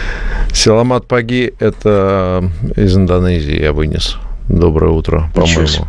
Силамат 0.53 1.07
Паги– 1.07 1.53
это 1.59 2.43
из 2.75 2.95
Индонезии 2.95 3.61
я 3.61 3.73
вынес. 3.73 4.17
Доброе 4.47 4.91
утро, 4.91 5.29
по-моему. 5.33 5.87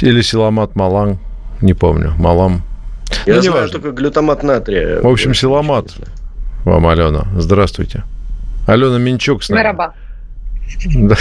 Или 0.00 0.20
Силамат 0.22 0.76
Малан, 0.76 1.18
не 1.60 1.74
помню. 1.74 2.14
Малам. 2.18 2.62
Я 3.26 3.36
ну, 3.36 3.42
знаю 3.42 3.68
только 3.70 3.92
глютамат 3.92 4.42
натрия. 4.42 5.00
В 5.00 5.06
общем, 5.06 5.34
Силамат 5.34 5.92
вам, 6.64 6.86
Алена. 6.86 7.26
Здравствуйте. 7.36 8.04
Алена 8.66 8.98
Минчук 8.98 9.42
с 9.42 9.48
нами. 9.48 9.60
Мераба. 9.60 9.94
Да. 10.94 11.16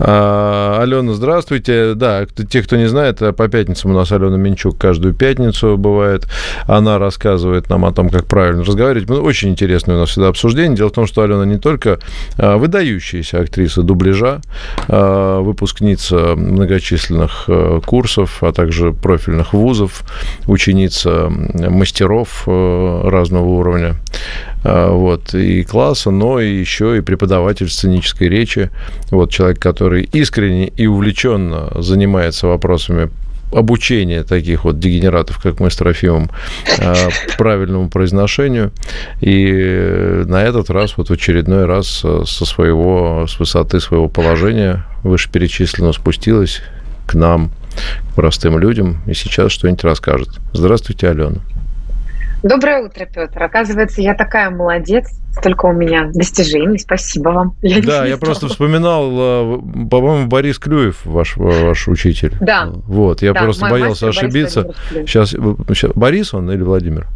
А, 0.00 0.80
Алена, 0.82 1.12
здравствуйте. 1.12 1.94
Да, 1.94 2.26
те, 2.26 2.62
кто 2.62 2.76
не 2.76 2.88
знает, 2.88 3.18
по 3.18 3.48
пятницам 3.48 3.90
у 3.90 3.94
нас 3.94 4.12
Алена 4.12 4.36
Минчук 4.36 4.78
каждую 4.78 5.14
пятницу 5.14 5.76
бывает. 5.76 6.26
Она 6.66 6.98
рассказывает 6.98 7.68
нам 7.68 7.84
о 7.84 7.92
том, 7.92 8.08
как 8.08 8.26
правильно 8.26 8.64
разговаривать. 8.64 9.08
Ну, 9.08 9.22
очень 9.22 9.50
интересное 9.50 9.96
у 9.96 10.00
нас 10.00 10.10
всегда 10.10 10.28
обсуждение. 10.28 10.76
Дело 10.76 10.88
в 10.88 10.92
том, 10.92 11.06
что 11.06 11.22
Алена 11.22 11.44
не 11.44 11.58
только 11.58 11.98
а, 12.36 12.56
выдающаяся 12.56 13.40
актриса 13.40 13.82
дубляжа, 13.82 14.40
а, 14.88 15.40
выпускница 15.40 16.34
многочисленных 16.36 17.48
курсов, 17.84 18.42
а 18.42 18.52
также 18.52 18.92
профильных 18.92 19.52
вузов, 19.52 20.04
ученица 20.46 21.28
мастеров 21.28 22.46
разного 22.46 23.46
уровня 23.46 23.96
вот, 24.64 25.34
и 25.34 25.62
класса, 25.62 26.10
но 26.10 26.40
и 26.40 26.52
еще 26.52 26.98
и 26.98 27.00
преподаватель 27.00 27.68
сценической 27.68 28.28
речи, 28.28 28.70
вот 29.10 29.30
человек, 29.30 29.58
который 29.58 30.02
искренне 30.12 30.68
и 30.68 30.86
увлеченно 30.86 31.70
занимается 31.80 32.46
вопросами 32.46 33.10
обучения 33.52 34.24
таких 34.24 34.64
вот 34.64 34.78
дегенератов, 34.78 35.40
как 35.42 35.58
мы 35.60 35.70
с 35.70 35.76
Трофимом, 35.76 36.30
правильному 37.38 37.88
произношению. 37.88 38.72
И 39.20 40.22
на 40.26 40.42
этот 40.42 40.68
раз, 40.70 40.96
вот 40.96 41.08
в 41.08 41.12
очередной 41.12 41.64
раз 41.64 41.86
со 41.88 42.44
своего, 42.44 43.26
с 43.26 43.38
высоты 43.38 43.80
своего 43.80 44.08
положения 44.08 44.84
вышеперечисленно 45.02 45.92
спустилась 45.92 46.60
к 47.06 47.14
нам, 47.14 47.50
к 48.10 48.16
простым 48.16 48.58
людям, 48.58 49.00
и 49.06 49.14
сейчас 49.14 49.52
что-нибудь 49.52 49.84
расскажет. 49.84 50.28
Здравствуйте, 50.52 51.08
Алена. 51.08 51.38
Доброе 52.42 52.84
утро, 52.84 53.04
Петр. 53.04 53.42
Оказывается, 53.42 54.00
я 54.00 54.14
такая 54.14 54.50
молодец. 54.50 55.10
Столько 55.32 55.66
у 55.66 55.72
меня 55.72 56.10
достижений. 56.12 56.78
Спасибо 56.78 57.30
вам. 57.30 57.56
Я 57.62 57.80
да, 57.82 58.06
я 58.06 58.16
просто 58.16 58.48
вспоминал, 58.48 59.10
э, 59.12 59.58
по-моему, 59.90 60.28
Борис 60.28 60.58
Клюев, 60.58 61.04
ваш, 61.04 61.36
ваш 61.36 61.88
учитель. 61.88 62.34
Да. 62.40 62.70
Вот, 62.86 63.22
я 63.22 63.32
да, 63.32 63.42
просто 63.42 63.68
боялся 63.68 64.08
ошибиться. 64.08 64.72
Сейчас, 64.90 65.30
сейчас, 65.30 65.90
Борис 65.94 66.32
он 66.32 66.50
или 66.50 66.62
Владимир? 66.62 67.06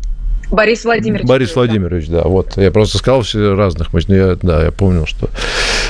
Борис 0.50 0.84
Владимирович. 0.84 1.26
Борис 1.26 1.54
Владимирович, 1.54 2.08
да. 2.08 2.22
Вот. 2.22 2.56
Я 2.56 2.70
просто 2.70 2.98
сказал 2.98 3.22
все 3.22 3.54
разных. 3.54 3.92
Но 3.92 4.14
я, 4.14 4.36
да, 4.40 4.64
я 4.64 4.72
помнил, 4.72 5.06
что... 5.06 5.28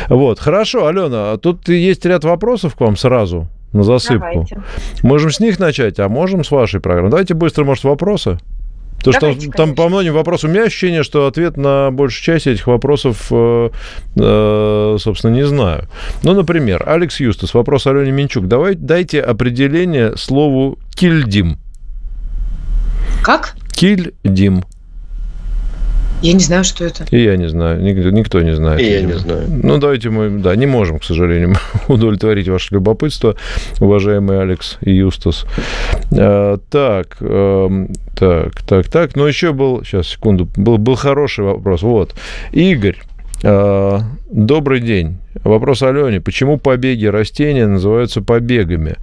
Вот. 0.08 0.38
Хорошо, 0.38 0.86
Алена, 0.86 1.32
а 1.32 1.38
тут 1.38 1.68
есть 1.68 2.04
ряд 2.04 2.24
вопросов 2.24 2.76
к 2.76 2.80
вам 2.80 2.96
сразу 2.96 3.48
на 3.72 3.82
засыпку. 3.82 4.20
Давайте. 4.20 4.62
Можем 5.02 5.30
с 5.30 5.40
них 5.40 5.58
начать, 5.58 5.98
а 5.98 6.08
можем 6.08 6.44
с 6.44 6.50
вашей 6.50 6.80
программы. 6.80 7.10
Давайте 7.10 7.34
быстро, 7.34 7.64
может, 7.64 7.84
вопросы? 7.84 8.38
Потому 9.04 9.20
Давайте, 9.20 9.48
что 9.48 9.56
там 9.56 9.74
по 9.74 9.88
многим 9.88 10.14
вопросам 10.14 10.50
у 10.50 10.52
меня 10.52 10.64
ощущение, 10.64 11.02
что 11.02 11.26
ответ 11.26 11.56
на 11.56 11.90
большую 11.90 12.22
часть 12.22 12.46
этих 12.46 12.66
вопросов, 12.66 13.26
э, 13.30 13.70
э, 14.16 14.96
собственно, 15.00 15.32
не 15.32 15.44
знаю. 15.44 15.88
Ну, 16.22 16.34
например, 16.34 16.84
Алекс 16.86 17.18
Юстас, 17.18 17.54
вопрос 17.54 17.86
Алене 17.86 18.12
Минчук. 18.12 18.46
Давайте 18.46 18.80
дайте 18.80 19.20
определение 19.20 20.16
слову 20.16 20.78
«кильдим». 20.94 21.58
Как? 23.22 23.54
Кильдим. 23.72 24.64
Я 26.22 26.32
не 26.34 26.40
знаю, 26.40 26.64
что 26.64 26.84
это. 26.84 27.04
И 27.10 27.22
я 27.22 27.36
не 27.36 27.48
знаю. 27.48 27.82
Никто, 27.82 28.10
никто 28.10 28.42
не 28.42 28.54
знает. 28.54 28.80
И 28.80 28.84
я 28.84 29.02
не 29.02 29.14
знаю. 29.14 29.44
Ну, 29.48 29.78
давайте 29.78 30.08
мы, 30.10 30.30
да, 30.30 30.54
не 30.54 30.66
можем, 30.66 31.00
к 31.00 31.04
сожалению, 31.04 31.56
удовлетворить 31.88 32.48
ваше 32.48 32.74
любопытство, 32.74 33.34
уважаемый 33.80 34.40
Алекс 34.40 34.78
и 34.80 34.92
Юстас. 34.92 35.46
А, 36.12 36.58
так, 36.70 37.16
э, 37.20 37.86
так, 38.16 38.62
так, 38.62 38.88
так. 38.88 39.16
Но 39.16 39.26
еще 39.26 39.52
был, 39.52 39.84
сейчас, 39.84 40.08
секунду, 40.08 40.48
был, 40.56 40.78
был 40.78 40.94
хороший 40.94 41.44
вопрос. 41.44 41.82
Вот. 41.82 42.14
Игорь. 42.52 43.00
А, 43.44 44.02
добрый 44.30 44.80
день. 44.80 45.18
Вопрос 45.42 45.82
Алене. 45.82 46.20
Почему 46.20 46.58
побеги 46.58 47.06
растения 47.06 47.66
называются 47.66 48.22
побегами? 48.22 48.94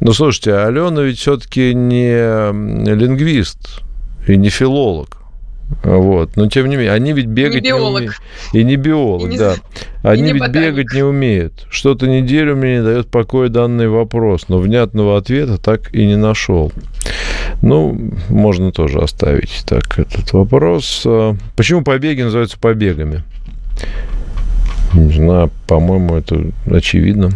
Ну, 0.00 0.12
слушайте, 0.12 0.54
Алена 0.54 1.02
ведь 1.02 1.18
все-таки 1.18 1.74
не 1.74 2.94
лингвист 2.94 3.82
и 4.28 4.36
не 4.36 4.50
филолог. 4.50 5.19
Вот. 5.82 6.36
Но 6.36 6.48
тем 6.48 6.68
не 6.68 6.76
менее, 6.76 6.92
они 6.92 7.12
ведь 7.12 7.26
бегать 7.26 7.62
не, 7.62 7.68
не 7.68 7.74
умеют. 7.74 8.14
И 8.52 8.64
не 8.64 8.76
биолог, 8.76 9.28
и 9.28 9.32
не... 9.32 9.38
да. 9.38 9.54
Они 10.02 10.22
не 10.22 10.32
ведь 10.32 10.42
ботаник. 10.42 10.74
бегать 10.74 10.92
не 10.94 11.02
умеют. 11.02 11.66
Что-то 11.70 12.06
неделю 12.06 12.56
мне 12.56 12.76
не 12.76 12.82
дает 12.82 13.08
покоя 13.08 13.48
данный 13.48 13.88
вопрос, 13.88 14.46
но 14.48 14.58
внятного 14.58 15.16
ответа 15.16 15.58
так 15.58 15.94
и 15.94 16.06
не 16.06 16.16
нашел. 16.16 16.72
Ну, 17.62 18.12
можно 18.28 18.72
тоже 18.72 19.00
оставить 19.00 19.64
так 19.66 19.98
этот 19.98 20.32
вопрос. 20.32 21.02
А, 21.06 21.36
почему 21.56 21.82
побеги 21.82 22.22
называются 22.22 22.58
побегами? 22.58 23.22
Не 24.94 25.12
знаю, 25.12 25.50
по-моему, 25.66 26.16
это 26.16 26.42
очевидно. 26.66 27.30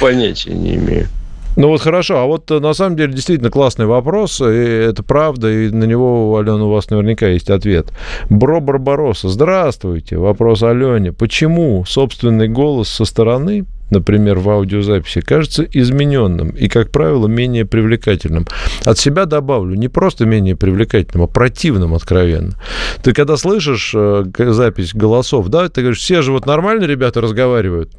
Понятия 0.00 0.54
не 0.54 0.76
имею. 0.76 1.08
Ну 1.56 1.68
вот 1.68 1.80
хорошо, 1.80 2.18
а 2.18 2.26
вот 2.26 2.50
э, 2.50 2.58
на 2.58 2.74
самом 2.74 2.96
деле 2.96 3.12
действительно 3.12 3.50
классный 3.50 3.86
вопрос, 3.86 4.40
и 4.40 4.44
это 4.44 5.02
правда, 5.04 5.50
и 5.50 5.70
на 5.70 5.84
него, 5.84 6.36
Алена, 6.36 6.64
у 6.64 6.70
вас 6.70 6.90
наверняка 6.90 7.28
есть 7.28 7.48
ответ. 7.48 7.92
Бро 8.28 8.60
Барбароса, 8.60 9.28
здравствуйте. 9.28 10.16
Вопрос 10.16 10.62
Алене. 10.64 11.12
Почему 11.12 11.84
собственный 11.86 12.48
голос 12.48 12.88
со 12.88 13.04
стороны 13.04 13.66
например, 13.90 14.38
в 14.38 14.50
аудиозаписи, 14.50 15.20
кажется 15.20 15.64
измененным 15.70 16.50
и, 16.50 16.68
как 16.68 16.90
правило, 16.90 17.28
менее 17.28 17.64
привлекательным. 17.64 18.46
От 18.84 18.98
себя 18.98 19.24
добавлю, 19.26 19.76
не 19.76 19.88
просто 19.88 20.26
менее 20.26 20.56
привлекательным, 20.56 21.24
а 21.24 21.26
противным 21.28 21.94
откровенно. 21.94 22.54
Ты 23.02 23.12
когда 23.12 23.36
слышишь 23.36 23.92
э, 23.94 24.24
запись 24.36 24.94
голосов, 24.94 25.48
да, 25.48 25.68
ты 25.68 25.82
говоришь, 25.82 26.00
все 26.00 26.22
же 26.22 26.32
вот 26.32 26.46
нормальные 26.46 26.88
ребята 26.88 27.20
разговаривают, 27.20 27.90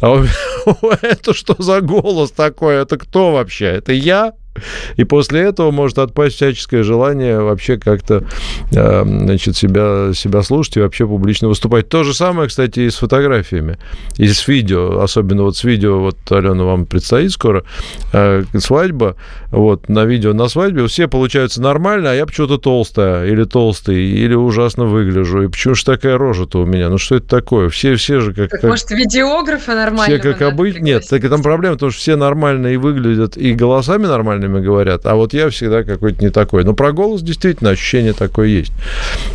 а 0.00 0.24
это 1.02 1.34
что 1.34 1.60
за 1.62 1.80
голос 1.80 2.30
такой? 2.30 2.76
Это 2.76 2.98
кто 2.98 3.32
вообще? 3.32 3.66
Это 3.66 3.92
я? 3.92 4.32
И 4.96 5.04
после 5.04 5.40
этого 5.40 5.70
может 5.70 5.98
отпасть 5.98 6.36
всяческое 6.36 6.82
желание 6.82 7.40
вообще 7.40 7.76
как-то 7.76 8.24
э, 8.72 9.04
значит, 9.04 9.56
себя, 9.56 10.12
себя 10.14 10.42
слушать 10.42 10.76
и 10.76 10.80
вообще 10.80 11.06
публично 11.06 11.48
выступать. 11.48 11.88
То 11.88 12.04
же 12.04 12.14
самое, 12.14 12.48
кстати, 12.48 12.80
и 12.80 12.90
с 12.90 12.96
фотографиями, 12.96 13.78
и 14.16 14.26
с 14.28 14.46
видео. 14.46 15.00
Особенно 15.00 15.42
вот 15.42 15.56
с 15.56 15.64
видео, 15.64 16.00
вот, 16.00 16.16
Алена, 16.30 16.64
вам 16.64 16.86
предстоит 16.86 17.32
скоро 17.32 17.64
э, 18.12 18.44
свадьба. 18.58 19.16
Вот, 19.50 19.88
на 19.88 20.04
видео 20.04 20.32
на 20.32 20.48
свадьбе 20.48 20.86
все 20.86 21.08
получаются 21.08 21.62
нормально, 21.62 22.10
а 22.10 22.14
я 22.14 22.26
почему-то 22.26 22.58
толстая 22.58 23.26
или 23.26 23.44
толстый, 23.44 24.10
или 24.10 24.34
ужасно 24.34 24.84
выгляжу. 24.84 25.42
И 25.42 25.48
почему 25.48 25.74
же 25.74 25.84
такая 25.84 26.18
рожа-то 26.18 26.62
у 26.62 26.66
меня? 26.66 26.88
Ну 26.88 26.98
что 26.98 27.16
это 27.16 27.28
такое? 27.28 27.68
Все, 27.68 27.96
все 27.96 28.20
же 28.20 28.32
как... 28.32 28.50
как... 28.50 28.62
Может, 28.64 28.90
видеографа 28.90 29.74
нормально? 29.74 30.18
Все 30.18 30.18
как 30.18 30.42
обычно. 30.42 30.80
Нет, 30.80 31.04
так 31.08 31.22
там 31.28 31.42
проблема, 31.42 31.74
потому 31.74 31.92
что 31.92 32.00
все 32.00 32.16
нормально 32.16 32.68
и 32.68 32.76
выглядят, 32.76 33.36
и 33.36 33.52
голосами 33.52 34.06
нормальными 34.44 34.64
говорят, 34.64 35.06
а 35.06 35.14
вот 35.14 35.32
я 35.32 35.50
всегда 35.50 35.82
какой-то 35.82 36.22
не 36.22 36.30
такой. 36.30 36.64
Но 36.64 36.74
про 36.74 36.92
голос 36.92 37.22
действительно 37.22 37.70
ощущение 37.70 38.12
такое 38.12 38.48
есть. 38.48 38.72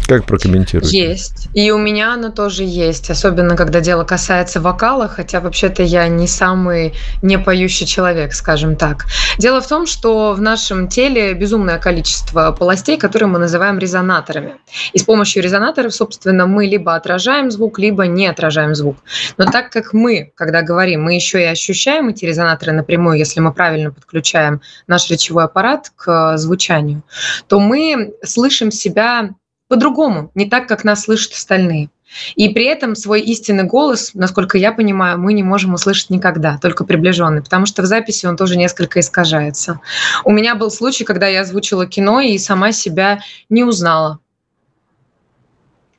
Как 0.07 0.25
прокомментируете? 0.25 1.09
Есть. 1.09 1.49
И 1.53 1.71
у 1.71 1.77
меня 1.77 2.13
оно 2.13 2.29
тоже 2.29 2.63
есть, 2.63 3.09
особенно 3.09 3.55
когда 3.55 3.81
дело 3.81 4.03
касается 4.03 4.61
вокала, 4.61 5.07
хотя 5.07 5.39
вообще-то 5.39 5.83
я 5.83 6.07
не 6.07 6.27
самый 6.27 6.93
не 7.21 7.37
поющий 7.37 7.85
человек, 7.85 8.33
скажем 8.33 8.75
так. 8.75 9.05
Дело 9.37 9.61
в 9.61 9.67
том, 9.67 9.85
что 9.85 10.33
в 10.33 10.41
нашем 10.41 10.87
теле 10.87 11.33
безумное 11.33 11.77
количество 11.77 12.51
полостей, 12.51 12.97
которые 12.97 13.27
мы 13.27 13.39
называем 13.39 13.79
резонаторами. 13.79 14.55
И 14.93 14.99
с 14.99 15.03
помощью 15.03 15.43
резонаторов, 15.43 15.93
собственно, 15.93 16.45
мы 16.45 16.65
либо 16.65 16.95
отражаем 16.95 17.51
звук, 17.51 17.79
либо 17.79 18.07
не 18.07 18.27
отражаем 18.27 18.75
звук. 18.75 18.97
Но 19.37 19.45
так 19.45 19.69
как 19.71 19.93
мы, 19.93 20.31
когда 20.35 20.61
говорим, 20.61 21.03
мы 21.03 21.15
еще 21.15 21.41
и 21.41 21.45
ощущаем 21.45 22.09
эти 22.09 22.25
резонаторы 22.25 22.73
напрямую, 22.73 23.17
если 23.17 23.39
мы 23.39 23.53
правильно 23.53 23.91
подключаем 23.91 24.61
наш 24.87 24.98
речевой 25.07 25.45
аппарат 25.45 25.91
к 25.95 26.37
звучанию, 26.37 27.03
то 27.47 27.59
мы 27.59 28.13
слышим 28.23 28.71
себя 28.71 29.29
по-другому, 29.67 30.31
не 30.35 30.49
так, 30.49 30.67
как 30.67 30.83
нас 30.83 31.03
слышат 31.03 31.33
остальные. 31.33 31.89
И 32.35 32.49
при 32.49 32.65
этом 32.65 32.95
свой 32.95 33.21
истинный 33.21 33.63
голос, 33.63 34.11
насколько 34.15 34.57
я 34.57 34.71
понимаю, 34.71 35.19
мы 35.19 35.33
не 35.33 35.43
можем 35.43 35.75
услышать 35.75 36.09
никогда, 36.09 36.57
только 36.57 36.83
приближенный, 36.83 37.43
потому 37.43 37.67
что 37.67 37.83
в 37.83 37.85
записи 37.85 38.25
он 38.25 38.35
тоже 38.35 38.57
несколько 38.57 38.99
искажается. 38.99 39.79
У 40.23 40.31
меня 40.31 40.55
был 40.55 40.71
случай, 40.71 41.03
когда 41.03 41.27
я 41.27 41.41
озвучила 41.41 41.85
кино 41.85 42.19
и 42.19 42.37
сама 42.39 42.71
себя 42.71 43.19
не 43.49 43.63
узнала. 43.63 44.19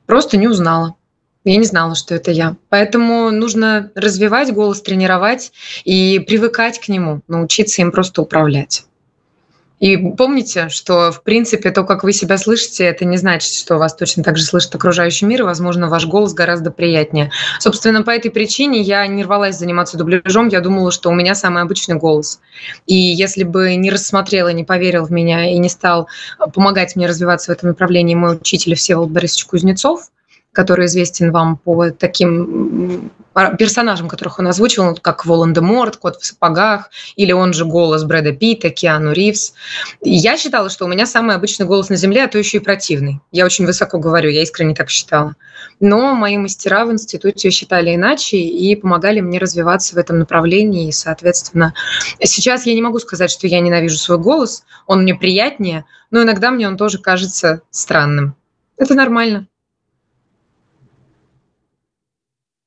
Просто 0.07 0.37
не 0.37 0.49
узнала. 0.49 0.97
Я 1.45 1.57
не 1.57 1.65
знала, 1.65 1.95
что 1.95 2.15
это 2.15 2.33
я. 2.33 2.57
Поэтому 2.69 3.31
нужно 3.31 3.93
развивать 3.95 4.53
голос, 4.53 4.83
тренировать 4.83 5.53
и 5.85 6.19
привыкать 6.19 6.81
к 6.81 6.89
нему, 6.89 7.23
научиться 7.29 7.81
им 7.81 7.93
просто 7.93 8.21
управлять. 8.21 8.85
И 9.81 9.97
помните, 9.97 10.69
что, 10.69 11.11
в 11.11 11.23
принципе, 11.23 11.71
то, 11.71 11.85
как 11.85 12.05
вы 12.05 12.13
себя 12.13 12.37
слышите, 12.37 12.85
это 12.85 13.07
не 13.07 13.17
значит, 13.17 13.53
что 13.55 13.79
вас 13.79 13.97
точно 13.97 14.23
так 14.23 14.37
же 14.37 14.45
слышит 14.45 14.75
окружающий 14.75 15.25
мир, 15.25 15.41
и, 15.41 15.45
возможно, 15.45 15.89
ваш 15.89 16.07
голос 16.07 16.35
гораздо 16.35 16.71
приятнее. 16.71 17.33
Собственно, 17.59 18.03
по 18.03 18.11
этой 18.11 18.31
причине 18.31 18.83
я 18.83 19.07
не 19.07 19.25
рвалась 19.25 19.57
заниматься 19.57 19.97
дубляжом, 19.97 20.49
я 20.49 20.61
думала, 20.61 20.93
что 20.93 21.09
у 21.09 21.15
меня 21.15 21.35
самый 21.35 21.63
обычный 21.63 21.97
голос. 21.97 22.41
И 22.87 22.95
если 22.95 23.43
бы 23.43 23.75
не 23.77 23.91
рассмотрел 23.91 24.49
и 24.49 24.55
не 24.55 24.65
поверил 24.65 25.05
в 25.05 25.11
меня, 25.11 25.51
и 25.51 25.57
не 25.57 25.71
стал 25.71 26.09
помогать 26.53 26.95
мне 26.95 27.07
развиваться 27.07 27.51
в 27.51 27.57
этом 27.57 27.71
направлении 27.71 28.15
мой 28.15 28.37
учитель 28.37 28.75
Всеволод 28.75 29.11
Борисович 29.11 29.47
Кузнецов, 29.47 30.11
который 30.53 30.87
известен 30.87 31.33
вам 31.33 31.57
по 31.57 31.91
таким 31.91 33.11
персонажам, 33.59 34.09
которых 34.09 34.39
он 34.39 34.49
озвучивал, 34.49 34.97
как 34.97 35.25
Волан-де-Морт, 35.25 35.97
Кот 35.97 36.17
в 36.17 36.25
сапогах, 36.25 36.91
или 37.17 37.33
он 37.33 37.53
же 37.53 37.65
голос 37.65 38.05
Брэда 38.05 38.33
Питта, 38.33 38.71
Киану 38.71 39.13
Ривз. 39.13 39.55
Я 40.01 40.37
считала, 40.37 40.69
что 40.71 40.85
у 40.85 40.89
меня 40.89 41.07
самый 41.07 41.37
обычный 41.37 41.67
голос 41.67 41.89
на 41.89 41.97
Земле, 41.97 42.25
а 42.25 42.29
то 42.29 42.39
еще 42.39 42.59
и 42.59 42.61
противный. 42.61 43.21
Я 43.31 43.45
очень 43.45 43.67
высоко 43.67 43.99
говорю, 43.99 44.31
я 44.31 44.43
искренне 44.43 44.75
так 44.75 44.91
считала. 44.91 45.37
Но 45.79 46.15
мои 46.15 46.37
мастера 46.37 46.85
в 46.85 46.93
институте 46.93 47.51
считали 47.51 47.95
иначе 47.95 48.37
и 48.39 48.75
помогали 48.77 49.21
мне 49.21 49.39
развиваться 49.39 49.95
в 49.95 49.99
этом 49.99 50.19
направлении. 50.19 50.89
И, 50.89 50.93
соответственно, 50.93 51.75
сейчас 52.23 52.67
я 52.67 52.75
не 52.75 52.83
могу 52.83 52.99
сказать, 52.99 53.31
что 53.31 53.47
я 53.47 53.61
ненавижу 53.61 53.97
свой 53.97 54.19
голос, 54.19 54.65
он 54.87 55.03
мне 55.03 55.15
приятнее, 55.15 55.85
но 56.11 56.23
иногда 56.23 56.51
мне 56.51 56.67
он 56.67 56.77
тоже 56.77 56.99
кажется 56.99 57.63
странным. 57.71 58.35
Это 58.77 58.95
нормально. 58.95 59.47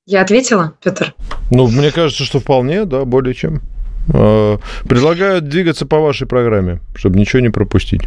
Я 0.06 0.22
ответила, 0.22 0.74
Петр? 0.84 1.16
Ну, 1.50 1.68
мне 1.68 1.90
кажется, 1.90 2.26
что 2.26 2.42
вполне, 2.42 2.84
да, 2.84 3.06
более 3.06 3.34
чем. 3.34 3.62
А, 4.14 4.60
предлагаю 4.84 5.42
двигаться 5.42 5.86
по 5.86 6.00
вашей 6.00 6.28
программе, 6.28 6.82
чтобы 6.94 7.18
ничего 7.18 7.40
не 7.40 7.50
пропустить. 7.50 8.02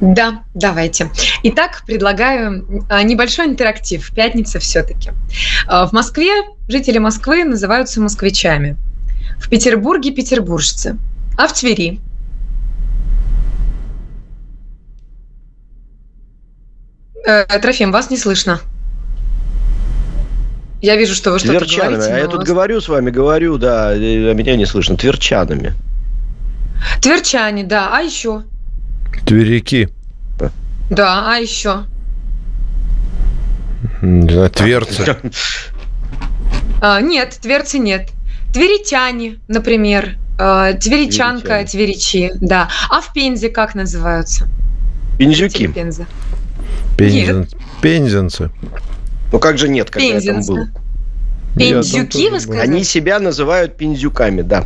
Да, 0.00 0.42
давайте. 0.54 1.10
Итак, 1.42 1.82
предлагаю 1.86 2.86
а, 2.88 3.02
небольшой 3.02 3.46
интерактив. 3.46 4.10
Пятница 4.14 4.58
все-таки. 4.58 5.10
А, 5.66 5.86
в 5.86 5.92
Москве 5.92 6.30
жители 6.66 6.96
Москвы 6.96 7.44
называются 7.44 8.00
москвичами. 8.00 8.78
В 9.38 9.50
Петербурге– 9.50 10.12
петербуржцы. 10.14 10.96
А 11.36 11.46
в 11.46 11.52
Твери 11.52 12.00
э, 17.26 17.44
Трофим, 17.60 17.92
вас 17.92 18.08
не 18.08 18.16
слышно. 18.16 18.60
Я 20.84 20.96
вижу, 20.96 21.14
что 21.14 21.30
вы 21.30 21.38
что-то 21.38 21.60
Тверчанами. 21.60 21.94
говорите. 21.94 22.14
А 22.14 22.18
я 22.18 22.24
тут 22.26 22.40
вас... 22.40 22.46
говорю 22.46 22.78
с 22.78 22.88
вами, 22.88 23.10
говорю, 23.10 23.56
да, 23.56 23.88
а 23.88 23.96
меня 23.96 24.54
не 24.54 24.66
слышно. 24.66 24.98
Тверчанами. 24.98 25.72
Тверчане, 27.00 27.64
да. 27.64 27.88
А 27.90 28.02
еще? 28.02 28.42
Тверяки. 29.24 29.88
Да, 30.90 31.32
а 31.32 31.38
еще? 31.38 31.84
Да, 34.02 34.50
тверцы. 34.50 35.16
А, 36.82 37.00
нет, 37.00 37.38
тверцы 37.40 37.78
нет. 37.78 38.10
Тверитяне, 38.52 39.38
например. 39.48 40.18
А, 40.38 40.74
тверичанка, 40.74 41.64
тверичи, 41.64 42.30
да. 42.34 42.68
А 42.90 43.00
в 43.00 43.10
Пензе 43.14 43.48
как 43.48 43.74
называются? 43.74 44.48
Пензюки. 45.18 45.66
Пенза. 45.68 46.04
Пензен... 46.98 47.48
Пензенцы. 47.80 48.50
Ну 49.34 49.40
как 49.40 49.58
же 49.58 49.68
нет, 49.68 49.90
когда 49.90 50.12
Пензенцы. 50.12 50.26
я 50.28 50.34
там 50.34 50.44
был? 50.46 50.68
Пензюки, 51.56 52.30
вы 52.30 52.38
сказали? 52.38 52.60
Они 52.62 52.84
себя 52.84 53.18
называют 53.18 53.76
пензюками, 53.76 54.42
да. 54.42 54.64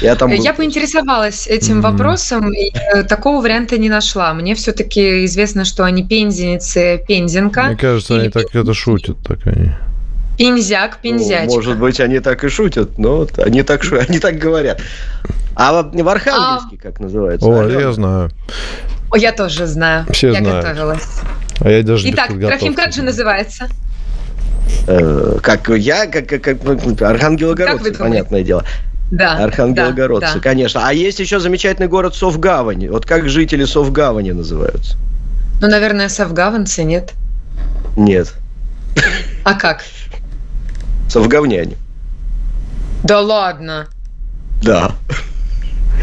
Я, 0.00 0.16
там 0.16 0.30
был. 0.30 0.36
я 0.36 0.52
поинтересовалась 0.52 1.46
этим 1.46 1.78
mm-hmm. 1.78 1.82
вопросом, 1.82 2.52
и 2.52 2.72
э, 2.74 3.04
такого 3.04 3.40
варианта 3.40 3.78
не 3.78 3.88
нашла. 3.88 4.34
Мне 4.34 4.56
все-таки 4.56 5.24
известно, 5.26 5.64
что 5.64 5.84
они 5.84 6.02
пензеницы, 6.02 7.04
пензенка. 7.06 7.62
Мне 7.62 7.76
кажется, 7.76 8.16
они 8.16 8.30
так 8.30 8.52
это 8.52 8.74
шутят, 8.74 9.18
так 9.22 9.38
они. 9.46 9.70
Пензяк, 10.36 10.98
пензячка. 11.00 11.46
Ну, 11.46 11.54
может 11.54 11.78
быть, 11.78 12.00
они 12.00 12.18
так 12.18 12.42
и 12.42 12.48
шутят, 12.48 12.98
но 12.98 13.28
они 13.36 13.62
так, 13.62 13.84
они 14.08 14.18
так 14.18 14.38
говорят. 14.38 14.80
А 15.54 15.84
в 15.84 16.08
Архангельске 16.08 16.78
а... 16.80 16.82
как 16.82 16.98
называется? 16.98 17.46
О, 17.46 17.60
Алена? 17.60 17.80
я 17.80 17.92
знаю. 17.92 18.30
О, 19.12 19.16
я 19.16 19.30
тоже 19.30 19.66
знаю. 19.66 20.04
Все 20.10 20.32
я 20.32 20.40
знают. 20.40 20.66
готовилась. 20.66 21.06
А 21.64 21.70
я 21.70 21.82
даже 21.82 22.10
Итак, 22.10 22.28
Трофим, 22.28 22.74
как 22.74 22.92
же 22.92 23.02
называется? 23.02 23.68
Э, 24.88 25.38
как 25.42 25.68
я, 25.68 26.06
как, 26.06 26.26
как, 26.26 26.42
как 26.42 27.02
Архангелогородцы, 27.02 27.94
понятное 27.94 28.42
дело. 28.42 28.64
Да. 29.12 29.36
Архангелогородцы, 29.44 30.26
да, 30.26 30.34
да. 30.34 30.40
конечно. 30.40 30.80
А 30.84 30.92
есть 30.92 31.20
еще 31.20 31.38
замечательный 31.38 31.86
город 31.86 32.16
Совгавань. 32.16 32.88
Вот 32.88 33.06
как 33.06 33.28
жители 33.28 33.64
Совгавани 33.64 34.32
называются? 34.32 34.96
Ну, 35.60 35.68
наверное, 35.68 36.08
совгаванцы, 36.08 36.82
нет? 36.82 37.12
Нет. 37.96 38.34
А 39.44 39.54
как? 39.54 39.84
Совгавняне. 41.08 41.76
Да 43.04 43.20
ладно. 43.20 43.86
Да. 44.62 44.92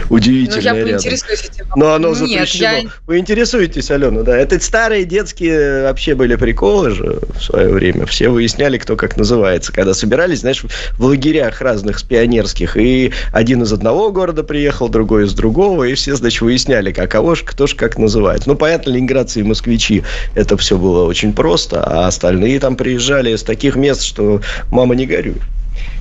Удивительно. 0.10 0.58
Ну, 0.58 0.78
я 0.78 0.86
поинтересуюсь 0.86 1.44
этим. 1.44 1.66
Но 1.76 1.94
оно 1.94 2.14
запрещено. 2.14 2.72
Нет, 2.72 2.84
я... 2.84 2.90
Вы 3.08 3.18
интересуетесь, 3.18 3.92
Алена, 3.92 4.24
да. 4.24 4.38
Это 4.38 4.60
старые 4.60 5.06
детские 5.06 5.84
вообще 5.84 6.16
были 6.16 6.36
приколы 6.36 6.92
же 6.92 7.20
в 7.36 7.42
свое 7.42 7.70
время. 7.70 8.06
Все 8.06 8.30
выясняли, 8.30 8.78
кто 8.78 8.96
как 8.96 9.18
называется. 9.18 9.72
Когда 9.72 9.94
собирались, 9.94 10.40
знаешь, 10.40 10.64
в 10.98 11.04
лагерях 11.04 11.62
разных 11.62 12.04
пионерских. 12.04 12.78
И 12.78 13.12
один 13.34 13.64
из 13.64 13.74
одного 13.74 14.12
города 14.12 14.44
приехал, 14.44 14.90
другой 14.90 15.26
из 15.26 15.34
другого. 15.34 15.84
И 15.84 15.94
все, 15.94 16.16
значит, 16.16 16.42
выясняли, 16.42 16.92
как 16.92 17.12
кого 17.12 17.36
ж, 17.36 17.44
кто 17.44 17.68
ж 17.68 17.76
как 17.76 17.98
называется. 17.98 18.50
Ну, 18.50 18.56
понятно, 18.56 18.92
ленинградцы 18.92 19.40
и 19.40 19.44
москвичи. 19.44 20.04
Это 20.36 20.58
все 20.58 20.78
было 20.78 21.06
очень 21.06 21.34
просто. 21.34 21.84
А 21.84 22.08
остальные 22.08 22.60
там 22.60 22.76
приезжали 22.76 23.32
из 23.32 23.44
таких 23.44 23.76
мест, 23.76 24.04
что 24.04 24.42
мама 24.72 24.96
не 24.96 25.06
горюй. 25.06 25.38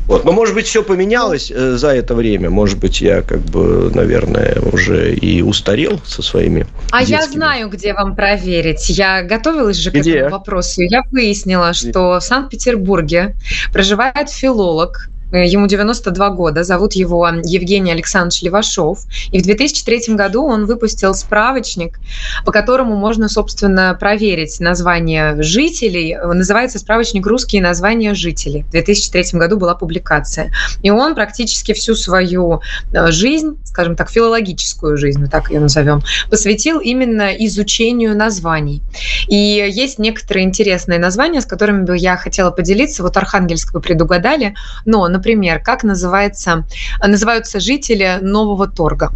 Вот. 0.08 0.24
Но, 0.24 0.32
может 0.32 0.54
быть, 0.54 0.66
все 0.66 0.82
поменялось 0.82 1.52
э, 1.54 1.76
за 1.76 1.88
это 1.94 2.14
время. 2.14 2.48
Может 2.50 2.78
быть, 2.78 3.00
я, 3.02 3.20
как 3.22 3.40
бы, 3.40 3.90
наверное, 3.94 4.56
уже 4.72 5.14
и 5.14 5.42
устарел 5.42 6.00
со 6.06 6.22
своими 6.22 6.66
А 6.90 7.04
детскими. 7.04 7.16
я 7.16 7.26
знаю, 7.26 7.68
где 7.68 7.92
вам 7.92 8.16
проверить. 8.16 8.88
Я 8.88 9.22
готовилась 9.22 9.76
же 9.76 9.90
к 9.90 9.94
где? 9.94 10.16
этому 10.16 10.30
вопросу. 10.38 10.80
Я 10.80 11.02
выяснила, 11.12 11.74
что 11.74 12.18
в 12.18 12.22
Санкт-Петербурге 12.22 13.34
проживает 13.72 14.30
филолог 14.30 15.10
ему 15.32 15.66
92 15.66 16.30
года, 16.30 16.64
зовут 16.64 16.94
его 16.94 17.28
Евгений 17.44 17.92
Александрович 17.92 18.42
Левашов. 18.42 19.00
И 19.30 19.40
в 19.40 19.42
2003 19.42 20.14
году 20.14 20.44
он 20.44 20.66
выпустил 20.66 21.14
справочник, 21.14 22.00
по 22.44 22.52
которому 22.52 22.96
можно, 22.96 23.28
собственно, 23.28 23.96
проверить 23.98 24.60
название 24.60 25.42
жителей. 25.42 26.16
Называется 26.16 26.78
справочник 26.78 27.26
«Русские 27.26 27.62
названия 27.62 28.14
жителей». 28.14 28.62
В 28.64 28.70
2003 28.70 29.38
году 29.38 29.58
была 29.58 29.74
публикация. 29.74 30.52
И 30.82 30.90
он 30.90 31.14
практически 31.14 31.72
всю 31.72 31.94
свою 31.94 32.60
э, 32.92 33.10
жизнь, 33.10 33.58
скажем 33.64 33.96
так, 33.96 34.10
филологическую 34.10 34.96
жизнь, 34.96 35.20
мы 35.20 35.28
так 35.28 35.50
ее 35.50 35.60
назовем, 35.60 36.02
посвятил 36.30 36.80
именно 36.80 37.32
изучению 37.34 38.16
названий. 38.16 38.82
И 39.28 39.36
есть 39.36 39.98
некоторые 39.98 40.44
интересные 40.44 40.98
названия, 40.98 41.40
с 41.40 41.46
которыми 41.46 41.84
бы 41.84 41.96
я 41.96 42.16
хотела 42.16 42.50
поделиться. 42.50 43.02
Вот 43.02 43.16
Архангельск 43.16 43.74
вы 43.74 43.80
предугадали, 43.80 44.54
но, 44.84 45.08
например, 45.18 45.60
как 45.60 45.82
называется, 45.84 46.64
называются 47.04 47.60
жители 47.60 48.18
Нового 48.22 48.68
Торга? 48.68 49.12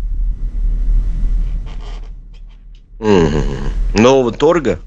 Нового 2.98 4.32
Торга? 4.32 4.78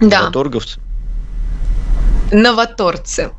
Да. 0.00 0.22
Новоторговцы? 0.22 0.80
Новоторцы. 2.32 3.30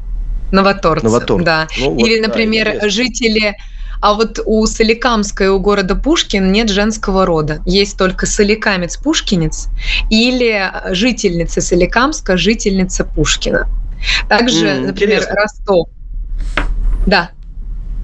Новоторцы, 0.51 1.05
Новоторцы. 1.05 1.43
да. 1.43 1.67
Ну, 1.79 1.91
вот, 1.91 1.99
Или, 1.99 2.19
например, 2.19 2.79
да, 2.81 2.89
жители... 2.89 3.55
А 4.01 4.13
вот 4.13 4.39
у 4.45 4.65
Соликамской, 4.67 5.49
у 5.49 5.59
города 5.59 5.95
Пушкин 5.95 6.51
нет 6.51 6.69
женского 6.69 7.25
рода. 7.25 7.61
Есть 7.65 7.97
только 7.97 8.25
Соликамец-Пушкинец 8.27 9.69
или 10.11 10.71
жительница 10.91 11.61
Соликамска, 11.61 12.37
жительница 12.37 13.03
Пушкина. 13.03 13.67
Также, 14.29 14.67
mm, 14.67 14.79
например, 14.87 15.19
интересно. 15.19 15.35
Ростов. 15.35 15.87
Да. 17.05 17.31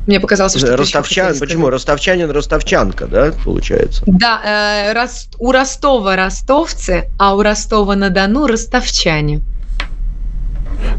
Мне 0.08 0.20
показалось, 0.20 0.58
что 0.58 0.76
Ростовчан, 0.76 1.38
почему? 1.40 1.70
Ростовчанин, 1.70 2.30
ростовчанка, 2.32 3.06
да, 3.06 3.34
получается? 3.44 4.04
Да, 4.08 4.42
э, 4.44 4.94
Рос, 4.94 5.30
у 5.38 5.52
Ростова 5.52 6.16
ростовцы, 6.16 7.06
а 7.20 7.36
у 7.36 7.44
Ростова-на-Дону 7.44 8.48
ростовчане. 8.48 9.42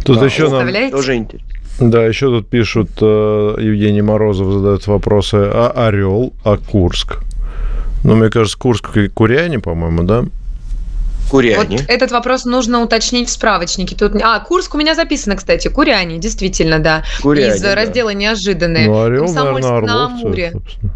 Тут 0.04 0.22
а, 0.22 0.24
еще 0.24 0.48
нам... 0.48 0.90
Тоже 0.92 1.16
интересно. 1.16 1.48
Да, 1.80 2.04
еще 2.04 2.26
тут 2.26 2.48
пишут, 2.48 2.90
э, 3.00 3.56
Евгений 3.58 4.02
Морозов 4.02 4.52
задает 4.52 4.86
вопросы, 4.86 5.34
а 5.34 5.72
Орел, 5.74 6.32
а 6.44 6.56
Курск? 6.56 7.18
Ну, 8.04 8.14
мне 8.14 8.30
кажется, 8.30 8.58
Курск 8.58 8.90
Куряне, 9.14 9.58
по-моему, 9.58 10.04
да? 10.04 10.24
Куряне. 11.32 11.78
Вот 11.78 11.84
этот 11.88 12.12
вопрос 12.12 12.44
нужно 12.44 12.82
уточнить 12.82 13.30
в 13.30 13.32
справочнике. 13.32 13.96
Тут... 13.96 14.12
А, 14.22 14.38
Курск 14.40 14.74
у 14.74 14.78
меня 14.78 14.94
записано, 14.94 15.34
кстати. 15.34 15.68
Куряне, 15.68 16.18
действительно, 16.18 16.78
да. 16.78 17.04
Куряне, 17.22 17.54
Из 17.54 17.60
да. 17.62 17.74
раздела 17.74 18.10
«Неожиданные». 18.10 18.86
Ну, 18.86 19.02
Орел, 19.02 19.24
Комсомольск 19.24 19.68
наверное, 19.68 19.94
на 19.94 20.04
Амуре. 20.04 20.50
Собственно. 20.52 20.92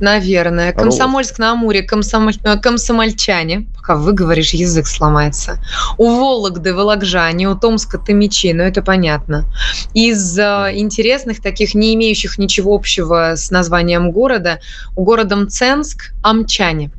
Наверное. 0.00 0.72
Комсомольск 0.72 1.38
на 1.38 1.52
Амуре, 1.52 1.82
комсомоль... 1.82 2.34
Э, 2.44 2.56
комсомольчане, 2.58 3.66
пока 3.76 3.96
выговоришь, 3.96 4.50
язык 4.50 4.86
сломается. 4.86 5.58
У 5.98 6.16
Вологды, 6.16 6.74
Вологжане, 6.74 7.48
у 7.48 7.56
Томска, 7.56 7.98
Томичи, 7.98 8.52
ну 8.52 8.62
это 8.62 8.82
понятно. 8.82 9.46
Из 9.94 10.38
э, 10.38 10.70
интересных, 10.74 11.42
таких 11.42 11.74
не 11.74 11.94
имеющих 11.94 12.38
ничего 12.38 12.74
общего 12.74 13.34
с 13.34 13.50
названием 13.50 14.12
города, 14.12 14.60
у 14.94 15.04
города 15.04 15.34
Мценск, 15.36 16.12
Амчане. 16.22 16.90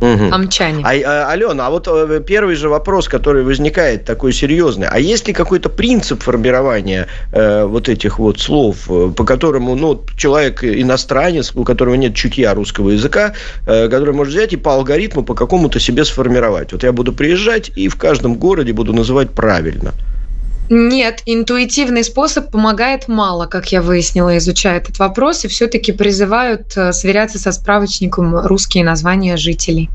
Угу. 0.00 0.34
Амчане. 0.34 0.84
А, 0.84 0.90
а, 0.90 1.30
Алена, 1.30 1.66
а 1.66 1.70
вот 1.70 1.88
э, 1.88 2.20
первый 2.26 2.54
же 2.54 2.68
вопрос, 2.68 3.08
который 3.08 3.42
возникает 3.42 4.04
такой 4.04 4.32
серьезный. 4.32 4.88
А 4.90 4.98
есть 4.98 5.26
ли 5.26 5.32
какой-то 5.32 5.68
принцип 5.68 6.22
формирования 6.22 7.06
э, 7.32 7.64
вот 7.64 7.88
этих 7.88 8.18
вот 8.18 8.38
слов, 8.40 8.90
э, 8.90 9.10
по 9.16 9.24
которому 9.24 9.74
ну, 9.74 10.04
человек 10.16 10.62
иностранец, 10.64 11.52
у 11.54 11.64
которого 11.64 11.94
нет 11.94 12.14
чутья 12.14 12.54
русского 12.54 12.90
языка, 12.90 13.32
э, 13.66 13.88
который 13.88 14.14
может 14.14 14.34
взять 14.34 14.52
и 14.52 14.56
по 14.56 14.74
алгоритму 14.74 15.22
по 15.22 15.34
какому-то 15.34 15.80
себе 15.80 16.04
сформировать? 16.04 16.72
Вот 16.72 16.82
я 16.82 16.92
буду 16.92 17.12
приезжать 17.12 17.70
и 17.74 17.88
в 17.88 17.96
каждом 17.96 18.34
городе 18.34 18.72
буду 18.72 18.92
называть 18.92 19.30
правильно. 19.30 19.92
Нет, 20.68 21.22
интуитивный 21.26 22.02
способ 22.02 22.50
помогает 22.50 23.06
мало, 23.06 23.46
как 23.46 23.70
я 23.70 23.82
выяснила, 23.82 24.36
изучая 24.38 24.78
этот 24.78 24.98
вопрос, 24.98 25.44
и 25.44 25.48
все-таки 25.48 25.92
призывают 25.92 26.76
э, 26.76 26.92
сверяться 26.92 27.38
со 27.38 27.52
справочником 27.52 28.36
русские 28.46 28.84
названия 28.84 29.36
жителей. 29.36 29.90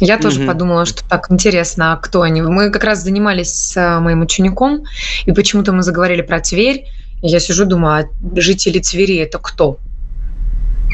Я 0.00 0.18
тоже 0.18 0.40
угу. 0.40 0.48
подумала, 0.48 0.84
что 0.84 1.02
так 1.08 1.30
интересно, 1.30 1.92
а 1.92 1.96
кто 1.96 2.22
они. 2.22 2.42
Мы 2.42 2.70
как 2.70 2.84
раз 2.84 3.02
занимались 3.02 3.52
с 3.52 3.76
э, 3.76 4.00
моим 4.00 4.20
учеником, 4.20 4.84
и 5.24 5.32
почему-то 5.32 5.72
мы 5.72 5.82
заговорили 5.82 6.22
про 6.22 6.40
Тверь. 6.40 6.84
Я 7.22 7.40
сижу, 7.40 7.64
думаю, 7.64 8.04
а 8.04 8.38
жители 8.38 8.78
Твери 8.78 9.16
это 9.16 9.38
кто? 9.38 9.78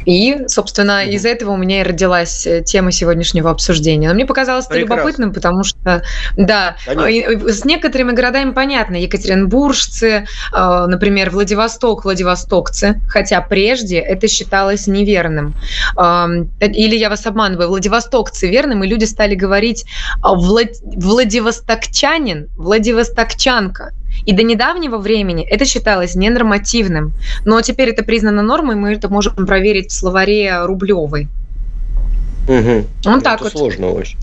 И, 0.05 0.45
собственно, 0.49 1.05
mm-hmm. 1.05 1.11
из 1.11 1.25
этого 1.25 1.53
у 1.53 1.57
меня 1.57 1.81
и 1.81 1.83
родилась 1.83 2.47
э, 2.47 2.63
тема 2.63 2.93
сегодняшнего 2.93 3.51
обсуждения. 3.51 4.09
Но 4.09 4.15
мне 4.15 4.27
показалось 4.27 4.67
это 4.67 4.79
любопытным, 4.79 5.33
потому 5.33 5.65
что, 5.65 6.03
да, 6.37 6.77
Конечно. 6.85 7.53
с 7.53 7.65
некоторыми 7.65 8.13
городами 8.13 8.53
понятно. 8.53 8.97
Екатеринбуржцы, 8.97 10.27
э, 10.53 10.85
например, 10.87 11.31
Владивосток, 11.31 12.05
Владивостокцы, 12.05 13.01
хотя 13.09 13.41
прежде 13.41 13.99
это 13.99 14.29
считалось 14.29 14.87
неверным. 14.87 15.55
Или 16.61 16.97
я 16.97 17.11
вас 17.11 17.27
обманываю, 17.27 17.69
Владивостокцы 17.69 18.49
верным, 18.49 18.85
и 18.85 18.89
люди 18.89 19.05
стали 19.05 19.35
говорить 19.35 19.85
Влад... 20.23 20.71
Владивостокчанин, 20.83 22.49
Владивостокчанка. 22.57 23.93
И 24.27 24.33
до 24.33 24.43
недавнего 24.43 24.99
времени 24.99 25.45
это 25.45 25.65
считалось 25.65 26.15
ненормативным. 26.15 27.13
Но 27.45 27.61
теперь 27.61 27.91
это 27.91 28.05
признано 28.05 28.43
нормой, 28.43 28.77
мы 28.77 28.93
это 28.93 29.09
можем 29.09 29.47
проверить 29.47 29.91
в 29.91 29.95
словаре 29.95 30.65
Рублевой. 30.65 31.29
Угу. 32.49 32.85
Он 33.07 33.15
это 33.19 33.25
так 33.25 33.41
вот. 33.41 33.53
Сложно 33.53 33.91
очень. 33.91 34.19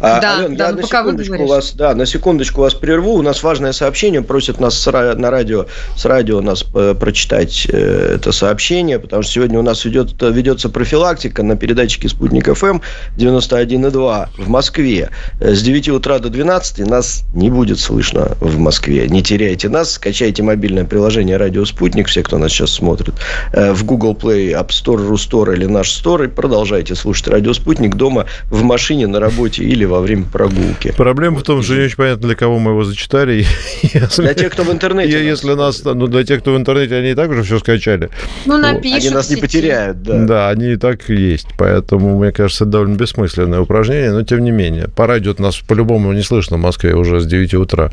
А, 0.00 0.20
да, 0.20 0.38
Ален, 0.38 0.56
да, 0.56 0.66
я 0.66 0.72
ну, 0.72 0.80
на 0.80 0.86
секундочку 0.86 1.46
вас, 1.46 1.72
да, 1.74 1.94
на 1.94 2.06
секундочку 2.06 2.60
вас 2.60 2.74
прерву. 2.74 3.14
У 3.14 3.22
нас 3.22 3.42
важное 3.42 3.72
сообщение. 3.72 4.22
Просят 4.22 4.60
нас 4.60 4.78
с, 4.78 4.90
на 4.90 5.30
радио, 5.30 5.66
с 5.96 6.04
радио 6.04 6.40
нас 6.40 6.64
э, 6.74 6.94
прочитать 6.98 7.66
э, 7.70 8.16
это 8.16 8.32
сообщение, 8.32 8.98
потому 8.98 9.22
что 9.22 9.32
сегодня 9.32 9.58
у 9.58 9.62
нас 9.62 9.84
ведет, 9.84 10.20
ведется 10.20 10.68
профилактика 10.68 11.42
на 11.42 11.56
передатчике 11.56 12.08
«Спутник 12.08 12.52
ФМ» 12.52 12.80
91,2 13.16 14.28
в 14.36 14.48
Москве. 14.48 15.10
Э, 15.40 15.54
с 15.54 15.62
9 15.62 15.88
утра 15.90 16.18
до 16.18 16.28
12 16.28 16.86
нас 16.86 17.24
не 17.34 17.50
будет 17.50 17.78
слышно 17.78 18.36
в 18.40 18.58
Москве. 18.58 19.08
Не 19.08 19.22
теряйте 19.22 19.68
нас, 19.68 19.92
скачайте 19.92 20.42
мобильное 20.42 20.84
приложение 20.84 21.36
«Радио 21.36 21.64
Спутник», 21.64 22.08
все, 22.08 22.22
кто 22.22 22.38
нас 22.38 22.52
сейчас 22.52 22.72
смотрит, 22.72 23.14
в 23.52 23.84
Google 23.84 24.14
Play, 24.14 24.52
App 24.52 24.68
Store, 24.68 25.08
Rustore 25.08 25.54
или 25.54 25.66
наш 25.66 25.88
Store, 25.88 26.24
и 26.24 26.28
продолжайте 26.28 26.94
слушать 26.94 27.28
«Радио 27.28 27.52
Спутник» 27.52 27.94
дома, 27.94 28.26
в 28.50 28.62
машине, 28.62 29.06
на 29.06 29.20
работе 29.20 29.61
ночи 29.62 29.72
или 29.72 29.84
во 29.84 30.00
время 30.00 30.24
прогулки. 30.24 30.92
Проблема 30.96 31.36
вот. 31.36 31.44
в 31.44 31.46
том, 31.46 31.62
что 31.62 31.74
не 31.74 31.84
очень 31.84 31.96
понятно, 31.96 32.28
для 32.28 32.36
кого 32.36 32.58
мы 32.58 32.72
его 32.72 32.84
зачитали. 32.84 33.46
Если, 33.82 34.22
для 34.22 34.34
тех, 34.34 34.52
кто 34.52 34.64
в 34.64 34.72
интернете. 34.72 35.24
Если 35.24 35.54
нас, 35.54 35.82
ну, 35.84 36.06
для 36.06 36.24
тех, 36.24 36.40
кто 36.40 36.54
в 36.54 36.56
интернете, 36.56 36.96
они 36.96 37.10
и 37.10 37.14
так 37.14 37.30
уже 37.30 37.42
все 37.42 37.58
скачали. 37.58 38.10
Ну, 38.46 38.58
напишут. 38.58 39.00
Они 39.00 39.10
нас 39.10 39.30
не 39.30 39.36
потеряют, 39.36 40.02
да. 40.02 40.24
Да, 40.24 40.50
они 40.50 40.72
и 40.72 40.76
так 40.76 41.08
есть. 41.08 41.48
Поэтому, 41.58 42.18
мне 42.18 42.32
кажется, 42.32 42.64
это 42.64 42.72
довольно 42.72 42.96
бессмысленное 42.96 43.60
упражнение, 43.60 44.12
но 44.12 44.22
тем 44.22 44.44
не 44.44 44.50
менее. 44.50 44.88
По 44.88 45.06
радио 45.06 45.34
нас 45.38 45.56
по-любому 45.56 46.12
не 46.12 46.22
слышно 46.22 46.56
в 46.56 46.60
Москве 46.60 46.94
уже 46.94 47.20
с 47.20 47.26
9 47.26 47.54
утра. 47.54 47.90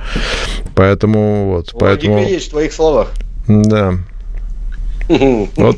Поэтому 0.76 1.46
вот. 1.52 1.74
Логика 1.74 1.80
поэтому... 1.80 2.20
есть 2.20 2.48
в 2.48 2.52
твоих 2.52 2.74
словах. 2.74 3.12
Да. 3.48 3.94
Вот. 5.10 5.78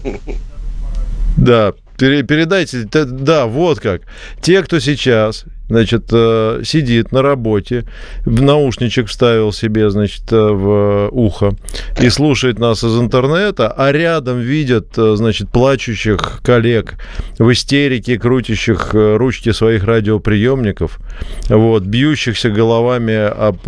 Да, 1.38 1.74
передайте, 1.98 2.88
да, 2.92 3.46
вот 3.46 3.80
как. 3.80 4.02
Те, 4.42 4.62
кто 4.64 4.80
сейчас 4.80 5.46
значит, 5.72 6.04
э, 6.12 6.62
сидит 6.66 7.12
на 7.12 7.22
работе, 7.22 7.86
в 8.26 8.42
наушничек 8.42 9.08
вставил 9.08 9.54
себе, 9.54 9.90
значит, 9.90 10.24
э, 10.32 10.36
в 10.36 11.10
ухо 11.12 11.54
и 12.00 12.10
слушает 12.10 12.60
нас 12.60 12.84
из 12.84 13.00
интернета, 13.00 13.72
а 13.72 13.92
рядом 13.92 14.40
видят, 14.40 14.98
э, 14.98 15.16
значит, 15.16 15.50
плачущих 15.50 16.42
коллег 16.44 16.96
в 17.40 17.50
истерике, 17.52 18.20
крутящих 18.20 18.90
ручки 18.94 19.52
своих 19.54 19.86
радиоприемников, 19.86 21.00
вот, 21.48 21.84
бьющихся 21.84 22.50
головами 22.50 23.16
об, 23.16 23.62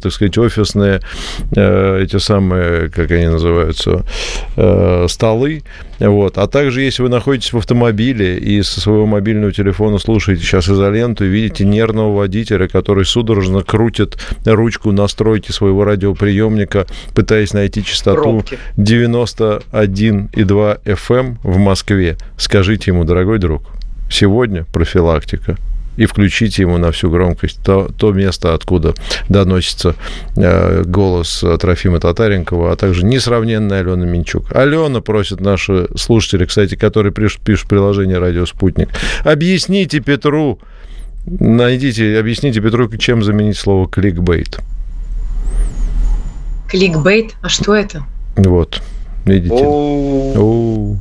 так 0.00 0.12
сказать, 0.12 0.38
офисные 0.38 1.00
эти 1.50 2.18
самые, 2.18 2.90
как 2.90 3.10
они 3.10 3.26
называются, 3.26 4.04
столы, 5.08 5.62
вот. 6.00 6.38
А 6.38 6.46
также, 6.46 6.80
если 6.80 7.02
вы 7.02 7.10
находитесь 7.10 7.52
в 7.52 7.58
автомобиле 7.58 8.38
и 8.38 8.62
со 8.62 8.80
своего 8.80 9.06
мобильного 9.06 9.52
телефона 9.52 9.98
слушаете 9.98 10.42
сейчас 10.42 10.68
изоленту 10.68 11.26
и 11.26 11.28
видите 11.40 11.64
нервного 11.64 12.16
водителя, 12.16 12.68
который 12.68 13.04
судорожно 13.04 13.62
крутит 13.62 14.16
ручку 14.44 14.92
настройки 14.92 15.50
своего 15.52 15.84
радиоприемника, 15.84 16.86
пытаясь 17.14 17.54
найти 17.54 17.84
частоту 17.84 18.44
91,2 18.76 20.80
FM 20.84 21.36
в 21.42 21.58
Москве, 21.58 22.16
скажите 22.36 22.90
ему, 22.90 23.04
дорогой 23.04 23.38
друг, 23.38 23.62
сегодня 24.10 24.64
профилактика. 24.64 25.56
И 25.96 26.06
включите 26.06 26.62
ему 26.62 26.78
на 26.78 26.92
всю 26.92 27.10
громкость 27.10 27.60
то, 27.62 27.90
то 27.98 28.12
место, 28.12 28.54
откуда 28.54 28.94
доносится 29.28 29.96
э, 30.36 30.84
голос 30.84 31.44
Трофима 31.60 31.98
Татаренкова, 32.00 32.72
а 32.72 32.76
также 32.76 33.04
несравненная 33.04 33.80
Алена 33.80 34.06
Минчук. 34.06 34.54
Алена 34.54 35.00
просит 35.00 35.40
наши 35.40 35.88
слушатели, 35.96 36.44
кстати, 36.46 36.76
которые 36.76 37.12
пишут, 37.12 37.42
пишут 37.42 37.68
приложение 37.68 38.18
«Радио 38.18 38.46
Спутник», 38.46 38.88
объясните 39.24 40.00
Петру, 40.00 40.60
найдите, 41.38 42.18
объясните 42.18 42.60
Петру, 42.60 42.88
чем 42.96 43.22
заменить 43.22 43.56
слово 43.56 43.88
«кликбейт». 43.88 44.60
Кликбейт? 46.68 47.34
А 47.42 47.48
что 47.48 47.74
это? 47.74 48.04
Вот, 48.36 48.82
видите? 49.24 49.54
О, 49.54 50.96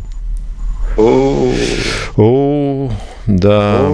о, 2.17 2.91
да, 3.27 3.89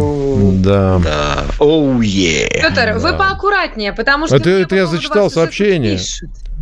да. 0.99 1.44
Оу, 1.60 2.02
е. 2.02 2.49
Петр, 2.49 2.98
вы 2.98 3.14
поаккуратнее, 3.18 3.94
потому 3.94 4.28
что... 4.28 4.38
Это, 4.38 4.49
это 4.49 4.76
я 4.76 4.86
зачитал 4.88 5.30
сообщение. 5.30 5.99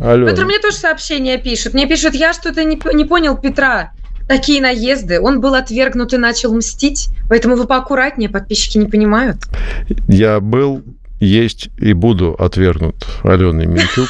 Алло. 0.00 0.26
Петр 0.26 0.44
мне 0.44 0.58
тоже 0.58 0.76
сообщение 0.76 1.38
пишет. 1.38 1.72
Мне 1.72 1.86
пишет, 1.86 2.14
я 2.14 2.32
что-то 2.32 2.64
не, 2.64 2.80
не 2.94 3.04
понял 3.04 3.36
Петра. 3.36 3.92
Такие 4.28 4.60
наезды. 4.60 5.20
Он 5.20 5.40
был 5.40 5.54
отвергнут 5.54 6.12
и 6.14 6.16
начал 6.16 6.54
мстить. 6.54 7.08
Поэтому 7.28 7.56
вы 7.56 7.66
поаккуратнее, 7.66 8.28
подписчики 8.28 8.78
не 8.78 8.86
понимают. 8.86 9.38
Я 10.08 10.40
был 10.40 10.82
есть 11.20 11.68
и 11.78 11.92
буду 11.92 12.34
отвергнут 12.34 13.06
Аленой 13.22 13.66
Минчук. 13.66 14.08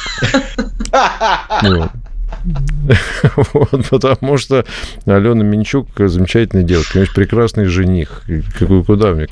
Вот, 3.53 3.89
потому 3.89 4.37
что 4.37 4.65
Алена 5.05 5.43
Минчук 5.43 5.87
замечательная 5.97 6.63
девушка, 6.63 6.97
у 6.97 6.99
нее 6.99 7.09
прекрасный 7.13 7.65
жених. 7.65 8.23
Какой, 8.59 8.83
куда 8.83 9.13
мне? 9.13 9.27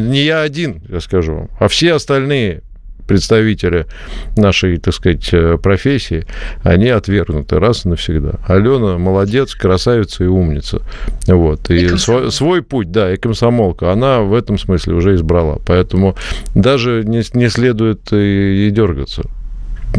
Не, 0.00 0.24
я 0.24 0.42
один, 0.42 0.82
я 0.88 1.00
скажу 1.00 1.34
вам, 1.34 1.50
а 1.58 1.68
все 1.68 1.94
остальные 1.94 2.62
представители 3.08 3.86
нашей, 4.36 4.76
так 4.76 4.94
сказать, 4.94 5.28
э, 5.32 5.58
профессии, 5.60 6.26
они 6.62 6.88
отвергнуты 6.88 7.58
раз 7.58 7.84
и 7.84 7.88
навсегда. 7.88 8.34
Алена 8.46 8.98
молодец, 8.98 9.54
красавица 9.54 10.24
и 10.24 10.26
умница. 10.26 10.82
Вот. 11.26 11.70
И, 11.70 11.86
и 11.86 11.96
свой, 11.96 12.30
свой 12.30 12.62
путь, 12.62 12.92
да, 12.92 13.12
и 13.12 13.16
комсомолка, 13.16 13.90
она 13.90 14.20
в 14.20 14.34
этом 14.34 14.58
смысле 14.58 14.94
уже 14.94 15.14
избрала. 15.14 15.58
Поэтому 15.66 16.14
даже 16.54 17.02
не, 17.04 17.22
не 17.34 17.48
следует 17.48 18.12
и, 18.12 18.68
и 18.68 18.70
дергаться. 18.70 19.22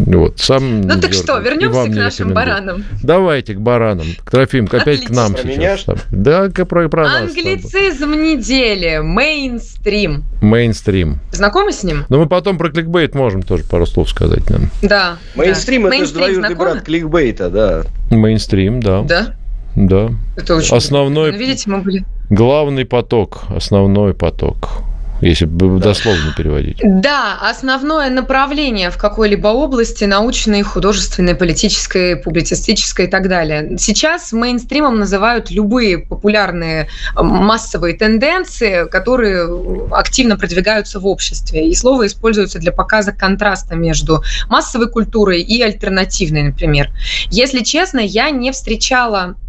Вот, 0.05 0.39
сам 0.39 0.81
ну 0.81 0.99
так 0.99 1.13
что, 1.13 1.37
вернемся 1.39 1.85
к 1.85 1.95
нашим 1.95 2.33
баранам. 2.33 2.83
Давайте 3.03 3.53
к 3.53 3.59
баранам. 3.59 4.07
К 4.23 4.31
Трофим, 4.31 4.65
опять 4.65 4.81
Отлично. 4.81 5.07
к 5.07 5.09
нам 5.09 5.37
сейчас. 5.37 5.87
Меня, 5.87 5.97
да, 6.11 6.49
про, 6.65 6.89
про 6.89 7.07
Англицизм 7.07 8.11
недели. 8.11 8.99
Мейнстрим. 9.01 10.23
Мейнстрим. 10.41 11.19
Знакомы 11.31 11.71
с 11.71 11.83
ним? 11.83 12.05
Ну, 12.09 12.19
мы 12.19 12.27
потом 12.27 12.57
про 12.57 12.69
кликбейт 12.69 13.15
можем 13.15 13.43
тоже 13.43 13.63
пару 13.63 13.85
слов 13.85 14.09
сказать. 14.09 14.49
Нам. 14.49 14.69
Да. 14.81 15.17
Мейнстрим 15.35 15.83
да. 15.83 15.95
это 15.95 16.05
же 16.05 16.13
двоюродный 16.13 16.55
брат 16.55 16.81
кликбейта, 16.81 17.49
да. 17.49 17.83
Мейнстрим, 18.09 18.81
да. 18.81 19.01
Да? 19.03 19.35
Да. 19.75 20.09
Это 20.37 20.55
очень 20.55 20.75
Основной... 20.75 21.31
Ну, 21.31 21.37
видите, 21.37 21.69
мы 21.69 21.79
были... 21.79 22.05
Главный 22.29 22.85
поток, 22.85 23.43
основной 23.49 24.13
поток 24.13 24.83
если 25.21 25.45
бы 25.45 25.79
дословно 25.79 26.33
переводить. 26.35 26.77
Да, 26.83 27.37
основное 27.41 28.09
направление 28.09 28.89
в 28.89 28.97
какой-либо 28.97 29.47
области 29.47 30.05
научной, 30.05 30.61
художественной, 30.61 31.35
политической, 31.35 32.15
публицистической 32.15 33.05
и 33.05 33.09
так 33.09 33.27
далее. 33.27 33.77
Сейчас 33.77 34.31
мейнстримом 34.31 34.99
называют 34.99 35.51
любые 35.51 35.99
популярные 35.99 36.87
массовые 37.15 37.95
тенденции, 37.95 38.87
которые 38.87 39.47
активно 39.91 40.37
продвигаются 40.37 40.99
в 40.99 41.07
обществе. 41.07 41.67
И 41.67 41.75
слово 41.75 42.07
используется 42.07 42.59
для 42.59 42.71
показа 42.71 43.11
контраста 43.11 43.75
между 43.75 44.23
массовой 44.47 44.89
культурой 44.89 45.41
и 45.41 45.61
альтернативной, 45.61 46.43
например. 46.43 46.89
Если 47.29 47.63
честно, 47.63 47.99
я 47.99 48.29
не 48.29 48.51
встречала 48.51 49.35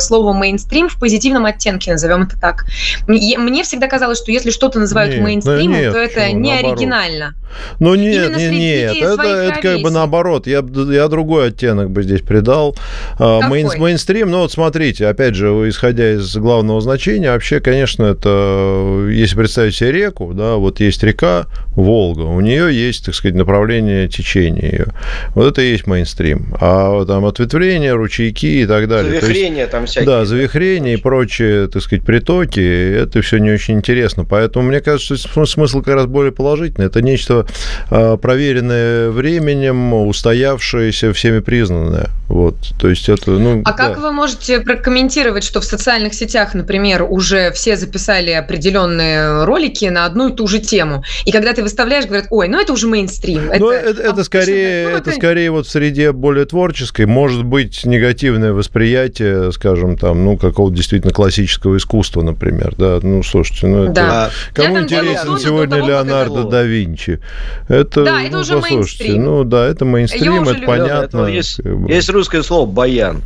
слово 0.00 0.32
мейнстрим 0.32 0.88
в 0.88 0.98
позитивном 0.98 1.46
оттенке, 1.46 1.92
назовем 1.92 2.22
это 2.22 2.38
так. 2.38 2.66
Мне 3.06 3.62
всегда 3.62 3.86
казалось, 3.88 4.18
что 4.18 4.32
если 4.32 4.50
что-то 4.50 4.78
называют 4.78 5.14
нет, 5.14 5.22
мейнстримом, 5.22 5.72
нет, 5.72 5.92
то 5.92 5.98
это 5.98 6.32
не 6.32 6.52
наоборот. 6.52 6.72
оригинально. 6.72 7.34
Ну 7.80 7.94
нет, 7.94 8.36
нет, 8.36 8.52
нет, 8.52 8.96
это, 8.96 9.22
это 9.22 9.60
как 9.60 9.80
бы 9.80 9.90
наоборот. 9.90 10.46
Я, 10.46 10.64
я 10.90 11.08
другой 11.08 11.48
оттенок 11.48 11.90
бы 11.90 12.02
здесь 12.02 12.20
придал. 12.20 12.76
А, 13.18 13.48
Мейн, 13.48 13.70
мейнстрим, 13.78 14.30
ну 14.30 14.40
вот 14.40 14.52
смотрите, 14.52 15.06
опять 15.06 15.34
же, 15.34 15.48
исходя 15.68 16.14
из 16.14 16.36
главного 16.36 16.80
значения, 16.80 17.30
вообще, 17.30 17.60
конечно, 17.60 18.04
это, 18.04 19.06
если 19.10 19.36
представить 19.36 19.76
себе 19.76 19.92
реку, 19.92 20.32
да, 20.34 20.56
вот 20.56 20.80
есть 20.80 21.02
река 21.02 21.46
Волга, 21.74 22.22
у 22.22 22.40
нее 22.40 22.74
есть, 22.74 23.06
так 23.06 23.14
сказать, 23.14 23.36
направление 23.36 24.08
течения 24.08 24.70
ее. 24.70 24.86
Вот 25.34 25.46
это 25.46 25.62
и 25.62 25.70
есть 25.70 25.86
мейнстрим. 25.86 26.54
А 26.60 27.04
там 27.04 27.24
ответвления, 27.24 27.94
ручейки 27.94 28.46
и 28.46 28.66
так 28.66 28.88
далее. 28.88 29.20
Завихрения 29.58 29.66
там 29.66 29.86
всякие. 29.86 30.06
Да, 30.06 30.24
завихрения 30.24 30.94
и 30.94 30.96
прочие, 30.96 31.68
так 31.68 31.82
сказать, 31.82 32.04
притоки, 32.04 32.60
это 32.94 33.20
все 33.22 33.38
не 33.38 33.50
очень 33.50 33.74
интересно. 33.74 34.24
Поэтому 34.24 34.68
мне 34.68 34.80
кажется, 34.80 35.16
что 35.16 35.46
смысл 35.46 35.82
как 35.82 35.94
раз 35.94 36.06
более 36.06 36.32
положительный. 36.32 36.86
Это 36.86 37.02
нечто 37.02 37.46
а, 37.90 38.16
проверенное 38.16 39.10
временем, 39.10 39.92
устоявшееся, 39.94 41.12
всеми 41.12 41.40
признанное. 41.40 42.10
Вот, 42.28 42.56
то 42.78 42.90
есть 42.90 43.08
это, 43.08 43.30
ну, 43.30 43.62
а 43.64 43.72
да. 43.72 43.72
как 43.72 43.98
вы 43.98 44.12
можете 44.12 44.60
прокомментировать, 44.60 45.44
что 45.44 45.62
в 45.62 45.64
социальных 45.64 46.12
сетях, 46.12 46.52
например, 46.52 47.06
уже 47.08 47.50
все 47.52 47.74
записали 47.74 48.32
определенные 48.32 49.44
ролики 49.44 49.86
на 49.86 50.04
одну 50.04 50.28
и 50.28 50.36
ту 50.36 50.46
же 50.46 50.58
тему, 50.58 51.02
и 51.24 51.32
когда 51.32 51.54
ты 51.54 51.62
выставляешь, 51.62 52.04
говорят, 52.04 52.26
ой, 52.28 52.48
ну 52.48 52.60
это 52.60 52.74
уже 52.74 52.86
мейнстрим. 52.86 53.50
Ну, 53.58 53.70
это, 53.70 53.88
это, 53.88 54.02
это 54.02 54.24
скорее, 54.24 54.88
ну, 54.90 54.96
это 54.98 55.12
скорее 55.12 55.50
вот 55.50 55.66
в 55.66 55.70
среде 55.70 56.12
более 56.12 56.44
творческой, 56.44 57.06
может 57.06 57.44
быть 57.44 57.86
негативное 57.86 58.52
восприятие, 58.52 59.47
скажем, 59.52 59.96
там, 59.96 60.24
ну, 60.24 60.36
какого-то 60.36 60.76
действительно 60.76 61.12
классического 61.12 61.76
искусства, 61.76 62.22
например, 62.22 62.74
да, 62.76 62.98
ну, 63.02 63.22
слушайте, 63.22 63.66
ну, 63.66 63.84
это... 63.84 63.92
Да. 63.92 64.30
Кому 64.52 64.80
интересен 64.80 65.38
сегодня 65.38 65.84
Леонардо 65.84 66.44
да 66.44 66.62
Винчи? 66.62 67.20
Это, 67.68 68.04
да, 68.04 68.22
это 68.22 68.32
ну, 68.32 68.40
уже 68.40 68.58
мейнстрим. 68.58 69.24
Ну 69.24 69.44
да, 69.44 69.66
это 69.66 69.84
мейнстрим, 69.84 70.48
это 70.48 70.62
понятно. 70.66 71.26
Есть, 71.26 71.60
есть 71.88 72.08
русское 72.10 72.42
слово 72.42 72.66
«баян». 72.66 73.22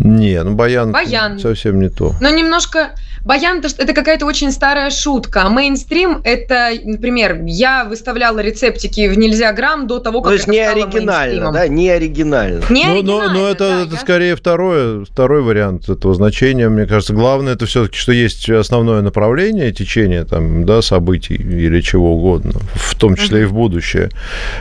Не, 0.00 0.42
ну 0.42 0.54
баян, 0.54 0.92
баян. 0.92 1.38
совсем 1.38 1.80
не 1.80 1.88
то. 1.88 2.14
Но 2.20 2.30
немножко 2.30 2.90
Баян 3.24 3.58
это 3.58 3.92
какая-то 3.92 4.24
очень 4.24 4.50
старая 4.50 4.90
шутка. 4.90 5.42
А 5.42 5.50
мейнстрим 5.50 6.20
это, 6.24 6.70
например, 6.84 7.40
я 7.44 7.84
выставляла 7.84 8.38
рецептики 8.38 9.08
в 9.08 9.18
нельзя 9.18 9.52
грамм 9.52 9.86
до 9.86 9.98
того, 9.98 10.22
как 10.22 10.30
То 10.30 10.34
есть 10.34 10.44
это 10.44 10.52
не 10.52 10.60
оригинально, 10.60 11.52
да, 11.52 11.68
не 11.68 11.90
оригинально. 11.90 12.64
Не 12.70 12.86
но, 12.86 12.92
оригинально, 12.92 13.32
но, 13.32 13.40
но 13.40 13.48
это, 13.48 13.68
да, 13.68 13.82
это 13.82 13.94
я... 13.94 14.00
скорее 14.00 14.36
второе, 14.36 15.04
второй 15.04 15.42
вариант 15.42 15.88
этого 15.88 16.14
значения. 16.14 16.68
Мне 16.68 16.86
кажется, 16.86 17.12
главное 17.12 17.54
это 17.54 17.66
все-таки, 17.66 17.98
что 17.98 18.12
есть 18.12 18.48
основное 18.48 19.02
направление 19.02 19.70
течения 19.72 20.24
там, 20.24 20.64
да, 20.64 20.80
событий 20.80 21.34
или 21.34 21.80
чего 21.82 22.14
угодно, 22.14 22.54
в 22.74 22.94
том 22.94 23.16
числе 23.16 23.40
uh-huh. 23.40 23.44
и 23.44 23.46
в 23.46 23.52
будущее. 23.52 24.08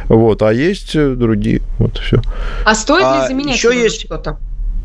Вот, 0.10 0.42
а 0.42 0.52
есть 0.52 0.94
другие. 0.94 1.62
Вот 1.78 1.98
все. 2.00 2.22
А 2.66 2.76
стоит 2.76 3.02
ли 3.02 3.24
а 3.24 3.28
заменять 3.28 3.56
еще 3.56 3.74
есть 3.74 4.02
что-то? 4.02 4.38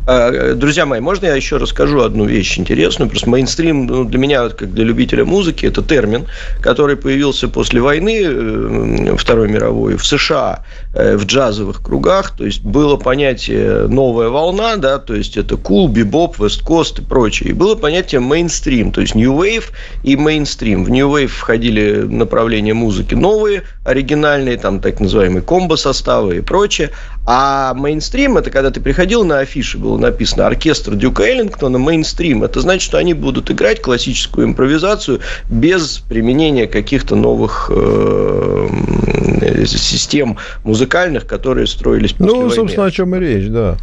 А, 0.06 0.54
друзья 0.54 0.84
мои, 0.84 1.00
можно 1.00 1.26
я 1.26 1.34
еще 1.34 1.56
расскажу 1.56 2.02
одну 2.02 2.26
вещь 2.26 2.58
интересную? 2.58 3.08
Просто 3.08 3.30
мейнстрим 3.30 3.86
ну, 3.86 4.04
для 4.04 4.18
меня, 4.18 4.50
как 4.50 4.74
для 4.74 4.84
любителя 4.84 5.24
музыки, 5.24 5.64
это 5.64 5.82
термин, 5.82 6.26
который 6.60 6.96
появился 6.96 7.48
после 7.48 7.80
войны 7.80 8.22
э, 8.22 9.16
Второй 9.16 9.48
мировой 9.48 9.96
в 9.96 10.04
США 10.04 10.62
э, 10.92 11.16
в 11.16 11.24
джазовых 11.24 11.82
кругах. 11.82 12.36
То 12.36 12.44
есть 12.44 12.62
было 12.62 12.96
понятие 12.96 13.88
новая 13.88 14.28
волна, 14.28 14.76
да, 14.76 14.98
то 14.98 15.14
есть 15.14 15.38
это 15.38 15.56
кул, 15.56 15.88
бибоп, 15.88 16.38
весткост 16.38 16.98
и 16.98 17.02
прочее. 17.02 17.50
И 17.50 17.52
было 17.54 17.74
понятие 17.74 18.20
мейнстрим, 18.20 18.92
то 18.92 19.00
есть 19.00 19.14
new 19.14 19.32
wave 19.32 19.64
и 20.02 20.16
мейнстрим. 20.16 20.84
В 20.84 20.90
new 20.90 21.08
wave 21.08 21.28
входили 21.28 22.02
направления 22.02 22.74
музыки 22.74 23.14
новые, 23.14 23.62
оригинальные, 23.86 24.58
там 24.58 24.80
так 24.80 25.00
называемые 25.00 25.40
комбо-составы 25.40 26.36
и 26.36 26.40
прочее. 26.42 26.90
А 27.26 27.72
мейнстрим– 27.72 28.36
это 28.38 28.50
когда 28.50 28.70
ты 28.70 28.80
приходил 28.80 29.24
на 29.24 29.38
афиши, 29.38 29.78
было 29.78 29.96
написано 29.96 30.46
«Оркестр 30.46 30.94
Дюка 30.94 31.22
Эллингтона 31.22 31.78
мейнстрим». 31.78 32.44
Это 32.44 32.60
значит, 32.60 32.82
что 32.82 32.98
они 32.98 33.14
будут 33.14 33.50
играть 33.50 33.80
классическую 33.80 34.46
импровизацию 34.46 35.20
без 35.48 36.00
применения 36.06 36.66
каких-то 36.66 37.16
новых 37.16 37.70
э, 37.74 38.68
систем 39.66 40.36
музыкальных, 40.64 41.26
которые 41.26 41.66
строились 41.66 42.12
после 42.12 42.26
Ну, 42.26 42.40
войны. 42.40 42.54
собственно, 42.54 42.86
о 42.86 42.90
чем 42.90 43.14
и 43.14 43.18
речь, 43.18 43.48
да. 43.48 43.78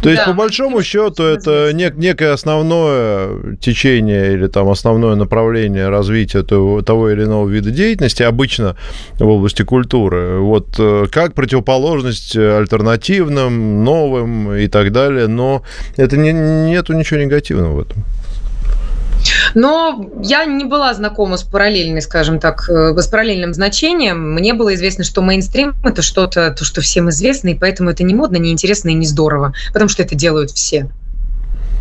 То 0.00 0.08
есть, 0.10 0.22
да. 0.24 0.30
по 0.30 0.36
большому 0.36 0.82
счету, 0.84 1.24
это 1.24 1.70
нек- 1.72 1.96
некое 1.96 2.32
основное 2.32 3.56
течение 3.60 4.34
или 4.34 4.46
там 4.46 4.68
основное 4.68 5.16
направление 5.16 5.88
развития 5.88 6.44
того, 6.44 6.82
того 6.82 7.10
или 7.10 7.24
иного 7.24 7.48
вида 7.48 7.72
деятельности, 7.72 8.22
обычно 8.22 8.76
в 9.18 9.26
области 9.26 9.62
культуры. 9.62 10.38
Вот 10.38 10.76
э, 10.78 11.06
как 11.10 11.34
противоположность 11.34 12.36
альтернативы 12.36 12.83
альтернативным, 12.88 13.84
новым 13.84 14.54
и 14.54 14.68
так 14.68 14.92
далее, 14.92 15.26
но 15.26 15.62
это 15.96 16.16
не, 16.16 16.32
нету 16.32 16.92
ничего 16.92 17.20
негативного 17.20 17.72
в 17.72 17.80
этом. 17.80 18.04
Но 19.54 20.10
я 20.22 20.44
не 20.44 20.64
была 20.64 20.92
знакома 20.92 21.36
с 21.38 21.42
параллельной, 21.42 22.02
скажем 22.02 22.38
так, 22.38 22.68
э, 22.68 22.94
с 22.96 23.06
параллельным 23.06 23.54
значением. 23.54 24.34
Мне 24.34 24.52
было 24.52 24.74
известно, 24.74 25.02
что 25.02 25.22
мейнстрим– 25.22 25.74
это 25.84 26.02
что-то, 26.02 26.50
то, 26.50 26.64
что 26.64 26.82
всем 26.82 27.08
известно, 27.08 27.48
и 27.48 27.54
поэтому 27.54 27.90
это 27.90 28.02
не 28.02 28.14
модно, 28.14 28.36
не 28.36 28.52
интересно 28.52 28.90
и 28.90 28.94
не 28.94 29.06
здорово, 29.06 29.54
потому 29.72 29.88
что 29.88 30.02
это 30.02 30.14
делают 30.14 30.50
все 30.50 30.88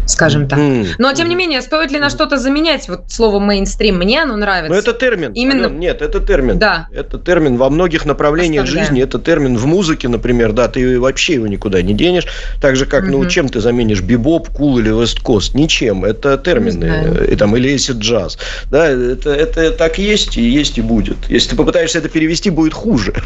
скажем 0.06 0.48
так. 0.48 0.60
Но, 0.98 1.14
тем 1.14 1.30
не 1.30 1.36
менее, 1.36 1.62
стоит 1.62 1.92
ли 1.92 2.00
на 2.00 2.10
что-то 2.10 2.38
заменять 2.38 2.88
вот 2.90 3.06
слово 3.10 3.40
мейнстрим? 3.40 3.98
Мне 3.98 4.24
оно 4.24 4.36
нравится. 4.36 4.74
Но 4.74 4.80
это 4.80 4.94
термин. 4.94 5.32
Именно... 5.34 5.66
Ален, 5.66 5.80
нет, 5.80 6.02
это 6.02 6.20
термин. 6.20 6.60
Да. 6.60 6.88
Это 6.94 7.18
термин 7.18 7.58
во 7.58 7.70
многих 7.70 8.06
направлениях 8.06 8.64
Оставляем. 8.64 8.88
жизни. 8.88 9.04
Это 9.04 9.20
термин 9.20 9.58
в 9.58 9.66
музыке, 9.66 10.08
например, 10.08 10.52
да, 10.54 10.68
ты 10.68 11.00
вообще 11.00 11.34
его 11.36 11.48
никуда 11.48 11.82
не 11.82 11.94
денешь. 11.94 12.26
Так 12.62 12.76
же, 12.76 12.86
как, 12.86 13.04
угу. 13.04 13.12
ну, 13.12 13.26
чем 13.26 13.50
ты 13.50 13.60
заменишь 13.60 14.02
бибоп, 14.02 14.50
кул 14.50 14.80
или 14.80 14.90
весткост? 14.90 15.56
Ничем. 15.56 16.06
Это 16.06 16.38
термины. 16.38 17.26
И, 17.30 17.36
там, 17.36 17.56
или 17.56 17.74
acid 17.74 18.00
джаз. 18.00 18.38
Да, 18.70 18.88
это, 18.88 19.32
это 19.32 19.72
так 19.72 19.98
есть 19.98 20.38
и 20.38 20.42
есть 20.42 20.78
и 20.78 20.82
будет. 20.82 21.18
Если 21.30 21.52
ты 21.52 21.56
попытаешься 21.56 22.00
это 22.00 22.10
перевести, 22.10 22.50
будет 22.50 22.74
хуже. 22.74 23.14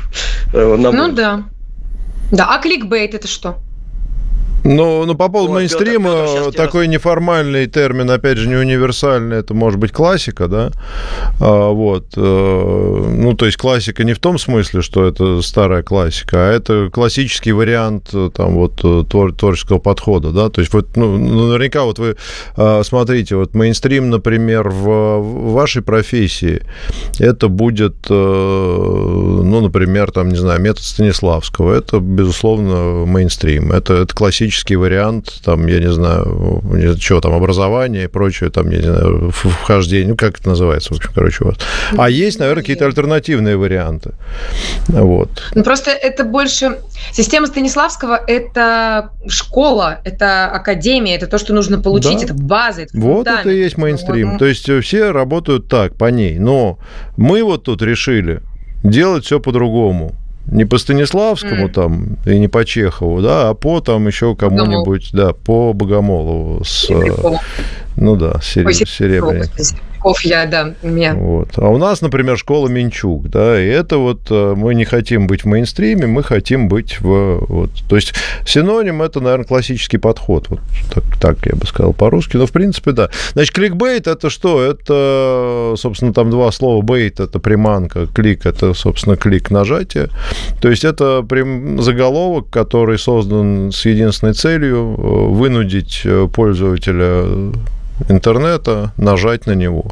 Ну 0.54 1.12
да. 1.12 1.44
Да, 2.32 2.48
а 2.54 2.60
кликбейт 2.60 3.14
это 3.14 3.28
что? 3.28 3.60
Ну, 4.64 5.06
ну, 5.06 5.16
по 5.16 5.30
поводу 5.30 5.54
вот, 5.54 5.60
мейнстрима, 5.60 6.26
Петр, 6.28 6.52
такой 6.54 6.86
раз... 6.86 6.94
неформальный 6.94 7.68
термин, 7.68 8.10
опять 8.10 8.38
же, 8.38 8.50
не 8.50 8.56
универсальный, 8.56 9.38
это 9.38 9.54
может 9.54 9.80
быть 9.80 9.92
классика, 9.92 10.48
да, 10.48 10.72
а, 11.40 11.70
вот, 11.70 12.08
э, 12.16 12.20
ну, 12.20 13.34
то 13.34 13.46
есть 13.46 13.58
классика 13.58 14.04
не 14.04 14.14
в 14.14 14.20
том 14.20 14.38
смысле, 14.38 14.82
что 14.82 15.08
это 15.08 15.42
старая 15.42 15.84
классика, 15.84 16.50
а 16.50 16.52
это 16.52 16.90
классический 16.92 17.52
вариант, 17.52 18.10
э, 18.14 18.30
там, 18.34 18.56
вот, 18.56 18.82
э, 18.84 19.04
твор, 19.10 19.34
творческого 19.34 19.78
подхода, 19.78 20.32
да, 20.32 20.50
то 20.50 20.60
есть 20.60 20.74
вот, 20.74 20.96
ну, 20.98 21.18
наверняка 21.18 21.84
вот 21.84 22.00
вы 22.00 22.16
смотрите, 22.84 23.36
вот 23.36 23.54
мейнстрим, 23.54 24.10
например, 24.10 24.70
в, 24.70 25.20
в 25.20 25.52
вашей 25.54 25.82
профессии, 25.82 26.62
это 27.20 27.48
будет, 27.48 28.10
ну, 28.10 29.62
например, 29.62 30.12
там, 30.12 30.30
не 30.30 30.38
знаю, 30.38 30.62
метод 30.62 30.84
Станиславского, 30.84 31.74
это, 31.74 32.00
безусловно, 32.00 33.06
мейнстрим, 33.06 33.72
это, 33.72 33.94
это 33.94 34.16
классический 34.16 34.47
классический 34.48 34.78
вариант, 34.78 35.42
там, 35.44 35.68
я 35.68 35.80
не 35.80 35.92
знаю, 35.92 36.62
что 37.00 37.22
там, 37.22 37.34
образование 37.34 38.06
и 38.06 38.08
прочее, 38.08 38.50
там, 38.50 38.70
я 38.72 38.78
не 38.78 38.84
знаю, 38.84 39.32
вхождение, 39.32 40.10
ну, 40.10 40.16
как 40.16 40.40
это 40.40 40.50
называется, 40.50 40.94
в 40.94 40.98
общем, 40.98 41.12
короче, 41.14 41.44
у 41.44 41.48
вас. 41.48 41.58
А 41.98 42.10
есть, 42.10 42.40
наверное, 42.40 42.64
какие-то 42.64 42.86
альтернативные 42.86 43.58
варианты. 43.58 44.12
Вот. 44.88 45.30
Ну, 45.56 45.64
просто 45.64 45.92
это 45.92 46.24
больше... 46.24 46.78
Система 47.12 47.48
Станиславского– 47.48 48.20
это 48.28 49.12
школа, 49.28 50.00
это 50.06 50.46
академия, 50.46 51.16
это 51.16 51.28
то, 51.28 51.38
что 51.38 51.54
нужно 51.54 51.80
получить, 51.80 52.20
да. 52.20 52.26
это 52.26 52.34
база, 52.34 52.82
это 52.82 52.98
Вот 52.98 53.28
это 53.28 53.50
и 53.50 53.58
есть 53.58 53.78
мейнстрим. 53.78 54.32
Вот. 54.32 54.40
То 54.40 54.46
есть 54.46 54.70
э, 54.70 54.80
все 54.82 55.12
работают 55.12 55.68
так, 55.68 55.96
по 55.96 56.10
ней. 56.12 56.40
Но 56.40 56.80
мы 57.18 57.44
вот 57.44 57.64
тут 57.64 57.82
решили 57.82 58.42
делать 58.84 59.26
все 59.26 59.40
по-другому 59.40 60.16
не 60.48 60.66
по 60.66 60.78
Станиславскому 60.78 61.68
mm. 61.68 61.72
там 61.72 62.18
и 62.26 62.40
не 62.40 62.48
по 62.48 62.66
Чехову, 62.66 63.22
да, 63.22 63.50
а 63.50 63.54
по 63.54 63.82
там 63.82 64.08
еще 64.08 64.36
кому-нибудь, 64.36 65.10
да, 65.14 65.34
по 65.34 65.74
Богомолову 65.74 66.64
с, 66.64 66.90
ну 67.98 68.16
да, 68.16 68.40
Серебряник. 68.42 68.88
Серебряков 68.88 70.22
я, 70.22 70.46
да, 70.46 70.74
меня. 70.84 71.14
Вот. 71.16 71.50
А 71.58 71.68
у 71.68 71.78
нас, 71.78 72.02
например, 72.02 72.38
школа 72.38 72.68
Минчук, 72.68 73.30
да, 73.30 73.62
и 73.62 73.68
это 73.68 73.98
вот 73.98 74.22
э, 74.30 74.54
мы 74.56 74.76
не 74.76 74.86
хотим 74.86 75.28
быть 75.28 75.44
в 75.44 75.48
мейнстриме, 75.48 76.08
мы 76.08 76.24
хотим 76.24 76.68
быть 76.68 77.02
в... 77.02 77.46
Вот, 77.48 77.72
то 77.90 77.96
есть 77.96 78.14
синоним– 78.46 79.02
это, 79.04 79.20
наверное, 79.20 79.46
классический 79.46 79.98
подход, 79.98 80.50
вот 80.50 80.60
так, 80.94 81.04
так 81.20 81.46
я 81.46 81.56
бы 81.56 81.66
сказал 81.66 81.94
по-русски, 81.94 82.38
но 82.38 82.46
в 82.46 82.52
принципе, 82.52 82.92
да. 82.92 83.10
Значит, 83.34 83.54
кликбейт– 83.54 84.08
это 84.08 84.30
что? 84.30 84.62
Это, 84.62 85.74
собственно, 85.78 86.14
там 86.14 86.30
два 86.30 86.52
слова. 86.52 86.82
Бейт– 86.82 87.20
это 87.20 87.40
приманка, 87.40 88.08
клик– 88.08 88.42
это, 88.46 88.74
собственно, 88.74 89.18
клик 89.18 89.52
нажатия. 89.52 90.10
То 90.62 90.70
есть 90.70 90.86
это 90.86 91.26
заголовок, 91.80 92.50
который 92.50 93.00
создан 93.00 93.72
с 93.72 93.86
единственной 93.86 94.34
целью 94.34 94.96
э, 94.98 95.02
вынудить 95.34 96.02
э, 96.06 96.28
пользователя 96.34 97.52
интернета 98.10 98.92
нажать 98.98 99.46
на 99.48 99.54
него. 99.54 99.92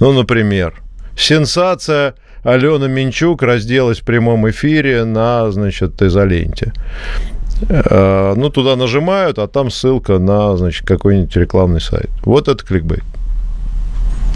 Ну, 0.00 0.12
например, 0.12 0.74
сенсация 1.16 2.14
Алена 2.42 2.88
Минчук 2.88 3.42
разделась 3.42 4.00
в 4.00 4.04
прямом 4.04 4.48
эфире 4.50 5.04
на, 5.04 5.50
значит, 5.50 6.00
изоленте. 6.02 6.72
Э, 7.68 8.34
ну, 8.36 8.50
туда 8.50 8.76
нажимают, 8.76 9.38
а 9.38 9.48
там 9.48 9.70
ссылка 9.70 10.18
на, 10.18 10.56
значит, 10.56 10.86
какой-нибудь 10.86 11.34
рекламный 11.36 11.80
сайт. 11.80 12.10
Вот 12.24 12.48
это 12.48 12.64
кликбейт. 12.64 13.04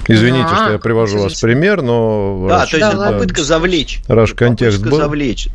Извините, 0.07 0.49
а, 0.51 0.57
что 0.57 0.73
я 0.73 0.79
привожу 0.79 1.19
вас 1.19 1.39
пример, 1.39 1.83
но... 1.83 2.47
Да, 2.49 2.61
раз, 2.61 2.71
то 2.71 2.77
есть 2.79 2.91
да, 2.97 3.13
попытка 3.13 3.43
завлечь. 3.43 4.01
Раз 4.09 4.33
контекст 4.33 4.79
попытка 4.79 4.91
был. 4.91 5.03
завлечь. 5.05 5.49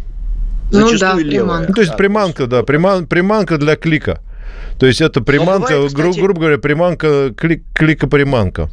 Зачастую 0.72 0.94
ну, 0.94 1.00
да, 1.00 1.30
левая. 1.30 1.66
Ну, 1.68 1.74
то 1.74 1.82
есть 1.82 1.98
приманка, 1.98 2.46
да, 2.46 2.62
приман, 2.62 3.08
приманка 3.08 3.58
для 3.58 3.76
клика. 3.76 4.20
То 4.80 4.86
есть 4.86 5.02
это 5.02 5.22
приманка, 5.22 5.74
бывает, 5.74 5.88
кстати... 5.88 6.02
гру- 6.02 6.14
грубо 6.14 6.40
говоря, 6.42 6.58
приманка, 6.58 7.34
клик, 7.36 7.64
клика-приманка. 7.74 8.70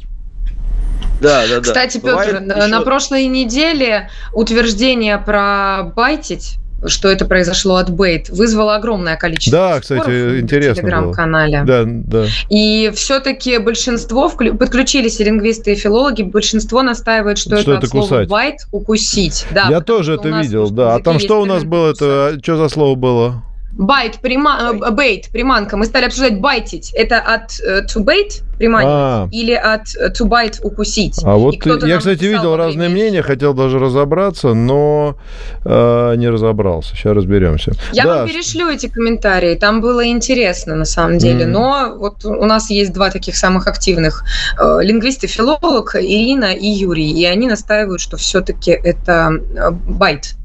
Да, 1.21 1.47
да, 1.47 1.55
да. 1.55 1.61
Кстати, 1.61 1.99
Петр, 1.99 2.39
на, 2.39 2.53
еще... 2.53 2.67
на 2.67 2.81
прошлой 2.81 3.27
неделе 3.27 4.09
утверждение 4.33 5.17
про 5.17 5.91
байтить 5.95 6.57
что 6.87 7.09
это 7.09 7.25
произошло 7.25 7.75
от 7.75 7.89
bait, 7.91 8.29
вызвало 8.29 8.75
огромное 8.75 9.15
количество 9.15 9.51
Да, 9.51 9.79
кстати, 9.79 10.39
интересно 10.39 10.73
в 10.73 10.75
Телеграм-канале. 10.77 11.63
Да, 11.63 11.83
да. 11.85 12.25
И 12.49 12.91
все-таки 12.95 13.59
большинство, 13.59 14.29
подключились 14.29 15.19
и 15.19 15.23
лингвисты, 15.23 15.73
и 15.73 15.75
филологи, 15.75 16.23
большинство 16.23 16.81
настаивает, 16.81 17.37
что, 17.37 17.57
что 17.57 17.73
это, 17.73 17.85
это 17.85 17.85
от 17.85 17.91
кусать. 17.91 18.07
слова 18.07 18.25
bite 18.25 18.61
укусить. 18.71 19.45
Да, 19.51 19.67
Я 19.69 19.81
тоже 19.81 20.15
это 20.15 20.29
видел, 20.29 20.71
да. 20.71 20.95
А 20.95 20.99
там 20.99 21.19
что 21.19 21.41
у 21.41 21.45
нас 21.45 21.63
было? 21.63 21.91
Это, 21.91 22.39
что 22.41 22.57
за 22.57 22.69
слово 22.69 22.95
было? 22.95 23.43
Bite, 23.73 24.19
прима... 24.19 24.73
Э, 24.73 24.91
bait, 24.91 25.29
приманка. 25.29 25.77
Мы 25.77 25.85
стали 25.85 26.05
обсуждать 26.05 26.39
байтить. 26.39 26.91
Это 26.93 27.19
от 27.19 27.51
uh, 27.59 27.85
to 27.85 28.03
bait, 28.03 28.43
приманить, 28.57 28.89
а. 28.89 29.27
или 29.31 29.53
от 29.53 29.87
uh, 29.95 30.11
to 30.11 30.27
bite, 30.27 30.59
укусить. 30.61 31.21
А 31.23 31.35
вот 31.35 31.55
я, 31.65 31.97
кстати, 31.97 32.25
видел 32.25 32.55
разные 32.55 32.89
мнения, 32.89 33.21
хотел 33.21 33.53
даже 33.53 33.79
разобраться, 33.79 34.53
но 34.53 35.15
э, 35.63 36.15
не 36.17 36.29
разобрался. 36.29 36.95
Сейчас 36.95 37.15
разберемся. 37.15 37.71
Я 37.93 38.03
да. 38.03 38.17
вам 38.17 38.27
перешлю 38.27 38.69
эти 38.69 38.87
комментарии. 38.87 39.55
Там 39.55 39.81
было 39.81 40.07
интересно, 40.07 40.75
на 40.75 40.85
самом 40.85 41.17
деле. 41.17 41.45
Mm. 41.45 41.49
Но 41.49 41.95
вот 41.97 42.25
у 42.25 42.45
нас 42.45 42.69
есть 42.69 42.93
два 42.93 43.09
таких 43.09 43.35
самых 43.35 43.67
активных 43.67 44.23
э, 44.59 44.79
лингвист 44.81 45.23
и 45.23 45.27
филолог, 45.27 45.95
Ирина 45.95 46.53
и 46.53 46.67
Юрий. 46.67 47.11
И 47.11 47.25
они 47.25 47.47
настаивают, 47.47 48.01
что 48.01 48.17
все-таки 48.17 48.71
это 48.71 49.31
э, 49.55 49.71
bite. 49.71 50.35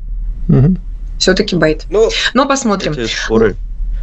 Mm-hmm. 0.48 0.76
Все-таки 1.18 1.56
bite. 1.56 1.86
Ну, 1.90 2.10
Но 2.34 2.46
посмотрим. 2.46 2.94
Споры. 3.06 3.56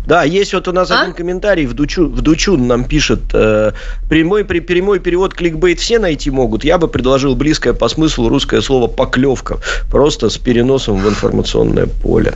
Да, 0.05 0.23
есть 0.23 0.53
вот 0.53 0.67
у 0.67 0.73
нас 0.73 0.91
а? 0.91 1.01
один 1.01 1.13
комментарий, 1.13 1.65
в 1.65 1.73
Дучун, 1.73 2.13
в 2.13 2.21
Дучун 2.21 2.67
нам 2.67 2.83
пишет, 2.83 3.21
э, 3.33 3.71
прямой, 4.09 4.43
при, 4.43 4.59
прямой 4.59 4.99
перевод 4.99 5.33
кликбейт 5.33 5.79
все 5.79 5.97
найти 5.97 6.29
могут. 6.29 6.65
Я 6.65 6.77
бы 6.77 6.89
предложил 6.89 7.35
близкое 7.35 7.73
по 7.73 7.87
смыслу 7.87 8.27
русское 8.27 8.61
слово 8.61 8.87
поклевка, 8.87 9.59
просто 9.89 10.29
с 10.29 10.37
переносом 10.37 10.97
в 10.97 11.07
информационное 11.07 11.87
поле. 11.87 12.33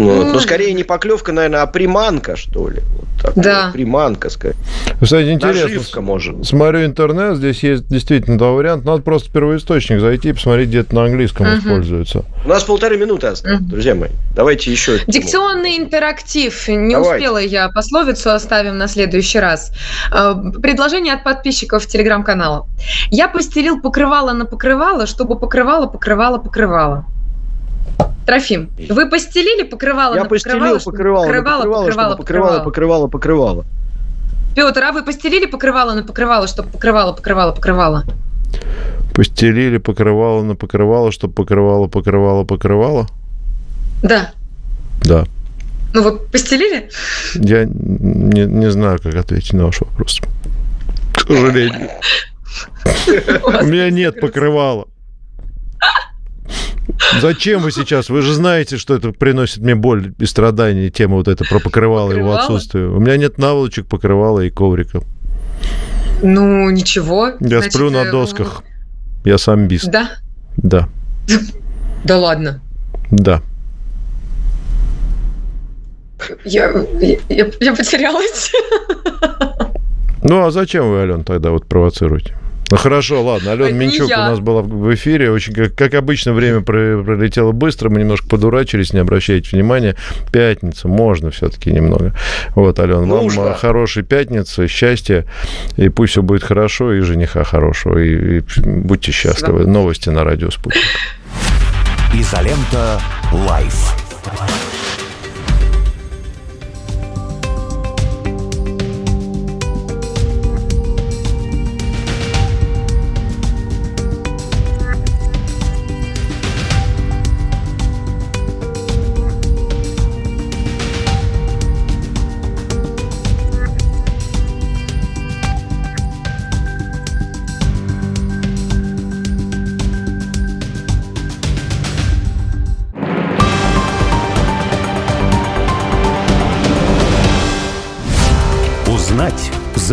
Вот. 0.00 0.32
Ну, 0.32 0.40
скорее 0.40 0.72
не 0.72 0.84
поклевка, 0.84 1.32
наверное, 1.32 1.62
а 1.62 1.66
приманка, 1.66 2.36
что 2.36 2.68
ли. 2.68 2.80
Вот 2.96 3.34
да. 3.36 3.70
Приманка, 3.72 4.30
скорее. 4.30 4.56
Кстати, 5.00 5.30
интересно. 5.30 5.62
Наживка, 5.62 6.00
может. 6.00 6.46
Смотрю 6.46 6.84
интернет, 6.84 7.36
здесь 7.36 7.62
есть 7.62 7.86
действительно 7.88 8.38
два 8.38 8.52
варианта. 8.52 8.86
Надо 8.86 9.02
просто 9.02 9.28
в 9.28 9.32
первоисточник 9.32 10.00
зайти 10.00 10.30
и 10.30 10.32
посмотреть, 10.32 10.68
где 10.68 10.80
это 10.80 10.94
на 10.94 11.04
английском 11.04 11.46
угу. 11.46 11.58
используется. 11.58 12.24
У 12.44 12.48
нас 12.48 12.64
полторы 12.64 12.96
минуты 12.96 13.28
осталось, 13.28 13.60
угу. 13.60 13.70
друзья 13.70 13.94
мои. 13.94 14.10
Давайте 14.34 14.70
еще. 14.70 15.00
Дикционный 15.06 15.78
интерактив. 15.78 16.68
Не 16.68 16.94
Давайте. 16.94 17.14
успела 17.14 17.38
я 17.38 17.68
пословицу, 17.68 18.30
оставим 18.30 18.78
на 18.78 18.88
следующий 18.88 19.38
раз. 19.38 19.72
Э, 20.12 20.34
предложение 20.62 21.14
от 21.14 21.24
подписчиков 21.24 21.86
телеграм-канала. 21.86 22.66
Я 23.10 23.28
постелил 23.28 23.80
покрывало 23.80 24.32
на 24.32 24.46
покрывало, 24.46 25.06
чтобы 25.06 25.38
покрывало, 25.38 25.86
покрывало, 25.86 26.38
покрывало. 26.38 27.04
Трофим, 28.26 28.70
вы 28.88 29.08
постелили 29.08 29.64
покрывало 29.64 30.14
Я 30.14 30.22
на 30.24 30.28
постелил 30.28 30.78
покрывало, 30.78 31.24
покрывало, 31.24 31.62
покрывало, 31.62 31.84
покрывало, 31.84 32.16
покрывало, 32.16 32.64
покрывало, 32.64 33.08
покрывало. 33.08 33.64
Петр, 34.54 34.82
а 34.82 34.92
вы 34.92 35.04
постелили 35.04 35.46
покрывало 35.46 35.94
на 35.94 36.02
покрывало, 36.02 36.46
чтобы 36.46 36.70
покрывало, 36.70 37.12
покрывало, 37.12 37.52
покрывало? 37.52 38.04
Постелили 39.14 39.78
покрывало 39.78 40.42
на 40.42 40.54
покрывало, 40.54 41.12
чтобы 41.12 41.34
покрывало, 41.34 41.86
покрывало, 41.86 42.44
покрывало? 42.44 43.06
Да. 44.02 44.32
Да. 45.02 45.24
Ну 45.92 46.02
вы 46.02 46.18
постелили? 46.18 46.90
Я 47.34 47.64
не, 47.64 48.46
не 48.46 48.70
знаю, 48.70 49.00
как 49.02 49.14
ответить 49.14 49.52
на 49.52 49.66
ваш 49.66 49.80
вопрос. 49.80 50.20
К 51.14 51.26
сожалению. 51.26 51.90
У 53.62 53.64
меня 53.64 53.90
нет 53.90 54.20
покрывала. 54.20 54.88
Зачем 57.20 57.62
вы 57.62 57.72
сейчас? 57.72 58.08
Вы 58.08 58.22
же 58.22 58.34
знаете, 58.34 58.76
что 58.76 58.94
это 58.94 59.12
приносит 59.12 59.58
мне 59.58 59.74
боль 59.74 60.14
и 60.18 60.26
страдания, 60.26 60.90
тема 60.90 61.16
вот 61.16 61.28
эта 61.28 61.44
про 61.44 61.60
покрывало, 61.60 62.08
покрывало? 62.08 62.32
его 62.32 62.38
отсутствие. 62.38 62.88
У 62.88 63.00
меня 63.00 63.16
нет 63.16 63.38
наволочек, 63.38 63.86
покрывала 63.86 64.40
и 64.40 64.50
коврика. 64.50 65.02
Ну, 66.22 66.70
ничего. 66.70 67.28
Я 67.40 67.58
Значит, 67.58 67.72
сплю 67.72 67.90
на 67.90 68.04
э, 68.04 68.10
досках. 68.10 68.62
Я 69.24 69.38
самбист. 69.38 69.90
Да? 69.90 70.10
Да. 70.56 70.88
Да 72.04 72.18
ладно. 72.18 72.60
Да. 73.10 73.42
Я, 76.44 76.72
я, 77.28 77.50
я 77.60 77.74
потерялась. 77.74 78.52
Ну, 80.22 80.44
а 80.44 80.50
зачем 80.50 80.90
вы, 80.90 81.00
Ален, 81.00 81.24
тогда 81.24 81.50
вот 81.50 81.66
провоцируете? 81.66 82.34
Ну 82.70 82.76
хорошо, 82.76 83.22
ладно. 83.22 83.52
Алена 83.52 83.70
Минчук 83.70 84.06
у 84.06 84.10
нас 84.10 84.38
была 84.38 84.62
в 84.62 84.94
эфире. 84.94 85.30
Очень, 85.30 85.54
как, 85.54 85.74
как 85.74 85.94
обычно, 85.94 86.32
время 86.32 86.60
пролетело 86.60 87.52
быстро. 87.52 87.90
Мы 87.90 88.00
немножко 88.00 88.28
подурачились, 88.28 88.92
не 88.92 89.00
обращайте 89.00 89.50
внимания. 89.52 89.96
Пятница, 90.32 90.88
можно 90.88 91.30
все-таки 91.30 91.72
немного. 91.72 92.14
Вот, 92.54 92.78
Алена, 92.78 93.00
ну, 93.00 93.16
вам 93.16 93.24
уж 93.26 93.34
хорошей 93.56 94.02
пятницы, 94.02 94.68
счастья, 94.68 95.24
и 95.76 95.88
пусть 95.88 96.12
все 96.12 96.22
будет 96.22 96.44
хорошо, 96.44 96.92
и 96.92 97.00
жениха 97.00 97.44
хорошего. 97.44 97.98
И, 97.98 98.38
и 98.38 98.42
будьте 98.64 99.12
счастливы. 99.12 99.64
Да. 99.64 99.70
Новости 99.70 100.08
на 100.08 100.24
радио 100.24 100.50
Спутник. 100.50 100.82
Изолента 102.14 103.00
Лайф. 103.32 103.94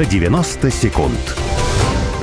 90 0.10 0.72
секунд. 0.72 1.47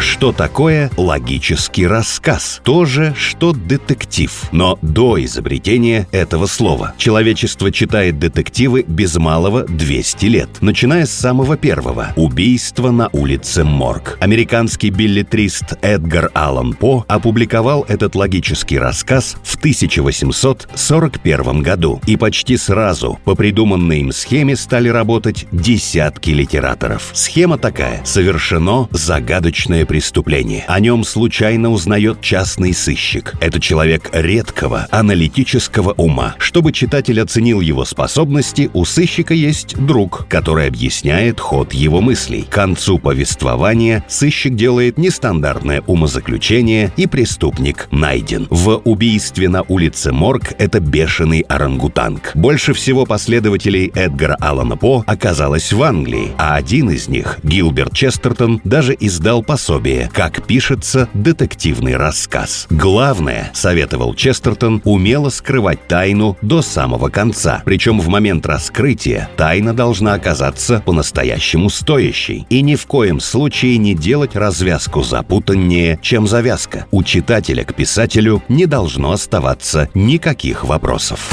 Что 0.05 0.33
такое 0.33 0.91
логический 0.99 1.87
рассказ? 1.87 2.61
То 2.63 2.85
же, 2.85 3.15
что 3.17 3.53
детектив, 3.53 4.31
но 4.53 4.79
до 4.83 5.25
изобретения 5.25 6.07
этого 6.13 6.45
слова. 6.45 6.93
Человечество 6.99 7.73
читает 7.73 8.19
детективы 8.19 8.85
без 8.87 9.17
малого 9.17 9.65
200 9.65 10.27
лет, 10.27 10.51
начиная 10.61 11.07
с 11.07 11.11
самого 11.11 11.57
первого– 11.57 12.13
убийство 12.17 12.91
на 12.91 13.09
улице 13.13 13.65
Морг. 13.65 14.19
Американский 14.21 14.91
билетрист 14.91 15.73
Эдгар 15.81 16.31
Аллан 16.35 16.75
По 16.75 17.07
опубликовал 17.09 17.87
этот 17.89 18.15
логический 18.15 18.79
рассказ 18.79 19.37
в 19.43 19.57
1841 19.57 21.63
году, 21.63 22.03
и 22.07 22.17
почти 22.17 22.59
сразу 22.59 23.19
по 23.25 23.35
придуманной 23.35 24.01
им 24.01 24.13
схеме 24.13 24.55
стали 24.55 24.91
работать 24.91 25.47
десятки 25.51 26.29
литераторов. 26.29 27.09
Схема 27.15 27.57
такая– 27.57 28.03
совершено 28.05 28.87
загадочное 28.91 29.87
преступление. 29.95 30.65
О 30.67 30.81
нем 30.81 31.05
случайно 31.05 31.71
узнает 31.71 32.21
частный 32.21 32.75
сыщик. 32.75 33.35
Это 33.39 33.61
человек 33.61 34.11
редкого, 34.13 34.89
аналитического 34.91 35.93
ума. 35.93 36.35
Чтобы 36.39 36.73
читатель 36.73 37.21
оценил 37.21 37.61
его 37.61 37.85
способности, 37.85 38.71
у 38.73 38.85
сыщика 38.85 39.35
есть 39.35 39.77
друг, 39.77 40.27
который 40.29 40.67
объясняет 40.67 41.39
ход 41.39 41.73
его 41.73 42.01
мыслей. 42.01 42.43
К 42.43 42.55
концу 42.55 42.99
повествования 42.99 44.05
сыщик 44.09 44.57
делает 44.57 44.99
нестандартное 44.99 45.85
умозаключение, 45.87 46.93
и 46.97 47.07
преступник 47.07 47.87
найден. 47.93 48.49
В 48.51 48.81
убийстве 48.85 49.49
на 49.49 49.63
улице 49.63 50.11
Морг 50.11 50.55
это 50.59 50.81
бешеный 50.81 51.43
орангутанг. 51.43 52.33
Больше 52.35 52.73
всего 52.73 53.07
последователей 53.07 53.93
Эдгара 53.95 54.37
Аллана 54.41 54.77
По 54.77 55.05
оказалось 55.07 55.73
в 55.73 55.81
Англии, 55.85 56.33
а 56.37 56.57
один 56.57 56.91
из 56.91 57.07
них, 57.07 57.39
Гилберт 57.45 57.93
Честертон, 57.93 58.61
даже 58.65 58.97
издал 58.99 59.45
пособие 59.45 59.84
пособие 59.85 60.11
«Как 60.13 60.47
пишется 60.47 61.09
детективный 61.13 61.97
рассказ». 61.97 62.67
Главное, 62.71 63.51
советовал 63.53 64.15
Честертон, 64.15 64.81
умело 64.85 65.29
скрывать 65.29 65.87
тайну 65.87 66.39
до 66.41 66.63
самого 66.63 67.11
конца. 67.11 67.63
Причем 67.67 68.01
в 68.01 68.09
момент 68.09 68.47
раскрытия 68.47 69.29
тайна 69.37 69.75
должна 69.75 70.15
оказаться 70.15 70.83
по-настоящему 70.87 71.69
стоящей. 71.69 72.47
И 72.49 72.63
ни 72.63 72.77
в 72.77 72.87
коем 72.87 73.21
случае 73.21 73.77
не 73.77 73.95
делать 73.95 74.37
развязку 74.37 75.03
запутаннее, 75.03 75.99
чем 76.01 76.27
завязка. 76.27 76.87
У 76.91 77.03
читателя 77.03 77.65
к 77.65 77.75
писателю 77.75 78.43
не 78.49 78.65
должно 78.67 79.13
оставаться 79.13 79.91
никаких 79.95 80.65
вопросов. 80.65 81.31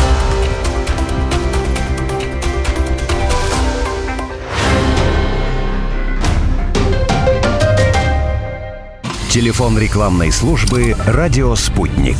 Телефон 9.31 9.79
рекламной 9.79 10.29
службы 10.29 10.93
«Радио 11.05 11.55
Спутник». 11.55 12.17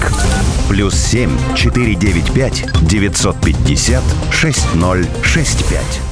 Плюс 0.70 0.96
7 0.96 1.30
495 1.58 2.66
950 2.84 4.02
6065. 4.32 6.11